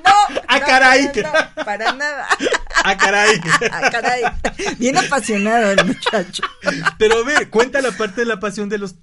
No, 0.05 0.41
¡Ah, 0.49 0.61
caray! 0.61 1.11
no, 1.17 1.23
no, 1.23 1.65
para 1.65 1.93
nada. 1.95 2.27
¡Ah, 2.83 2.97
caray! 2.97 3.41
Ah, 3.71 3.91
caray. 3.91 4.23
Bien 4.79 4.97
apasionado 4.99 5.71
el 5.71 5.87
muchacho. 5.87 6.43
Pero 6.99 7.25
ve, 7.25 7.49
cuenta 7.49 7.81
la 7.81 7.93
parte 7.93 8.23
de 8.23 8.27
la 8.27 8.41
pasión 8.41 8.69
de 8.69 8.79
los... 8.79 8.97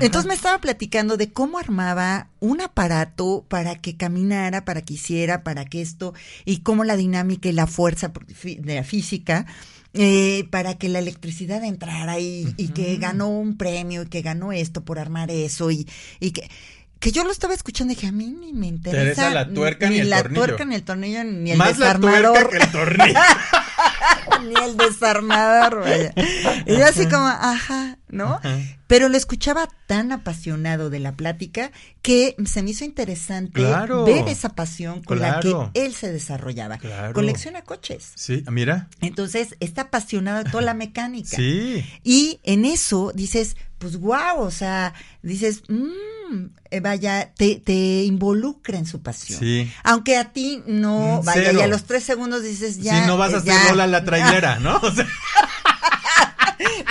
Entonces 0.00 0.26
me 0.26 0.34
estaba 0.34 0.58
platicando 0.58 1.16
de 1.16 1.32
cómo 1.32 1.58
armaba 1.58 2.28
un 2.40 2.60
aparato 2.60 3.44
para 3.48 3.76
que 3.76 3.96
caminara, 3.96 4.64
para 4.64 4.82
que 4.82 4.94
hiciera, 4.94 5.44
para 5.44 5.64
que 5.64 5.80
esto, 5.80 6.14
y 6.44 6.58
cómo 6.58 6.84
la 6.84 6.96
dinámica 6.96 7.48
y 7.48 7.52
la 7.52 7.66
fuerza 7.66 8.12
de 8.12 8.74
la 8.74 8.84
física, 8.84 9.46
eh, 9.94 10.48
para 10.50 10.78
que 10.78 10.88
la 10.88 10.98
electricidad 10.98 11.62
entrara 11.64 12.18
y, 12.18 12.54
y 12.56 12.68
que 12.68 12.96
ganó 12.96 13.28
un 13.28 13.56
premio 13.56 14.02
y 14.02 14.06
que 14.06 14.22
ganó 14.22 14.52
esto 14.52 14.82
por 14.84 14.98
armar 14.98 15.30
eso 15.30 15.70
y, 15.70 15.86
y 16.18 16.32
que... 16.32 16.50
Que 17.02 17.10
yo 17.10 17.24
lo 17.24 17.32
estaba 17.32 17.52
escuchando 17.52 17.92
y 17.92 17.96
dije, 17.96 18.06
a 18.06 18.12
mí 18.12 18.28
ni 18.30 18.52
me 18.52 18.68
interesa. 18.68 19.00
interesa 19.10 19.30
la 19.34 19.52
tuerca 19.52 19.90
ni 19.90 19.98
el 19.98 20.08
la 20.08 20.22
tornillo. 20.22 20.40
tuerca 20.44 20.64
ni 20.64 20.74
el 20.76 20.82
tornillo 20.84 21.24
ni 21.24 21.50
el 21.50 21.58
Más 21.58 21.76
la 21.78 21.86
desarmador. 21.86 22.32
tuerca 22.32 22.48
que 22.58 22.64
el 22.64 22.70
tornillo. 22.70 23.20
ni 24.46 24.54
el 24.64 24.76
desarmador, 24.76 25.80
vaya. 25.80 26.12
Y 26.66 26.76
yo 26.78 26.86
así 26.86 27.06
como, 27.06 27.26
ajá, 27.26 27.98
¿no? 28.08 28.34
Ajá. 28.36 28.58
Pero 28.86 29.08
lo 29.08 29.16
escuchaba 29.16 29.68
tan 29.86 30.12
apasionado 30.12 30.90
de 30.90 31.00
la 31.00 31.16
plática 31.16 31.72
que 32.02 32.36
se 32.44 32.62
me 32.62 32.70
hizo 32.70 32.84
interesante 32.84 33.52
Claro. 33.54 34.04
ver 34.04 34.28
esa 34.28 34.50
pasión 34.50 35.02
con 35.02 35.18
Claro. 35.18 35.64
la 35.64 35.72
que 35.72 35.84
él 35.84 35.94
se 35.94 36.12
desarrollaba. 36.12 36.78
Claro. 36.78 37.14
Colecciona 37.14 37.62
coches. 37.62 38.12
Sí, 38.14 38.44
mira. 38.50 38.88
Entonces, 39.00 39.56
está 39.60 39.82
apasionado 39.82 40.44
de 40.44 40.50
toda 40.50 40.62
la 40.62 40.74
mecánica. 40.84 41.36
Sí. 41.36 41.84
Y 42.04 42.38
en 42.44 42.64
eso 42.66 43.12
dices, 43.14 43.56
pues 43.82 43.96
guau, 43.96 44.40
o 44.42 44.50
sea, 44.52 44.94
dices, 45.22 45.64
mmm, 45.68 46.46
vaya, 46.80 47.32
te, 47.36 47.56
te 47.56 48.04
involucra 48.04 48.78
en 48.78 48.86
su 48.86 49.02
pasión. 49.02 49.40
Sí. 49.40 49.68
Aunque 49.82 50.16
a 50.16 50.32
ti 50.32 50.62
no, 50.68 51.20
Mm, 51.20 51.24
vaya, 51.26 51.42
cero. 51.46 51.58
y 51.58 51.62
a 51.62 51.66
los 51.66 51.82
tres 51.84 52.04
segundos 52.04 52.44
dices, 52.44 52.78
ya. 52.80 53.00
si 53.00 53.06
no 53.08 53.16
vas 53.16 53.32
a 53.34 53.38
eh, 53.38 53.38
hacer 53.40 53.52
ya". 53.54 53.68
rola 53.70 53.86
la 53.88 54.04
trailera, 54.04 54.60
¿no? 54.60 54.76
O 54.76 54.90
sea, 54.92 55.06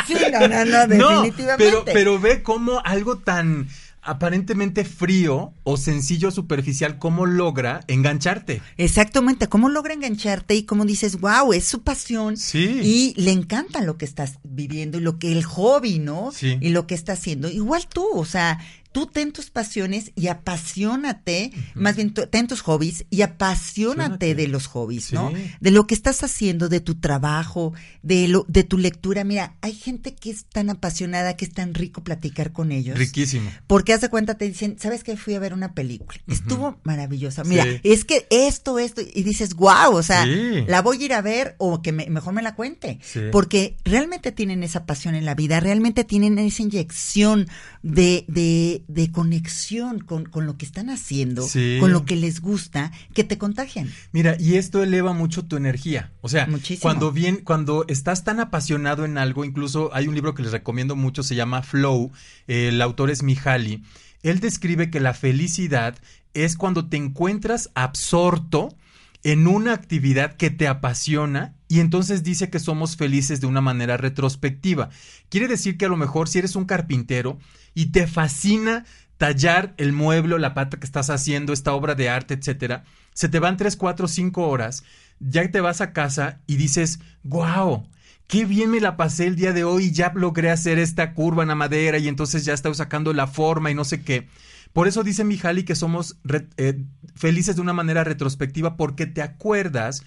Sí, 0.05 0.15
no, 0.33 0.47
no, 0.47 0.65
no, 0.65 0.87
no, 0.87 1.09
definitivamente. 1.21 1.55
pero, 1.57 1.85
pero 1.85 2.19
ve 2.19 2.43
cómo 2.43 2.81
algo 2.83 3.19
tan 3.19 3.67
aparentemente 4.01 4.83
frío 4.83 5.53
o 5.63 5.77
sencillo 5.77 6.31
superficial, 6.31 6.97
cómo 6.97 7.25
logra 7.25 7.81
engancharte. 7.87 8.61
Exactamente, 8.77 9.47
cómo 9.47 9.69
logra 9.69 9.93
engancharte 9.93 10.55
y 10.55 10.63
cómo 10.63 10.85
dices, 10.85 11.19
wow, 11.19 11.53
es 11.53 11.65
su 11.65 11.83
pasión. 11.83 12.37
Sí. 12.37 12.81
Y 12.83 13.21
le 13.21 13.31
encanta 13.31 13.81
lo 13.81 13.97
que 13.97 14.05
estás 14.05 14.39
viviendo 14.43 14.97
y 14.97 15.01
lo 15.01 15.19
que 15.19 15.31
el 15.31 15.43
hobby, 15.43 15.99
¿no? 15.99 16.31
Sí. 16.31 16.57
Y 16.61 16.69
lo 16.69 16.87
que 16.87 16.95
está 16.95 17.13
haciendo. 17.13 17.49
Igual 17.49 17.87
tú, 17.87 18.07
o 18.13 18.25
sea, 18.25 18.59
tú 18.91 19.05
ten 19.07 19.31
tus 19.31 19.49
pasiones 19.49 20.11
y 20.15 20.27
apasionate, 20.27 21.51
más 21.75 21.95
bien 21.95 22.13
ten 22.13 22.47
tus 22.47 22.61
hobbies 22.61 23.05
y 23.09 23.21
apasionate 23.21 24.35
de 24.35 24.47
los 24.47 24.67
hobbies, 24.67 25.05
Sí. 25.05 25.15
¿no? 25.15 25.31
De 25.59 25.71
lo 25.71 25.87
que 25.87 25.93
estás 25.95 26.23
haciendo, 26.23 26.69
de 26.69 26.79
tu 26.79 26.95
trabajo, 26.95 27.73
de 28.03 28.27
lo, 28.27 28.45
de 28.47 28.63
tu 28.63 28.77
lectura. 28.77 29.23
Mira, 29.23 29.55
hay 29.61 29.73
gente 29.73 30.13
que 30.15 30.29
es 30.31 30.45
tan 30.45 30.69
apasionada 30.69 31.35
que 31.35 31.45
es 31.45 31.53
tan 31.53 31.73
rico 31.73 32.03
platicar 32.03 32.51
con 32.51 32.71
ellos. 32.71 32.97
Riquísimo. 32.97 33.49
Porque 33.67 33.93
haz 33.93 34.01
de 34.01 34.09
cuenta, 34.09 34.35
te 34.35 34.45
dicen, 34.47 34.77
¿sabes 34.79 35.03
qué? 35.03 35.17
Fui 35.17 35.33
a 35.35 35.39
ver 35.39 35.53
una 35.53 35.73
película. 35.73 36.19
Estuvo 36.27 36.79
maravillosa. 36.83 37.43
Mira, 37.43 37.63
Sí. 37.63 37.79
es 37.83 38.05
que 38.05 38.27
esto, 38.29 38.79
esto, 38.79 39.01
y 39.01 39.23
dices, 39.23 39.55
wow, 39.55 39.93
o 39.93 40.03
sea, 40.03 40.25
Sí. 40.25 40.63
la 40.67 40.81
voy 40.81 41.01
a 41.01 41.05
ir 41.05 41.13
a 41.13 41.21
ver 41.21 41.55
o 41.57 41.81
que 41.81 41.91
me- 41.91 42.09
mejor 42.09 42.33
me 42.33 42.41
la 42.41 42.55
cuente. 42.55 42.99
Porque 43.31 43.77
realmente 43.83 44.31
tienen 44.31 44.63
esa 44.63 44.85
pasión 44.85 45.15
en 45.15 45.25
la 45.25 45.35
vida, 45.35 45.59
realmente 45.59 46.03
tienen 46.03 46.37
esa 46.39 46.61
inyección 46.63 47.47
de, 47.83 48.25
de, 48.27 48.80
de 48.88 49.11
conexión 49.11 49.99
con, 49.99 50.25
con 50.25 50.45
lo 50.45 50.57
que 50.57 50.65
están 50.65 50.89
haciendo, 50.89 51.41
Sí. 51.47 51.77
con 51.79 51.91
lo 51.91 52.05
que 52.05 52.15
les 52.15 52.41
gusta, 52.41 52.91
que 53.13 53.23
te 53.23 53.38
contagian. 53.38 53.89
Mira, 54.11 54.36
y 54.39 54.55
esto 54.55 54.84
eleva 54.84 55.13
mucho 55.13 55.45
tu 55.45 55.55
energía. 55.57 56.11
O 56.21 56.29
sea, 56.29 56.47
Muchísimo. 56.47 56.82
cuando 56.82 57.11
bien, 57.11 57.38
cuando 57.43 57.86
estás 57.88 58.23
tan 58.23 58.39
apasionado 58.39 59.05
en 59.05 59.17
algo, 59.17 59.45
incluso 59.45 59.89
hay 59.93 60.07
un 60.07 60.15
libro 60.15 60.34
que 60.36 60.43
les 60.43 60.51
recomiendo 60.51 60.95
mucho, 60.95 61.23
se 61.23 61.36
llama 61.36 61.61
Flow, 61.61 62.11
el 62.47 62.82
autor 62.82 63.09
es 63.11 63.23
Mihaly. 63.23 63.84
Él 64.23 64.39
describe 64.39 64.89
que 64.89 64.99
la 64.99 65.13
felicidad 65.13 65.95
es 66.34 66.55
cuando 66.55 66.88
te 66.88 66.97
encuentras 66.97 67.69
absorto 67.73 68.75
en 69.23 69.47
una 69.47 69.73
actividad 69.73 70.33
que 70.36 70.49
te 70.49 70.67
apasiona 70.67 71.55
y 71.71 71.79
entonces 71.79 72.21
dice 72.21 72.49
que 72.49 72.59
somos 72.59 72.97
felices 72.97 73.39
de 73.39 73.47
una 73.47 73.61
manera 73.61 73.95
retrospectiva. 73.95 74.89
Quiere 75.29 75.47
decir 75.47 75.77
que 75.77 75.85
a 75.85 75.87
lo 75.87 75.95
mejor 75.95 76.27
si 76.27 76.39
eres 76.39 76.57
un 76.57 76.65
carpintero 76.65 77.39
y 77.73 77.93
te 77.93 78.07
fascina 78.07 78.83
tallar 79.15 79.73
el 79.77 79.93
mueble 79.93 80.37
la 80.37 80.53
pata 80.53 80.81
que 80.81 80.85
estás 80.85 81.09
haciendo, 81.09 81.53
esta 81.53 81.71
obra 81.71 81.95
de 81.95 82.09
arte, 82.09 82.33
etcétera, 82.33 82.83
se 83.13 83.29
te 83.29 83.39
van 83.39 83.55
3, 83.55 83.77
4, 83.77 84.09
5 84.09 84.49
horas, 84.49 84.83
ya 85.21 85.49
te 85.49 85.61
vas 85.61 85.79
a 85.79 85.93
casa 85.93 86.41
y 86.45 86.57
dices, 86.57 86.99
wow, 87.23 87.87
qué 88.27 88.43
bien 88.43 88.69
me 88.69 88.81
la 88.81 88.97
pasé 88.97 89.27
el 89.27 89.37
día 89.37 89.53
de 89.53 89.63
hoy 89.63 89.85
y 89.85 89.91
ya 89.93 90.11
logré 90.13 90.51
hacer 90.51 90.77
esta 90.77 91.13
curva 91.13 91.43
en 91.43 91.47
la 91.47 91.55
madera 91.55 91.99
y 91.99 92.09
entonces 92.09 92.43
ya 92.43 92.53
estoy 92.53 92.75
sacando 92.75 93.13
la 93.13 93.27
forma 93.27 93.71
y 93.71 93.75
no 93.75 93.85
sé 93.85 94.01
qué. 94.01 94.27
Por 94.73 94.87
eso 94.87 95.03
dice 95.03 95.23
Mijali 95.23 95.63
que 95.63 95.75
somos 95.75 96.17
eh, 96.57 96.83
felices 97.15 97.55
de 97.55 97.61
una 97.61 97.73
manera 97.73 98.03
retrospectiva 98.03 98.77
porque 98.77 99.05
te 99.05 99.21
acuerdas 99.21 100.03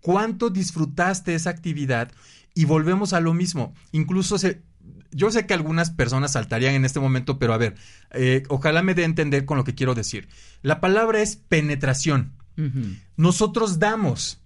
cuánto 0.00 0.50
disfrutaste 0.50 1.34
esa 1.34 1.50
actividad 1.50 2.10
y 2.54 2.64
volvemos 2.64 3.12
a 3.12 3.20
lo 3.20 3.34
mismo. 3.34 3.74
Incluso 3.92 4.38
se, 4.38 4.62
yo 5.10 5.30
sé 5.30 5.46
que 5.46 5.54
algunas 5.54 5.90
personas 5.90 6.32
saltarían 6.32 6.74
en 6.74 6.84
este 6.84 7.00
momento, 7.00 7.38
pero 7.38 7.54
a 7.54 7.58
ver, 7.58 7.76
eh, 8.12 8.42
ojalá 8.48 8.82
me 8.82 8.94
dé 8.94 9.02
a 9.02 9.06
entender 9.06 9.44
con 9.44 9.56
lo 9.58 9.64
que 9.64 9.74
quiero 9.74 9.94
decir. 9.94 10.28
La 10.62 10.80
palabra 10.80 11.20
es 11.20 11.36
penetración. 11.36 12.32
Nosotros 13.16 13.78
damos, 13.78 14.40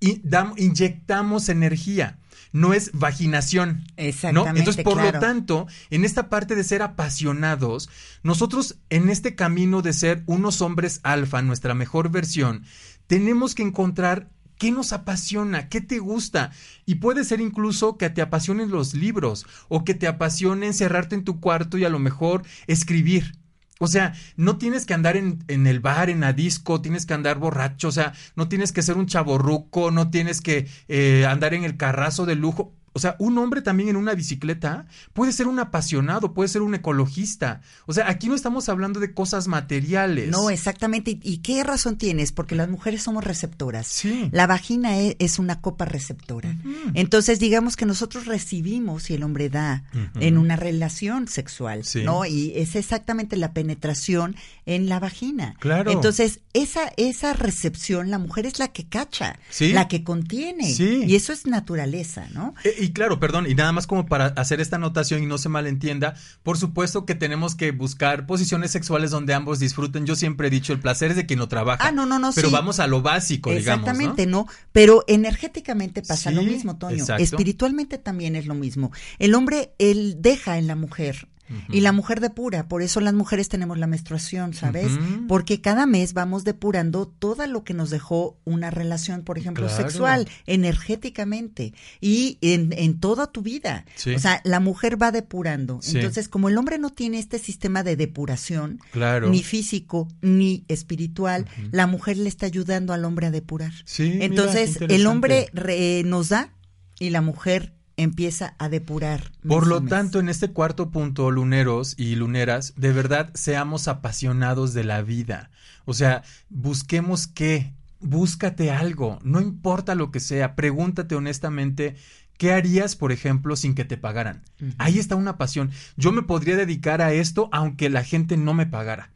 y 0.00 0.20
dam- 0.22 0.52
inyectamos 0.58 1.48
energía, 1.48 2.18
no 2.52 2.74
es 2.74 2.90
vaginación. 2.92 3.84
¿no? 3.86 3.92
Exactamente, 3.96 4.58
Entonces, 4.58 4.84
por 4.84 4.94
claro. 4.94 5.12
lo 5.12 5.18
tanto, 5.18 5.66
en 5.88 6.04
esta 6.04 6.28
parte 6.28 6.54
de 6.54 6.64
ser 6.64 6.82
apasionados, 6.82 7.88
nosotros 8.22 8.76
en 8.90 9.08
este 9.08 9.34
camino 9.34 9.80
de 9.80 9.94
ser 9.94 10.22
unos 10.26 10.60
hombres 10.60 11.00
alfa, 11.04 11.40
nuestra 11.40 11.72
mejor 11.74 12.10
versión, 12.10 12.64
tenemos 13.06 13.54
que 13.54 13.62
encontrar 13.62 14.28
qué 14.62 14.70
nos 14.70 14.92
apasiona, 14.92 15.68
qué 15.68 15.80
te 15.80 15.98
gusta. 15.98 16.52
Y 16.86 16.94
puede 16.96 17.24
ser 17.24 17.40
incluso 17.40 17.98
que 17.98 18.10
te 18.10 18.22
apasionen 18.22 18.70
los 18.70 18.94
libros 18.94 19.44
o 19.68 19.82
que 19.82 19.92
te 19.92 20.06
apasione 20.06 20.66
encerrarte 20.66 21.16
en 21.16 21.24
tu 21.24 21.40
cuarto 21.40 21.78
y 21.78 21.84
a 21.84 21.88
lo 21.88 21.98
mejor 21.98 22.44
escribir. 22.68 23.32
O 23.80 23.88
sea, 23.88 24.14
no 24.36 24.58
tienes 24.58 24.86
que 24.86 24.94
andar 24.94 25.16
en, 25.16 25.42
el 25.48 25.80
bar, 25.80 26.10
en 26.10 26.20
la 26.20 26.32
disco, 26.32 26.80
tienes 26.80 27.06
que 27.06 27.14
andar 27.14 27.40
borracho, 27.40 27.88
o 27.88 27.90
sea, 27.90 28.12
no 28.36 28.46
tienes 28.46 28.70
que 28.70 28.82
ser 28.82 28.96
un 28.96 29.06
chaborruco, 29.06 29.90
no 29.90 30.10
tienes 30.10 30.40
que 30.40 30.68
eh, 30.86 31.26
andar 31.28 31.54
en 31.54 31.64
el 31.64 31.76
carrazo 31.76 32.24
de 32.24 32.36
lujo. 32.36 32.72
O 32.94 32.98
sea, 32.98 33.16
un 33.18 33.38
hombre 33.38 33.62
también 33.62 33.88
en 33.88 33.96
una 33.96 34.14
bicicleta 34.14 34.86
puede 35.12 35.32
ser 35.32 35.46
un 35.46 35.58
apasionado, 35.58 36.34
puede 36.34 36.48
ser 36.48 36.62
un 36.62 36.74
ecologista. 36.74 37.60
O 37.86 37.92
sea, 37.92 38.08
aquí 38.08 38.28
no 38.28 38.34
estamos 38.34 38.68
hablando 38.68 39.00
de 39.00 39.14
cosas 39.14 39.48
materiales. 39.48 40.28
No, 40.30 40.50
exactamente. 40.50 41.18
¿Y, 41.22 41.38
qué 41.38 41.64
razón 41.64 41.96
tienes? 41.96 42.32
Porque 42.32 42.54
las 42.54 42.68
mujeres 42.68 43.02
somos 43.02 43.24
receptoras. 43.24 43.86
Sí. 43.86 44.28
La 44.32 44.46
vagina 44.46 44.98
e- 44.98 45.16
es, 45.18 45.38
una 45.38 45.60
copa 45.60 45.84
receptora. 45.84 46.54
Entonces, 46.94 47.38
digamos 47.40 47.76
que 47.76 47.86
nosotros 47.86 48.26
recibimos 48.26 49.10
y 49.10 49.14
el 49.14 49.22
hombre 49.22 49.48
da 49.48 49.84
en 50.20 50.38
una 50.38 50.56
relación 50.56 51.28
sexual, 51.28 51.84
Sí. 51.84 52.04
¿no? 52.04 52.26
Y 52.26 52.52
es 52.54 52.76
exactamente 52.76 53.36
la 53.36 53.52
penetración 53.52 54.36
en 54.66 54.88
la 54.88 55.00
vagina. 55.00 55.54
Claro. 55.58 55.90
Entonces, 55.90 56.40
esa, 56.52 56.92
esa 56.96 57.32
recepción, 57.32 58.10
la 58.10 58.18
mujer 58.18 58.46
es 58.46 58.58
la 58.58 58.68
que 58.68 58.86
cacha, 58.88 59.38
Sí. 59.50 59.72
la 59.72 59.88
que 59.88 60.04
contiene. 60.04 60.72
Sí. 60.72 61.04
Y 61.06 61.16
eso 61.16 61.32
es 61.32 61.46
naturaleza, 61.46 62.28
¿no? 62.32 62.54
Eh, 62.64 62.81
y 62.82 62.92
claro, 62.92 63.20
perdón, 63.20 63.46
y 63.48 63.54
nada 63.54 63.72
más 63.72 63.86
como 63.86 64.06
para 64.06 64.26
hacer 64.26 64.60
esta 64.60 64.76
anotación 64.76 65.22
y 65.22 65.26
no 65.26 65.38
se 65.38 65.48
malentienda, 65.48 66.14
por 66.42 66.58
supuesto 66.58 67.06
que 67.06 67.14
tenemos 67.14 67.54
que 67.54 67.70
buscar 67.70 68.26
posiciones 68.26 68.70
sexuales 68.70 69.10
donde 69.10 69.34
ambos 69.34 69.58
disfruten. 69.58 70.04
Yo 70.06 70.16
siempre 70.16 70.48
he 70.48 70.50
dicho, 70.50 70.72
el 70.72 70.80
placer 70.80 71.10
es 71.10 71.16
de 71.16 71.26
quien 71.26 71.38
lo 71.38 71.48
trabaja. 71.48 71.86
Ah, 71.86 71.92
no, 71.92 72.06
no, 72.06 72.18
no, 72.18 72.32
Pero 72.34 72.48
sí. 72.48 72.54
vamos 72.54 72.80
a 72.80 72.86
lo 72.86 73.02
básico, 73.02 73.50
digamos. 73.50 73.86
¿no? 73.86 73.90
Exactamente, 73.92 74.26
¿no? 74.26 74.46
Pero 74.72 75.04
energéticamente 75.06 76.02
pasa 76.02 76.30
Sí, 76.30 76.36
lo 76.36 76.42
mismo, 76.42 76.76
Toño. 76.76 76.96
exacto. 76.96 77.22
Espiritualmente 77.22 77.98
también 77.98 78.36
es 78.36 78.46
lo 78.46 78.54
mismo. 78.54 78.92
El 79.18 79.34
hombre, 79.34 79.72
él 79.78 80.16
deja 80.20 80.58
en 80.58 80.66
la 80.66 80.76
mujer. 80.76 81.28
Y 81.70 81.80
la 81.80 81.92
mujer 81.92 82.20
depura, 82.20 82.68
por 82.68 82.82
eso 82.82 83.00
las 83.00 83.14
mujeres 83.14 83.48
tenemos 83.48 83.78
la 83.78 83.86
menstruación, 83.86 84.54
¿sabes? 84.54 84.92
Porque 85.28 85.60
cada 85.60 85.86
mes 85.86 86.12
vamos 86.14 86.44
depurando 86.44 87.06
todo 87.08 87.46
lo 87.46 87.64
que 87.64 87.74
nos 87.74 87.90
dejó 87.90 88.38
una 88.44 88.70
relación, 88.70 89.22
por 89.22 89.38
ejemplo, 89.38 89.66
Claro. 89.66 89.82
sexual, 89.82 90.28
energéticamente 90.46 91.74
y 92.00 92.38
en, 92.40 92.72
en 92.76 92.98
toda 92.98 93.30
tu 93.32 93.42
vida. 93.42 93.84
Sí. 93.94 94.14
O 94.14 94.18
sea, 94.18 94.40
la 94.44 94.60
mujer 94.60 95.00
va 95.00 95.12
depurando. 95.12 95.80
Sí. 95.82 95.96
Entonces, 95.98 96.28
como 96.28 96.48
el 96.48 96.58
hombre 96.58 96.78
no 96.78 96.90
tiene 96.90 97.18
este 97.18 97.38
sistema 97.38 97.82
de 97.82 97.96
depuración, 97.96 98.80
Claro. 98.92 99.28
ni 99.30 99.42
físico 99.42 100.08
ni 100.20 100.64
espiritual, 100.68 101.46
la 101.70 101.86
mujer 101.86 102.16
le 102.16 102.28
está 102.28 102.46
ayudando 102.46 102.92
al 102.92 103.04
hombre 103.04 103.26
a 103.26 103.30
depurar. 103.30 103.72
Sí, 103.84 104.18
Entonces, 104.20 104.78
el 104.88 105.06
hombre 105.06 105.48
re- 105.52 106.02
nos 106.04 106.28
da 106.30 106.52
y 106.98 107.10
la 107.10 107.20
mujer 107.20 107.74
empieza 108.02 108.54
a 108.58 108.68
depurar. 108.68 109.32
Por 109.46 109.66
lo 109.66 109.82
tanto, 109.82 110.20
en 110.20 110.28
este 110.28 110.52
cuarto 110.52 110.90
punto, 110.90 111.30
luneros 111.30 111.94
y 111.96 112.14
luneras, 112.16 112.74
de 112.76 112.92
verdad 112.92 113.30
seamos 113.34 113.88
apasionados 113.88 114.74
de 114.74 114.84
la 114.84 115.02
vida. 115.02 115.50
O 115.84 115.94
sea, 115.94 116.22
busquemos 116.48 117.26
qué, 117.26 117.72
búscate 118.00 118.70
algo, 118.70 119.18
no 119.22 119.40
importa 119.40 119.94
lo 119.94 120.10
que 120.10 120.20
sea, 120.20 120.54
pregúntate 120.54 121.14
honestamente. 121.14 121.96
¿Qué 122.38 122.52
harías, 122.52 122.96
por 122.96 123.12
ejemplo, 123.12 123.54
sin 123.54 123.74
que 123.74 123.84
te 123.84 123.96
pagaran? 123.96 124.42
Ahí 124.78 124.98
está 124.98 125.14
una 125.14 125.38
pasión. 125.38 125.70
Yo 125.96 126.10
me 126.10 126.22
podría 126.22 126.56
dedicar 126.56 127.00
a 127.00 127.12
esto 127.12 127.48
aunque 127.52 127.88
la 127.88 128.02
gente 128.02 128.36
no 128.36 128.52
me 128.52 128.66
pagara. 128.66 129.12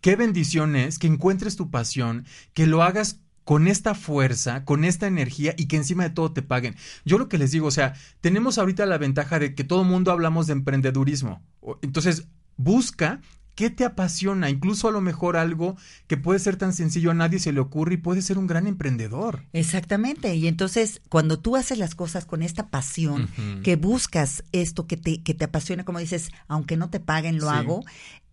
Qué 0.00 0.16
bendición 0.16 0.76
es 0.76 0.98
que 0.98 1.06
encuentres 1.06 1.56
tu 1.56 1.70
pasión, 1.70 2.26
que 2.54 2.66
lo 2.66 2.82
hagas 2.82 3.20
con 3.48 3.66
esta 3.66 3.94
fuerza, 3.94 4.66
con 4.66 4.84
esta 4.84 5.06
energía 5.06 5.54
y 5.56 5.68
que 5.68 5.76
encima 5.76 6.02
de 6.02 6.10
todo 6.10 6.32
te 6.32 6.42
paguen. 6.42 6.76
Yo 7.06 7.16
lo 7.16 7.30
que 7.30 7.38
les 7.38 7.50
digo, 7.50 7.66
o 7.68 7.70
sea, 7.70 7.94
tenemos 8.20 8.58
ahorita 8.58 8.84
la 8.84 8.98
ventaja 8.98 9.38
de 9.38 9.54
que 9.54 9.64
todo 9.64 9.80
el 9.80 9.88
mundo 9.88 10.12
hablamos 10.12 10.46
de 10.48 10.52
emprendedurismo. 10.52 11.40
Entonces, 11.80 12.26
busca 12.58 13.22
qué 13.54 13.70
te 13.70 13.86
apasiona, 13.86 14.50
incluso 14.50 14.86
a 14.86 14.90
lo 14.90 15.00
mejor 15.00 15.38
algo 15.38 15.78
que 16.08 16.18
puede 16.18 16.40
ser 16.40 16.56
tan 16.56 16.74
sencillo 16.74 17.10
a 17.10 17.14
nadie 17.14 17.38
se 17.38 17.52
le 17.54 17.60
ocurre 17.60 17.94
y 17.94 17.96
puede 17.96 18.20
ser 18.20 18.36
un 18.36 18.46
gran 18.46 18.66
emprendedor. 18.66 19.44
Exactamente. 19.54 20.34
Y 20.34 20.46
entonces, 20.46 21.00
cuando 21.08 21.38
tú 21.38 21.56
haces 21.56 21.78
las 21.78 21.94
cosas 21.94 22.26
con 22.26 22.42
esta 22.42 22.68
pasión, 22.68 23.30
que 23.64 23.76
buscas 23.76 24.44
esto 24.52 24.86
que 24.86 24.98
te, 24.98 25.22
que 25.22 25.32
te 25.32 25.44
apasiona, 25.46 25.86
como 25.86 26.00
dices, 26.00 26.32
aunque 26.48 26.76
no 26.76 26.90
te 26.90 27.00
paguen, 27.00 27.38
lo 27.38 27.48
Sí. 27.50 27.56
hago, 27.56 27.82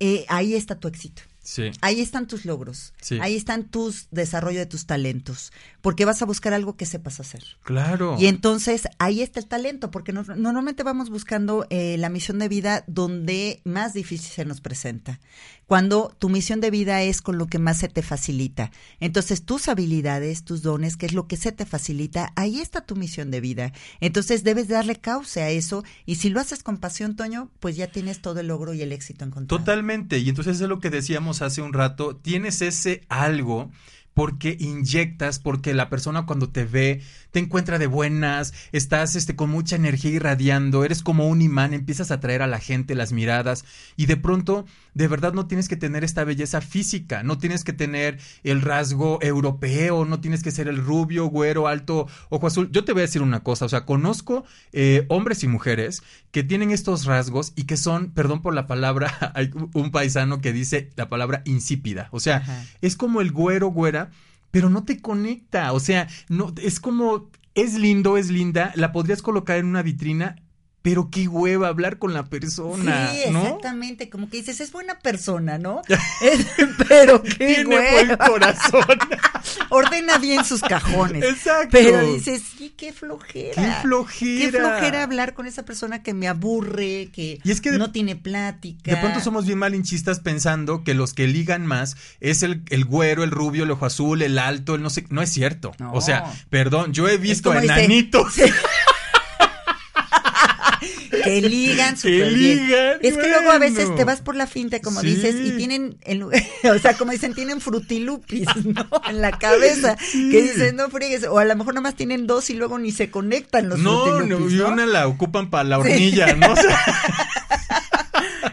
eh, 0.02 0.26
ahí 0.28 0.56
está 0.56 0.76
tu 0.78 0.90
éxito. 0.90 1.22
Sí. 1.46 1.72
Ahí 1.82 2.02
están 2.02 2.28
tus 2.28 2.44
logros. 2.44 2.94
Sí. 3.00 3.20
Ahí 3.22 3.36
están 3.36 3.66
tus 3.66 4.08
desarrollo 4.10 4.58
de 4.60 4.66
tus 4.66 4.88
talentos. 4.88 5.54
Porque 5.82 6.04
vas 6.04 6.22
a 6.24 6.26
buscar 6.26 6.54
algo 6.54 6.76
que 6.76 6.88
sepas 6.88 7.20
hacer. 7.20 7.44
Claro. 7.64 8.18
Y 8.20 8.26
entonces 8.26 8.88
ahí 8.98 9.22
está 9.22 9.40
el 9.40 9.46
talento, 9.46 9.92
porque 9.92 10.12
no- 10.12 10.24
normalmente 10.24 10.82
vamos 10.82 11.12
buscando 11.12 11.68
eh, 11.70 11.98
la 12.00 12.10
misión 12.10 12.40
de 12.40 12.50
vida 12.50 12.84
donde 12.88 13.62
más 13.64 13.94
difícil 13.94 14.32
se 14.32 14.44
nos 14.44 14.60
presenta. 14.60 15.20
Cuando 15.68 16.16
tu 16.20 16.30
misión 16.30 16.62
de 16.62 16.70
vida 16.72 17.02
es 17.04 17.22
con 17.22 17.38
lo 17.38 17.48
que 17.48 17.58
más 17.60 17.78
se 17.78 17.88
te 17.90 18.02
facilita. 18.04 18.72
Entonces 19.00 19.44
tus 19.46 19.68
habilidades, 19.68 20.44
tus 20.44 20.62
dones, 20.62 20.96
que 20.98 21.06
es 21.08 21.14
lo 21.14 21.28
que 21.28 21.38
se 21.38 21.52
te 21.52 21.66
facilita, 21.66 22.32
ahí 22.36 22.60
está 22.60 22.82
tu 22.82 22.96
misión 22.96 23.32
de 23.32 23.42
vida. 23.42 23.72
Entonces 24.00 24.44
debes 24.44 24.68
darle 24.68 24.96
cauce 24.96 25.42
a 25.42 25.50
eso 25.50 25.84
y 26.06 26.16
si 26.16 26.30
lo 26.30 26.40
haces 26.40 26.62
con 26.64 26.78
pasión, 26.78 27.16
Toño, 27.16 27.50
pues 27.60 27.76
ya 27.76 27.88
tienes 27.92 28.22
todo 28.22 28.40
el 28.40 28.48
logro 28.48 28.74
y 28.74 28.82
el 28.82 28.92
éxito 28.92 29.26
encontrado. 29.26 29.60
Totalmente. 29.60 30.20
Y 30.20 30.30
entonces 30.30 30.62
es 30.62 30.68
lo 30.70 30.80
que 30.80 30.90
decíamos 30.92 31.35
hace 31.42 31.62
un 31.62 31.74
rato. 31.74 32.16
Tienes 32.16 32.62
ese 32.62 33.02
algo 33.10 33.72
porque 34.16 34.56
inyectas, 34.60 35.40
porque 35.40 35.74
la 35.74 35.90
persona 35.90 36.26
cuando 36.26 36.50
te 36.50 36.64
ve 36.64 37.02
te 37.32 37.40
encuentra 37.40 37.78
de 37.78 37.88
buenas, 37.88 38.54
estás 38.72 39.16
este 39.16 39.36
con 39.36 39.50
mucha 39.50 39.76
energía 39.76 40.12
irradiando, 40.12 40.86
eres 40.86 41.04
como 41.04 41.28
un 41.28 41.42
imán, 41.42 41.74
empiezas 41.74 42.10
a 42.10 42.16
atraer 42.16 42.42
a 42.42 42.48
la 42.48 42.60
gente 42.60 42.96
las 42.96 43.12
miradas 43.12 43.66
y 43.98 44.06
de 44.06 44.16
pronto 44.16 44.66
de 44.96 45.08
verdad 45.10 45.34
no 45.34 45.46
tienes 45.46 45.68
que 45.68 45.76
tener 45.76 46.04
esta 46.04 46.24
belleza 46.24 46.62
física, 46.62 47.22
no 47.22 47.38
tienes 47.38 47.64
que 47.64 47.74
tener 47.74 48.18
el 48.44 48.62
rasgo 48.62 49.20
europeo, 49.22 50.06
no 50.06 50.22
tienes 50.22 50.42
que 50.42 50.52
ser 50.52 50.70
el 50.70 50.78
rubio, 50.78 51.26
güero, 51.28 51.68
alto, 51.68 52.08
ojo 52.30 52.48
azul. 52.48 52.72
Yo 52.72 52.86
te 52.86 52.94
voy 52.94 53.02
a 53.02 53.04
decir 53.04 53.22
una 53.22 53.44
cosa, 53.44 53.66
o 53.66 53.70
sea, 53.70 53.86
conozco 53.86 54.46
eh, 54.72 55.06
hombres 55.10 55.44
y 55.44 55.48
mujeres 55.48 56.02
que 56.32 56.44
tienen 56.44 56.72
estos 56.72 57.06
rasgos 57.06 57.52
y 57.58 57.66
que 57.66 57.76
son, 57.76 58.12
perdón 58.12 58.42
por 58.42 58.56
la 58.56 58.68
palabra, 58.68 59.32
hay 59.36 59.52
un 59.74 59.92
paisano 59.92 60.40
que 60.40 60.54
dice 60.54 60.90
la 60.96 61.10
palabra 61.10 61.42
insípida, 61.46 62.08
o 62.12 62.22
sea, 62.22 62.38
Ajá. 62.38 62.64
es 62.82 62.96
como 62.96 63.20
el 63.20 63.34
güero, 63.34 63.68
güera, 63.68 64.12
pero 64.52 64.70
no 64.70 64.86
te 64.86 65.02
conecta, 65.02 65.74
o 65.74 65.82
sea, 65.82 66.08
no, 66.30 66.54
es 66.64 66.80
como, 66.80 67.30
es 67.54 67.74
lindo, 67.74 68.16
es 68.16 68.30
linda, 68.30 68.72
la 68.76 68.94
podrías 68.94 69.22
colocar 69.22 69.58
en 69.58 69.66
una 69.66 69.82
vitrina, 69.82 70.38
pero 70.86 71.10
qué 71.10 71.28
hueva 71.28 71.68
hablar 71.70 71.98
con 71.98 72.14
la 72.14 72.26
persona, 72.26 73.10
Sí, 73.12 73.32
¿no? 73.32 73.42
exactamente, 73.42 74.08
como 74.08 74.30
que 74.30 74.38
dices, 74.38 74.62
es 74.62 74.72
buena 74.72 75.00
persona, 75.00 75.58
¿no? 75.58 75.82
Pero 76.88 77.24
qué 77.24 77.32
Tiene 77.38 77.64
buen 77.66 78.10
hueva. 78.10 78.18
corazón. 78.18 78.86
ordena 79.70 80.20
bien 80.20 80.46
sus 80.46 80.62
cajones. 80.62 81.24
Exacto. 81.24 81.70
Pero 81.72 82.14
dices, 82.14 82.44
sí, 82.56 82.72
qué 82.78 82.94
flojera. 82.94 83.56
Qué 83.56 83.82
flojera. 83.82 84.52
Qué 84.52 84.58
flojera 84.58 85.02
hablar 85.04 85.34
con 85.34 85.48
esa 85.48 85.66
persona 85.66 86.04
que 86.04 86.14
me 86.14 86.28
aburre, 86.28 87.10
que, 87.12 87.40
Y 87.44 87.52
es 87.52 87.62
que 87.62 87.72
de- 87.72 87.80
no 87.80 87.92
tiene 87.92 88.16
plática. 88.16 88.92
De 88.92 88.98
pronto 88.98 89.22
somos 89.22 89.48
bien 89.48 89.58
malinchistas 89.58 90.20
pensando 90.20 90.84
que 90.84 90.94
los 90.94 91.16
que 91.16 91.26
ligan 91.28 91.66
más 91.66 91.98
es 92.20 92.44
el, 92.44 92.62
el 92.70 92.86
güero, 92.86 93.24
el 93.24 93.32
rubio, 93.32 93.64
el 93.64 93.72
ojo 93.72 93.88
azul, 93.88 94.22
el 94.22 94.38
alto, 94.38 94.76
el 94.76 94.84
no 94.84 94.92
sé. 94.92 95.06
No 95.10 95.24
es 95.24 95.32
cierto. 95.32 95.72
No. 95.80 95.94
O 95.94 96.02
sea, 96.02 96.32
perdón, 96.52 96.94
yo 96.94 97.10
he 97.10 97.18
visto 97.18 97.50
como 97.50 97.62
dice- 97.62 97.74
enanitos. 97.74 98.36
que 101.24 101.42
ligan 101.50 101.96
Que 101.96 102.00
súper 102.02 102.34
bien. 102.34 102.66
ligan, 102.68 102.98
Es 103.02 103.18
que 103.18 103.28
luego 103.30 103.52
a 103.52 103.58
veces 103.60 103.94
te 103.96 104.04
vas 104.04 104.22
por 104.22 104.36
la 104.36 104.48
finta, 104.48 104.80
como 104.82 105.02
Sí. 105.02 105.08
dices, 105.16 105.36
y 105.44 105.52
tienen, 105.58 105.98
o 106.74 106.80
sea, 106.80 106.96
como 106.98 107.12
dicen, 107.12 107.34
tienen 107.34 107.62
frutilupis, 107.62 108.48
¿no? 108.66 108.88
En 109.10 109.22
la 109.22 109.32
cabeza, 109.38 109.98
que 110.12 110.42
dicen, 110.42 110.76
no 110.76 110.90
friegues, 110.90 111.26
o 111.26 111.40
a 111.40 111.46
lo 111.46 111.56
mejor 111.56 111.74
nomás 111.76 111.96
tienen 111.96 112.28
dos 112.28 112.50
y 112.50 112.54
luego 112.56 112.80
ni 112.80 112.92
se 112.92 113.10
conectan 113.12 113.70
los 113.70 113.80
No, 113.80 114.22
no, 114.22 114.50
y 114.50 114.56
¿no? 114.56 114.70
una 114.70 114.86
la 114.86 115.08
ocupan 115.08 115.50
para 115.50 115.64
la 115.64 115.80
hornilla, 115.80 116.34
¿no? 116.36 116.52
O 116.52 116.56
sea, 116.56 116.80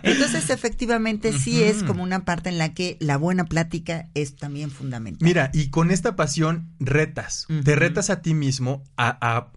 Entonces, 0.03 0.51
efectivamente, 0.51 1.33
sí 1.33 1.63
es 1.63 1.83
como 1.85 2.03
una 2.03 2.25
parte 2.25 2.49
en 2.49 2.59
la 2.59 2.75
que 2.75 2.97
la 3.01 3.17
buena 3.17 3.45
plática 3.45 4.09
es 4.15 4.35
también 4.37 4.71
fundamental. 4.71 5.25
Mira, 5.27 5.51
y 5.53 5.71
con 5.71 5.91
esta 5.91 6.17
pasión 6.17 6.69
retas, 6.81 7.47
te 7.65 7.77
retas 7.77 8.11
a 8.11 8.21
ti 8.21 8.35
mismo 8.35 8.83
a, 8.97 9.17
a- 9.21 9.53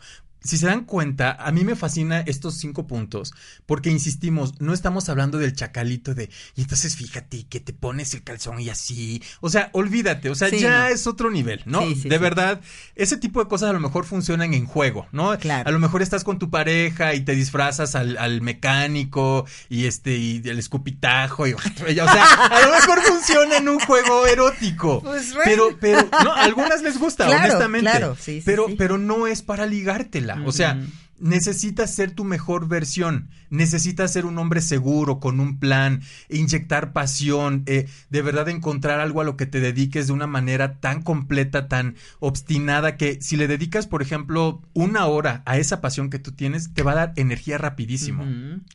si 0.46 0.58
se 0.58 0.68
dan 0.68 0.86
cuenta, 0.86 1.32
a 1.34 1.52
mí 1.52 1.64
me 1.64 1.76
fascina 1.76 2.22
estos 2.22 2.56
cinco 2.58 2.88
puntos, 2.88 3.34
porque 3.66 3.90
insistimos, 3.90 4.60
no 4.62 4.74
estamos 4.74 5.10
hablando 5.10 5.38
del 5.38 5.54
chacalito 5.54 6.14
de, 6.14 6.30
y 6.56 6.62
entonces 6.62 6.96
fíjate 6.96 7.46
que 7.48 7.60
te 7.60 7.74
pones 7.74 8.14
el 8.14 8.24
calzón 8.24 8.60
y 8.60 8.70
así, 8.70 9.22
o 9.42 9.50
sea, 9.50 9.70
olvídate, 9.74 10.30
o 10.30 10.36
sea, 10.36 10.50
Sí, 10.50 10.60
ya 10.60 10.82
no. 10.82 10.88
es 10.88 11.08
otro 11.08 11.32
nivel, 11.32 11.62
¿no? 11.66 11.82
Sí, 11.82 11.96
sí, 11.96 12.10
de 12.10 12.18
verdad, 12.18 12.62
ese 12.96 13.18
tipo 13.18 13.44
de 13.44 13.50
cosas 13.50 13.70
a 13.70 13.74
lo 13.74 13.80
mejor 13.80 14.06
funcionan 14.06 14.54
en 14.54 14.66
juego, 14.66 15.08
¿no? 15.12 15.38
Claro. 15.40 15.68
A 15.68 15.72
lo 15.72 15.80
mejor 15.80 16.02
estás 16.02 16.24
con 16.24 16.40
tu 16.40 16.50
pareja 16.50 17.14
y 17.16 17.22
te 17.22 17.34
disfrazas 17.34 17.96
al, 17.96 18.18
al 18.18 18.42
mecánico 18.42 19.46
y 19.70 19.86
este, 19.86 20.16
y 20.18 20.42
el 20.46 20.60
escupitajo, 20.60 21.48
y, 21.48 21.54
o 21.54 21.60
sea, 21.60 22.24
a 22.46 22.62
lo 22.62 22.72
mejor 22.72 23.02
funciona 23.02 23.58
en 23.58 23.70
un 23.70 23.80
juego 23.80 24.26
erótico. 24.28 25.02
Pues. 25.02 25.34
Pero, 25.44 25.78
pero, 25.80 26.08
no, 26.24 26.32
a 26.34 26.44
algunas 26.44 26.82
les 26.82 26.98
gusta, 27.00 27.26
Claro, 27.28 27.44
honestamente. 27.44 27.90
claro, 27.90 28.16
sí, 28.16 28.40
sí, 28.40 28.44
pero, 28.46 28.68
sí. 28.68 28.76
pero 28.78 28.98
no 28.98 29.28
es 29.28 29.42
para 29.42 29.66
ligártela. 29.66 30.35
O 30.46 30.52
sea, 30.52 30.82
necesitas 31.20 31.94
ser 31.94 32.12
tu 32.12 32.24
mejor 32.24 32.68
versión. 32.68 33.30
Necesitas 33.50 34.12
ser 34.12 34.26
un 34.26 34.38
hombre 34.38 34.62
seguro, 34.62 35.20
con 35.20 35.40
un 35.40 35.60
plan, 35.60 36.02
inyectar 36.30 36.94
pasión, 36.94 37.64
eh, 37.68 37.88
de 38.10 38.22
verdad 38.22 38.50
encontrar 38.50 39.00
algo 39.00 39.22
a 39.22 39.24
lo 39.24 39.38
que 39.38 39.46
te 39.46 39.60
dediques 39.60 40.08
de 40.08 40.14
una 40.14 40.28
manera 40.28 40.80
tan 40.80 41.02
completa, 41.02 41.68
tan 41.68 41.96
obstinada, 42.20 42.98
que 42.98 43.20
si 43.22 43.38
le 43.38 43.48
dedicas, 43.48 43.88
por 43.88 44.02
ejemplo, 44.02 44.62
una 44.74 45.06
hora 45.06 45.42
a 45.46 45.58
esa 45.58 45.82
pasión 45.82 46.10
que 46.10 46.20
tú 46.20 46.32
tienes, 46.32 46.74
te 46.74 46.84
va 46.84 46.94
a 46.94 46.96
dar 46.96 47.14
energía 47.16 47.58
rapidísimo. 47.58 48.26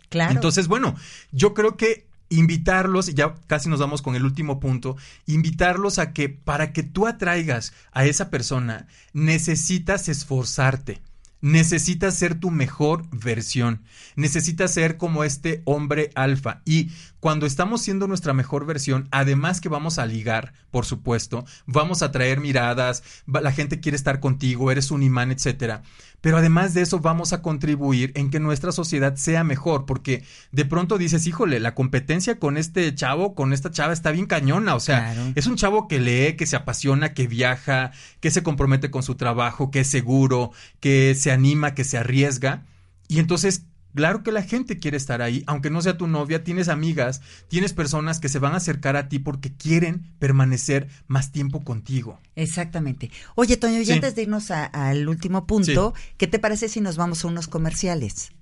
Claro. 0.09 0.32
Entonces, 0.32 0.69
bueno, 0.69 0.97
yo 1.32 1.53
creo 1.53 1.77
que 1.77 2.07
invitarlos, 2.31 3.09
y 3.09 3.15
ya 3.15 3.35
casi 3.49 3.69
nos 3.69 3.81
vamos 3.81 4.03
con 4.03 4.15
el 4.15 4.24
último 4.24 4.61
punto, 4.61 4.97
invitarlos 5.27 5.99
a 5.99 6.12
que 6.12 6.28
para 6.28 6.73
que 6.73 6.85
tú 6.85 7.07
atraigas 7.07 7.74
a 7.93 8.07
esa 8.07 8.31
persona, 8.31 8.87
necesitas 9.12 10.09
esforzarte. 10.09 11.03
Necesitas 11.41 12.15
ser 12.15 12.35
tu 12.39 12.51
mejor 12.51 13.09
versión. 13.11 13.83
Necesitas 14.17 14.73
ser 14.75 14.97
como 14.97 15.25
este 15.25 15.62
hombre 15.65 16.11
alfa. 16.15 16.62
Y 16.65 16.91
cuando 17.21 17.47
estamos 17.47 17.83
siendo 17.83 18.09
nuestra 18.09 18.33
mejor 18.33 18.65
versión, 18.67 19.07
además 19.11 19.61
que 19.61 19.69
vamos 19.69 19.99
a 19.99 20.07
ligar, 20.07 20.55
por 20.71 20.87
supuesto, 20.87 21.45
vamos 21.67 22.03
a 22.03 22.11
traer 22.13 22.41
miradas, 22.41 23.03
la 23.27 23.53
gente 23.53 23.81
quiere 23.81 23.97
estar 23.97 24.21
contigo, 24.21 24.71
eres 24.71 24.91
un 24.91 25.03
imán, 25.03 25.31
etcétera. 25.31 25.83
Pero 26.23 26.37
además 26.39 26.75
de 26.75 26.83
eso, 26.83 26.99
vamos 27.01 27.33
a 27.33 27.41
contribuir 27.41 28.13
en 28.15 28.31
que 28.31 28.41
nuestra 28.41 28.73
sociedad 28.73 29.17
sea 29.17 29.43
mejor, 29.45 29.87
porque 29.87 30.23
de 30.53 30.65
pronto 30.67 30.99
dices, 30.99 31.27
híjole, 31.27 31.61
la 31.61 31.75
competencia 31.75 32.39
con 32.39 32.57
este 32.59 32.95
chavo, 32.95 33.35
con 33.35 33.53
esta 33.55 33.71
chava 33.71 33.93
está 33.93 34.11
bien 34.11 34.27
cañona. 34.27 34.75
O 34.75 34.81
sea, 34.81 35.13
Claro. 35.15 35.33
es 35.35 35.47
un 35.47 35.57
chavo 35.57 35.89
que 35.89 35.99
lee, 35.99 36.37
que 36.37 36.45
se 36.47 36.57
apasiona, 36.57 37.15
que 37.15 37.27
viaja, 37.27 37.93
que 38.21 38.31
se 38.31 38.43
compromete 38.43 38.91
con 38.91 39.03
su 39.03 39.15
trabajo, 39.15 39.71
que 39.71 39.81
es 39.81 39.89
seguro, 39.89 40.53
que 40.81 41.15
se 41.15 41.33
anima, 41.33 41.75
que 41.75 41.85
se 41.85 41.97
arriesga. 41.97 42.65
Y 43.09 43.19
entonces, 43.19 43.65
claro 43.95 44.23
que 44.23 44.33
la 44.33 44.43
gente 44.43 44.79
quiere 44.79 44.97
estar 44.97 45.23
ahí, 45.23 45.43
aunque 45.47 45.71
no 45.71 45.83
sea 45.83 45.97
tu 45.97 46.07
novia, 46.07 46.45
tienes 46.45 46.69
amigas, 46.69 47.21
tienes 47.49 47.73
personas 47.73 48.21
que 48.21 48.29
se 48.29 48.39
van 48.39 48.55
a 48.55 48.59
acercar 48.59 48.97
a 48.97 49.09
ti 49.09 49.19
porque 49.19 49.53
quieren 49.53 50.12
permanecer 50.19 50.89
más 51.07 51.33
tiempo 51.33 51.62
contigo. 51.62 52.19
Exactamente. 52.37 53.11
Oye, 53.35 53.57
Toño, 53.57 53.81
y 53.81 53.85
Sí. 53.87 53.93
antes 53.93 54.15
de 54.15 54.23
irnos 54.23 54.51
al 54.51 55.09
último 55.09 55.47
punto, 55.47 55.95
¿qué 56.17 56.27
te 56.27 56.39
parece 56.39 56.69
si 56.69 56.81
nos 56.81 56.97
vamos 56.97 57.25
a 57.25 57.29
unos 57.29 57.49
comerciales? 57.49 58.33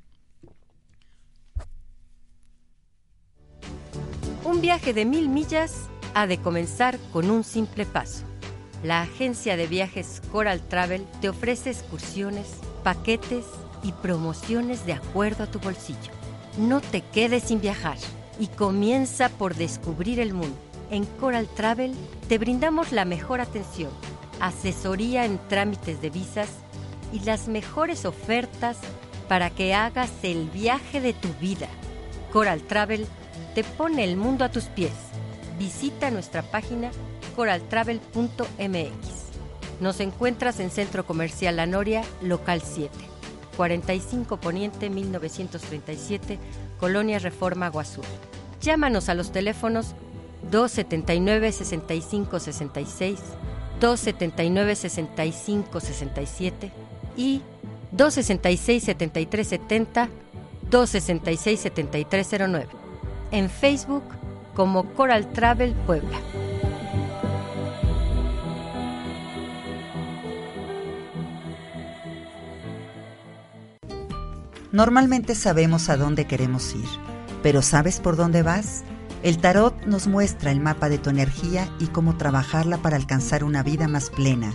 Un 4.44 4.60
viaje 4.60 4.94
de 4.94 5.04
mil 5.04 5.28
millas 5.28 5.88
ha 6.14 6.26
de 6.26 6.38
comenzar 6.38 6.98
con 7.12 7.30
un 7.30 7.44
simple 7.44 7.84
paso. 7.86 8.24
La 8.82 9.02
agencia 9.02 9.56
de 9.56 9.66
viajes 9.66 10.22
Coral 10.30 10.60
Travel 10.68 11.04
te 11.20 11.28
ofrece 11.28 11.70
excursiones, 11.70 12.46
paquetes 12.84 13.44
y 13.88 13.92
promociones 13.92 14.84
de 14.84 14.92
acuerdo 14.92 15.44
a 15.44 15.46
tu 15.46 15.58
bolsillo. 15.58 16.12
No 16.58 16.82
te 16.82 17.00
quedes 17.00 17.44
sin 17.44 17.60
viajar 17.60 17.96
y 18.38 18.48
comienza 18.48 19.30
por 19.30 19.54
descubrir 19.54 20.20
el 20.20 20.34
mundo. 20.34 20.56
En 20.90 21.06
Coral 21.06 21.48
Travel 21.48 21.94
te 22.28 22.36
brindamos 22.36 22.92
la 22.92 23.06
mejor 23.06 23.40
atención, 23.40 23.90
asesoría 24.40 25.24
en 25.24 25.38
trámites 25.48 26.02
de 26.02 26.10
visas 26.10 26.50
y 27.14 27.20
las 27.20 27.48
mejores 27.48 28.04
ofertas 28.04 28.76
para 29.26 29.48
que 29.48 29.74
hagas 29.74 30.10
el 30.22 30.50
viaje 30.50 31.00
de 31.00 31.14
tu 31.14 31.28
vida. 31.40 31.68
Coral 32.30 32.60
Travel 32.60 33.06
te 33.54 33.64
pone 33.64 34.04
el 34.04 34.18
mundo 34.18 34.44
a 34.44 34.50
tus 34.50 34.64
pies. 34.64 34.92
Visita 35.58 36.10
nuestra 36.10 36.42
página 36.42 36.90
coraltravel.mx. 37.36 38.08
Nos 39.80 40.00
encuentras 40.00 40.60
en 40.60 40.70
Centro 40.70 41.06
Comercial 41.06 41.56
La 41.56 41.66
Noria, 41.66 42.02
local 42.20 42.62
7, 42.64 42.90
45 43.58 44.38
Poniente 44.38 44.88
1937, 44.88 46.38
Colonia 46.78 47.18
Reforma 47.18 47.66
Azul. 47.66 48.04
Llámanos 48.62 49.08
a 49.08 49.14
los 49.14 49.32
teléfonos 49.32 49.96
279-6566, 50.52 53.18
279-6567 53.80 56.70
y 57.16 57.42
266-7370, 57.96 60.08
266-7309. 60.70 62.66
En 63.32 63.50
Facebook 63.50 64.04
como 64.54 64.84
Coral 64.94 65.32
Travel 65.32 65.72
Puebla. 65.84 66.20
Normalmente 74.78 75.34
sabemos 75.34 75.88
a 75.88 75.96
dónde 75.96 76.28
queremos 76.28 76.72
ir, 76.72 76.86
pero 77.42 77.62
¿sabes 77.62 77.98
por 77.98 78.14
dónde 78.14 78.44
vas? 78.44 78.84
El 79.24 79.38
tarot 79.38 79.74
nos 79.86 80.06
muestra 80.06 80.52
el 80.52 80.60
mapa 80.60 80.88
de 80.88 80.98
tu 80.98 81.10
energía 81.10 81.68
y 81.80 81.88
cómo 81.88 82.16
trabajarla 82.16 82.78
para 82.78 82.94
alcanzar 82.94 83.42
una 83.42 83.64
vida 83.64 83.88
más 83.88 84.08
plena. 84.08 84.54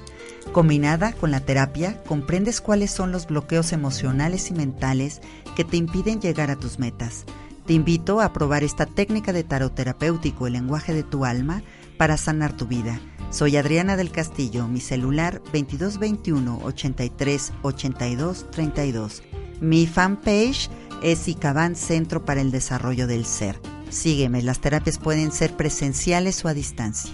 Combinada 0.54 1.12
con 1.12 1.32
la 1.32 1.42
terapia, 1.42 2.02
comprendes 2.04 2.62
cuáles 2.62 2.90
son 2.90 3.12
los 3.12 3.28
bloqueos 3.28 3.74
emocionales 3.74 4.50
y 4.50 4.54
mentales 4.54 5.20
que 5.58 5.66
te 5.66 5.76
impiden 5.76 6.22
llegar 6.22 6.52
a 6.52 6.56
tus 6.56 6.80
metas. 6.80 7.26
Te 7.66 7.74
invito 7.74 8.22
a 8.22 8.32
probar 8.32 8.64
esta 8.64 8.86
técnica 8.86 9.34
de 9.34 9.44
tarot 9.44 9.76
terapéutico, 9.76 10.48
el 10.48 10.54
lenguaje 10.54 10.94
de 10.94 11.04
tu 11.04 11.26
alma, 11.26 11.64
para 11.98 12.16
sanar 12.16 12.54
tu 12.54 12.66
vida. 12.66 12.98
Soy 13.34 13.58
Adriana 13.58 13.98
del 13.98 14.12
Castillo, 14.12 14.68
mi 14.68 14.80
celular 14.80 15.42
2221 15.46 16.60
83 16.66 17.54
82 17.64 18.52
32. 18.52 19.24
Mi 19.60 19.88
fanpage 19.88 20.70
es 21.02 21.28
ICABAN 21.28 21.76
Centro 21.76 22.26
para 22.26 22.42
el 22.42 22.52
Desarrollo 22.52 23.08
del 23.08 23.26
Ser. 23.26 23.60
Sígueme, 23.90 24.44
las 24.44 24.60
terapias 24.60 25.00
pueden 25.00 25.32
ser 25.32 25.58
presenciales 25.58 26.46
o 26.46 26.48
a 26.48 26.54
distancia. 26.54 27.12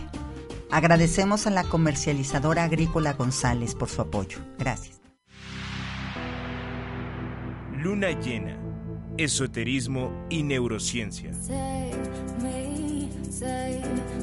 Agradecemos 0.69 1.47
a 1.47 1.51
la 1.51 1.63
comercializadora 1.63 2.65
agrícola 2.65 3.13
González 3.13 3.73
por 3.73 3.87
su 3.87 4.01
apoyo. 4.01 4.39
Gracias. 4.57 4.99
Luna 7.77 8.11
llena, 8.19 8.59
esoterismo 9.17 10.11
y 10.29 10.43
neurociencia. 10.43 11.33
Save 11.33 11.93
me, 12.41 13.09
save 13.23 13.23
me, 13.23 13.31
save 13.31 13.79
me. 13.79 14.18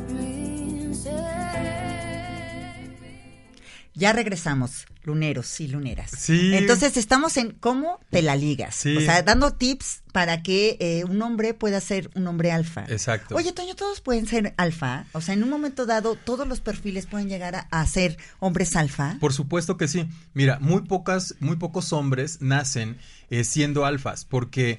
Ya 3.94 4.12
regresamos. 4.12 4.86
luneros 5.04 5.60
y 5.60 5.68
luneras. 5.68 6.10
Sí. 6.10 6.54
Entonces 6.54 6.96
estamos 6.96 7.36
en 7.36 7.52
cómo 7.52 8.00
te 8.10 8.22
la 8.22 8.34
ligas. 8.36 8.74
Sí. 8.74 8.96
O 8.96 9.00
sea, 9.00 9.22
dando 9.22 9.54
tips 9.54 10.02
para 10.16 10.42
que 10.42 10.78
eh, 10.80 11.04
un 11.04 11.20
hombre 11.20 11.52
pueda 11.52 11.78
ser 11.78 12.08
un 12.14 12.26
hombre 12.26 12.50
alfa. 12.50 12.86
Exacto. 12.88 13.36
Oye, 13.36 13.52
Toño, 13.52 13.74
todos 13.74 14.00
pueden 14.00 14.26
ser 14.26 14.54
alfa. 14.56 15.04
O 15.12 15.20
sea, 15.20 15.34
en 15.34 15.42
un 15.42 15.50
momento 15.50 15.84
dado, 15.84 16.14
todos 16.14 16.48
los 16.48 16.60
perfiles 16.60 17.04
pueden 17.04 17.28
llegar 17.28 17.54
a, 17.54 17.68
a 17.70 17.84
ser 17.84 18.16
hombres 18.38 18.76
alfa. 18.76 19.18
Por 19.20 19.34
supuesto 19.34 19.76
que 19.76 19.88
sí. 19.88 20.08
Mira, 20.32 20.58
muy 20.58 20.80
pocas, 20.80 21.34
muy 21.40 21.56
pocos 21.56 21.92
hombres 21.92 22.40
nacen 22.40 22.96
eh, 23.28 23.44
siendo 23.44 23.84
alfas, 23.84 24.24
porque 24.24 24.78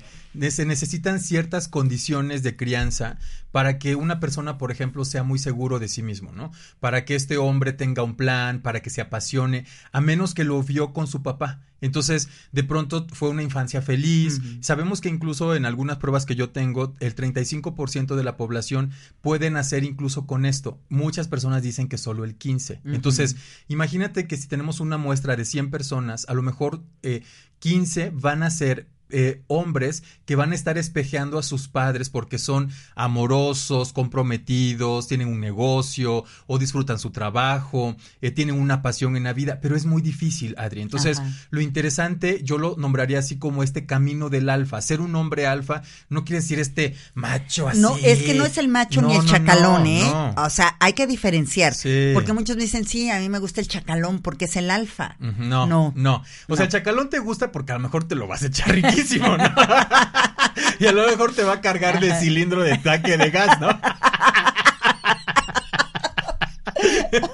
se 0.49 0.65
necesitan 0.65 1.19
ciertas 1.19 1.67
condiciones 1.67 2.41
de 2.41 2.55
crianza 2.55 3.17
para 3.51 3.77
que 3.77 3.95
una 3.95 4.19
persona, 4.19 4.57
por 4.57 4.71
ejemplo, 4.71 5.03
sea 5.03 5.23
muy 5.23 5.37
seguro 5.37 5.79
de 5.79 5.89
sí 5.89 6.01
mismo, 6.01 6.31
¿no? 6.31 6.51
Para 6.79 7.03
que 7.03 7.15
este 7.15 7.37
hombre 7.37 7.73
tenga 7.73 8.03
un 8.03 8.15
plan, 8.15 8.61
para 8.61 8.81
que 8.81 8.89
se 8.89 9.01
apasione, 9.01 9.65
a 9.91 9.99
menos 9.99 10.33
que 10.33 10.45
lo 10.45 10.63
vio 10.63 10.93
con 10.93 11.07
su 11.07 11.23
papá. 11.23 11.59
Entonces, 11.81 12.29
de 12.51 12.63
pronto 12.63 13.07
fue 13.11 13.29
una 13.29 13.43
infancia 13.43 13.81
feliz. 13.81 14.41
Sabemos 14.61 15.01
que 15.01 15.09
incluso 15.09 15.55
en 15.55 15.65
algunas 15.65 15.97
pruebas 15.97 16.25
que 16.25 16.35
yo 16.35 16.49
tengo, 16.49 16.95
el 16.99 17.15
35% 17.15 18.15
de 18.15 18.23
la 18.23 18.37
población 18.37 18.91
puede 19.21 19.49
nacer 19.49 19.83
incluso 19.83 20.25
con 20.25 20.45
esto. 20.45 20.79
Muchas 20.89 21.27
personas 21.27 21.63
dicen 21.63 21.87
que 21.87 21.97
solo 21.97 22.23
el 22.23 22.35
15. 22.35 22.81
Entonces, 22.85 23.35
imagínate 23.67 24.27
que 24.27 24.37
si 24.37 24.47
tenemos 24.47 24.79
una 24.79 24.97
muestra 24.97 25.35
de 25.35 25.45
100 25.45 25.69
personas, 25.69 26.25
a 26.27 26.33
lo 26.33 26.41
mejor 26.41 26.83
eh, 27.03 27.23
15 27.59 28.11
van 28.13 28.43
a 28.43 28.49
ser 28.49 28.87
eh, 29.09 29.41
hombres 29.47 30.03
que 30.25 30.35
van 30.35 30.51
a 30.51 30.55
estar 30.55 30.77
espejeando 30.77 31.39
a 31.39 31.43
sus 31.43 31.67
padres 31.67 32.09
porque 32.09 32.37
son 32.37 32.69
amorosos, 32.95 33.93
comprometidos, 33.93 35.07
tienen 35.07 35.27
un 35.27 35.39
negocio 35.39 36.23
o 36.47 36.57
disfrutan 36.57 36.99
su 36.99 37.11
trabajo, 37.11 37.95
eh, 38.21 38.31
tienen 38.31 38.59
una 38.59 38.81
pasión 38.81 39.15
en 39.15 39.23
la 39.23 39.33
vida, 39.33 39.59
pero 39.61 39.75
es 39.75 39.85
muy 39.85 40.01
difícil, 40.01 40.55
Adri. 40.57 40.81
Entonces, 40.81 41.19
Ajá. 41.19 41.29
lo 41.49 41.61
interesante, 41.61 42.41
yo 42.43 42.57
lo 42.57 42.75
nombraría 42.77 43.19
así 43.19 43.37
como 43.37 43.63
este 43.63 43.85
camino 43.85 44.29
del 44.29 44.49
alfa. 44.49 44.81
Ser 44.81 45.01
un 45.01 45.15
hombre 45.15 45.47
alfa 45.47 45.81
no 46.09 46.25
quiere 46.25 46.41
decir 46.41 46.59
este 46.59 46.95
macho 47.13 47.67
así. 47.67 47.79
No, 47.79 47.95
es 47.97 48.23
que 48.23 48.33
no 48.33 48.45
es 48.45 48.57
el 48.57 48.67
macho 48.67 49.01
ni 49.01 49.13
el 49.15 49.25
no, 49.25 49.31
chacalón, 49.31 49.83
no, 49.83 49.89
¿eh? 49.89 50.33
O 50.37 50.49
sea, 50.49 50.75
hay 50.79 50.93
que 50.93 51.07
diferenciar. 51.07 51.73
Sí. 51.73 52.11
Porque 52.13 52.33
muchos 52.33 52.57
dicen, 52.57 52.85
sí, 52.85 53.09
a 53.09 53.19
mí 53.19 53.29
me 53.29 53.39
gusta 53.39 53.61
el 53.61 53.67
chacalón 53.67 54.21
porque 54.21 54.45
es 54.45 54.55
el 54.55 54.69
alfa. 54.69 55.15
No, 55.19 55.65
No. 55.65 55.93
no, 55.95 56.23
O 56.47 56.55
sea, 56.55 56.65
el 56.65 56.71
chacalón 56.71 57.09
te 57.09 57.19
gusta 57.19 57.51
porque 57.51 57.71
a 57.71 57.75
lo 57.75 57.81
mejor 57.81 58.03
te 58.05 58.15
lo 58.15 58.27
vas 58.27 58.43
a 58.43 58.47
echar 58.47 58.69
riquísimo, 58.73 58.96
¿no? 59.19 59.37
y 60.79 60.87
a 60.87 60.91
lo 60.91 61.07
mejor 61.07 61.33
te 61.33 61.43
va 61.43 61.53
a 61.53 61.61
cargar 61.61 61.99
de 61.99 62.13
cilindro 62.19 62.61
de 62.61 62.77
tanque 62.77 63.17
de 63.17 63.29
gas, 63.29 63.59
¿no? 63.59 63.69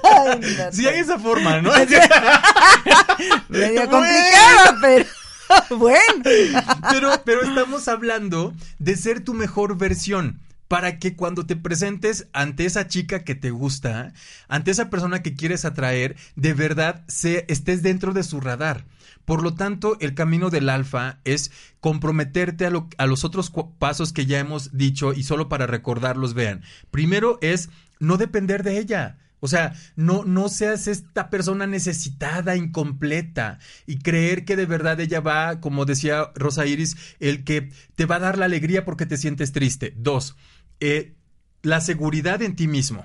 Ay, 0.02 0.40
no, 0.40 0.72
Sí 0.72 0.86
hay 0.86 1.00
esa 1.00 1.18
forma, 1.18 1.60
¿no? 1.60 1.70
Medio 3.48 3.88
complicado, 3.88 4.78
pero 4.80 5.04
bueno. 5.70 6.22
pero, 6.90 7.22
pero 7.24 7.42
estamos 7.42 7.88
hablando 7.88 8.54
de 8.78 8.96
ser 8.96 9.20
tu 9.20 9.34
mejor 9.34 9.76
versión. 9.76 10.40
Para 10.66 10.98
que 10.98 11.14
cuando 11.14 11.44
te 11.44 11.56
presentes 11.56 12.26
ante 12.32 12.64
esa 12.64 12.88
chica 12.88 13.22
que 13.22 13.34
te 13.34 13.50
gusta, 13.50 14.14
ante 14.48 14.70
esa 14.70 14.88
persona 14.88 15.22
que 15.22 15.34
quieres 15.34 15.66
atraer, 15.66 16.16
de 16.36 16.54
verdad 16.54 17.04
se, 17.06 17.44
estés 17.48 17.82
dentro 17.82 18.14
de 18.14 18.22
su 18.22 18.40
radar. 18.40 18.84
Por 19.24 19.42
lo 19.42 19.54
tanto, 19.54 19.96
el 20.00 20.14
camino 20.14 20.50
del 20.50 20.68
alfa 20.68 21.18
es 21.24 21.50
comprometerte 21.80 22.66
a, 22.66 22.70
lo- 22.70 22.88
a 22.98 23.06
los 23.06 23.24
otros 23.24 23.52
pasos 23.78 24.12
que 24.12 24.26
ya 24.26 24.38
hemos 24.38 24.76
dicho 24.76 25.12
y 25.12 25.22
solo 25.22 25.48
para 25.48 25.66
recordarlos, 25.66 26.34
vean. 26.34 26.62
Primero 26.90 27.38
es 27.40 27.70
no 28.00 28.16
depender 28.16 28.62
de 28.62 28.78
ella. 28.78 29.18
O 29.40 29.48
sea, 29.48 29.74
no, 29.94 30.24
no 30.24 30.48
seas 30.48 30.86
esta 30.88 31.28
persona 31.28 31.66
necesitada, 31.66 32.56
incompleta, 32.56 33.58
y 33.86 33.98
creer 33.98 34.46
que 34.46 34.56
de 34.56 34.64
verdad 34.64 34.98
ella 35.00 35.20
va, 35.20 35.60
como 35.60 35.84
decía 35.84 36.30
Rosa 36.34 36.64
Iris, 36.64 36.96
el 37.20 37.44
que 37.44 37.70
te 37.94 38.06
va 38.06 38.16
a 38.16 38.20
dar 38.20 38.38
la 38.38 38.46
alegría 38.46 38.86
porque 38.86 39.04
te 39.04 39.18
sientes 39.18 39.52
triste. 39.52 39.92
Dos, 39.98 40.36
eh, 40.80 41.12
la 41.62 41.80
seguridad 41.82 42.40
en 42.40 42.56
ti 42.56 42.66
mismo. 42.68 43.04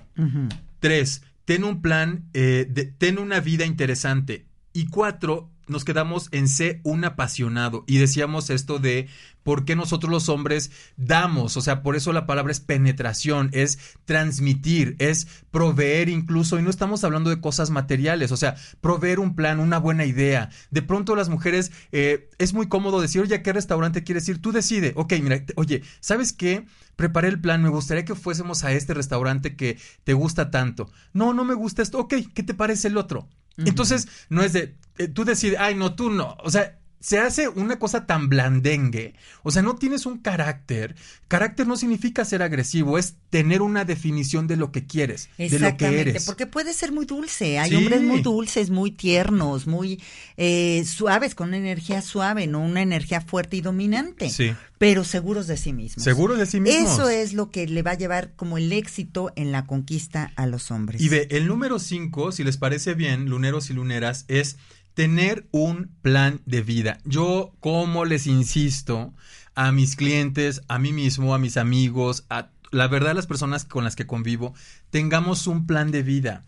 Tres, 0.80 1.24
ten 1.44 1.66
un 1.66 1.82
plan, 1.82 2.30
eh, 2.34 2.66
de- 2.70 2.86
ten 2.86 3.20
una 3.20 3.42
vida 3.42 3.66
interesante. 3.66 4.46
Y 4.72 4.86
cuatro, 4.88 5.50
nos 5.70 5.86
quedamos 5.86 6.30
en 6.32 6.48
ser 6.48 6.82
un 6.84 7.06
apasionado. 7.06 7.84
Y 7.88 7.98
decíamos 7.98 8.50
esto 8.50 8.80
de 8.80 9.08
por 9.44 9.66
qué 9.66 9.76
nosotros 9.76 10.12
los 10.12 10.30
hombres 10.30 10.72
damos. 10.98 11.58
O 11.58 11.62
sea, 11.62 11.82
por 11.82 11.96
eso 11.96 12.14
la 12.14 12.26
palabra 12.26 12.52
es 12.52 12.60
penetración, 12.60 13.50
es 13.54 13.80
transmitir, 14.06 14.96
es 15.00 15.28
proveer 15.52 16.10
incluso. 16.10 16.60
Y 16.60 16.62
no 16.62 16.70
estamos 16.70 17.04
hablando 17.04 17.30
de 17.30 17.42
cosas 17.42 17.70
materiales. 17.70 18.32
O 18.32 18.38
sea, 18.38 18.56
proveer 18.82 19.20
un 19.20 19.36
plan, 19.36 19.60
una 19.60 19.80
buena 19.80 20.06
idea. 20.06 20.50
De 20.72 20.82
pronto 20.82 21.16
las 21.16 21.30
mujeres, 21.30 21.72
eh, 21.92 22.30
es 22.38 22.54
muy 22.54 22.68
cómodo 22.68 23.02
decir, 23.02 23.22
oye, 23.22 23.36
¿a 23.36 23.44
qué 23.44 23.54
restaurante 23.54 24.04
quieres 24.04 24.28
ir? 24.30 24.42
Tú 24.42 24.52
decide. 24.52 24.94
Ok, 24.96 25.14
mira, 25.22 25.44
oye, 25.56 25.84
¿sabes 26.00 26.34
qué? 26.34 26.66
Preparé 26.96 27.30
el 27.30 27.40
plan, 27.40 27.64
me 27.64 27.70
gustaría 27.70 28.06
que 28.06 28.16
fuésemos 28.16 28.64
a 28.64 28.74
este 28.74 28.94
restaurante 28.94 29.56
que 29.56 29.78
te 30.04 30.14
gusta 30.14 30.52
tanto. 30.52 30.92
No, 31.14 31.34
no 31.34 31.46
me 31.46 31.54
gusta 31.54 31.82
esto. 31.82 32.00
Ok, 32.00 32.16
¿qué 32.34 32.44
te 32.44 32.54
parece 32.54 32.90
el 32.90 32.98
otro? 32.98 33.30
Entonces, 33.66 34.08
no 34.30 34.44
es 34.44 34.54
de, 34.54 34.76
eh, 34.98 35.08
tú 35.08 35.26
decides, 35.26 35.60
ay, 35.60 35.76
no, 35.76 35.96
tú 35.96 36.10
no. 36.10 36.38
O 36.44 36.50
sea, 36.50 36.79
se 37.00 37.20
hace 37.20 37.48
una 37.48 37.80
cosa 37.80 38.06
tan 38.06 38.28
blandengue. 38.30 39.14
O 39.44 39.52
sea, 39.52 39.62
no 39.62 39.76
tienes 39.76 40.06
un 40.06 40.18
carácter. 40.18 40.96
Carácter 41.28 41.68
no 41.68 41.78
significa 41.78 42.26
ser 42.26 42.42
agresivo, 42.42 42.98
es 42.98 43.16
tener 43.30 43.62
una 43.62 43.86
definición 43.86 44.48
de 44.48 44.58
lo 44.58 44.72
que 44.72 44.86
quieres, 44.88 45.30
de 45.38 45.46
lo 45.46 45.50
que 45.50 45.56
Exactamente, 45.56 46.10
eres. 46.10 46.26
porque 46.26 46.48
puede 46.48 46.74
ser 46.74 46.92
muy 46.92 47.06
dulce. 47.06 47.60
Hay 47.60 47.70
Sí. 47.70 47.76
hombres 47.76 48.02
muy 48.02 48.22
dulces, 48.22 48.70
muy 48.70 48.92
tiernos, 48.92 49.68
muy 49.68 50.02
eh, 50.38 50.84
suaves, 50.86 51.36
con 51.36 51.50
una 51.50 51.58
energía 51.58 52.02
suave, 52.02 52.48
no 52.48 52.60
una 52.62 52.82
energía 52.82 53.22
fuerte 53.22 53.58
y 53.58 53.62
dominante. 53.62 54.30
Sí. 54.30 54.54
Pero 54.78 55.04
seguros 55.04 55.48
de 55.48 55.58
sí 55.58 55.74
mismos. 55.74 56.04
Seguros 56.04 56.38
de 56.40 56.46
sí 56.46 56.60
mismos. 56.62 56.94
Eso 56.94 57.10
es 57.10 57.34
lo 57.34 57.52
que 57.52 57.68
le 57.68 57.82
va 57.84 57.92
a 57.92 57.98
llevar 57.98 58.32
como 58.36 58.58
el 58.58 58.72
éxito 58.72 59.32
en 59.36 59.52
la 59.52 59.66
conquista 59.66 60.32
a 60.38 60.48
los 60.48 60.72
hombres. 60.72 61.02
Y 61.02 61.10
ve, 61.10 61.28
el 61.32 61.48
número 61.48 61.80
5, 61.80 62.32
si 62.32 62.44
les 62.46 62.56
parece 62.58 62.94
bien, 62.94 63.26
luneros 63.30 63.70
y 63.70 63.74
luneras, 63.74 64.24
es 64.30 64.58
tener 64.94 65.48
un 65.52 65.92
plan 66.02 66.42
de 66.46 66.62
vida. 66.62 67.00
Yo, 67.06 67.54
como 67.60 68.06
les 68.06 68.28
insisto 68.28 69.14
a 69.56 69.72
mis 69.72 69.96
clientes, 69.96 70.62
a 70.68 70.80
mí 70.80 70.94
mismo, 70.94 71.34
a 71.34 71.40
mis 71.40 71.58
amigos, 71.58 72.26
a 72.30 72.50
la 72.72 72.88
verdad, 72.88 73.16
las 73.16 73.28
personas 73.28 73.66
con 73.66 73.84
las 73.84 73.96
que 73.96 74.06
convivo, 74.06 74.54
tengamos 74.90 75.48
un 75.48 75.66
plan 75.66 75.92
de 75.92 76.04
vida. 76.04 76.44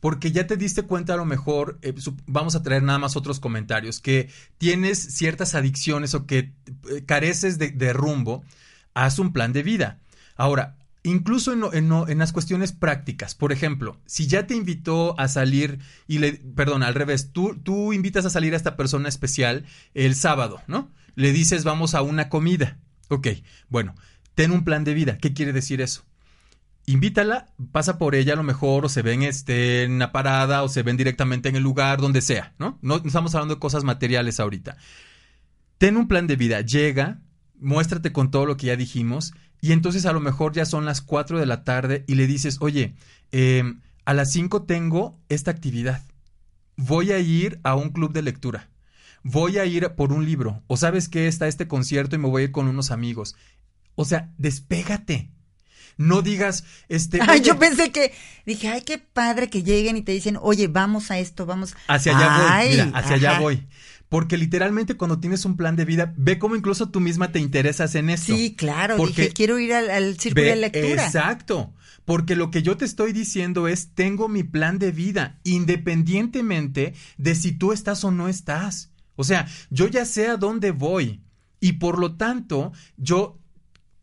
Porque 0.00 0.30
ya 0.30 0.46
te 0.46 0.56
diste 0.56 0.82
cuenta 0.82 1.14
a 1.14 1.16
lo 1.16 1.24
mejor, 1.24 1.78
eh, 1.82 1.94
vamos 2.26 2.54
a 2.54 2.62
traer 2.62 2.82
nada 2.82 2.98
más 2.98 3.16
otros 3.16 3.40
comentarios, 3.40 4.00
que 4.00 4.30
tienes 4.58 4.98
ciertas 4.98 5.54
adicciones 5.54 6.14
o 6.14 6.26
que 6.26 6.38
eh, 6.38 7.04
careces 7.06 7.58
de 7.58 7.92
rumbo, 7.92 8.44
haz 8.94 9.18
un 9.18 9.32
plan 9.32 9.52
de 9.52 9.62
vida. 9.62 9.98
Ahora, 10.36 10.76
incluso 11.06 11.52
en, 11.72 12.18
las 12.18 12.32
cuestiones 12.32 12.72
prácticas, 12.72 13.34
por 13.34 13.52
ejemplo, 13.52 14.00
si 14.06 14.26
ya 14.26 14.46
te 14.46 14.54
invitó 14.54 15.18
a 15.18 15.28
salir 15.28 15.78
y 16.06 16.18
le, 16.18 16.32
perdón, 16.32 16.82
al 16.82 16.94
revés, 16.94 17.32
tú, 17.32 17.58
tú 17.62 17.92
invitas 17.92 18.24
a 18.24 18.30
salir 18.30 18.54
a 18.54 18.56
esta 18.56 18.76
persona 18.76 19.08
especial 19.08 19.64
el 19.94 20.14
sábado, 20.14 20.60
¿no? 20.66 20.90
Le 21.14 21.32
dices 21.32 21.64
vamos 21.64 21.94
a 21.94 22.02
una 22.02 22.28
comida. 22.28 22.78
Ok, 23.08 23.28
bueno, 23.68 23.94
ten 24.34 24.50
un 24.50 24.64
plan 24.64 24.84
de 24.84 24.94
vida. 24.94 25.18
¿Qué 25.18 25.32
quiere 25.32 25.52
decir 25.52 25.80
eso? 25.80 26.04
invítala, 26.86 27.48
pasa 27.72 27.98
por 27.98 28.14
ella 28.14 28.34
a 28.34 28.36
lo 28.36 28.42
mejor, 28.42 28.86
o 28.86 28.88
se 28.88 29.02
ven 29.02 29.22
este, 29.22 29.82
en 29.82 29.92
una 29.92 30.12
parada, 30.12 30.62
o 30.62 30.68
se 30.68 30.82
ven 30.82 30.96
directamente 30.96 31.48
en 31.48 31.56
el 31.56 31.62
lugar, 31.62 32.00
donde 32.00 32.20
sea. 32.20 32.54
No 32.58 32.78
no 32.80 32.96
estamos 33.04 33.34
hablando 33.34 33.56
de 33.56 33.60
cosas 33.60 33.84
materiales 33.84 34.40
ahorita. 34.40 34.76
Ten 35.78 35.96
un 35.96 36.08
plan 36.08 36.26
de 36.26 36.36
vida, 36.36 36.60
llega, 36.62 37.20
muéstrate 37.60 38.12
con 38.12 38.30
todo 38.30 38.46
lo 38.46 38.56
que 38.56 38.68
ya 38.68 38.76
dijimos, 38.76 39.34
y 39.60 39.72
entonces 39.72 40.06
a 40.06 40.12
lo 40.12 40.20
mejor 40.20 40.52
ya 40.52 40.64
son 40.64 40.84
las 40.84 41.00
4 41.00 41.38
de 41.38 41.46
la 41.46 41.64
tarde 41.64 42.04
y 42.06 42.14
le 42.14 42.26
dices, 42.26 42.58
oye, 42.60 42.94
eh, 43.32 43.64
a 44.04 44.14
las 44.14 44.32
5 44.32 44.62
tengo 44.62 45.18
esta 45.28 45.50
actividad, 45.50 46.02
voy 46.76 47.12
a 47.12 47.18
ir 47.18 47.60
a 47.62 47.74
un 47.74 47.90
club 47.90 48.12
de 48.12 48.22
lectura. 48.22 48.68
Voy 49.22 49.58
a 49.58 49.64
ir 49.64 49.88
por 49.96 50.12
un 50.12 50.24
libro, 50.24 50.62
o 50.68 50.76
sabes 50.76 51.08
que 51.08 51.26
está 51.26 51.48
este 51.48 51.66
concierto 51.66 52.14
y 52.14 52.18
me 52.20 52.28
voy 52.28 52.42
a 52.42 52.44
ir 52.44 52.52
con 52.52 52.68
unos 52.68 52.92
amigos. 52.92 53.34
O 53.96 54.04
sea, 54.04 54.30
despégate. 54.38 55.30
No 55.96 56.22
digas, 56.22 56.62
este. 56.88 57.18
Ay, 57.26 57.40
yo 57.40 57.58
pensé 57.58 57.90
que 57.90 58.12
dije, 58.44 58.68
ay, 58.68 58.82
qué 58.82 58.98
padre 58.98 59.48
que 59.48 59.62
lleguen 59.62 59.96
y 59.96 60.02
te 60.02 60.12
dicen, 60.12 60.38
oye, 60.40 60.68
vamos 60.68 61.10
a 61.10 61.18
esto, 61.18 61.46
vamos. 61.46 61.74
Hacia 61.88 62.16
allá 62.16 62.56
Ay, 62.56 62.68
voy, 62.68 62.86
mira, 62.86 62.98
hacia 62.98 63.16
allá 63.16 63.40
voy. 63.40 63.66
Porque 64.08 64.36
literalmente 64.36 64.96
cuando 64.96 65.18
tienes 65.18 65.44
un 65.44 65.56
plan 65.56 65.74
de 65.74 65.84
vida, 65.84 66.14
ve 66.16 66.38
cómo 66.38 66.54
incluso 66.54 66.90
tú 66.90 67.00
misma 67.00 67.32
te 67.32 67.40
interesas 67.40 67.94
en 67.96 68.08
esto. 68.10 68.36
Sí, 68.36 68.54
claro, 68.54 68.96
Porque- 68.96 69.22
dije, 69.22 69.34
quiero 69.34 69.58
ir 69.58 69.74
al, 69.74 69.90
al 69.90 70.18
círculo 70.18 70.44
Ve, 70.44 70.50
de 70.50 70.56
lectura. 70.56 71.04
Exacto. 71.06 71.72
Porque 72.04 72.36
lo 72.36 72.52
que 72.52 72.62
yo 72.62 72.76
te 72.76 72.84
estoy 72.84 73.12
diciendo 73.12 73.66
es, 73.66 73.88
tengo 73.94 74.28
mi 74.28 74.44
plan 74.44 74.78
de 74.78 74.92
vida, 74.92 75.40
independientemente 75.42 76.94
de 77.18 77.34
si 77.34 77.52
tú 77.52 77.72
estás 77.72 78.04
o 78.04 78.10
no 78.10 78.28
estás. 78.28 78.90
O 79.16 79.24
sea, 79.24 79.48
yo 79.70 79.88
ya 79.88 80.04
sé 80.04 80.28
a 80.28 80.36
dónde 80.36 80.70
voy. 80.70 81.20
Y 81.58 81.72
por 81.74 81.98
lo 81.98 82.14
tanto, 82.16 82.72
yo 82.96 83.38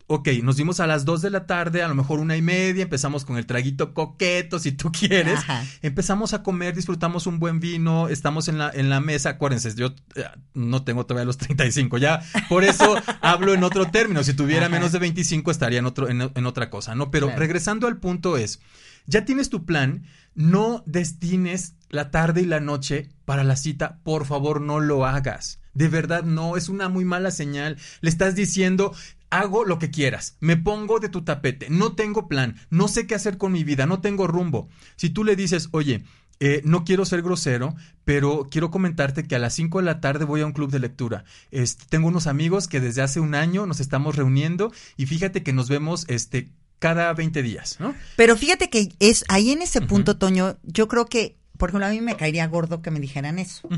ok, 0.06 0.28
nos 0.42 0.56
vimos 0.56 0.80
a 0.80 0.86
las 0.86 1.04
2 1.04 1.22
de 1.22 1.30
la 1.30 1.46
tarde, 1.46 1.82
a 1.82 1.88
lo 1.88 1.94
mejor 1.94 2.18
una 2.20 2.36
y 2.36 2.42
media, 2.42 2.82
empezamos 2.82 3.24
con 3.24 3.38
el 3.38 3.46
traguito 3.46 3.94
coqueto, 3.94 4.58
si 4.58 4.72
tú 4.72 4.92
quieres. 4.92 5.38
Ajá. 5.38 5.64
Empezamos 5.82 6.34
a 6.34 6.42
comer, 6.42 6.74
disfrutamos 6.74 7.26
un 7.26 7.38
buen 7.38 7.58
vino, 7.58 8.08
estamos 8.08 8.48
en 8.48 8.58
la, 8.58 8.70
en 8.74 8.90
la 8.90 9.00
mesa, 9.00 9.30
acuérdense, 9.30 9.74
yo 9.74 9.94
eh, 10.16 10.24
no 10.52 10.84
tengo 10.84 11.06
todavía 11.06 11.24
los 11.24 11.38
35, 11.38 11.98
ya, 11.98 12.20
por 12.48 12.64
eso 12.64 12.96
hablo 13.22 13.54
en 13.54 13.64
otro 13.64 13.90
término, 13.90 14.22
si 14.22 14.34
tuviera 14.34 14.66
Ajá. 14.66 14.74
menos 14.74 14.92
de 14.92 14.98
25 14.98 15.50
estaría 15.50 15.78
en, 15.78 15.86
otro, 15.86 16.08
en, 16.08 16.20
en 16.34 16.46
otra 16.46 16.68
cosa, 16.70 16.94
¿no? 16.94 17.10
Pero 17.10 17.26
Claro. 17.26 17.40
regresando 17.40 17.86
al 17.86 17.96
punto 17.96 18.36
es, 18.36 18.60
ya 19.06 19.24
tienes 19.24 19.48
tu 19.48 19.64
plan, 19.64 20.04
no 20.34 20.82
destines 20.86 21.74
la 21.88 22.10
tarde 22.10 22.42
y 22.42 22.46
la 22.46 22.60
noche 22.60 23.08
para 23.24 23.44
la 23.44 23.56
cita, 23.56 24.00
por 24.02 24.26
favor 24.26 24.60
no 24.60 24.80
lo 24.80 25.06
hagas. 25.06 25.60
De 25.74 25.88
verdad 25.88 26.22
no, 26.24 26.56
es 26.56 26.68
una 26.68 26.88
muy 26.88 27.04
mala 27.04 27.30
señal. 27.30 27.76
Le 28.00 28.08
estás 28.10 28.34
diciendo, 28.34 28.94
hago 29.40 29.64
lo 29.64 29.78
que 29.78 29.90
quieras, 29.90 30.36
me 30.40 30.56
pongo 30.56 31.00
de 31.00 31.08
tu 31.08 31.22
tapete, 31.22 31.68
no 31.70 31.94
tengo 31.94 32.28
plan, 32.28 32.56
no 32.70 32.88
sé 32.88 33.06
qué 33.06 33.14
hacer 33.14 33.36
con 33.38 33.52
mi 33.52 33.64
vida, 33.64 33.86
no 33.86 34.00
tengo 34.00 34.26
rumbo. 34.26 34.68
Si 34.96 35.10
tú 35.10 35.24
le 35.24 35.36
dices, 35.36 35.68
oye, 35.72 36.04
eh, 36.40 36.62
no 36.64 36.84
quiero 36.84 37.04
ser 37.04 37.22
grosero, 37.22 37.74
pero 38.04 38.48
quiero 38.50 38.70
comentarte 38.70 39.24
que 39.24 39.36
a 39.36 39.38
las 39.38 39.54
5 39.54 39.78
de 39.78 39.84
la 39.84 40.00
tarde 40.00 40.24
voy 40.24 40.40
a 40.40 40.46
un 40.46 40.52
club 40.52 40.70
de 40.70 40.78
lectura. 40.78 41.24
Este, 41.50 41.84
tengo 41.88 42.08
unos 42.08 42.26
amigos 42.26 42.68
que 42.68 42.80
desde 42.80 43.02
hace 43.02 43.20
un 43.20 43.34
año 43.34 43.66
nos 43.66 43.80
estamos 43.80 44.16
reuniendo 44.16 44.72
y 44.96 45.06
fíjate 45.06 45.42
que 45.42 45.52
nos 45.52 45.68
vemos 45.68 46.04
este, 46.08 46.50
cada 46.78 47.12
20 47.12 47.42
días, 47.42 47.76
¿no? 47.80 47.94
Pero 48.16 48.36
fíjate 48.36 48.68
que 48.68 48.90
es 48.98 49.24
ahí 49.28 49.50
en 49.50 49.62
ese 49.62 49.80
punto, 49.80 50.16
Toño, 50.16 50.58
yo 50.62 50.86
creo 50.86 51.06
que, 51.06 51.38
por 51.56 51.68
ejemplo, 51.68 51.86
a 51.86 51.90
mí 51.90 52.00
me 52.00 52.16
caería 52.16 52.46
gordo 52.46 52.82
que 52.82 52.90
me 52.90 53.00
dijeran 53.00 53.38
eso. 53.38 53.68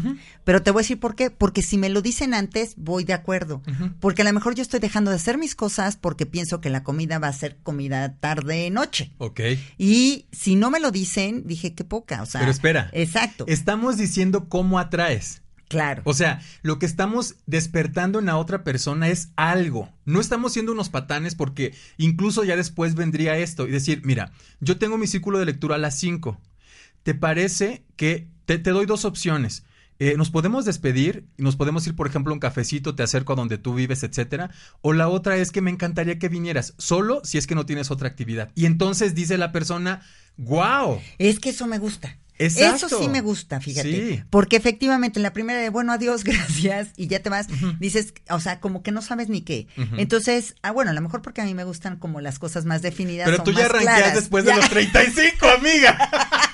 Pero 0.44 0.62
te 0.62 0.70
voy 0.70 0.80
a 0.80 0.82
decir 0.82 0.98
por 0.98 1.14
qué. 1.14 1.30
Porque 1.30 1.62
si 1.62 1.76
me 1.78 1.88
lo 1.88 2.02
dicen 2.02 2.34
antes, 2.34 2.74
voy 2.76 3.04
de 3.04 3.12
acuerdo. 3.12 3.62
Porque 4.00 4.22
a 4.22 4.24
lo 4.24 4.32
mejor 4.32 4.54
yo 4.54 4.62
estoy 4.62 4.80
dejando 4.80 5.10
de 5.10 5.16
hacer 5.16 5.38
mis 5.38 5.54
cosas 5.54 5.96
porque 5.96 6.26
pienso 6.26 6.60
que 6.60 6.70
la 6.70 6.82
comida 6.82 7.18
va 7.18 7.28
a 7.28 7.32
ser 7.32 7.58
comida 7.62 8.14
tarde, 8.18 8.70
noche. 8.70 9.12
Ok. 9.18 9.40
Y 9.78 10.26
si 10.32 10.56
no 10.56 10.70
me 10.70 10.80
lo 10.80 10.90
dicen, 10.90 11.46
dije 11.46 11.74
qué 11.74 11.84
poca. 11.84 12.22
O 12.22 12.26
sea, 12.26 12.40
Pero 12.40 12.50
espera. 12.50 12.90
Exacto. 12.92 13.44
Estamos 13.48 13.96
diciendo 13.96 14.48
cómo 14.48 14.78
atraes. 14.78 15.42
claro. 15.68 16.02
O 16.04 16.14
sea, 16.14 16.40
lo 16.62 16.78
que 16.78 16.86
estamos 16.86 17.34
despertando 17.46 18.20
en 18.20 18.26
la 18.26 18.36
otra 18.36 18.62
persona 18.64 19.08
es 19.08 19.30
algo. 19.36 19.90
No 20.04 20.20
estamos 20.20 20.52
siendo 20.52 20.72
unos 20.72 20.88
patanes 20.88 21.34
porque 21.34 21.74
incluso 21.98 22.44
ya 22.44 22.56
después 22.56 22.94
vendría 22.94 23.36
esto 23.36 23.66
y 23.66 23.70
decir, 23.72 24.00
mira, 24.04 24.32
yo 24.60 24.78
tengo 24.78 24.96
mi 24.96 25.06
círculo 25.06 25.38
de 25.38 25.44
lectura 25.46 25.74
a 25.74 25.78
las 25.78 25.98
5. 25.98 26.40
¿Te 27.06 27.14
parece 27.14 27.84
que 27.94 28.26
te, 28.46 28.58
te 28.58 28.70
doy 28.70 28.84
dos 28.84 29.04
opciones? 29.04 29.62
Eh, 30.00 30.14
nos 30.16 30.30
podemos 30.30 30.64
despedir, 30.64 31.24
nos 31.38 31.54
podemos 31.54 31.86
ir, 31.86 31.94
por 31.94 32.08
ejemplo, 32.08 32.32
a 32.32 32.34
un 32.34 32.40
cafecito, 32.40 32.96
te 32.96 33.04
acerco 33.04 33.34
a 33.34 33.36
donde 33.36 33.58
tú 33.58 33.74
vives, 33.74 34.02
etcétera. 34.02 34.50
O 34.80 34.92
la 34.92 35.06
otra 35.06 35.36
es 35.36 35.52
que 35.52 35.60
me 35.60 35.70
encantaría 35.70 36.18
que 36.18 36.28
vinieras, 36.28 36.74
solo 36.78 37.20
si 37.22 37.38
es 37.38 37.46
que 37.46 37.54
no 37.54 37.64
tienes 37.64 37.92
otra 37.92 38.08
actividad. 38.08 38.50
Y 38.56 38.66
entonces 38.66 39.14
dice 39.14 39.38
la 39.38 39.52
persona, 39.52 40.02
wow. 40.36 41.00
Es 41.18 41.38
que 41.38 41.50
eso 41.50 41.68
me 41.68 41.78
gusta. 41.78 42.18
Exacto. 42.38 42.86
Eso 42.86 42.98
sí 43.00 43.08
me 43.08 43.20
gusta, 43.20 43.60
fíjate. 43.60 43.92
Sí. 44.16 44.22
Porque 44.28 44.56
efectivamente 44.56 45.20
en 45.20 45.22
la 45.22 45.32
primera 45.32 45.60
de, 45.60 45.70
bueno, 45.70 45.92
adiós, 45.92 46.24
gracias, 46.24 46.88
y 46.96 47.06
ya 47.06 47.20
te 47.22 47.30
vas, 47.30 47.46
dices, 47.78 48.14
o 48.30 48.40
sea, 48.40 48.58
como 48.58 48.82
que 48.82 48.90
no 48.90 49.00
sabes 49.00 49.28
ni 49.28 49.42
qué. 49.42 49.68
Entonces, 49.96 50.56
ah, 50.62 50.72
bueno, 50.72 50.90
a 50.90 50.94
lo 50.94 51.00
mejor 51.02 51.22
porque 51.22 51.40
a 51.40 51.44
mí 51.44 51.54
me 51.54 51.62
gustan 51.62 51.96
como 51.98 52.20
las 52.20 52.40
cosas 52.40 52.64
más 52.64 52.82
definidas. 52.82 53.26
Pero 53.30 53.42
o 53.42 53.44
tú 53.44 53.52
ya 53.52 53.66
arranqueas 53.66 54.16
después 54.16 54.44
Ya. 54.44 54.56
de 54.56 54.60
los 54.60 54.70
35, 54.70 55.46
amiga. 55.48 56.10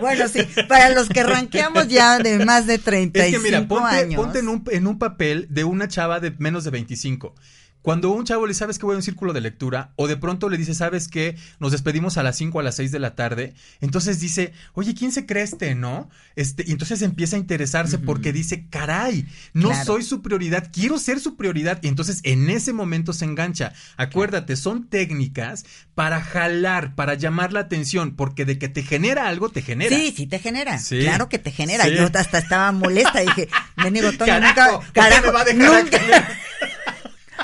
Bueno, 0.00 0.28
sí, 0.28 0.40
para 0.68 0.90
los 0.90 1.08
que 1.08 1.22
ranqueamos 1.22 1.88
ya 1.88 2.18
de 2.18 2.44
más 2.44 2.66
de 2.66 2.78
35 2.78 3.36
Es 3.36 3.42
que 3.42 3.50
mira, 3.50 3.66
ponte, 3.66 3.96
años. 3.96 4.20
ponte 4.20 4.38
en, 4.38 4.48
un, 4.48 4.64
en 4.70 4.86
un 4.86 4.98
papel 4.98 5.46
de 5.50 5.64
una 5.64 5.88
chava 5.88 6.20
de 6.20 6.32
menos 6.38 6.64
de 6.64 6.70
25. 6.70 7.34
Cuando 7.82 8.10
un 8.10 8.24
chavo 8.24 8.46
le 8.46 8.54
sabes 8.54 8.78
que 8.78 8.84
voy 8.86 8.94
a 8.94 8.96
un 8.96 9.02
círculo 9.02 9.32
de 9.32 9.40
lectura, 9.40 9.92
o 9.96 10.06
de 10.06 10.16
pronto 10.16 10.48
le 10.48 10.56
dice, 10.58 10.74
¿sabes 10.74 11.08
qué? 11.08 11.36
Nos 11.60 11.72
despedimos 11.72 12.18
a 12.18 12.22
las 12.22 12.36
5 12.36 12.58
o 12.58 12.60
a 12.60 12.64
las 12.64 12.76
6 12.76 12.92
de 12.92 12.98
la 12.98 13.14
tarde. 13.14 13.54
Entonces 13.80 14.20
dice, 14.20 14.52
oye, 14.74 14.94
¿quién 14.94 15.12
se 15.12 15.24
cree 15.24 15.42
este, 15.44 15.74
no? 15.74 16.10
Este, 16.36 16.64
y 16.66 16.72
entonces 16.72 17.00
empieza 17.02 17.36
a 17.36 17.38
interesarse 17.38 17.98
porque 17.98 18.32
dice, 18.32 18.66
caray, 18.68 19.26
no 19.54 19.68
Claro. 19.70 19.84
soy 19.84 20.02
su 20.02 20.20
prioridad, 20.20 20.68
quiero 20.72 20.98
ser 20.98 21.20
su 21.20 21.36
prioridad. 21.36 21.78
Y 21.82 21.88
entonces 21.88 22.20
en 22.24 22.50
ese 22.50 22.72
momento 22.72 23.12
se 23.12 23.24
engancha. 23.24 23.72
Acuérdate, 23.96 24.56
son 24.56 24.86
técnicas 24.88 25.64
para 25.94 26.20
jalar, 26.20 26.94
para 26.94 27.14
llamar 27.14 27.52
la 27.52 27.60
atención, 27.60 28.14
porque 28.16 28.44
de 28.44 28.58
que 28.58 28.68
te 28.68 28.82
genera 28.82 29.28
algo, 29.28 29.48
te 29.48 29.62
genera. 29.62 29.96
Sí, 29.96 30.12
sí 30.16 30.26
te 30.26 30.38
genera. 30.38 30.78
Sí. 30.78 31.00
Claro 31.00 31.28
que 31.28 31.38
te 31.38 31.50
genera. 31.50 31.84
Sí. 31.84 31.94
Yo 31.96 32.08
hasta 32.12 32.38
estaba 32.38 32.72
molesta. 32.72 33.20
Dije, 33.20 33.48
Toño, 33.82 34.02
Carajo, 34.18 34.72
nunca. 34.72 34.80
¿por 34.92 35.08
qué 35.08 35.20
me 35.26 35.32
va 35.32 35.40
a 35.40 35.44
dejar 35.44 35.84
nunca-? 35.84 36.28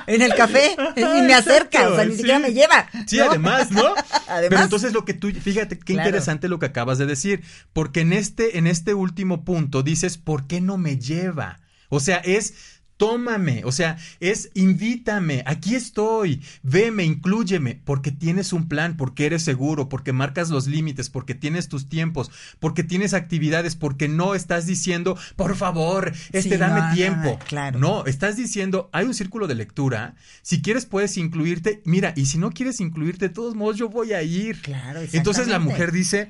en 0.06 0.22
el 0.22 0.34
café. 0.34 0.76
Y 0.96 1.22
me 1.22 1.34
acerca. 1.34 1.88
O 1.88 1.96
sea, 1.96 2.04
ni 2.04 2.12
sí. 2.12 2.18
siquiera 2.18 2.38
me 2.38 2.52
lleva. 2.52 2.88
Sí, 3.06 3.18
¿no? 3.18 3.24
además, 3.30 3.70
¿no? 3.70 3.82
Además. 4.28 4.48
Pero 4.48 4.62
entonces 4.62 4.92
lo 4.92 5.04
que 5.04 5.14
tú, 5.14 5.30
fíjate 5.30 5.78
qué 5.78 5.94
Claro. 5.94 6.08
interesante 6.08 6.48
lo 6.48 6.58
que 6.58 6.66
acabas 6.66 6.98
de 6.98 7.06
decir, 7.06 7.42
porque 7.72 8.00
en 8.00 8.12
este, 8.12 8.58
en 8.58 8.66
este 8.66 8.94
último 8.94 9.44
punto 9.44 9.82
dices, 9.82 10.18
¿por 10.18 10.46
qué 10.46 10.60
no 10.60 10.76
me 10.78 10.98
lleva? 10.98 11.60
O 11.88 12.00
sea, 12.00 12.16
es 12.16 12.54
tómame, 12.96 13.62
o 13.64 13.72
sea, 13.72 13.98
es 14.20 14.50
invítame, 14.54 15.42
aquí 15.46 15.74
estoy, 15.74 16.42
veme, 16.62 17.04
inclúyeme, 17.04 17.80
porque 17.84 18.12
tienes 18.12 18.52
un 18.52 18.68
plan, 18.68 18.96
porque 18.96 19.26
eres 19.26 19.42
seguro, 19.42 19.88
porque 19.88 20.12
marcas 20.12 20.50
los 20.50 20.66
límites, 20.66 21.10
porque 21.10 21.34
tienes 21.34 21.68
tus 21.68 21.88
tiempos, 21.88 22.30
porque 22.60 22.84
tienes 22.84 23.14
actividades, 23.14 23.76
porque 23.76 24.08
no 24.08 24.34
estás 24.34 24.66
diciendo, 24.66 25.18
por 25.36 25.56
favor, 25.56 26.12
este 26.32 26.50
Sí, 26.50 26.56
dame 26.56 26.80
no, 26.80 26.94
tiempo. 26.94 27.30
no, 27.30 27.38
claro. 27.40 27.78
No, 27.78 28.06
estás 28.06 28.36
diciendo, 28.36 28.88
hay 28.92 29.06
un 29.06 29.14
círculo 29.14 29.46
de 29.46 29.56
lectura, 29.56 30.14
si 30.42 30.62
quieres 30.62 30.86
puedes 30.86 31.16
incluirte, 31.16 31.82
mira, 31.84 32.12
y 32.16 32.26
si 32.26 32.38
no 32.38 32.50
quieres 32.50 32.80
incluirte, 32.80 33.28
de 33.28 33.34
todos 33.34 33.54
modos 33.54 33.76
yo 33.76 33.88
voy 33.88 34.12
a 34.12 34.22
ir. 34.22 34.60
Claro, 34.62 35.00
Entonces 35.12 35.48
la 35.48 35.58
mujer 35.58 35.86
Dice, 35.96 36.28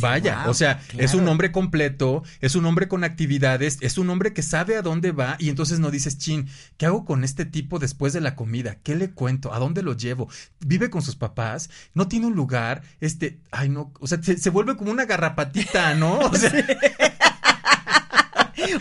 vaya, 0.00 0.42
"Wow, 0.42 0.50
o 0.50 0.54
sea, 0.54 0.80
es 0.90 1.10
claro". 1.10 1.18
un 1.18 1.28
hombre 1.28 1.52
completo, 1.52 2.22
es 2.40 2.54
un 2.54 2.66
hombre 2.66 2.88
con 2.88 3.04
actividades, 3.04 3.78
es 3.80 3.98
un 3.98 4.10
hombre 4.10 4.32
que 4.32 4.42
sabe 4.42 4.76
a 4.76 4.82
dónde 4.82 5.12
va 5.12 5.36
y 5.38 5.48
entonces 5.48 5.78
no 5.78 5.90
dices, 5.90 6.18
chin, 6.18 6.48
¿qué 6.76 6.86
hago 6.86 7.04
con 7.04 7.24
este 7.24 7.44
tipo 7.44 7.78
después 7.78 8.12
de 8.12 8.20
la 8.20 8.34
comida? 8.34 8.76
¿Qué 8.82 8.94
le 8.96 9.10
cuento? 9.10 9.52
¿A 9.54 9.58
dónde 9.58 9.82
lo 9.82 9.94
llevo? 9.96 10.28
¿Vive 10.60 10.90
con 10.90 11.02
sus 11.02 11.16
papás? 11.16 11.70
¿No 11.94 12.08
tiene 12.08 12.26
un 12.26 12.34
lugar? 12.34 12.82
Este, 13.00 13.40
ay 13.50 13.68
no, 13.68 13.92
o 14.00 14.06
sea, 14.06 14.22
se, 14.22 14.38
se 14.38 14.50
vuelve 14.50 14.76
como 14.76 14.90
una 14.90 15.04
garrapatita, 15.06 15.94
¿no? 15.94 16.18
O 16.18 16.34
sea, 16.34 16.52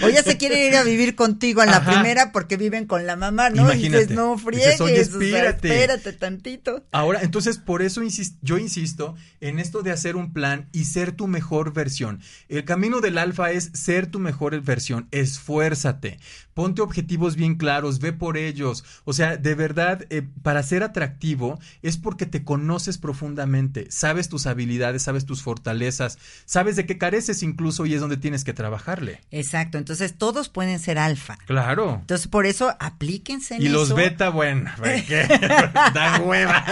O 0.03 0.10
ya 0.10 0.23
se 0.23 0.38
quiere 0.38 0.68
ir 0.68 0.76
a 0.76 0.84
vivir 0.84 1.15
contigo 1.15 1.61
en 1.64 1.69
la 1.69 1.77
Ajá. 1.77 1.91
primera 1.91 2.31
porque 2.31 2.57
viven 2.57 2.85
con 2.85 3.06
la 3.06 3.15
mamá, 3.15 3.49
¿no? 3.49 3.57
Y 3.57 3.65
Imagínate. 3.65 4.02
dices, 4.03 4.15
no 4.15 4.35
Dices, 4.35 4.45
friegues, 4.45 4.81
"Oye, 4.81 5.02
o 5.02 5.03
sea, 5.03 5.03
espérate". 5.03 5.68
espérate 5.68 6.14
tantito. 6.14 6.85
Ahora, 6.91 7.22
entonces, 7.22 7.57
por 7.57 7.81
eso 7.81 8.02
insis- 8.02 8.35
yo 8.41 8.57
insisto 8.57 9.15
en 9.41 9.60
esto 9.60 9.81
de 9.81 9.91
hacer 9.91 10.15
un 10.15 10.34
plan 10.34 10.69
y 10.72 10.85
ser 10.85 11.11
tu 11.11 11.27
mejor 11.27 11.73
versión. 11.73 12.22
El 12.49 12.64
camino 12.65 13.02
del 13.02 13.18
alfa 13.18 13.52
es 13.52 13.72
ser 13.73 14.07
tu 14.07 14.19
mejor 14.19 14.60
versión. 14.61 15.07
Esfuérzate. 15.11 16.19
Ponte 16.56 16.82
objetivos 16.82 17.36
bien 17.36 17.56
claros, 17.56 17.99
ve 17.99 18.14
por 18.14 18.38
ellos. 18.38 18.86
O 19.03 19.11
sea, 19.11 19.36
de 19.36 19.56
verdad, 19.56 20.06
eh, 20.10 20.22
para 20.41 20.64
ser 20.64 20.84
atractivo 20.84 21.60
es 21.82 21.98
porque 21.98 22.26
te 22.26 22.45
conoces 22.45 22.98
profundamente, 22.98 23.88
sabes 23.91 24.30
tus 24.30 24.48
habilidades, 24.48 25.03
sabes 25.03 25.26
tus 25.26 25.41
fortalezas, 25.41 26.18
sabes 26.45 26.77
de 26.77 26.86
qué 26.86 26.98
careces 26.98 27.44
incluso 27.44 27.86
y 27.86 27.94
es 27.94 27.99
donde 27.99 28.15
tienes 28.15 28.45
que 28.45 28.53
trabajarle. 28.53 29.19
Exacto, 29.32 29.77
entonces 29.77 30.18
todos 30.18 30.48
pueden 30.48 30.80
ser 30.80 30.98
alfa. 30.98 31.38
Claro. 31.45 31.98
Entonces, 31.99 32.27
por 32.30 32.45
eso, 32.45 32.73
aplíquense 32.80 33.56
en 33.56 33.61
Y 33.61 33.68
los 33.68 33.94
beta, 33.94 34.30
bueno, 34.30 34.72
¿qué? 34.82 35.27
dan 35.94 36.22
hueva. 36.22 36.64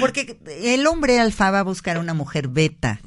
Porque 0.00 0.38
el 0.62 0.86
hombre 0.86 1.18
alfa 1.18 1.50
va 1.50 1.60
a 1.60 1.64
buscar 1.64 1.96
una 1.96 2.12
mujer 2.12 2.48
beta. 2.48 3.00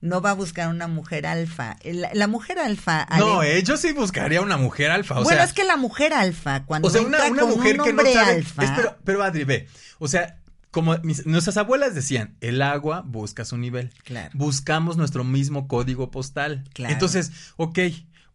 No 0.00 0.20
va 0.20 0.30
a 0.30 0.34
buscar 0.34 0.68
una 0.68 0.86
mujer 0.86 1.26
alfa. 1.26 1.76
La, 1.82 2.10
la 2.14 2.26
mujer 2.28 2.58
alfa... 2.58 3.06
No, 3.18 3.40
ale- 3.40 3.58
eh, 3.58 3.62
yo 3.62 3.76
sí 3.76 3.92
buscaría 3.92 4.40
una 4.40 4.56
mujer 4.56 4.90
alfa. 4.90 5.18
O 5.18 5.24
bueno, 5.24 5.36
sea, 5.38 5.44
es 5.44 5.52
que 5.52 5.64
la 5.64 5.76
mujer 5.76 6.12
alfa, 6.12 6.64
cuando 6.64 6.88
o 6.88 6.90
sea, 6.90 7.00
una, 7.02 7.18
mujer 7.44 7.80
un 7.80 7.84
que 7.86 7.92
no 7.92 8.02
sabe. 8.04 8.18
alfa, 8.36 8.64
Es, 8.64 8.70
pero, 8.76 8.96
pero 9.04 9.22
Adri, 9.24 9.44
ve. 9.44 9.66
O 9.98 10.06
sea, 10.06 10.38
como 10.70 10.96
mis- 10.98 11.26
nuestras 11.26 11.56
abuelas 11.56 11.94
decían, 11.94 12.36
el 12.40 12.62
agua 12.62 13.02
busca 13.06 13.44
su 13.44 13.56
nivel. 13.56 13.92
Claro. 14.04 14.30
Buscamos 14.34 14.96
nuestro 14.96 15.24
mismo 15.24 15.66
código 15.66 16.10
postal. 16.10 16.64
Claro. 16.74 16.92
Entonces, 16.92 17.32
ok, 17.56 17.78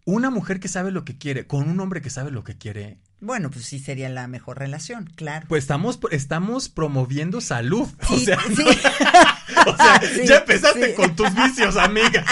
una 0.06 0.30
mujer 0.30 0.60
que 0.60 0.68
sabe 0.68 0.91
lo 0.91 1.06
que 1.06 1.18
quiere 1.18 1.48
con 1.48 1.69
un 1.69 1.80
hombre 1.80 2.02
que 2.02 2.10
sabe 2.10 2.30
lo 2.31 2.44
que 2.44 2.57
quiere. 2.57 2.98
Bueno, 3.22 3.49
pues 3.52 3.64
sí 3.64 3.80
sería 3.80 4.10
la 4.10 4.27
mejor 4.27 4.60
relación, 4.60 5.10
claro. 5.15 5.45
Pues 5.48 5.64
estamos, 5.64 5.98
estamos 6.11 6.68
promoviendo 6.68 7.40
salud. 7.40 7.88
o 8.10 8.18
sea, 8.18 8.38
sí. 8.53 8.65
o 9.68 9.76
sea, 9.77 10.02
Sí, 10.02 10.26
ya 10.26 10.38
empezaste 10.38 10.90
sí. 10.90 10.94
con 10.95 11.15
tus 11.15 11.34
vicios, 11.35 11.76
amiga. 11.77 12.26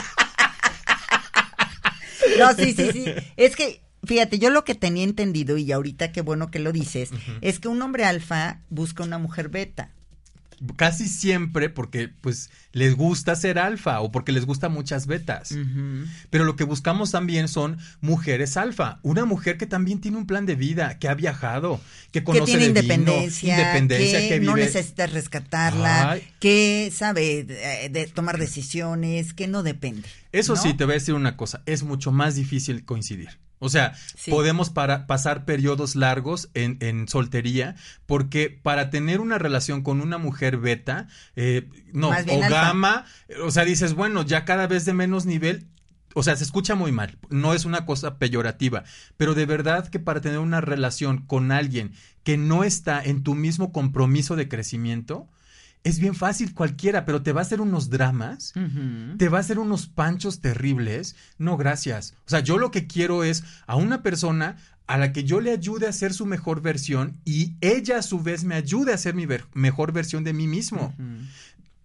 No, 2.39 2.53
sí, 2.53 2.73
sí, 2.73 2.89
sí. 2.91 3.05
Es 3.37 3.55
que, 3.55 3.81
fíjate, 4.03 4.39
yo 4.39 4.49
lo 4.49 4.63
que 4.63 4.75
tenía 4.75 5.03
entendido, 5.03 5.57
y 5.57 5.71
ahorita 5.71 6.11
qué 6.11 6.21
bueno 6.21 6.49
que 6.51 6.59
lo 6.59 6.71
dices, 6.71 7.11
es 7.41 7.59
que 7.59 7.67
un 7.67 7.81
hombre 7.81 8.05
alfa 8.05 8.61
busca 8.69 9.03
una 9.03 9.17
mujer 9.17 9.49
beta. 9.49 9.91
Casi 10.75 11.07
siempre 11.07 11.69
porque 11.69 12.09
pues 12.09 12.49
les 12.71 12.95
gusta 12.95 13.35
ser 13.35 13.59
alfa 13.59 13.99
o 14.01 14.11
porque 14.11 14.31
les 14.31 14.45
gusta 14.45 14.69
muchas 14.69 15.07
betas. 15.07 15.55
Pero 16.29 16.43
lo 16.45 16.55
que 16.55 16.63
buscamos 16.63 17.11
también 17.11 17.47
son 17.47 17.77
mujeres 17.99 18.57
alfa. 18.57 18.99
Una 19.03 19.25
mujer 19.25 19.57
que 19.57 19.65
también 19.65 19.99
tiene 19.99 20.17
un 20.17 20.27
plan 20.27 20.45
de 20.45 20.55
vida, 20.55 20.99
que 20.99 21.07
ha 21.07 21.13
viajado, 21.13 21.79
que 22.11 22.21
que 22.21 22.23
conoce 22.23 22.57
tiene 22.57 22.73
de 22.73 22.81
vino, 22.81 22.93
independencia, 22.93 24.19
que, 24.19 24.29
que, 24.29 24.39
no 24.39 24.55
necesita 24.55 25.07
rescatarla, 25.07 26.11
Ay. 26.11 26.27
que 26.39 26.91
sabe 26.93 27.43
de, 27.43 27.89
de 27.89 28.07
tomar 28.07 28.37
decisiones, 28.37 29.33
que 29.33 29.47
no 29.47 29.63
depende. 29.63 30.07
Eso 30.31 30.55
¿no? 30.55 30.61
sí, 30.61 30.73
te 30.73 30.85
voy 30.85 30.93
a 30.93 30.95
decir 30.95 31.13
una 31.13 31.37
cosa, 31.37 31.63
es 31.65 31.83
mucho 31.83 32.11
más 32.11 32.35
difícil 32.35 32.85
coincidir. 32.85 33.39
O 33.63 33.69
sea, 33.69 33.93
Sí. 34.17 34.31
podemos 34.31 34.71
para, 34.71 35.05
pasar 35.05 35.45
periodos 35.45 35.95
largos 35.95 36.49
en, 36.55 36.77
en 36.79 37.07
soltería 37.07 37.75
porque 38.07 38.49
para 38.49 38.89
tener 38.89 39.21
una 39.21 39.37
relación 39.37 39.83
con 39.83 40.01
una 40.01 40.17
mujer 40.17 40.57
beta, 40.57 41.07
eh, 41.35 41.69
no, 41.93 42.09
o 42.09 42.39
gamma, 42.39 43.05
o 43.43 43.51
sea, 43.51 43.63
dices, 43.63 43.93
bueno, 43.93 44.23
ya 44.23 44.45
cada 44.45 44.65
vez 44.65 44.83
de 44.85 44.93
menos 44.93 45.27
nivel, 45.27 45.67
o 46.15 46.23
sea, 46.23 46.35
se 46.35 46.43
escucha 46.43 46.73
muy 46.73 46.91
mal, 46.91 47.19
no 47.29 47.53
es 47.53 47.65
una 47.65 47.85
cosa 47.85 48.17
peyorativa, 48.17 48.83
pero 49.15 49.35
de 49.35 49.45
verdad 49.45 49.87
que 49.89 49.99
para 49.99 50.21
tener 50.21 50.39
una 50.39 50.59
relación 50.59 51.19
con 51.19 51.51
alguien 51.51 51.93
que 52.23 52.37
no 52.37 52.63
está 52.63 52.99
en 53.03 53.21
tu 53.21 53.35
mismo 53.35 53.71
compromiso 53.71 54.35
de 54.35 54.47
crecimiento, 54.47 55.29
es 55.83 55.99
bien 55.99 56.13
fácil 56.15 56.53
cualquiera, 56.53 57.05
pero 57.05 57.21
te 57.23 57.31
va 57.33 57.41
a 57.41 57.43
hacer 57.43 57.59
unos 57.61 57.89
dramas 57.89 58.53
te 59.17 59.29
va 59.29 59.37
a 59.37 59.41
hacer 59.41 59.57
unos 59.59 59.87
panchos 59.87 60.39
terribles. 60.39 61.15
No, 61.37 61.57
gracias. 61.57 62.13
O 62.25 62.29
sea, 62.29 62.39
yo 62.41 62.57
lo 62.57 62.69
que 62.71 62.85
quiero 62.87 63.23
es 63.23 63.43
a 63.67 63.75
una 63.75 64.03
persona 64.03 64.57
a 64.87 64.97
la 64.97 65.11
que 65.13 65.23
yo 65.23 65.39
le 65.39 65.51
ayude 65.51 65.87
a 65.87 65.93
ser 65.93 66.13
su 66.13 66.25
mejor 66.25 66.61
versión 66.61 67.17
y 67.25 67.53
ella 67.61 67.97
a 67.99 68.01
su 68.01 68.19
vez 68.21 68.43
me 68.43 68.55
ayude 68.55 68.93
a 68.93 68.97
ser 68.97 69.15
mi 69.15 69.25
ver- 69.25 69.45
mejor 69.53 69.91
versión 69.93 70.23
de 70.23 70.33
mí 70.33 70.47
mismo. 70.47 70.93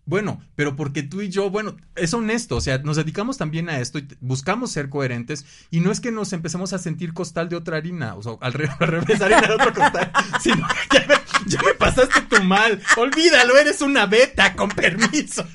Bueno, 0.09 0.41
pero 0.55 0.77
porque 0.77 1.03
tú 1.03 1.21
y 1.21 1.31
yo, 1.31 1.51
bueno, 1.51 1.77
es 1.97 2.15
honesto, 2.15 2.55
o 2.57 2.61
sea, 2.61 2.79
nos 2.79 2.97
dedicamos 2.97 3.39
también 3.39 3.69
a 3.69 3.81
esto 3.81 3.99
y 3.99 4.07
buscamos 4.21 4.71
ser 4.71 4.89
coherentes 4.89 5.45
y 5.73 5.81
no 5.81 5.91
es 5.91 5.99
que 5.99 6.13
nos 6.13 6.33
empecemos 6.33 6.73
a 6.73 6.79
sentir 6.79 7.13
costal 7.13 7.49
de 7.49 7.57
otra 7.57 7.79
harina, 7.79 8.15
o 8.15 8.23
sea, 8.23 8.33
al, 8.41 8.53
re- 8.53 8.69
al 8.79 8.87
revés, 8.87 9.21
harina 9.21 9.41
de 9.49 9.55
otro 9.55 9.75
costal, 9.75 10.13
sino 10.41 10.65
que 10.91 10.99
ya 10.99 11.07
me, 11.09 11.15
ya 11.47 11.61
me 11.63 11.75
pasaste 11.75 12.23
tu 12.23 12.43
mal, 12.43 12.83
olvídalo, 12.97 13.57
eres 13.57 13.81
una 13.81 14.07
beta, 14.07 14.55
con 14.55 14.69
permiso. 14.71 15.47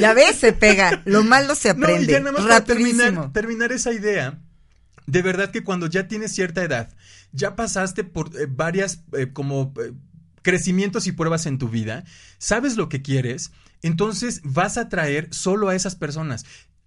Ya 0.00 0.14
ves, 0.14 0.36
se 0.36 0.52
pega. 0.52 1.02
Lo 1.04 1.22
malo 1.22 1.54
se 1.54 1.72
No, 1.74 1.80
y 1.80 1.82
aprende. 1.92 2.12
ya 2.12 2.20
nada 2.20 2.32
más 2.32 2.42
para 2.42 2.64
terminar, 2.64 3.32
terminar 3.32 3.72
esa 3.72 3.92
idea. 3.92 4.38
De 5.06 5.22
verdad 5.22 5.50
que 5.50 5.62
cuando 5.64 5.86
ya 5.86 6.08
tienes 6.08 6.32
cierta 6.32 6.62
edad, 6.62 6.92
ya 7.32 7.56
pasaste 7.56 8.04
por 8.04 8.28
eh, 8.36 8.46
varias 8.48 9.00
eh, 9.12 9.32
como 9.32 9.72
eh, 9.80 9.92
crecimientos 10.42 11.06
y 11.06 11.12
pruebas 11.12 11.46
en 11.46 11.58
tu 11.58 11.68
vida, 11.68 12.04
sabes 12.38 12.76
lo 12.76 12.88
que 12.88 13.02
quieres, 13.02 13.52
entonces 13.82 14.40
vas 14.44 14.78
a 14.78 14.82
atraer 14.82 15.28
solo 15.32 15.68
a 15.68 15.74
esas 15.74 15.96
personas. 15.96 16.44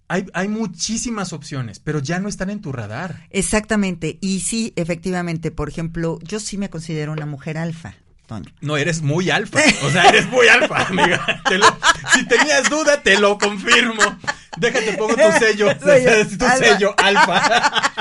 Hay, 0.07 0.26
hay 0.34 0.48
muchísimas 0.48 1.34
opciones, 1.34 1.80
pero 1.80 1.99
ya 1.99 2.19
no 2.19 2.30
están 2.30 2.49
en 2.52 2.61
tu 2.61 2.72
radar. 2.72 3.26
Exactamente. 3.32 4.18
Y 4.22 4.41
sí, 4.41 4.72
efectivamente, 4.76 5.49
por 5.52 5.68
ejemplo, 5.69 6.19
yo 6.22 6.40
sí 6.40 6.57
me 6.60 6.69
considero 6.69 7.11
una 7.11 7.26
mujer 7.26 7.57
alfa, 7.57 7.95
Toño. 8.27 8.52
No, 8.61 8.77
eres 8.77 9.02
muy 9.02 9.30
alfa. 9.32 9.60
O 9.84 9.90
sea, 9.90 10.03
eres 10.10 10.27
muy 10.30 10.48
alfa, 10.48 10.86
amiga. 10.90 11.41
Te 11.49 11.57
lo- 11.57 11.76
si 12.14 12.23
tenías 12.27 12.69
duda, 12.69 13.02
te 13.02 13.19
lo 13.19 13.38
confirmo. 13.40 14.02
Déjate, 14.57 14.94
pongo 14.94 15.15
tu 15.15 15.32
sello. 15.40 15.69
Soy 15.84 16.38
tu 16.38 16.45
alfa. 16.45 16.57
sello 16.57 16.95
alfa. 16.98 17.91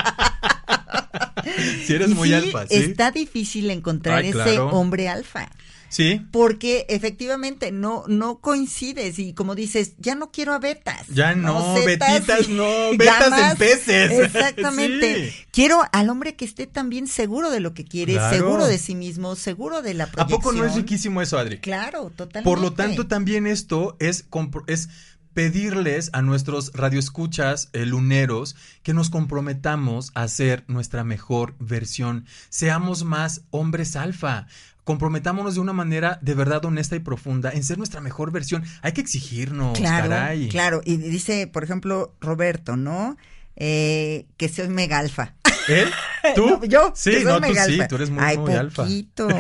Si 1.87 1.95
eres 1.95 2.11
Y 2.11 2.15
muy 2.15 2.29
sí, 2.29 2.35
alfa, 2.35 2.67
sí. 2.67 2.75
Está 2.77 3.11
difícil 3.11 3.71
encontrar 3.71 4.19
Ay, 4.19 4.31
ese 4.31 4.59
hombre 4.59 5.09
alfa. 5.09 5.49
Sí, 5.95 6.21
Porque 6.33 6.87
efectivamente 6.89 7.71
no, 7.71 8.03
no 8.09 8.41
coincides 8.41 9.21
y 9.21 9.33
como 9.33 9.55
dices, 9.55 9.93
ya 9.99 10.17
no 10.17 10.33
quiero 10.33 10.53
a 10.53 10.59
betas. 10.59 11.07
Ya 11.07 11.37
no, 11.37 11.77
Zetas 11.77 12.25
betitas 12.25 12.49
no, 12.49 12.67
betas 12.99 13.31
gamas. 13.31 13.53
en 13.53 13.57
peces. 13.59 14.11
Exactamente. 14.35 15.31
Sí. 15.31 15.37
Quiero 15.53 15.83
al 15.93 16.11
hombre 16.11 16.35
que 16.35 16.45
esté 16.45 16.67
también 16.67 17.07
seguro 17.07 17.49
de 17.51 17.61
lo 17.61 17.75
que 17.75 17.85
quiere, 17.85 18.15
Claro. 18.15 18.37
seguro 18.37 18.67
de 18.67 18.79
sí 18.79 18.97
mismo, 18.97 19.37
seguro 19.37 19.83
de 19.83 19.95
la 19.95 20.05
¿A 20.05 20.11
proyección. 20.11 20.41
poco 20.41 20.53
no 20.53 20.65
es 20.65 20.75
riquísimo 20.75 21.23
eso, 21.23 21.39
Adri? 21.39 21.59
Claro, 21.61 22.11
totalmente. 22.11 22.43
Por 22.51 22.61
lo 22.61 22.73
tanto, 22.73 23.07
también 23.07 23.47
esto 23.47 23.97
es, 24.01 24.27
es 24.67 24.89
pedirles 25.33 26.11
a 26.13 26.23
nuestros 26.23 26.73
radioescuchas 26.75 27.69
eh, 27.73 27.85
luneros 27.87 28.57
que 28.83 28.95
nos 28.95 29.11
comprometamos 29.11 30.11
a 30.15 30.27
ser 30.29 30.65
nuestra 30.69 31.05
mejor 31.05 31.55
versión. 31.59 32.27
Seamos 32.49 33.05
más 33.05 33.43
hombres 33.51 33.97
alfa. 33.97 34.47
Comprometámonos 34.85 35.55
de 35.55 35.61
una 35.61 35.73
manera 35.73 36.19
de 36.23 36.35
verdad 36.35 36.65
honesta 36.65 36.95
y 36.95 37.01
profunda 37.01 37.51
en 37.51 37.65
ser 37.65 37.79
nuestra 37.79 38.01
mejor 38.01 38.31
versión. 38.33 38.65
Hay 38.83 38.93
que 38.93 39.01
exigirnos, 39.01 39.77
Claro, 39.79 40.11
caray. 40.11 40.49
claro. 40.49 40.81
Y 40.85 40.97
dice, 40.99 41.47
por 41.47 41.65
ejemplo, 41.65 42.15
Roberto, 42.21 42.77
¿no? 42.77 43.17
Eh, 43.57 44.27
que 44.37 44.49
soy 44.49 44.69
mega 44.69 44.99
alfa. 44.99 45.35
¿Él? 45.69 45.89
¿Tú? 46.35 46.47
No, 46.47 46.65
yo, 46.65 46.93
Sí, 46.95 47.11
que 47.13 47.17
soy 47.23 47.25
no, 47.25 47.35
tú 47.37 47.41
mega 47.41 47.65
sí, 47.65 47.73
alfa. 47.75 47.89
tú 47.89 47.95
eres 47.97 48.11
muy, 48.11 48.23
Ay, 48.23 48.37
muy 48.39 48.53
alfa. 48.55 48.83
poquito. 48.83 49.29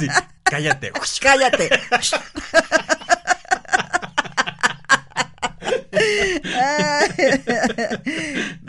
Sí, 0.00 0.08
cállate. 0.44 0.92
Cállate. 1.20 1.68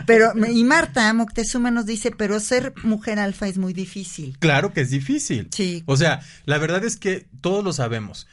Pero, 0.06 0.32
y 0.48 0.64
Marta 0.64 1.12
Moctezuma 1.12 1.70
nos 1.70 1.86
dice, 1.86 2.10
pero 2.10 2.40
ser 2.40 2.72
mujer 2.82 3.18
alfa 3.18 3.48
es 3.48 3.58
muy 3.58 3.72
difícil. 3.72 4.36
Claro 4.38 4.72
que 4.72 4.80
es 4.82 4.90
difícil. 4.90 5.48
Sí. 5.52 5.82
O 5.86 5.96
sea, 5.96 6.20
la 6.44 6.58
verdad 6.58 6.84
es 6.84 6.96
que 6.96 7.26
todos 7.40 7.64
lo 7.64 7.72
sabemos. 7.72 8.26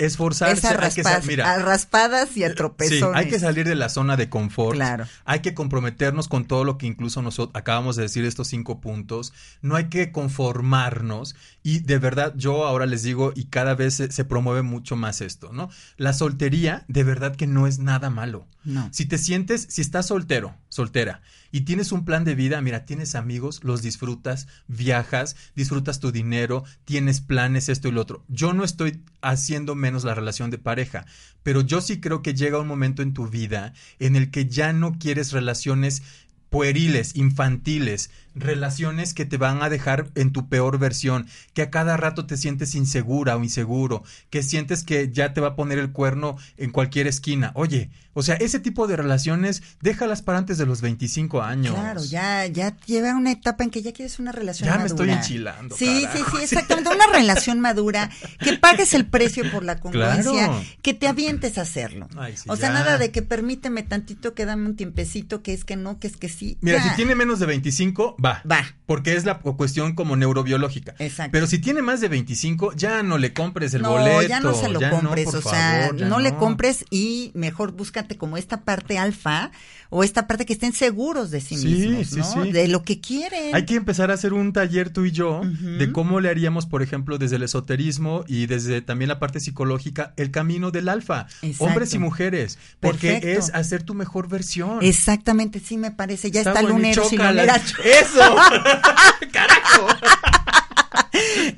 Esforzarse, 0.00 0.54
Es 0.54 0.64
a, 0.64 0.82
hay 0.84 0.90
que 1.20 1.26
mira, 1.26 1.52
a 1.52 1.58
raspadas 1.58 2.36
y 2.36 2.44
a 2.44 2.48
Sí, 2.48 2.54
tropezones. 2.54 3.16
hay 3.16 3.28
que 3.28 3.38
salir 3.38 3.66
de 3.68 3.74
la 3.74 3.88
zona 3.88 4.16
de 4.16 4.28
confort. 4.28 4.74
Claro. 4.76 5.06
Hay 5.24 5.40
que 5.40 5.54
comprometernos 5.54 6.26
con 6.28 6.46
todo 6.46 6.64
lo 6.64 6.78
que 6.78 6.86
incluso 6.86 7.22
nosotros 7.22 7.54
acabamos 7.60 7.96
de 7.96 8.02
decir 8.02 8.24
estos 8.24 8.48
cinco 8.48 8.80
puntos. 8.80 9.32
No 9.62 9.76
hay 9.76 9.88
que 9.88 10.10
conformarnos. 10.12 11.36
Y 11.62 11.80
de 11.80 11.98
verdad, 11.98 12.32
yo 12.36 12.66
ahora 12.66 12.86
les 12.86 13.02
digo, 13.02 13.32
y 13.34 13.44
cada 13.44 13.74
vez 13.74 13.94
se, 13.94 14.10
se 14.10 14.24
promueve 14.24 14.62
mucho 14.62 14.96
más 14.96 15.20
esto, 15.20 15.52
¿no? 15.52 15.68
La 15.96 16.12
soltería, 16.12 16.84
de 16.88 17.04
verdad 17.04 17.36
que 17.36 17.46
no 17.46 17.66
es 17.66 17.78
nada 17.78 18.10
malo. 18.10 18.46
No. 18.64 18.88
Si 18.92 19.04
te 19.06 19.18
sientes, 19.18 19.66
si 19.68 19.80
estás 19.82 20.06
soltero, 20.06 20.54
soltera, 20.68 21.20
y 21.52 21.62
tienes 21.62 21.92
un 21.92 22.04
plan 22.04 22.24
de 22.24 22.34
vida, 22.34 22.60
mira, 22.60 22.84
tienes 22.84 23.14
amigos, 23.14 23.64
los 23.64 23.82
disfrutas, 23.82 24.48
viajas, 24.68 25.36
disfrutas 25.54 26.00
tu 26.00 26.12
dinero, 26.12 26.64
tienes 26.84 27.20
planes, 27.20 27.68
esto 27.68 27.88
y 27.88 27.92
lo 27.92 28.00
otro. 28.00 28.24
Yo 28.28 28.52
no 28.52 28.64
estoy 28.64 29.02
haciendo 29.20 29.74
menos 29.74 30.04
la 30.04 30.14
relación 30.14 30.50
de 30.50 30.58
pareja, 30.58 31.06
pero 31.42 31.60
yo 31.60 31.80
sí 31.80 32.00
creo 32.00 32.22
que 32.22 32.34
llega 32.34 32.60
un 32.60 32.68
momento 32.68 33.02
en 33.02 33.14
tu 33.14 33.28
vida 33.28 33.72
en 33.98 34.16
el 34.16 34.30
que 34.30 34.46
ya 34.46 34.72
no 34.72 34.98
quieres 34.98 35.32
relaciones 35.32 36.02
pueriles, 36.50 37.14
infantiles, 37.14 38.10
relaciones 38.34 39.14
que 39.14 39.24
te 39.24 39.36
van 39.36 39.62
a 39.62 39.68
dejar 39.68 40.08
en 40.14 40.32
tu 40.32 40.48
peor 40.48 40.78
versión, 40.78 41.26
que 41.54 41.62
a 41.62 41.70
cada 41.70 41.96
rato 41.96 42.26
te 42.26 42.36
sientes 42.36 42.74
insegura 42.74 43.36
o 43.36 43.42
inseguro, 43.42 44.02
que 44.30 44.42
sientes 44.42 44.84
que 44.84 45.10
ya 45.12 45.32
te 45.34 45.40
va 45.40 45.48
a 45.48 45.56
poner 45.56 45.78
el 45.78 45.92
cuerno 45.92 46.36
en 46.56 46.70
cualquier 46.70 47.06
esquina. 47.06 47.52
Oye, 47.54 47.90
o 48.12 48.22
sea, 48.22 48.34
ese 48.36 48.58
tipo 48.58 48.86
de 48.88 48.96
relaciones, 48.96 49.62
déjalas 49.80 50.20
para 50.22 50.38
antes 50.38 50.58
de 50.58 50.66
los 50.66 50.80
25 50.80 51.42
años. 51.42 51.74
Claro, 51.74 52.02
ya, 52.04 52.46
ya 52.46 52.76
lleva 52.86 53.14
una 53.14 53.30
etapa 53.30 53.62
en 53.62 53.70
que 53.70 53.82
ya 53.82 53.92
quieres 53.92 54.18
una 54.18 54.32
relación 54.32 54.68
Ya 54.68 54.76
me 54.78 54.84
madura. 54.84 55.04
estoy 55.12 55.16
enchilando, 55.16 55.76
Sí, 55.76 56.02
carajo. 56.08 56.18
sí, 56.18 56.24
sí, 56.38 56.42
exactamente. 56.42 56.90
Una 56.90 57.06
relación 57.06 57.60
madura, 57.60 58.10
que 58.40 58.54
pagues 58.58 58.94
el 58.94 59.06
precio 59.06 59.44
por 59.52 59.64
la 59.64 59.78
congruencia, 59.78 60.32
Claro. 60.32 60.62
que 60.82 60.92
te 60.94 61.06
avientes 61.06 61.56
a 61.58 61.62
hacerlo. 61.62 62.08
Ay, 62.16 62.36
sí, 62.36 62.44
o 62.48 62.56
sea, 62.56 62.68
ya. 62.70 62.74
nada 62.74 62.98
de 62.98 63.10
que 63.12 63.22
permíteme 63.22 63.82
tantito, 63.84 64.34
que 64.34 64.44
dame 64.44 64.66
un 64.66 64.76
tiempecito, 64.76 65.42
que 65.42 65.52
es 65.52 65.64
que 65.64 65.76
no, 65.76 65.98
que 66.00 66.08
es 66.08 66.16
que 66.16 66.28
sí. 66.28 66.58
Mira, 66.60 66.78
Ya. 66.78 66.90
si 66.90 66.96
tiene 66.96 67.14
menos 67.14 67.38
de 67.38 67.46
25, 67.46 68.16
va. 68.22 68.42
Va. 68.50 68.64
Porque 68.86 69.14
es 69.14 69.24
la 69.24 69.38
cuestión 69.38 69.94
como 69.94 70.16
neurobiológica. 70.16 70.94
Exacto. 70.98 71.30
Pero 71.32 71.46
si 71.46 71.58
tiene 71.60 71.80
más 71.80 72.00
de 72.00 72.08
25, 72.08 72.74
ya 72.74 73.02
no 73.04 73.18
le 73.18 73.32
compres 73.32 73.72
el 73.74 73.82
no, 73.82 73.92
boleto. 73.92 74.22
ya 74.22 74.40
no 74.40 74.52
se 74.54 74.68
lo 74.68 74.80
compres, 74.80 75.26
por 75.26 75.36
o 75.36 75.42
sea, 75.42 75.88
favor, 75.90 76.00
no, 76.08 76.18
le 76.18 76.34
compres 76.34 76.84
y 76.90 77.30
mejor 77.34 77.72
búscate 77.72 78.16
como 78.16 78.36
esta 78.36 78.62
parte 78.62 78.98
alfa 78.98 79.52
o 79.90 80.02
esta 80.02 80.26
parte 80.26 80.44
que 80.44 80.52
estén 80.52 80.72
seguros 80.72 81.30
de 81.30 81.40
sí, 81.40 81.56
Sí, 81.56 81.66
mismos, 81.66 82.08
sí, 82.08 82.16
¿no? 82.16 82.44
sí. 82.44 82.52
De 82.52 82.66
lo 82.68 82.82
que 82.82 83.00
quieren. 83.00 83.54
Hay 83.54 83.64
que 83.64 83.76
empezar 83.76 84.10
a 84.10 84.14
hacer 84.14 84.32
un 84.32 84.52
taller 84.52 84.90
tú 84.90 85.04
y 85.04 85.12
yo 85.12 85.42
de 85.44 85.92
cómo 85.92 86.20
le 86.20 86.28
haríamos, 86.28 86.66
por 86.66 86.82
ejemplo, 86.82 87.18
desde 87.18 87.36
el 87.36 87.44
esoterismo 87.44 88.24
y 88.26 88.46
desde 88.46 88.82
también 88.82 89.08
la 89.08 89.18
parte 89.20 89.38
psicológica, 89.38 90.14
el 90.16 90.30
camino 90.30 90.70
del 90.70 90.88
alfa. 90.88 91.26
Exacto. 91.42 91.64
Hombres 91.64 91.94
y 91.94 91.98
mujeres. 91.98 92.58
Porque 92.80 93.12
Perfecto. 93.12 93.38
es 93.38 93.54
hacer 93.54 93.82
tu 93.82 93.94
mejor 93.94 94.28
versión. 94.28 94.78
Exactamente, 94.82 95.60
sí 95.60 95.76
me 95.76 95.90
parece. 95.90 96.30
Ya 96.30 96.40
está, 96.40 96.62
y 96.62 96.66
luneros 96.66 97.12
y 97.12 97.16
luneras. 97.16 97.74
¡Eso! 98.10 98.36
¡Carajo! 99.32 99.86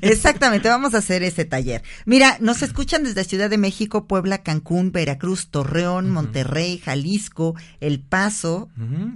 Exactamente, 0.01 0.67
vamos 0.69 0.93
a 0.93 0.97
hacer 0.97 1.23
ese 1.23 1.45
taller. 1.45 1.83
Mira, 2.05 2.37
nos 2.39 2.61
escuchan 2.61 3.03
desde 3.03 3.23
Ciudad 3.23 3.49
de 3.49 3.57
México, 3.57 4.05
Puebla, 4.07 4.43
Cancún, 4.43 4.91
Veracruz, 4.91 5.47
Torreón, 5.49 6.09
Monterrey, 6.09 6.79
Jalisco, 6.79 7.55
El 7.79 7.99
Paso. 8.01 8.69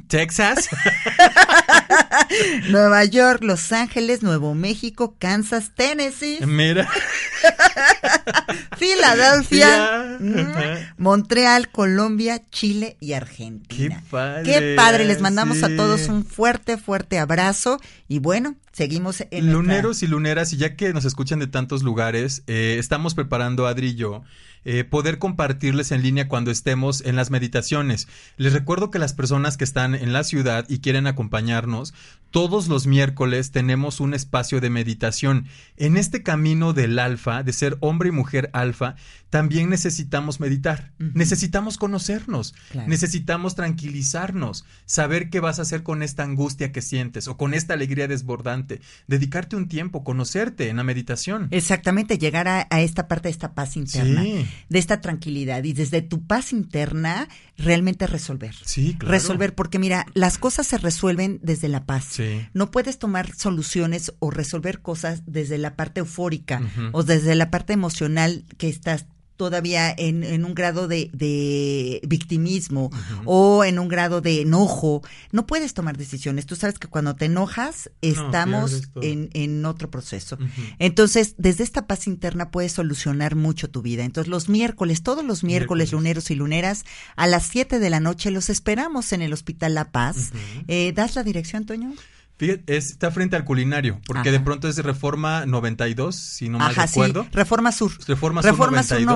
Texas. 0.08 0.70
Nueva 2.70 3.06
York, 3.06 3.44
Los 3.44 3.72
Ángeles, 3.72 4.24
Nuevo 4.24 4.54
México, 4.56 5.16
Kansas, 5.20 5.72
Tennessee, 5.76 6.40
Mira. 6.46 6.88
Filadelfia, 8.78 10.18
mm. 10.20 11.02
Montreal, 11.02 11.70
Colombia, 11.70 12.42
Chile 12.52 12.98
y 13.00 13.14
Argentina. 13.14 13.96
Qué 14.02 14.10
padre. 14.10 14.44
Qué 14.44 14.76
padre, 14.76 15.06
les 15.06 15.22
mandamos 15.22 15.64
a 15.64 15.76
todos 15.76 16.08
un 16.08 16.26
fuerte, 16.26 16.78
fuerte 16.78 17.20
abrazo 17.20 17.80
y 18.08 18.20
bueno, 18.20 18.56
seguimos 18.72 19.22
en 19.22 19.28
nuestra- 19.46 19.54
Luneros 19.54 20.04
y 20.04 20.08
luneras, 20.08 20.54
y 20.54 20.58
ya 20.58 20.76
que 20.76 20.94
nos 20.94 21.06
escuchan 21.06 21.40
de 21.40 21.48
tantos 21.48 21.84
lugares, 21.84 22.44
eh, 22.48 22.78
estamos 22.80 23.16
preparando, 23.16 23.68
Adri 23.68 23.90
y 23.90 23.96
yo, 23.96 24.24
eh, 24.66 24.84
poder 24.84 25.20
compartirles 25.20 25.92
en 25.92 26.02
línea 26.02 26.28
cuando 26.28 26.52
estemos 26.52 27.02
en 27.06 27.16
las 27.16 27.32
meditaciones. 27.32 28.08
Les 28.38 28.54
recuerdo 28.54 28.92
que 28.92 29.00
las 29.00 29.14
personas 29.14 29.58
que 29.58 29.64
están 29.64 29.96
en 29.96 30.14
la 30.14 30.24
ciudad 30.24 30.66
y 30.68 30.80
quieren 30.80 31.08
acompañarnos, 31.08 31.94
todos 32.32 32.68
los 32.68 32.88
miércoles 32.88 33.52
tenemos 33.52 34.00
un 34.00 34.14
espacio 34.14 34.60
de 34.60 34.70
meditación. 34.70 35.48
En 35.78 35.98
este 35.98 36.24
camino 36.24 36.74
del 36.74 37.00
alfa, 37.00 37.44
de 37.44 37.54
ser 37.54 37.78
hombre 37.80 38.10
y 38.10 38.12
mujer 38.12 38.50
alfa, 38.54 38.96
también 39.30 39.70
necesitamos 39.70 40.40
meditar, 40.40 40.92
necesitamos 41.00 41.78
conocernos, 41.78 42.54
Claro. 42.72 42.88
necesitamos 42.88 43.56
tranquilizarnos, 43.56 44.66
saber 44.86 45.30
qué 45.30 45.40
vas 45.40 45.60
a 45.60 45.64
hacer 45.64 45.84
con 45.84 46.02
esta 46.04 46.24
angustia 46.24 46.72
que 46.72 46.82
sientes 46.82 47.28
o 47.28 47.36
con 47.38 47.54
esta 47.54 47.74
alegría 47.74 48.08
desbordante, 48.08 48.82
dedicarte 49.08 49.56
un 49.56 49.68
tiempo, 49.68 50.04
conocerte 50.04 50.70
en 50.70 50.78
la 50.78 50.84
meditación. 50.84 51.48
Exactamente, 51.52 52.18
llegar 52.18 52.48
a, 52.48 52.68
a 52.70 52.82
esta 52.82 53.08
parte 53.08 53.28
de 53.28 53.32
esta 53.32 53.54
paz 53.54 53.76
interna, 53.76 54.24
Sí. 54.24 54.46
de 54.70 54.80
esta 54.80 55.02
tranquilidad 55.02 55.64
y 55.64 55.74
desde 55.74 56.02
tu 56.02 56.26
paz 56.26 56.54
interna 56.54 57.28
realmente 57.58 58.08
resolver. 58.08 58.56
Sí, 58.64 58.96
claro. 58.98 59.14
Resolver, 59.14 59.56
porque 59.56 59.80
mira, 59.80 60.06
las 60.14 60.38
cosas 60.38 60.68
se 60.68 60.78
resuelven 60.78 61.40
desde 61.42 61.68
la 61.68 61.86
paz. 61.86 62.06
Sí. 62.10 62.48
No 62.54 62.72
puedes 62.72 63.00
tomar 63.00 63.34
soluciones 63.36 64.14
o 64.20 64.32
resolver 64.32 64.82
cosas 64.82 65.24
desde 65.26 65.58
la 65.58 65.76
parte 65.76 66.00
eufórica 66.00 66.62
o 66.92 67.04
desde 67.04 67.36
la 67.36 67.50
parte 67.52 67.74
emocional 67.74 68.46
que 68.58 68.70
estás 68.70 69.06
todavía 69.38 69.94
en, 69.98 70.24
en 70.24 70.44
un 70.44 70.54
grado 70.54 70.88
de, 70.88 71.10
de 71.14 72.02
victimismo 72.08 72.92
o 73.26 73.64
en 73.64 73.80
un 73.80 73.88
grado 73.88 74.20
de 74.22 74.42
enojo. 74.42 75.02
No 75.32 75.46
puedes 75.46 75.74
tomar 75.74 75.98
decisiones. 75.98 76.46
Tú 76.46 76.56
sabes 76.56 76.80
que 76.80 76.88
cuando 76.88 77.16
te 77.16 77.26
enojas 77.26 77.90
estamos 78.02 78.90
en, 79.02 79.30
en 79.34 79.64
otro 79.66 79.90
proceso. 79.90 80.38
Entonces, 80.80 81.36
desde 81.38 81.64
esta 81.64 81.88
paz 81.88 82.08
interna 82.08 82.52
puedes 82.52 82.74
solucionar 82.74 83.36
mucho 83.36 83.70
tu 83.70 83.82
vida. 83.82 84.04
Entonces, 84.04 84.30
los 84.30 84.50
miércoles, 84.50 85.04
todos 85.04 85.24
los 85.24 85.44
miércoles, 85.44 85.48
Miércoles. 85.48 85.92
luneros 85.92 86.32
y 86.32 86.36
luneras, 86.36 86.84
a 87.16 87.28
las 87.28 87.46
7 87.48 87.80
de 87.80 87.90
la 87.90 88.00
noche 88.00 88.32
los 88.32 88.50
esperamos 88.50 89.14
en 89.14 89.22
el 89.22 89.34
Hospital 89.34 89.74
La 89.76 89.92
Paz. 89.92 90.32
Eh, 90.68 90.92
¿Das 90.96 91.16
la 91.16 91.24
dirección, 91.24 91.66
Toño? 91.66 91.94
Fíjate, 92.38 92.78
es- 92.78 92.92
está 92.92 93.10
frente 93.10 93.36
al 93.36 93.44
culinario, 93.46 94.00
porque 94.06 94.30
Ajá. 94.30 94.32
de 94.32 94.40
pronto 94.40 94.68
es 94.68 94.78
Reforma 94.78 95.46
92, 95.48 96.16
si 96.16 96.50
no 96.50 96.60
mal 96.60 96.72
Ajá, 96.72 96.86
recuerdo. 96.86 97.24
sí. 97.24 97.30
Reforma 97.34 97.72
Sur. 97.72 97.92
Reforma 98.08 98.42
Sur 98.44 98.52
Reforma 98.52 98.84
Sur 98.84 99.02
92. 99.02 99.08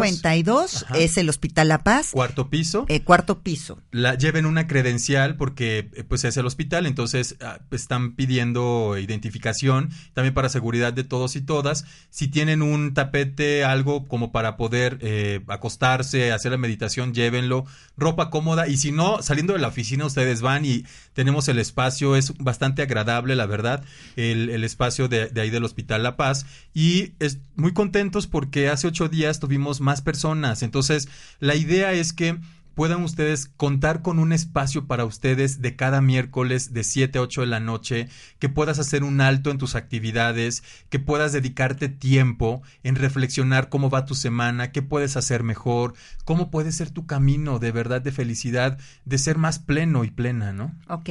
92 0.74 0.84
Ajá. 0.84 0.98
es 0.98 1.18
el 1.18 1.30
Hospital 1.30 1.68
La 1.68 1.84
Paz, 1.84 2.10
Cuarto 2.12 2.50
piso. 2.50 2.86
eh, 2.90 3.04
cuarto 3.04 3.42
piso. 3.44 3.80
la 3.92 4.16
lleven 4.16 4.48
una 4.48 4.66
credencial 4.66 5.36
porque 5.38 5.92
eh, 5.94 6.04
pues 6.04 6.24
es 6.24 6.36
el 6.38 6.48
hospital, 6.48 6.88
entonces 6.88 7.36
ah, 7.42 7.60
están 7.70 8.16
pidiendo 8.16 8.98
identificación 8.98 9.90
también 10.14 10.34
para 10.34 10.50
seguridad 10.50 10.92
de 10.92 11.04
todos 11.04 11.36
y 11.36 11.42
todas. 11.42 11.86
Si 12.10 12.28
tienen 12.28 12.64
un 12.64 12.96
tapete, 12.96 13.64
algo 13.64 14.08
como 14.08 14.32
para 14.32 14.58
poder 14.58 14.98
eh, 15.02 15.42
acostarse, 15.48 16.32
hacer 16.32 16.52
la 16.54 16.58
meditación, 16.58 17.14
llévenlo, 17.14 17.66
ropa 17.98 18.32
cómoda 18.32 18.68
y 18.68 18.78
si 18.78 18.92
no, 18.92 19.22
saliendo 19.22 19.54
de 19.54 19.60
la 19.60 19.68
oficina 19.68 20.06
ustedes 20.08 20.42
van 20.42 20.66
y 20.66 20.86
tenemos 21.14 21.48
el 21.50 21.60
espacio, 21.60 22.16
es 22.16 22.34
bastante 22.40 22.82
agradable 22.82 23.11
la 23.36 23.46
verdad, 23.46 23.84
el, 24.16 24.50
el 24.50 24.64
espacio 24.64 25.08
de, 25.08 25.28
de 25.28 25.42
ahí 25.42 25.50
del 25.50 25.64
Hospital 25.64 26.04
La 26.04 26.18
Paz. 26.18 26.46
Y 26.74 27.14
es 27.20 27.40
muy 27.56 27.74
contentos 27.74 28.28
porque 28.28 28.70
hace 28.70 28.88
ocho 28.88 29.10
días 29.10 29.40
tuvimos 29.40 29.82
más 29.82 30.02
personas, 30.02 30.64
entonces 30.64 31.10
la 31.40 31.56
idea 31.56 31.94
es 31.94 32.14
que 32.14 32.38
puedan 32.76 33.04
ustedes 33.04 33.48
contar 33.48 34.02
con 34.02 34.20
un 34.20 34.34
espacio 34.34 34.88
para 34.88 35.06
ustedes 35.06 35.62
de 35.62 35.76
cada 35.76 36.02
miércoles 36.02 36.74
de 36.74 36.84
7 36.84 37.20
a 37.20 37.22
8 37.22 37.42
de 37.42 37.48
la 37.48 37.60
noche, 37.60 38.08
que 38.40 38.50
puedas 38.50 38.80
hacer 38.80 39.04
un 39.04 39.22
alto 39.22 39.52
en 39.52 39.58
tus 39.58 39.76
actividades, 39.76 40.64
que 40.90 41.00
puedas 41.00 41.34
dedicarte 41.34 41.90
tiempo 41.90 42.62
en 42.84 42.96
reflexionar 42.96 43.70
cómo 43.70 43.90
va 43.90 44.06
tu 44.06 44.16
semana, 44.16 44.72
qué 44.72 44.82
puedes 44.82 45.18
hacer 45.18 45.44
mejor, 45.44 45.94
cómo 46.26 46.52
puede 46.52 46.72
ser 46.72 46.90
tu 46.90 47.06
camino 47.06 47.60
de 47.60 47.72
verdad 47.72 48.02
de 48.02 48.12
felicidad, 48.12 48.78
de 49.06 49.18
ser 49.18 49.38
más 49.38 49.60
pleno 49.60 50.04
y 50.04 50.12
plena, 50.12 50.54
¿no? 50.54 50.74
Ok. 50.88 51.10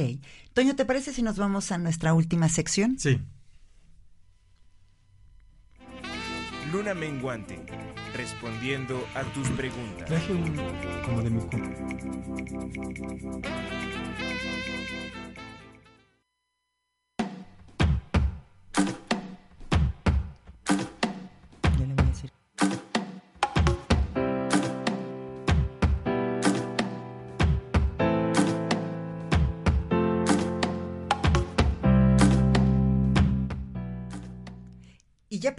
Toño, 0.53 0.75
¿te 0.75 0.85
parece 0.85 1.13
si 1.13 1.21
nos 1.21 1.37
vamos 1.37 1.71
a 1.71 1.77
nuestra 1.77 2.13
última 2.13 2.49
sección? 2.49 2.97
Sí. 2.99 3.21
Luna 6.71 6.93
menguante, 6.93 7.59
respondiendo 8.15 9.05
a 9.13 9.23
tus 9.23 9.49
preguntas. 9.49 10.09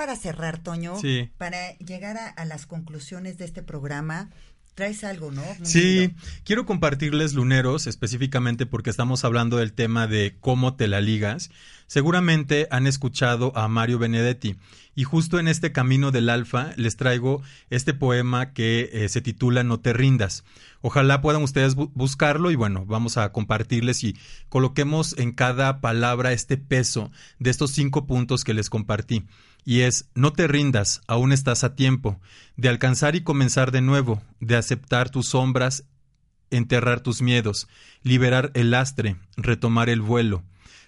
Para 0.03 0.16
cerrar, 0.16 0.59
Toño, 0.59 0.99
Sí. 1.01 1.31
para 1.39 1.77
llegar 1.79 2.16
a, 2.16 2.27
a 2.27 2.45
las 2.45 2.66
conclusiones 2.66 3.39
de 3.39 3.45
este 3.45 3.62
programa, 3.62 4.31
traes 4.74 5.05
algo, 5.05 5.31
¿no? 5.31 5.43
Muy 5.45 5.65
Sí, 5.66 5.99
lindo. 6.01 6.15
quiero 6.43 6.66
compartirles 6.66 7.35
luneros 7.35 7.87
específicamente 7.87 8.66
porque 8.66 8.91
estamos 8.91 9.24
hablando 9.24 9.59
del 9.59 9.73
tema 9.74 10.09
de 10.09 10.37
cómo 10.41 10.74
te 10.74 10.89
la 10.89 11.01
ligas. 11.01 11.51
Seguramente 11.87 12.66
han 12.73 12.89
escuchado 12.89 13.53
a 13.57 13.69
Mario 13.69 14.01
Benedetti 14.01 14.57
y 14.97 15.05
justo 15.05 15.39
en 15.39 15.47
este 15.47 15.70
camino 15.70 16.11
del 16.11 16.31
alfa 16.31 16.73
les 16.77 16.97
traigo 16.97 17.41
este 17.70 17.95
poema 17.95 18.53
que 18.55 18.91
eh, 18.93 19.09
se 19.09 19.20
titula 19.20 19.62
No 19.62 19.79
te 19.79 19.93
rindas. 19.93 20.43
Ojalá 20.81 21.20
puedan 21.20 21.43
ustedes 21.45 21.77
bu- 21.77 21.93
buscarlo 21.95 22.51
y 22.51 22.57
bueno, 22.57 22.87
vamos 22.87 23.19
a 23.19 23.31
compartirles 23.31 24.03
y 24.03 24.16
coloquemos 24.49 25.16
en 25.16 25.31
cada 25.33 25.81
palabra 25.81 26.33
este 26.33 26.57
peso 26.57 27.12
de 27.39 27.51
estos 27.51 27.70
cinco 27.70 28.05
puntos 28.07 28.43
que 28.43 28.53
les 28.55 28.69
compartí. 28.69 29.23
Y 29.65 29.81
es, 29.81 30.09
no 30.15 30.33
te 30.33 30.49
rindas, 30.49 31.03
aún 31.07 31.33
estás 31.33 31.63
a 31.65 31.75
tiempo, 31.75 32.21
de 32.57 32.69
alcanzar 32.69 33.15
y 33.17 33.23
comenzar 33.23 33.71
de 33.71 33.81
nuevo, 33.81 34.23
de 34.41 34.57
aceptar 34.57 35.11
tus 35.11 35.29
sombras, 35.29 35.85
enterrar 36.51 37.01
tus 37.01 37.23
miedos, 37.23 37.69
liberar 38.03 38.51
el 38.55 38.71
lastre, 38.73 39.17
retomar 39.37 39.89
el 39.89 40.01
vuelo. 40.01 40.43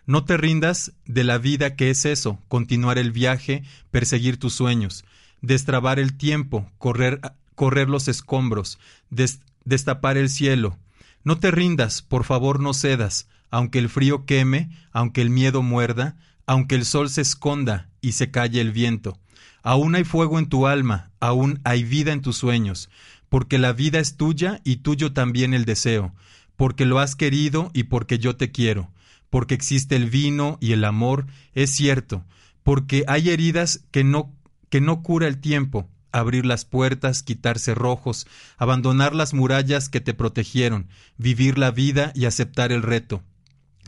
No 0.07 0.25
te 0.25 0.37
rindas 0.37 0.93
de 1.07 1.25
la 1.25 1.39
vida 1.39 1.77
que 1.77 1.91
es 1.91 2.05
eso, 2.05 2.39
continuar 2.49 2.99
el 2.99 3.13
viaje, 3.13 3.63
perseguir 3.91 4.39
tus 4.39 4.55
sueños, 4.55 5.05
destrabar 5.41 5.99
el 5.99 6.17
tiempo, 6.17 6.71
correr, 6.79 7.21
correr 7.55 7.89
los 7.89 8.09
escombros, 8.09 8.79
des- 9.09 9.41
destapar 9.65 10.19
el 10.19 10.29
cielo. 10.29 10.77
No 11.23 11.39
te 11.39 11.51
rindas, 11.51 12.03
por 12.03 12.25
favor 12.25 12.61
no 12.61 12.75
cedas, 12.75 13.29
aunque 13.51 13.79
el 13.79 13.89
frío 13.89 14.27
queme, 14.27 14.69
aunque 14.93 15.23
el 15.23 15.31
miedo 15.31 15.63
muerda, 15.63 16.17
aunque 16.47 16.75
el 16.75 16.85
sol 16.85 17.11
se 17.11 17.23
esconda 17.23 17.89
y 18.01 18.13
se 18.13 18.31
calle 18.31 18.61
el 18.61 18.73
viento. 18.73 19.19
Aún 19.63 19.95
hay 19.95 20.05
fuego 20.05 20.39
en 20.39 20.49
tu 20.49 20.67
alma, 20.67 21.11
aún 21.21 21.61
hay 21.65 21.85
vida 21.85 22.13
en 22.13 22.21
tus 22.21 22.37
sueños, 22.37 22.91
porque 23.29 23.59
la 23.59 23.73
vida 23.73 23.99
es 23.99 24.17
tuya 24.17 24.61
y 24.63 24.77
tuyo 24.77 25.13
también 25.13 25.55
el 25.55 25.65
deseo, 25.65 26.15
porque 26.57 26.85
lo 26.85 26.99
has 26.99 27.17
querido 27.17 27.71
y 27.73 27.85
porque 27.85 28.19
yo 28.19 28.37
te 28.37 28.53
quiero, 28.53 28.91
porque 29.31 29.55
existe 29.55 29.97
el 29.97 30.11
vino 30.11 30.59
y 30.61 30.73
el 30.73 30.85
amor, 30.85 31.27
es 31.55 31.75
cierto, 31.75 32.25
porque 32.63 33.05
hay 33.09 33.31
heridas 33.31 33.85
que 33.91 34.05
no 34.05 34.33
que 34.69 34.81
no 34.81 35.03
cura 35.03 35.29
el 35.29 35.39
tiempo, 35.39 35.89
abrir 36.11 36.45
las 36.45 36.65
puertas, 36.65 37.23
quitar 37.23 37.61
cerrojos, 37.61 38.27
abandonar 38.57 39.15
las 39.15 39.33
murallas 39.33 39.89
que 39.89 40.01
te 40.01 40.15
protegieron, 40.15 40.89
vivir 41.17 41.59
la 41.59 41.71
vida 41.71 42.11
y 42.17 42.25
aceptar 42.25 42.73
el 42.73 42.83
reto 42.83 43.23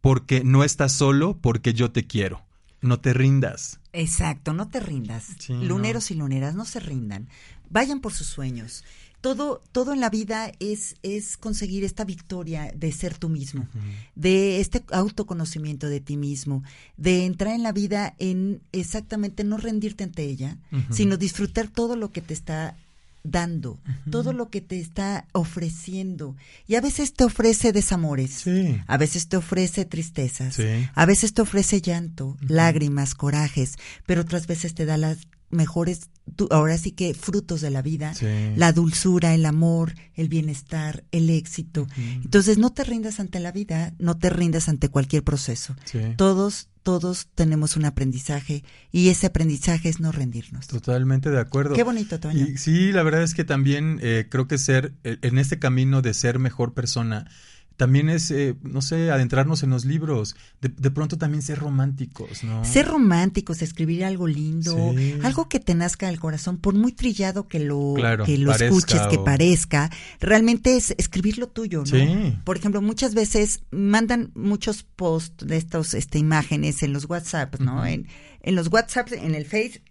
porque 0.00 0.42
no 0.44 0.64
estás 0.64 0.92
solo, 0.92 1.38
porque 1.40 1.74
yo 1.74 1.90
te 1.90 2.06
quiero. 2.06 2.42
No 2.80 3.00
te 3.00 3.12
rindas. 3.12 3.80
Exacto, 3.92 4.52
no 4.52 4.68
te 4.68 4.80
rindas. 4.80 5.26
Sí, 5.38 5.52
Luneros 5.52 6.10
y 6.10 6.14
luneras, 6.14 6.54
no 6.54 6.64
se 6.64 6.80
rindan. 6.80 7.28
Vayan 7.70 8.00
por 8.00 8.12
sus 8.12 8.28
sueños. 8.28 8.84
Todo, 9.20 9.60
todo 9.72 9.92
en 9.92 10.00
la 10.00 10.10
vida 10.10 10.52
es, 10.60 10.94
es 11.02 11.36
conseguir 11.36 11.82
esta 11.82 12.04
victoria 12.04 12.72
de 12.76 12.92
ser 12.92 13.18
tú 13.18 13.28
mismo, 13.28 13.66
de 14.14 14.60
este 14.60 14.84
autoconocimiento 14.92 15.88
de 15.88 15.98
ti 15.98 16.16
mismo, 16.16 16.62
de 16.96 17.26
entrar 17.26 17.54
en 17.54 17.64
la 17.64 17.72
vida 17.72 18.14
en 18.18 18.62
exactamente 18.70 19.42
no 19.42 19.56
rendirte 19.56 20.04
ante 20.04 20.22
ella, 20.22 20.56
sino 20.90 21.16
disfrutar 21.16 21.66
todo 21.66 21.96
lo 21.96 22.12
que 22.12 22.22
te 22.22 22.32
está 22.32 22.76
dando, 23.24 23.78
todo 24.10 24.32
lo 24.32 24.48
que 24.48 24.60
te 24.60 24.78
está 24.80 25.26
ofreciendo. 25.32 26.36
Y 26.66 26.76
a 26.76 26.80
veces 26.80 27.12
te 27.14 27.24
ofrece 27.24 27.72
desamores, 27.72 28.30
Sí. 28.32 28.80
a 28.86 28.96
veces 28.96 29.28
te 29.28 29.36
ofrece 29.36 29.84
tristezas, 29.84 30.54
Sí. 30.54 30.88
a 30.94 31.06
veces 31.06 31.34
te 31.34 31.42
ofrece 31.42 31.80
llanto, 31.80 32.36
lágrimas, 32.40 33.14
corajes, 33.14 33.74
pero 34.06 34.22
otras 34.22 34.46
veces 34.46 34.74
te 34.74 34.86
da 34.86 34.96
las 34.96 35.18
mejores, 35.50 36.10
ahora 36.50 36.76
sí 36.78 36.92
que 36.92 37.14
frutos 37.14 37.60
de 37.60 37.70
la 37.70 37.82
vida, 37.82 38.14
Sí. 38.14 38.26
la 38.56 38.72
dulzura, 38.72 39.34
el 39.34 39.46
amor, 39.46 39.94
el 40.14 40.28
bienestar, 40.28 41.04
el 41.10 41.30
éxito. 41.30 41.86
Entonces 41.96 42.58
no 42.58 42.70
te 42.72 42.84
rindas 42.84 43.20
ante 43.20 43.40
la 43.40 43.52
vida, 43.52 43.94
no 43.98 44.18
te 44.18 44.30
rindas 44.30 44.68
ante 44.68 44.88
cualquier 44.88 45.24
proceso. 45.24 45.74
Sí. 45.84 45.98
Todos, 46.16 46.68
todos 46.82 47.28
tenemos 47.34 47.76
un 47.76 47.84
aprendizaje 47.84 48.64
y 48.92 49.08
ese 49.08 49.26
aprendizaje 49.26 49.88
es 49.88 50.00
no 50.00 50.12
rendirnos. 50.12 50.66
Totalmente 50.66 51.30
de 51.30 51.40
acuerdo. 51.40 51.74
Qué 51.74 51.82
bonito, 51.82 52.18
Toño. 52.20 52.46
Y 52.46 52.56
sí, 52.58 52.92
la 52.92 53.02
verdad 53.02 53.22
es 53.22 53.34
que 53.34 53.44
también 53.44 53.98
eh, 54.02 54.26
creo 54.30 54.48
que 54.48 54.58
ser, 54.58 54.94
eh, 55.04 55.18
en 55.22 55.38
este 55.38 55.58
camino 55.58 56.02
de 56.02 56.14
ser 56.14 56.38
mejor 56.38 56.74
persona, 56.74 57.30
también 57.78 58.08
es, 58.08 58.30
eh, 58.32 58.56
no 58.62 58.82
sé, 58.82 59.10
adentrarnos 59.12 59.62
en 59.62 59.70
los 59.70 59.84
libros, 59.84 60.34
de, 60.60 60.68
de 60.68 60.90
pronto 60.90 61.16
también 61.16 61.42
ser 61.42 61.60
románticos, 61.60 62.42
¿no? 62.42 62.64
Ser 62.64 62.86
románticos, 62.88 63.62
escribir 63.62 64.04
algo 64.04 64.26
lindo, 64.26 64.92
Sí. 64.96 65.14
algo 65.22 65.48
que 65.48 65.60
te 65.60 65.76
nazca 65.76 66.08
del 66.08 66.18
corazón, 66.18 66.58
por 66.58 66.74
muy 66.74 66.90
trillado 66.90 67.46
que 67.46 67.60
lo, 67.60 67.94
Claro, 67.94 68.24
que 68.24 68.36
lo 68.36 68.52
escuches, 68.52 69.00
que 69.06 69.18
parezca, 69.18 69.90
realmente 70.20 70.76
es 70.76 70.92
escribir 70.98 71.38
lo 71.38 71.46
tuyo, 71.46 71.78
¿no? 71.80 71.86
Sí. 71.86 72.36
Por 72.42 72.56
ejemplo, 72.56 72.82
muchas 72.82 73.14
veces 73.14 73.62
mandan 73.70 74.32
muchos 74.34 74.82
posts 74.82 75.46
de 75.46 75.56
estos 75.56 75.94
este, 75.94 76.18
imágenes 76.18 76.82
en 76.82 76.92
los 76.92 77.08
WhatsApp, 77.08 77.60
¿no? 77.60 77.86
En, 77.86 78.08
en 78.42 78.56
los 78.56 78.66
WhatsApp, 78.72 79.12
en 79.12 79.36
el 79.36 79.44
Face. 79.44 79.82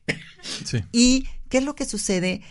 Sí. 0.65 0.84
¿Y 0.91 1.26
qué 1.47 1.59
es 1.59 1.64
lo 1.64 1.73
que 1.73 1.85
sucede? 1.85 2.41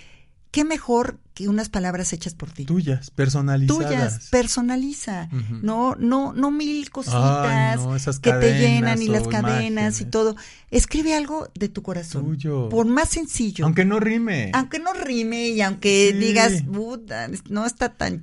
¿Qué 0.50 0.64
mejor 0.64 1.18
que 1.34 1.48
unas 1.48 1.68
palabras 1.68 2.12
hechas 2.14 2.34
por 2.34 2.50
ti? 2.50 2.64
Tuyas, 2.64 3.10
personalizadas. 3.10 3.88
tuyas, 3.88 4.28
personaliza, 4.30 5.28
no, 5.62 5.94
no, 5.96 6.32
no 6.32 6.50
mil 6.50 6.88
cositas 6.90 7.20
Ay, 7.20 7.76
no, 7.76 7.94
esas 7.94 8.20
que 8.20 8.32
te 8.32 8.58
llenan 8.58 9.02
y 9.02 9.08
las 9.08 9.28
cadenas 9.28 10.00
y 10.00 10.06
todo. 10.06 10.34
Escribe 10.70 11.14
algo 11.14 11.48
de 11.54 11.68
tu 11.68 11.82
corazón, 11.82 12.24
Tuyo. 12.24 12.68
por 12.70 12.86
más 12.86 13.10
sencillo, 13.10 13.64
Aunque 13.66 13.84
no 13.84 14.00
rime. 14.00 14.50
aunque 14.54 14.78
no 14.78 14.92
rime 14.94 15.48
y 15.48 15.60
aunque 15.60 16.10
Sí. 16.12 16.18
digas, 16.18 16.62
"Puta, 16.72 17.28
no 17.50 17.66
está 17.66 17.90
tan 17.94 18.22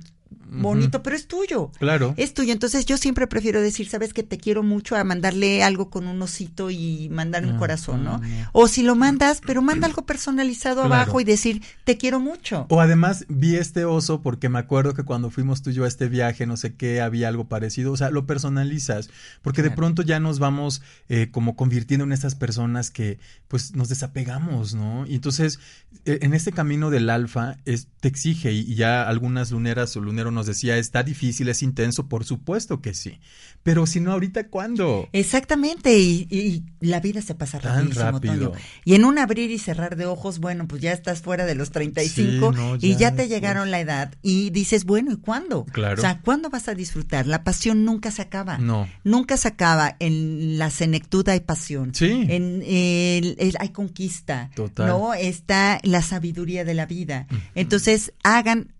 bonito, 0.62 1.02
pero 1.02 1.16
es 1.16 1.26
tuyo. 1.26 1.70
Claro. 1.78 2.14
Es 2.16 2.34
tuyo, 2.34 2.52
entonces 2.52 2.86
yo 2.86 2.96
siempre 2.96 3.26
prefiero 3.26 3.60
decir, 3.60 3.88
sabes 3.88 4.12
que 4.12 4.22
te 4.22 4.38
quiero 4.38 4.62
mucho 4.62 4.96
a 4.96 5.04
mandarle 5.04 5.62
algo 5.62 5.90
con 5.90 6.06
un 6.06 6.20
osito 6.22 6.70
y 6.70 7.08
mandarle 7.10 7.48
un 7.48 7.54
No, 7.54 7.60
corazón, 7.60 8.04
¿no? 8.04 8.18
no, 8.18 8.26
no. 8.26 8.50
O 8.52 8.68
si 8.68 8.82
lo 8.82 8.94
mandas, 8.94 9.40
pero 9.46 9.62
manda 9.62 9.86
algo 9.86 10.06
personalizado 10.06 10.82
Claro. 10.82 10.94
abajo 10.94 11.20
y 11.20 11.24
decir, 11.24 11.62
te 11.84 11.96
quiero 11.96 12.20
mucho. 12.20 12.66
O 12.68 12.80
además 12.80 13.24
vi 13.28 13.56
este 13.56 13.84
oso 13.84 14.22
porque 14.22 14.48
me 14.48 14.58
acuerdo 14.58 14.94
que 14.94 15.02
cuando 15.02 15.30
fuimos 15.30 15.62
tú 15.62 15.70
y 15.70 15.74
yo 15.74 15.84
a 15.84 15.88
este 15.88 16.08
viaje, 16.08 16.46
no 16.46 16.56
sé 16.56 16.74
qué, 16.74 17.00
había 17.00 17.28
algo 17.28 17.48
parecido. 17.48 17.92
O 17.92 17.96
sea, 17.96 18.10
lo 18.10 18.26
personalizas. 18.26 19.10
Porque 19.42 19.62
de 19.62 19.70
pronto 19.70 20.02
ya 20.02 20.20
nos 20.20 20.38
vamos 20.38 20.82
eh, 21.08 21.28
como 21.30 21.56
convirtiendo 21.56 22.04
en 22.04 22.12
estas 22.12 22.34
personas 22.34 22.90
que 22.90 23.18
pues 23.48 23.74
nos 23.74 23.88
desapegamos, 23.88 24.74
¿no? 24.74 25.06
Y 25.06 25.14
entonces, 25.14 25.60
eh, 26.04 26.18
en 26.22 26.34
este 26.34 26.52
camino 26.52 26.90
del 26.90 27.10
alfa, 27.10 27.56
es, 27.64 27.88
te 28.00 28.08
exige, 28.08 28.52
y, 28.52 28.74
ya 28.74 29.08
algunas 29.08 29.50
luneras 29.50 29.96
o 29.96 30.00
lunero 30.00 30.30
nos 30.30 30.43
decía, 30.46 30.76
está 30.78 31.02
difícil, 31.02 31.48
es 31.48 31.62
intenso, 31.62 32.08
por 32.08 32.24
supuesto 32.24 32.80
que 32.80 32.94
sí. 32.94 33.18
Pero 33.62 33.86
si 33.86 33.98
no, 34.00 34.12
ahorita, 34.12 34.48
¿cuándo? 34.48 35.08
Exactamente, 35.12 35.98
y, 35.98 36.26
y 36.30 36.62
la 36.80 37.00
vida 37.00 37.22
se 37.22 37.34
pasa 37.34 37.58
Tan 37.60 37.90
rápido. 37.92 38.50
Toño. 38.50 38.52
Y 38.84 38.94
en 38.94 39.04
un 39.04 39.18
abrir 39.18 39.50
y 39.50 39.58
cerrar 39.58 39.96
de 39.96 40.06
ojos, 40.06 40.38
bueno, 40.38 40.68
pues 40.68 40.82
ya 40.82 40.92
estás 40.92 41.22
fuera 41.22 41.46
de 41.46 41.54
los 41.54 41.70
35 41.70 42.52
Sí, 42.52 42.58
no, 42.58 42.76
y 42.76 42.92
ya 42.92 42.98
ya 43.10 43.14
te 43.14 43.28
llegaron 43.28 43.70
la 43.70 43.80
edad 43.80 44.14
y 44.22 44.50
dices, 44.50 44.84
bueno, 44.84 45.12
¿y 45.12 45.16
cuándo? 45.16 45.64
Claro. 45.66 45.96
O 45.98 46.00
sea, 46.00 46.20
¿cuándo 46.20 46.50
vas 46.50 46.68
a 46.68 46.74
disfrutar? 46.74 47.26
La 47.26 47.42
pasión 47.44 47.84
nunca 47.84 48.10
se 48.10 48.22
acaba. 48.22 48.58
No. 48.58 48.88
Nunca 49.02 49.36
se 49.36 49.48
acaba. 49.48 49.96
En 49.98 50.58
la 50.58 50.70
senectud 50.70 51.28
hay 51.28 51.40
pasión. 51.40 51.94
Sí. 51.94 52.26
En 52.28 52.62
el, 52.66 53.36
el- 53.38 53.56
hay 53.60 53.68
conquista. 53.70 54.50
Total. 54.54 54.88
¿No? 54.88 55.14
Está 55.14 55.80
la 55.82 56.02
sabiduría 56.02 56.64
de 56.64 56.74
la 56.74 56.86
vida. 56.86 57.26
Entonces, 57.54 58.12
hagan 58.22 58.72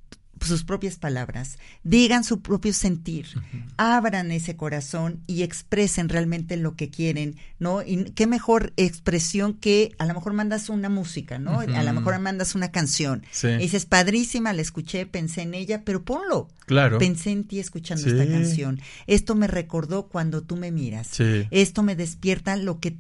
sus 0.46 0.64
propias 0.64 0.96
palabras, 0.96 1.58
digan 1.82 2.24
su 2.24 2.40
propio 2.40 2.72
sentir, 2.72 3.26
abran 3.76 4.30
ese 4.32 4.56
corazón 4.56 5.22
y 5.26 5.42
expresen 5.42 6.08
realmente 6.08 6.56
lo 6.56 6.76
que 6.76 6.90
quieren, 6.90 7.36
¿no? 7.58 7.82
Y 7.82 8.04
qué 8.14 8.26
mejor 8.26 8.72
expresión 8.76 9.54
que 9.54 9.92
a 9.98 10.06
lo 10.06 10.14
mejor 10.14 10.32
mandas 10.32 10.68
una 10.68 10.88
música, 10.88 11.38
¿no? 11.38 11.60
A 11.60 11.82
lo 11.82 11.92
mejor 11.92 12.18
mandas 12.18 12.54
una 12.54 12.70
canción. 12.70 13.24
Sí. 13.30 13.48
Y 13.48 13.58
dices, 13.58 13.86
padrísima, 13.86 14.52
la 14.52 14.62
escuché, 14.62 15.06
pensé 15.06 15.42
en 15.42 15.54
ella, 15.54 15.82
pero 15.84 16.04
ponlo. 16.04 16.48
Claro. 16.66 16.98
Pensé 16.98 17.30
en 17.30 17.44
ti 17.44 17.58
escuchando 17.58 18.04
Sí. 18.04 18.10
esta 18.10 18.26
canción. 18.26 18.80
Esto 19.06 19.34
me 19.34 19.46
recordó 19.46 20.08
cuando 20.08 20.42
tú 20.42 20.56
me 20.56 20.70
miras. 20.70 21.08
Sí. 21.08 21.46
Esto 21.50 21.82
me 21.82 21.96
despierta 21.96 22.56
lo 22.56 22.80
que 22.80 22.96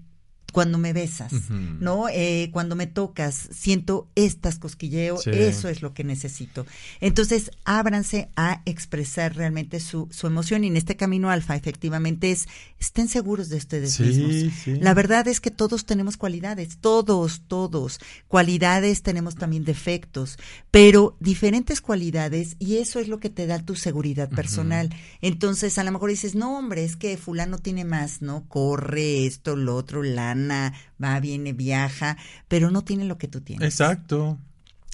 cuando 0.54 0.78
me 0.78 0.92
besas. 0.94 1.32
¿no? 1.50 2.08
Eh, 2.08 2.48
cuando 2.52 2.76
me 2.76 2.86
tocas, 2.86 3.48
siento 3.52 4.08
estas 4.14 4.58
cosquilleo, 4.58 5.18
Sí. 5.18 5.30
eso 5.34 5.68
es 5.68 5.82
lo 5.82 5.92
que 5.92 6.04
necesito. 6.04 6.64
Entonces, 7.00 7.50
ábranse 7.64 8.28
a 8.36 8.62
expresar 8.64 9.34
realmente 9.36 9.80
su, 9.80 10.08
su 10.12 10.28
emoción 10.28 10.62
y 10.62 10.68
en 10.68 10.76
este 10.76 10.96
camino 10.96 11.28
alfa, 11.28 11.56
efectivamente, 11.56 12.30
es, 12.30 12.46
estén 12.78 13.08
seguros 13.08 13.48
de 13.48 13.56
ustedes 13.56 13.94
Sí, 13.94 14.04
mismos. 14.04 14.52
sí. 14.64 14.76
La 14.80 14.94
verdad 14.94 15.26
es 15.26 15.40
que 15.40 15.50
todos 15.50 15.84
tenemos 15.86 16.16
cualidades, 16.16 16.78
todos, 16.80 17.42
todos. 17.48 17.98
Cualidades, 18.28 19.02
tenemos 19.02 19.34
también 19.34 19.64
defectos, 19.64 20.38
pero 20.70 21.16
diferentes 21.18 21.80
cualidades 21.80 22.54
y 22.60 22.76
eso 22.76 23.00
es 23.00 23.08
lo 23.08 23.18
que 23.18 23.28
te 23.28 23.46
da 23.48 23.58
tu 23.64 23.74
seguridad 23.74 24.30
personal. 24.30 24.94
Entonces, 25.20 25.78
a 25.78 25.84
lo 25.84 25.90
mejor 25.90 26.10
dices, 26.10 26.36
no, 26.36 26.56
hombre, 26.56 26.84
es 26.84 26.94
que 26.96 27.16
fulano 27.16 27.58
tiene 27.58 27.84
más, 27.84 28.22
¿no? 28.22 28.44
Corre 28.46 29.26
esto, 29.26 29.56
lo 29.56 29.74
otro, 29.74 30.02
lana, 30.04 30.43
va, 30.50 31.20
viene, 31.20 31.52
viaja, 31.52 32.16
pero 32.48 32.70
no 32.70 32.82
tiene 32.82 33.04
lo 33.04 33.18
que 33.18 33.28
tú 33.28 33.40
tienes. 33.40 33.66
Exacto. 33.66 34.38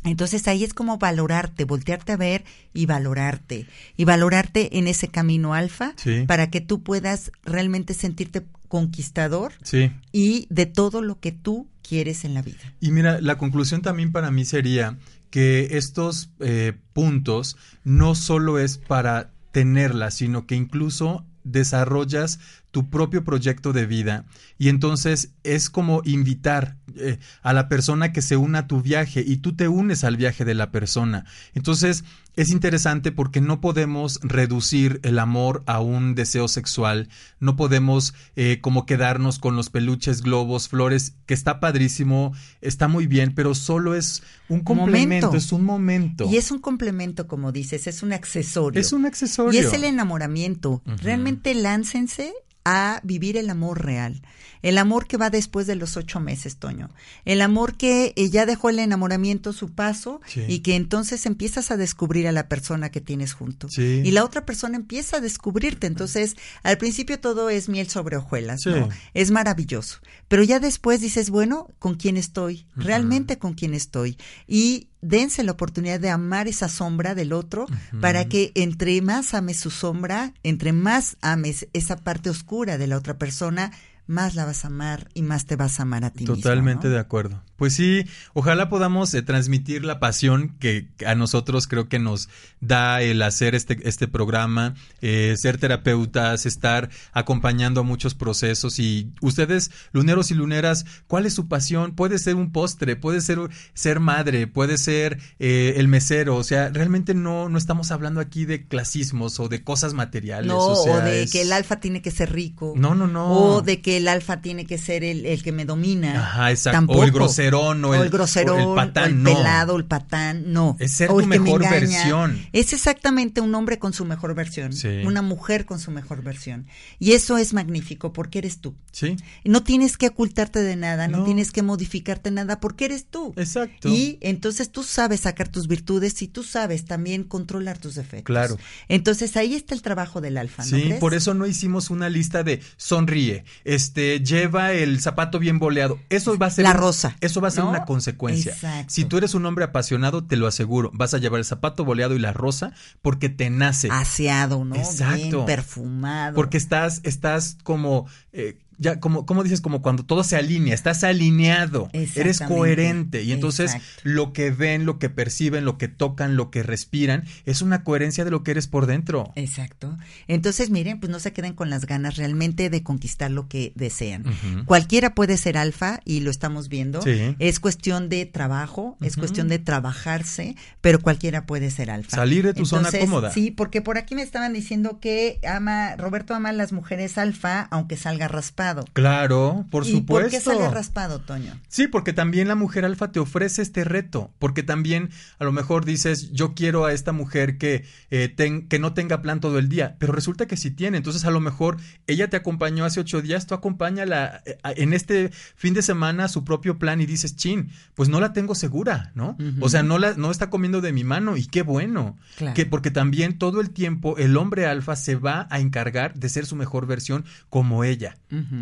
Entonces 0.03 0.49
ahí 0.49 0.65
es 0.65 0.73
como 0.73 0.97
valorarte, 0.97 1.65
voltearte 1.65 2.13
a 2.13 2.17
ver 2.17 2.45
y 2.73 2.87
valorarte. 2.87 3.67
Y 3.97 4.05
valorarte 4.05 4.79
en 4.79 4.89
ese 4.89 5.09
camino 5.09 5.53
alfa 5.53 5.93
Sí. 5.97 6.25
para 6.27 6.49
que 6.51 6.61
tú 6.63 6.83
puedas 6.83 7.31
realmente 7.45 7.93
sentirte 7.93 8.47
conquistador 8.69 9.53
Sí. 9.63 9.93
y 10.13 10.47
de 10.49 10.65
todo 10.67 11.03
lo 11.03 11.21
que 11.21 11.33
tú 11.33 11.69
quieres 11.87 12.25
en 12.25 12.35
la 12.35 12.41
vida. 12.43 12.73
Y 12.81 12.93
mira, 12.93 13.21
la 13.21 13.37
conclusión 13.37 13.83
también 13.83 14.11
para 14.13 14.31
mí 14.31 14.45
sería 14.45 14.97
que 15.29 15.77
estos 15.77 16.31
eh, 16.41 16.73
puntos 16.93 17.57
no 17.85 18.15
solo 18.15 18.59
es 18.59 18.79
para 18.79 19.33
tenerlas, 19.53 20.15
sino 20.15 20.47
que 20.47 20.55
incluso 20.55 21.27
desarrollas 21.45 22.39
tu 22.71 22.89
propio 22.91 23.25
proyecto 23.25 23.73
de 23.73 23.87
vida 23.87 24.25
y 24.59 24.69
entonces 24.69 25.33
es 25.43 25.71
como 25.71 26.03
invitar 26.05 26.77
eh, 26.97 27.19
a 27.43 27.53
la 27.53 27.69
persona 27.69 28.13
que 28.13 28.23
se 28.23 28.37
una 28.37 28.61
a 28.61 28.67
tu 28.67 28.81
viaje 28.83 29.25
y 29.27 29.39
tú 29.39 29.55
te 29.55 29.69
unes 29.69 30.05
al 30.05 30.17
viaje 30.17 30.45
de 30.45 30.55
la 30.55 30.71
persona. 30.71 31.25
Entonces 31.55 32.05
es 32.37 32.51
interesante 32.51 33.13
porque 33.13 33.41
no 33.41 33.61
podemos 33.61 34.21
reducir 34.23 35.01
el 35.03 35.19
amor 35.19 35.63
a 35.67 35.81
un 35.81 36.15
deseo 36.15 36.49
sexual, 36.49 37.09
no 37.41 37.57
podemos 37.57 38.15
eh, 38.37 38.61
como 38.61 38.87
quedarnos 38.87 39.39
con 39.39 39.57
los 39.57 39.69
peluches, 39.69 40.23
globos, 40.23 40.69
flores, 40.69 41.15
que 41.27 41.35
está 41.35 41.59
padrísimo, 41.61 42.33
está 42.61 42.87
muy 42.89 43.07
bien, 43.07 43.35
pero 43.35 43.55
solo 43.55 43.95
es 43.95 44.23
un 44.49 44.61
complemento, 44.61 45.27
Momento. 45.27 45.37
es 45.37 45.53
un 45.53 45.65
momento. 45.65 46.29
Y 46.31 46.37
es 46.37 46.51
un 46.51 46.61
complemento, 46.61 47.27
como 47.27 47.53
dices, 47.53 47.87
es 47.87 48.03
un 48.03 48.13
accesorio. 48.13 48.81
Es 48.81 48.93
un 48.93 49.07
accesorio. 49.07 49.61
Y 49.61 49.65
es 49.65 49.73
el 49.73 49.85
enamoramiento. 49.85 50.83
Realmente 51.03 51.55
láncense 51.55 52.33
a 52.65 53.01
vivir 53.05 53.37
el 53.37 53.49
amor 53.51 53.85
real. 53.85 54.23
El 54.62 54.77
amor 54.77 55.07
que 55.07 55.16
va 55.16 55.31
después 55.31 55.66
de 55.66 55.74
los 55.74 55.97
ocho 55.97 56.20
meses, 56.20 56.57
Toño. 56.59 56.91
El 57.24 57.41
amor 57.41 57.78
que 57.78 58.12
eh, 58.16 58.28
ya 58.28 58.45
dejó 58.45 58.69
el 58.69 58.78
enamoramiento 58.78 59.55
su 59.55 59.70
paso 59.73 60.20
Sí. 60.27 60.45
y 60.47 60.59
que 60.59 60.77
entonces 60.77 61.24
empiezas 61.24 61.70
a 61.70 61.78
descubrir 61.78 62.28
a 62.28 62.32
la 62.32 62.47
persona 62.49 62.91
que 62.91 63.01
tienes 63.01 63.32
junto. 63.32 63.70
Sí. 63.70 64.03
Y 64.05 64.11
la 64.11 64.23
otra 64.23 64.45
persona 64.45 64.77
empieza 64.77 65.16
a 65.16 65.20
descubrirte. 65.20 65.87
Entonces, 65.87 66.37
al 66.62 66.77
principio 66.77 67.19
todo 67.19 67.49
es 67.49 67.70
miel 67.70 67.89
sobre 67.89 68.19
hojuelas, 68.19 68.61
Sí. 68.62 68.69
¿no? 68.70 68.91
Es 69.15 69.31
maravilloso. 69.31 69.99
Pero 70.28 70.43
ya 70.43 70.61
después 70.61 71.01
dices, 71.01 71.31
bueno, 71.31 71.69
¿con 71.78 71.95
quién 71.95 72.19
estoy? 72.19 72.66
Realmente 72.77 73.39
con 73.39 73.55
quién 73.55 73.73
estoy. 73.73 74.19
Y 74.47 74.89
dense 75.03 75.43
la 75.43 75.53
oportunidad 75.53 76.01
de 76.01 76.11
amar 76.11 76.49
esa 76.49 76.69
sombra 76.69 77.15
del 77.15 77.33
otro 77.33 77.67
para 78.01 78.27
que 78.27 78.53
entre 78.55 79.01
más 79.03 79.35
ames 79.35 79.59
su 79.59 79.71
sombra, 79.71 80.35
entre 80.43 80.73
más 80.73 81.17
ames 81.21 81.69
esa 81.73 81.97
parte 81.97 82.31
oscura 82.31 82.79
de 82.79 82.87
la 82.87 82.97
otra 82.97 83.19
persona, 83.19 83.73
más 84.07 84.35
la 84.35 84.45
vas 84.45 84.65
a 84.65 84.69
amar 84.69 85.09
y 85.15 85.23
más 85.23 85.47
te 85.47 85.57
vas 85.57 85.79
a 85.79 85.85
amar 85.85 86.05
a 86.05 86.11
ti 86.11 86.21
mismo, 86.21 86.37
Totalmente 86.37 86.89
¿no? 86.89 86.95
de 86.95 87.01
acuerdo. 87.01 87.43
Pues 87.61 87.74
sí, 87.74 88.07
ojalá 88.32 88.70
podamos 88.70 89.12
eh, 89.12 89.20
transmitir 89.20 89.85
la 89.85 90.01
pasión 90.01 90.57
que 90.59 90.89
a 91.07 91.15
nosotros 91.15 91.66
creo 91.66 91.91
que 91.91 91.99
nos 91.99 92.31
da 92.62 93.03
el 93.03 93.20
hacer 93.20 93.55
este, 93.55 93.87
este 93.87 94.09
programa, 94.09 94.73
eh, 95.03 95.35
ser 95.37 95.59
terapeutas, 95.59 96.47
estar 96.47 96.89
acompañando 97.12 97.82
a 97.82 97.85
muchos 97.85 98.15
procesos 98.15 98.78
y 98.78 99.12
ustedes, 99.20 99.73
luneros 99.93 100.31
y 100.31 100.35
luneras, 100.37 100.87
¿cuál 101.07 101.27
es 101.27 101.35
su 101.35 101.49
pasión? 101.49 101.95
Puede 101.95 102.19
ser 102.19 102.37
un 102.37 102.51
postre, 102.51 102.97
puede 102.97 103.20
ser 103.20 103.39
ser 103.74 104.01
madre, 104.01 104.47
puede 104.47 104.78
ser 104.78 105.19
eh, 105.39 105.74
el 105.77 105.87
mesero, 105.87 106.37
o 106.37 106.45
sea, 106.45 106.70
realmente 106.70 107.12
no, 107.12 107.51
no 107.51 107.59
estamos 107.59 107.91
hablando 107.91 108.20
aquí 108.20 108.47
de 108.47 108.69
clasismos 108.69 109.39
o 109.39 109.49
de 109.49 109.62
cosas 109.62 109.93
materiales. 109.93 110.47
No, 110.47 110.59
o, 110.65 110.82
sea, 110.82 111.01
de 111.01 111.24
es- 111.24 111.31
que 111.31 111.43
el 111.43 111.53
alfa 111.53 111.78
tiene 111.78 112.01
que 112.01 112.11
ser 112.11 112.32
rico. 112.32 112.73
No, 112.74 112.95
no, 112.95 113.07
no. 113.07 113.31
O 113.31 113.61
de 113.61 113.82
que 113.82 113.99
el 113.99 114.09
alfa 114.09 114.41
tiene 114.41 114.65
que 114.65 114.78
ser 114.78 115.05
el, 115.05 115.27
el 115.27 115.43
que 115.43 115.53
me 115.53 115.66
domina. 115.66 116.23
Ajá, 116.23 116.51
exacto. 116.53 116.78
Tampoco. 116.78 117.01
O 117.01 117.05
el 117.05 117.12
groserón, 117.51 117.85
o 117.85 117.95
el, 117.95 118.11
groserón, 118.11 118.61
o 118.61 118.71
el 118.71 118.75
patán, 118.77 119.05
o 119.05 119.07
el 119.09 119.23
no. 119.23 119.35
pelado, 119.37 119.77
el 119.77 119.85
patán, 119.85 120.53
no. 120.53 120.77
Es 120.79 120.93
ser 120.93 121.11
O 121.11 121.15
tu 121.15 121.21
el 121.21 121.25
que 121.25 121.29
me 121.29 121.39
mejor 121.41 121.61
versión. 121.63 122.39
Es 122.53 122.73
exactamente 122.73 123.41
un 123.41 123.55
hombre 123.55 123.79
con 123.79 123.93
su 123.93 124.05
mejor 124.05 124.35
versión, 124.35 124.73
Sí. 124.73 124.89
una 125.05 125.23
mujer 125.23 125.65
con 125.67 125.79
su 125.79 125.91
mejor 125.91 126.23
versión. 126.23 126.67
Y 126.99 127.13
eso 127.13 127.39
es 127.39 127.53
magnífico 127.53 128.13
porque 128.13 128.39
eres 128.39 128.61
tú. 128.61 128.75
Sí, 128.93 129.17
No 129.45 129.63
tienes 129.63 129.97
que 129.97 130.09
ocultarte 130.09 130.61
de 130.63 130.77
nada, 130.77 131.07
no, 131.09 131.19
No. 131.19 131.25
tienes 131.25 131.53
que 131.53 131.63
modificarte 131.63 132.31
nada 132.31 132.61
porque 132.61 132.87
eres 132.87 133.07
tú. 133.07 133.33
exacto. 133.37 133.89
Y 133.89 134.19
entonces 134.21 134.71
tú 134.71 134.83
sabes 134.83 135.21
sacar 135.21 135.49
tus 135.49 135.69
virtudes 135.69 136.21
y 136.23 136.29
tú 136.29 136.43
sabes 136.43 136.85
también 136.85 137.25
controlar 137.25 137.79
tus 137.79 137.95
defectos. 137.95 138.25
Claro. 138.25 138.59
Entonces 138.89 139.37
ahí 139.37 139.55
está 139.55 139.75
el 139.75 139.83
trabajo 139.83 140.21
del 140.21 140.37
alfa, 140.39 140.63
¿no 140.65 140.69
Sí, 140.69 140.83
crees? 140.83 141.01
por 141.01 141.15
eso 141.15 141.35
no 141.35 141.47
hicimos 141.47 141.91
una 141.91 142.09
lista 142.09 142.43
de 142.43 142.61
sonríe, 142.77 143.45
este 143.65 144.21
lleva 144.21 144.73
el 144.73 145.01
zapato 145.01 145.39
bien 145.39 145.59
boleado. 145.59 145.99
Eso 146.11 146.37
va 146.39 146.47
a 146.47 146.51
ser 146.51 146.65
La 146.65 146.73
rosa, 146.73 147.17
Eso 147.21 147.40
va 147.41 147.49
a 147.49 147.51
ser 147.51 147.65
¿no? 147.65 147.71
una 147.71 147.85
consecuencia. 147.85 148.53
Exacto. 148.53 148.93
Si 148.93 149.05
tú 149.05 149.19
eres 149.19 149.35
un 149.35 149.47
hombre 149.47 149.65
apasionado, 149.65 150.25
te 150.25 150.37
lo 150.37 150.47
aseguro, 150.47 150.91
vas 150.95 151.15
a 151.15 151.19
llevar 151.19 151.39
el 151.39 151.45
zapato 151.45 151.85
boleado 151.85 152.15
y 152.15 152.19
la 152.19 152.33
rosa 152.33 152.73
porque 153.03 153.29
te 153.29 153.51
nace. 153.51 153.89
Aseado, 153.91 154.65
¿no? 154.65 154.77
Exacto. 154.77 155.17
Bien 155.17 155.47
perfumado. 155.47 156.35
Porque 156.35 156.57
estás, 156.57 157.01
estás 157.05 157.57
como, 157.62 158.07
eh, 158.33 158.59
ya, 158.81 158.98
como, 158.98 159.27
como 159.27 159.44
dices, 159.44 159.61
como 159.61 159.82
cuando 159.82 160.05
todo 160.05 160.24
se 160.24 160.36
alinea, 160.36 160.74
estás 160.74 161.05
alineado, 161.05 161.90
eres 161.93 162.40
coherente. 162.40 163.23
Y 163.23 163.32
entonces 163.32 163.74
Exacto. 163.74 164.01
lo 164.05 164.32
que 164.32 164.51
ven, 164.51 164.86
lo 164.86 164.98
que 164.98 165.11
perciben, 165.11 165.66
lo 165.66 165.77
que 165.77 165.86
tocan, 165.86 166.35
lo 166.35 166.51
que 166.51 166.62
respiran, 166.62 167.24
es 167.44 167.61
una 167.61 167.85
coherencia 167.85 168.24
de 168.24 168.31
lo 168.31 168.43
que 168.43 168.52
eres 168.52 168.69
por 168.69 168.86
dentro. 168.86 169.32
Exacto. 169.36 169.98
Entonces, 170.28 170.70
miren, 170.70 170.98
pues 170.98 171.12
no 171.12 171.20
se 171.20 171.35
queden 171.35 171.52
con 171.52 171.69
las 171.69 171.85
ganas 171.85 172.16
realmente 172.16 172.70
de 172.70 172.82
conquistar 172.82 173.31
lo 173.31 173.48
que 173.48 173.73
desean. 173.77 174.24
Cualquiera 174.65 175.15
puede 175.15 175.36
ser 175.36 175.59
alfa 175.59 176.01
y 176.07 176.20
lo 176.20 176.31
estamos 176.31 176.70
viendo. 176.70 177.02
Sí. 177.02 177.36
Es 177.39 177.61
cuestión 177.61 178.09
de 178.09 178.24
trabajo, 178.24 178.97
es 179.02 179.16
cuestión 179.16 179.48
de 179.48 179.59
trabajarse, 179.59 180.57
pero 180.81 181.01
cualquiera 181.01 181.44
puede 181.44 181.70
ser 181.70 181.90
alfa. 181.90 182.16
Salir 182.16 182.47
de 182.47 182.55
tu 182.55 182.65
zona 182.65 182.89
Entonces, 182.89 183.01
cómoda. 183.01 183.31
Sí, 183.31 183.51
porque 183.51 183.82
por 183.82 183.98
aquí 183.98 184.15
me 184.15 184.23
estaban 184.23 184.55
diciendo 184.55 185.01
que 185.01 185.39
ama 185.47 185.97
Roberto 185.97 186.35
ama 186.35 186.48
a 186.48 186.52
las 186.52 186.73
mujeres 186.73 187.19
alfa, 187.19 187.69
aunque 187.70 187.98
salga 187.98 188.27
raspado. 188.75 188.85
Claro, 188.93 189.67
por 189.71 189.87
¿Y 189.87 189.91
supuesto. 189.93 190.23
por 190.25 190.31
qué 190.31 190.41
sale 190.41 190.69
raspado, 190.71 191.19
Toño? 191.21 191.59
Sí, 191.69 191.87
porque 191.89 192.13
también 192.13 192.49
la 192.49 192.55
mujer 192.55 192.85
alfa 192.85 193.13
te 193.13 193.21
ofrece 193.21 193.63
este 193.63 193.85
reto, 193.85 194.31
porque 194.39 194.63
también 194.63 195.11
a 195.39 195.45
lo 195.45 195.53
mejor 195.53 195.85
dices, 195.85 196.31
yo 196.33 196.55
quiero 196.55 196.85
a 196.85 196.93
esta 196.93 197.13
mujer 197.13 197.59
que, 197.59 197.85
eh, 198.11 198.29
ten- 198.29 198.67
que 198.69 198.79
no 198.79 198.93
tenga 198.95 199.23
plan 199.23 199.41
todo 199.41 199.59
el 199.59 199.69
día, 199.69 199.97
pero 199.99 200.13
resulta 200.13 200.47
que 200.47 200.57
sí 200.57 200.71
tiene, 200.71 200.97
entonces 200.99 201.25
a 201.25 201.31
lo 201.31 201.41
mejor 201.41 201.77
ella 202.07 202.29
te 202.31 202.37
acompañó 202.37 202.85
hace 202.85 203.01
ocho 203.01 203.23
días, 203.23 203.47
tú 203.47 203.55
acompáñala 203.55 204.43
eh, 204.47 204.59
en 204.77 204.93
este 204.93 205.31
fin 205.57 205.75
de 205.75 205.83
semana 205.83 206.25
a 206.25 206.29
su 206.29 206.45
propio 206.45 206.79
plan 206.79 207.01
y 207.01 207.07
dices, 207.07 207.37
chin, 207.37 207.71
pues 207.95 208.09
no 208.09 208.21
la 208.21 208.33
tengo 208.33 208.55
segura, 208.55 209.13
¿no? 209.15 209.37
O 209.61 209.69
sea, 209.69 209.83
no, 209.83 209.99
la, 209.99 210.15
no 210.15 210.31
está 210.31 210.51
comiendo 210.51 210.81
de 210.81 210.93
mi 210.93 211.05
mano 211.05 211.37
y 211.37 211.47
qué 211.47 211.63
bueno, 211.63 212.17
Claro. 212.37 212.55
que 212.55 212.67
porque 212.67 212.91
también 212.91 213.39
todo 213.39 213.61
el 213.61 213.71
tiempo 213.71 214.17
el 214.19 214.37
hombre 214.37 214.67
alfa 214.67 214.97
se 214.97 215.17
va 215.17 215.47
a 215.51 215.61
encargar 215.61 216.15
de 216.15 216.29
ser 216.29 216.47
su 216.47 216.57
mejor 216.57 216.87
versión 216.87 217.25
como 217.49 217.85
ella. 217.85 218.17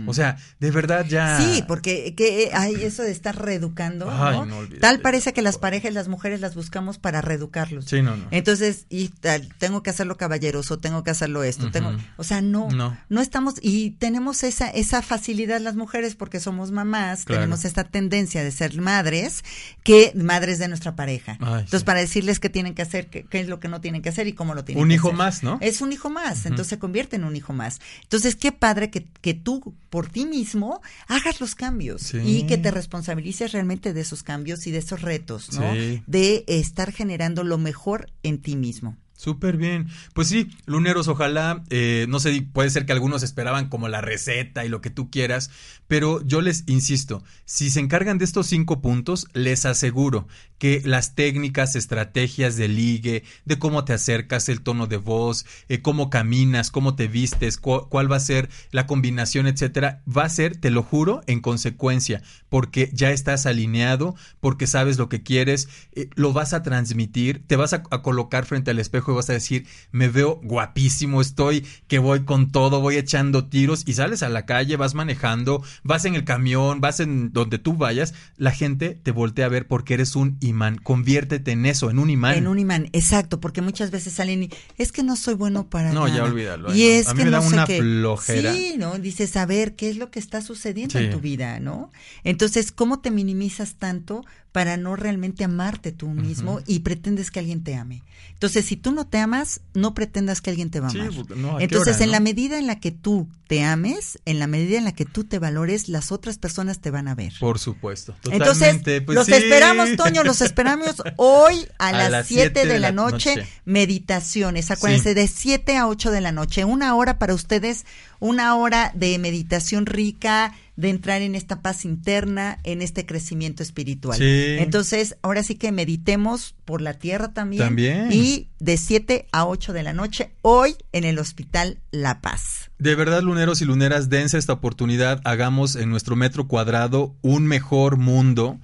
O 0.06 0.14
sea, 0.14 0.36
de 0.60 0.70
verdad 0.70 1.04
ya... 1.06 1.38
Sí, 1.38 1.62
porque 1.66 2.14
que 2.14 2.50
hay 2.54 2.74
eso 2.76 3.02
de 3.02 3.10
estar 3.10 3.40
reeducando, 3.42 4.08
Ay, 4.10 4.36
¿no? 4.36 4.46
no, 4.46 4.58
olvídate. 4.58 4.80
Tal 4.80 5.00
parece 5.00 5.32
que 5.32 5.42
las 5.42 5.58
parejas, 5.58 5.92
las 5.94 6.08
mujeres 6.08 6.40
las 6.40 6.54
buscamos 6.54 6.98
para 6.98 7.20
reeducarlos. 7.20 7.86
Sí, 7.86 8.02
no, 8.02 8.16
no. 8.16 8.26
Entonces, 8.30 8.86
y 8.88 9.08
tal, 9.08 9.48
tengo 9.58 9.82
que 9.82 9.90
hacerlo 9.90 10.16
caballeroso, 10.16 10.78
tengo 10.78 11.04
que 11.04 11.10
hacerlo 11.10 11.42
esto, 11.42 11.70
tengo, 11.70 11.92
o 12.16 12.24
sea, 12.24 12.40
no, 12.42 12.68
No. 12.70 12.96
no, 13.08 13.20
estamos, 13.20 13.54
y 13.62 13.92
tenemos 13.92 14.42
esa, 14.44 14.68
esa 14.70 15.02
facilidad 15.02 15.60
las 15.60 15.76
mujeres 15.76 16.14
porque 16.14 16.40
somos 16.40 16.70
mamás, 16.70 17.24
Claro. 17.24 17.40
tenemos 17.42 17.64
esta 17.64 17.84
tendencia 17.84 18.44
de 18.44 18.50
ser 18.50 18.78
madres, 18.80 19.44
que 19.82 20.12
madres 20.14 20.58
de 20.58 20.68
nuestra 20.68 20.94
pareja. 20.96 21.36
Ay, 21.40 21.52
Entonces, 21.60 21.80
sí. 21.80 21.84
para 21.86 22.00
decirles 22.00 22.40
qué 22.40 22.48
tienen 22.50 22.74
que 22.74 22.82
hacer, 22.82 23.06
qué, 23.08 23.24
qué 23.24 23.40
es 23.40 23.48
lo 23.48 23.60
que 23.60 23.68
no 23.68 23.80
tienen 23.80 24.02
que 24.02 24.08
hacer 24.10 24.26
y 24.26 24.32
cómo 24.32 24.54
lo 24.54 24.64
tienen 24.64 24.82
Un 24.82 24.88
que 24.88 24.94
hijo 24.96 25.08
hacer. 25.08 25.18
más, 25.18 25.42
¿no? 25.42 25.58
Es 25.60 25.80
un 25.80 25.92
hijo 25.92 26.10
más, 26.10 26.44
entonces 26.46 26.68
se 26.68 26.78
convierte 26.78 27.16
en 27.16 27.24
un 27.24 27.36
hijo 27.36 27.52
más. 27.52 27.80
Entonces, 28.02 28.36
qué 28.36 28.52
padre 28.52 28.90
que, 28.90 29.06
que 29.20 29.34
tú, 29.34 29.74
por 29.90 30.08
ti 30.08 30.26
mismo, 30.26 30.80
hagas 31.06 31.40
los 31.40 31.54
cambios 31.54 32.02
Sí. 32.02 32.18
y 32.24 32.46
que 32.46 32.58
te 32.58 32.70
responsabilices 32.70 33.52
realmente 33.52 33.92
de 33.92 34.00
esos 34.00 34.22
cambios 34.22 34.66
y 34.66 34.70
de 34.70 34.78
esos 34.78 35.02
retos, 35.02 35.52
¿no? 35.54 35.72
Sí. 35.74 36.02
De 36.06 36.44
estar 36.46 36.92
generando 36.92 37.44
lo 37.44 37.58
mejor 37.58 38.10
en 38.22 38.38
ti 38.42 38.56
mismo. 38.56 38.96
Súper 39.20 39.56
bien. 39.56 39.88
Pues 40.14 40.28
sí, 40.28 40.48
luneros, 40.66 41.08
ojalá, 41.08 41.64
eh, 41.70 42.06
no 42.08 42.20
sé, 42.20 42.40
puede 42.52 42.70
ser 42.70 42.86
que 42.86 42.92
algunos 42.92 43.24
esperaban 43.24 43.68
como 43.68 43.88
la 43.88 44.00
receta 44.00 44.64
y 44.64 44.68
lo 44.68 44.80
que 44.80 44.90
tú 44.90 45.10
quieras, 45.10 45.50
pero 45.88 46.24
yo 46.24 46.40
les 46.40 46.62
insisto, 46.68 47.24
si 47.44 47.68
se 47.70 47.80
encargan 47.80 48.18
de 48.18 48.24
estos 48.24 48.46
cinco 48.46 48.80
puntos, 48.80 49.26
les 49.32 49.66
aseguro 49.66 50.28
que 50.58 50.82
las 50.84 51.16
técnicas, 51.16 51.74
estrategias 51.74 52.54
de 52.56 52.68
ligue, 52.68 53.24
de 53.44 53.58
cómo 53.58 53.84
te 53.84 53.92
acercas, 53.92 54.48
el 54.48 54.60
tono 54.60 54.86
de 54.86 54.98
voz, 54.98 55.46
eh, 55.68 55.82
cómo 55.82 56.10
caminas, 56.10 56.70
cómo 56.70 56.94
te 56.94 57.08
vistes, 57.08 57.58
cu- 57.58 57.88
cuál 57.88 58.10
va 58.10 58.16
a 58.16 58.20
ser 58.20 58.48
la 58.70 58.86
combinación, 58.86 59.48
etcétera, 59.48 60.00
va 60.06 60.24
a 60.24 60.28
ser, 60.28 60.56
te 60.56 60.70
lo 60.70 60.84
juro, 60.84 61.22
en 61.26 61.40
consecuencia, 61.40 62.22
porque 62.48 62.88
ya 62.92 63.10
estás 63.10 63.46
alineado, 63.46 64.14
porque 64.40 64.66
sabes 64.68 64.96
lo 64.98 65.08
que 65.08 65.22
quieres, 65.24 65.68
eh, 65.92 66.08
lo 66.14 66.32
vas 66.32 66.52
a 66.52 66.62
transmitir, 66.62 67.42
te 67.46 67.56
vas 67.56 67.72
a, 67.72 67.82
a 67.90 68.02
colocar 68.02 68.44
frente 68.46 68.70
al 68.70 68.78
espejo 68.78 69.07
y 69.12 69.16
vas 69.16 69.30
a 69.30 69.32
decir, 69.34 69.66
me 69.92 70.08
veo 70.08 70.40
guapísimo, 70.42 71.20
estoy 71.20 71.64
que 71.86 71.98
voy 71.98 72.24
con 72.24 72.50
todo, 72.52 72.80
voy 72.80 72.96
echando 72.96 73.46
tiros 73.46 73.82
y 73.86 73.94
sales 73.94 74.22
a 74.22 74.28
la 74.28 74.46
calle, 74.46 74.76
vas 74.76 74.94
manejando, 74.94 75.62
vas 75.82 76.04
en 76.04 76.14
el 76.14 76.24
camión, 76.24 76.80
vas 76.80 77.00
en 77.00 77.32
donde 77.32 77.58
tú 77.58 77.74
vayas, 77.74 78.14
la 78.36 78.50
gente 78.52 78.90
te 78.90 79.10
voltea 79.10 79.46
a 79.46 79.48
ver 79.48 79.66
porque 79.66 79.94
eres 79.94 80.16
un 80.16 80.36
imán, 80.40 80.76
conviértete 80.78 81.52
en 81.52 81.66
eso, 81.66 81.90
en 81.90 81.98
un 81.98 82.10
imán. 82.10 82.34
En 82.36 82.46
un 82.46 82.58
imán, 82.58 82.88
exacto, 82.92 83.40
porque 83.40 83.60
muchas 83.62 83.90
veces 83.90 84.12
salen 84.14 84.44
y 84.44 84.50
es 84.76 84.92
que 84.92 85.02
no 85.02 85.16
soy 85.16 85.34
bueno 85.34 85.68
para 85.68 85.92
No, 85.92 86.06
ya 86.08 86.14
nada. 86.18 86.24
olvídalo, 86.24 86.74
Y 86.74 86.80
no. 86.82 86.88
es 86.88 87.08
A 87.08 87.14
mí 87.14 87.18
que 87.18 87.24
me 87.24 87.30
da 87.30 87.40
no 87.40 87.48
sé 87.48 87.54
una 87.54 87.66
qué. 87.66 87.78
flojera. 87.80 88.52
Sí, 88.52 88.74
¿no? 88.78 88.98
Dices, 88.98 89.36
a 89.36 89.46
ver, 89.46 89.74
¿qué 89.76 89.88
es 89.90 89.96
lo 89.96 90.10
que 90.10 90.18
está 90.18 90.42
sucediendo 90.42 90.98
Sí. 90.98 91.04
en 91.04 91.10
tu 91.10 91.20
vida, 91.20 91.60
no? 91.60 91.90
Entonces, 92.24 92.72
¿cómo 92.72 93.00
te 93.00 93.10
minimizas 93.10 93.74
tanto 93.76 94.24
para 94.58 94.76
no 94.76 94.96
realmente 94.96 95.44
amarte 95.44 95.92
tú 95.92 96.08
mismo 96.08 96.60
y 96.66 96.80
pretendes 96.80 97.30
que 97.30 97.38
alguien 97.38 97.62
te 97.62 97.76
ame? 97.76 98.02
Entonces, 98.32 98.64
si 98.66 98.76
tú 98.76 98.90
no 98.90 99.06
te 99.06 99.18
amas, 99.18 99.60
no 99.74 99.94
pretendas 99.94 100.40
que 100.40 100.50
alguien 100.50 100.70
te 100.70 100.80
va 100.80 100.88
a 100.88 100.90
amar. 100.90 101.10
pues, 101.26 101.38
no, 101.38 101.54
¿a 101.54 101.58
qué 101.58 101.64
Entonces, 101.64 101.94
hora, 101.96 102.04
en 102.04 102.10
no? 102.10 102.16
la 102.16 102.20
medida 102.20 102.58
en 102.58 102.66
la 102.66 102.80
que 102.80 102.90
tú 102.90 103.28
te 103.46 103.62
ames, 103.62 104.18
en 104.26 104.38
la 104.40 104.46
medida 104.48 104.78
en 104.78 104.84
la 104.84 104.92
que 104.92 105.04
tú 105.04 105.22
te 105.24 105.38
valores, 105.38 105.88
las 105.88 106.10
otras 106.12 106.38
personas 106.38 106.80
te 106.80 106.90
van 106.90 107.06
a 107.06 107.14
ver. 107.14 107.32
Por 107.38 107.58
supuesto. 107.60 108.16
Entonces. 108.30 108.78
Pues 108.82 109.14
los 109.14 109.26
sí. 109.26 109.32
esperamos, 109.34 109.94
Toño, 109.96 110.22
los 110.24 110.40
esperamos 110.40 111.02
hoy 111.16 111.66
a, 111.78 111.88
A 111.88 111.92
las 111.92 112.10
las 112.10 112.26
7 112.26 112.42
siete 112.54 112.66
de, 112.72 112.78
la 112.80 112.90
noche, 112.92 113.46
meditaciones. 113.64 114.70
Acuérdense, 114.70 115.10
Sí. 115.10 115.14
de 115.14 115.28
7 115.28 115.76
a 115.76 115.86
8 115.86 116.10
de 116.10 116.20
la 116.20 116.32
noche, 116.32 116.64
una 116.64 116.94
hora 116.96 117.18
para 117.18 117.34
ustedes, 117.34 117.86
una 118.20 118.56
hora 118.56 118.92
de 118.94 119.18
meditación 119.18 119.86
rica, 119.86 120.54
de 120.76 120.90
entrar 120.90 121.22
en 121.22 121.34
esta 121.34 121.60
paz 121.60 121.84
interna, 121.84 122.58
en 122.62 122.82
este 122.82 123.04
crecimiento 123.04 123.64
espiritual. 123.64 124.16
Sí. 124.16 124.56
Entonces, 124.60 125.16
ahora 125.22 125.42
sí 125.42 125.56
que 125.56 125.72
meditemos 125.72 126.54
por 126.64 126.80
la 126.80 126.94
tierra 126.94 127.32
también. 127.32 127.64
También. 127.64 128.10
Y 128.12 128.48
de 128.60 128.76
7 128.76 129.26
a 129.32 129.46
8 129.46 129.72
de 129.72 129.82
la 129.82 129.92
noche, 129.92 130.30
hoy 130.42 130.76
en 130.92 131.02
el 131.02 131.18
Hospital 131.18 131.78
La 131.90 132.20
Paz. 132.20 132.70
De 132.78 132.94
verdad, 132.94 133.22
luneros 133.22 133.60
y 133.60 133.64
luneras, 133.64 134.08
dense 134.08 134.38
esta 134.38 134.52
oportunidad, 134.52 135.20
hagamos 135.24 135.74
en 135.74 135.90
nuestro 135.90 136.14
metro 136.14 136.46
cuadrado 136.46 137.16
un 137.22 137.46
mejor 137.46 137.96
mundo. 137.96 138.60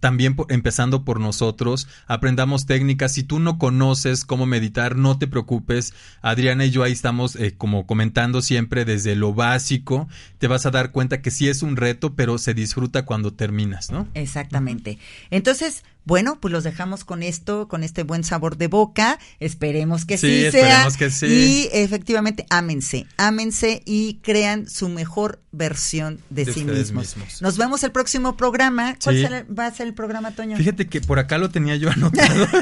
También 0.00 0.36
empezando 0.48 1.04
por 1.04 1.20
nosotros, 1.20 1.88
aprendamos 2.06 2.66
técnicas. 2.66 3.12
Si 3.12 3.22
tú 3.22 3.38
no 3.38 3.58
conoces 3.58 4.24
cómo 4.24 4.46
meditar, 4.46 4.96
no 4.96 5.18
te 5.18 5.26
preocupes. 5.26 5.94
Adriana 6.22 6.64
y 6.66 6.70
yo 6.70 6.82
ahí 6.82 6.92
estamos 6.92 7.36
eh, 7.36 7.54
como 7.56 7.86
comentando 7.86 8.42
siempre 8.42 8.84
desde 8.84 9.16
lo 9.16 9.34
básico. 9.34 10.08
Te 10.38 10.48
vas 10.48 10.66
a 10.66 10.70
dar 10.70 10.92
cuenta 10.92 11.22
que 11.22 11.30
sí 11.30 11.48
es 11.48 11.62
un 11.62 11.76
reto, 11.76 12.14
pero 12.14 12.38
se 12.38 12.54
disfruta 12.54 13.04
cuando 13.04 13.32
terminas, 13.32 13.90
¿no? 13.90 14.06
Exactamente. 14.14 14.98
Entonces, 15.30 15.82
Bueno, 16.06 16.38
pues 16.40 16.52
los 16.52 16.64
dejamos 16.64 17.04
con 17.04 17.22
esto, 17.22 17.68
con 17.68 17.82
este 17.82 18.04
buen 18.04 18.24
sabor 18.24 18.56
de 18.56 18.68
boca. 18.68 19.18
Esperemos 19.40 20.04
que 20.06 20.16
sí, 20.16 20.28
Sí, 20.46 20.50
sea. 20.52 20.60
esperemos 20.60 20.96
que 20.96 21.10
sí. 21.10 21.26
Y 21.26 21.68
efectivamente, 21.72 22.46
ámense, 22.48 23.06
ámense 23.18 23.82
y 23.84 24.20
crean 24.22 24.68
su 24.70 24.88
mejor 24.88 25.42
versión 25.52 26.20
de, 26.30 26.44
De 26.44 26.52
sí 26.52 26.64
mismos. 26.64 27.16
mismos. 27.16 27.42
Nos 27.42 27.58
vemos 27.58 27.82
el 27.82 27.90
próximo 27.90 28.36
programa. 28.36 28.96
¿Cuál 29.02 29.16
Sí. 29.16 29.22
será- 29.22 29.44
va 29.52 29.66
a 29.66 29.74
ser 29.74 29.88
el 29.88 29.94
programa, 29.94 30.30
Toño? 30.30 30.56
Fíjate 30.56 30.86
que 30.86 31.00
por 31.00 31.18
acá 31.18 31.38
lo 31.38 31.50
tenía 31.50 31.74
yo 31.76 31.90
anotado. 31.90 32.46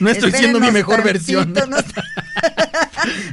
No 0.00 0.08
estoy 0.10 0.32
siendo 0.32 0.60
mi 0.60 0.70
mejor 0.70 1.02
versión. 1.04 1.52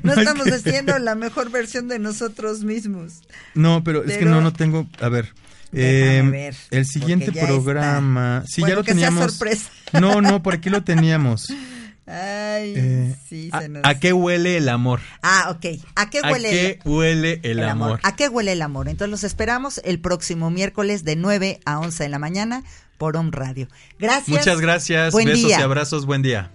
No, 0.04 0.14
estamos 0.14 0.48
haciendo 0.48 0.98
la 1.00 1.16
mejor 1.16 1.50
versión 1.52 1.88
de 1.88 2.00
nosotros 2.00 2.64
mismos. 2.64 3.22
No, 3.54 3.84
pero, 3.84 4.04
es 4.04 4.18
que 4.18 4.26
no, 4.26 4.42
no 4.42 4.52
tengo. 4.54 4.88
A 5.00 5.10
ver. 5.10 5.34
Eh, 5.72 6.24
ver, 6.32 6.56
el 6.72 6.86
siguiente 6.86 7.32
programa. 7.32 8.44
Sí, 8.48 8.62
Bueno, 8.62 8.74
ya 8.74 8.80
lo 8.80 8.84
que 8.84 8.94
sea 8.94 9.08
teníamos. 9.08 9.32
sorpresa. 9.34 9.70
No, 10.00 10.22
no, 10.22 10.42
por 10.42 10.56
aquí 10.56 10.70
lo 10.70 10.84
teníamos. 10.84 11.48
Ay, 12.12 12.74
Eh, 12.76 13.16
sí, 13.30 13.50
a, 13.52 13.62
se 13.62 13.70
nos... 13.70 13.84
a 13.86 14.00
qué 14.00 14.14
huele 14.14 14.58
el 14.58 14.68
amor? 14.68 15.00
Ah, 15.22 15.48
ok. 15.52 15.80
¿A 15.96 16.10
qué 16.10 16.22
¿A 16.24 16.32
huele 16.32 16.50
qué 16.50 16.80
huele 16.84 17.40
el, 17.44 17.64
amor? 17.64 18.00
¿A 18.02 18.16
qué 18.16 18.28
huele 18.30 18.54
el 18.54 18.64
amor? 18.64 18.90
Entonces 18.90 19.12
los 19.12 19.24
esperamos 19.24 19.80
el 19.84 20.00
próximo 20.00 20.50
miércoles 20.50 21.04
de 21.04 21.16
9 21.16 21.60
a 21.66 21.78
11 21.80 22.02
de 22.04 22.10
la 22.10 22.18
mañana 22.18 22.64
por 22.98 23.16
Om 23.16 23.30
Radio. 23.32 23.68
Gracias. 24.00 24.28
Muchas 24.28 24.60
gracias. 24.60 25.14
Buen 25.14 25.28
Besos 25.28 25.50
día. 25.50 25.60
y 25.60 25.62
abrazos. 25.62 26.08
Buen 26.08 26.24
día. 26.24 26.50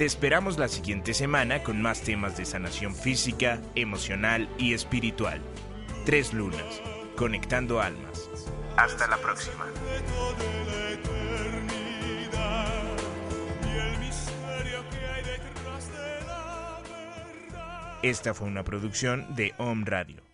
Te 0.00 0.06
esperamos 0.06 0.56
la 0.56 0.68
siguiente 0.68 1.12
semana 1.12 1.62
con 1.62 1.82
más 1.82 2.00
temas 2.00 2.34
de 2.38 2.46
sanación 2.46 2.94
física, 2.94 3.60
emocional 3.74 4.48
y 4.56 4.72
espiritual. 4.72 5.42
Tres 6.06 6.32
lunas, 6.32 6.80
conectando 7.16 7.82
almas. 7.82 8.30
Hasta 8.78 9.06
la 9.08 9.18
próxima. 9.18 9.66
Esta 18.02 18.32
fue 18.32 18.48
una 18.48 18.64
producción 18.64 19.26
de 19.34 19.52
Om 19.58 19.84
Radio. 19.84 20.22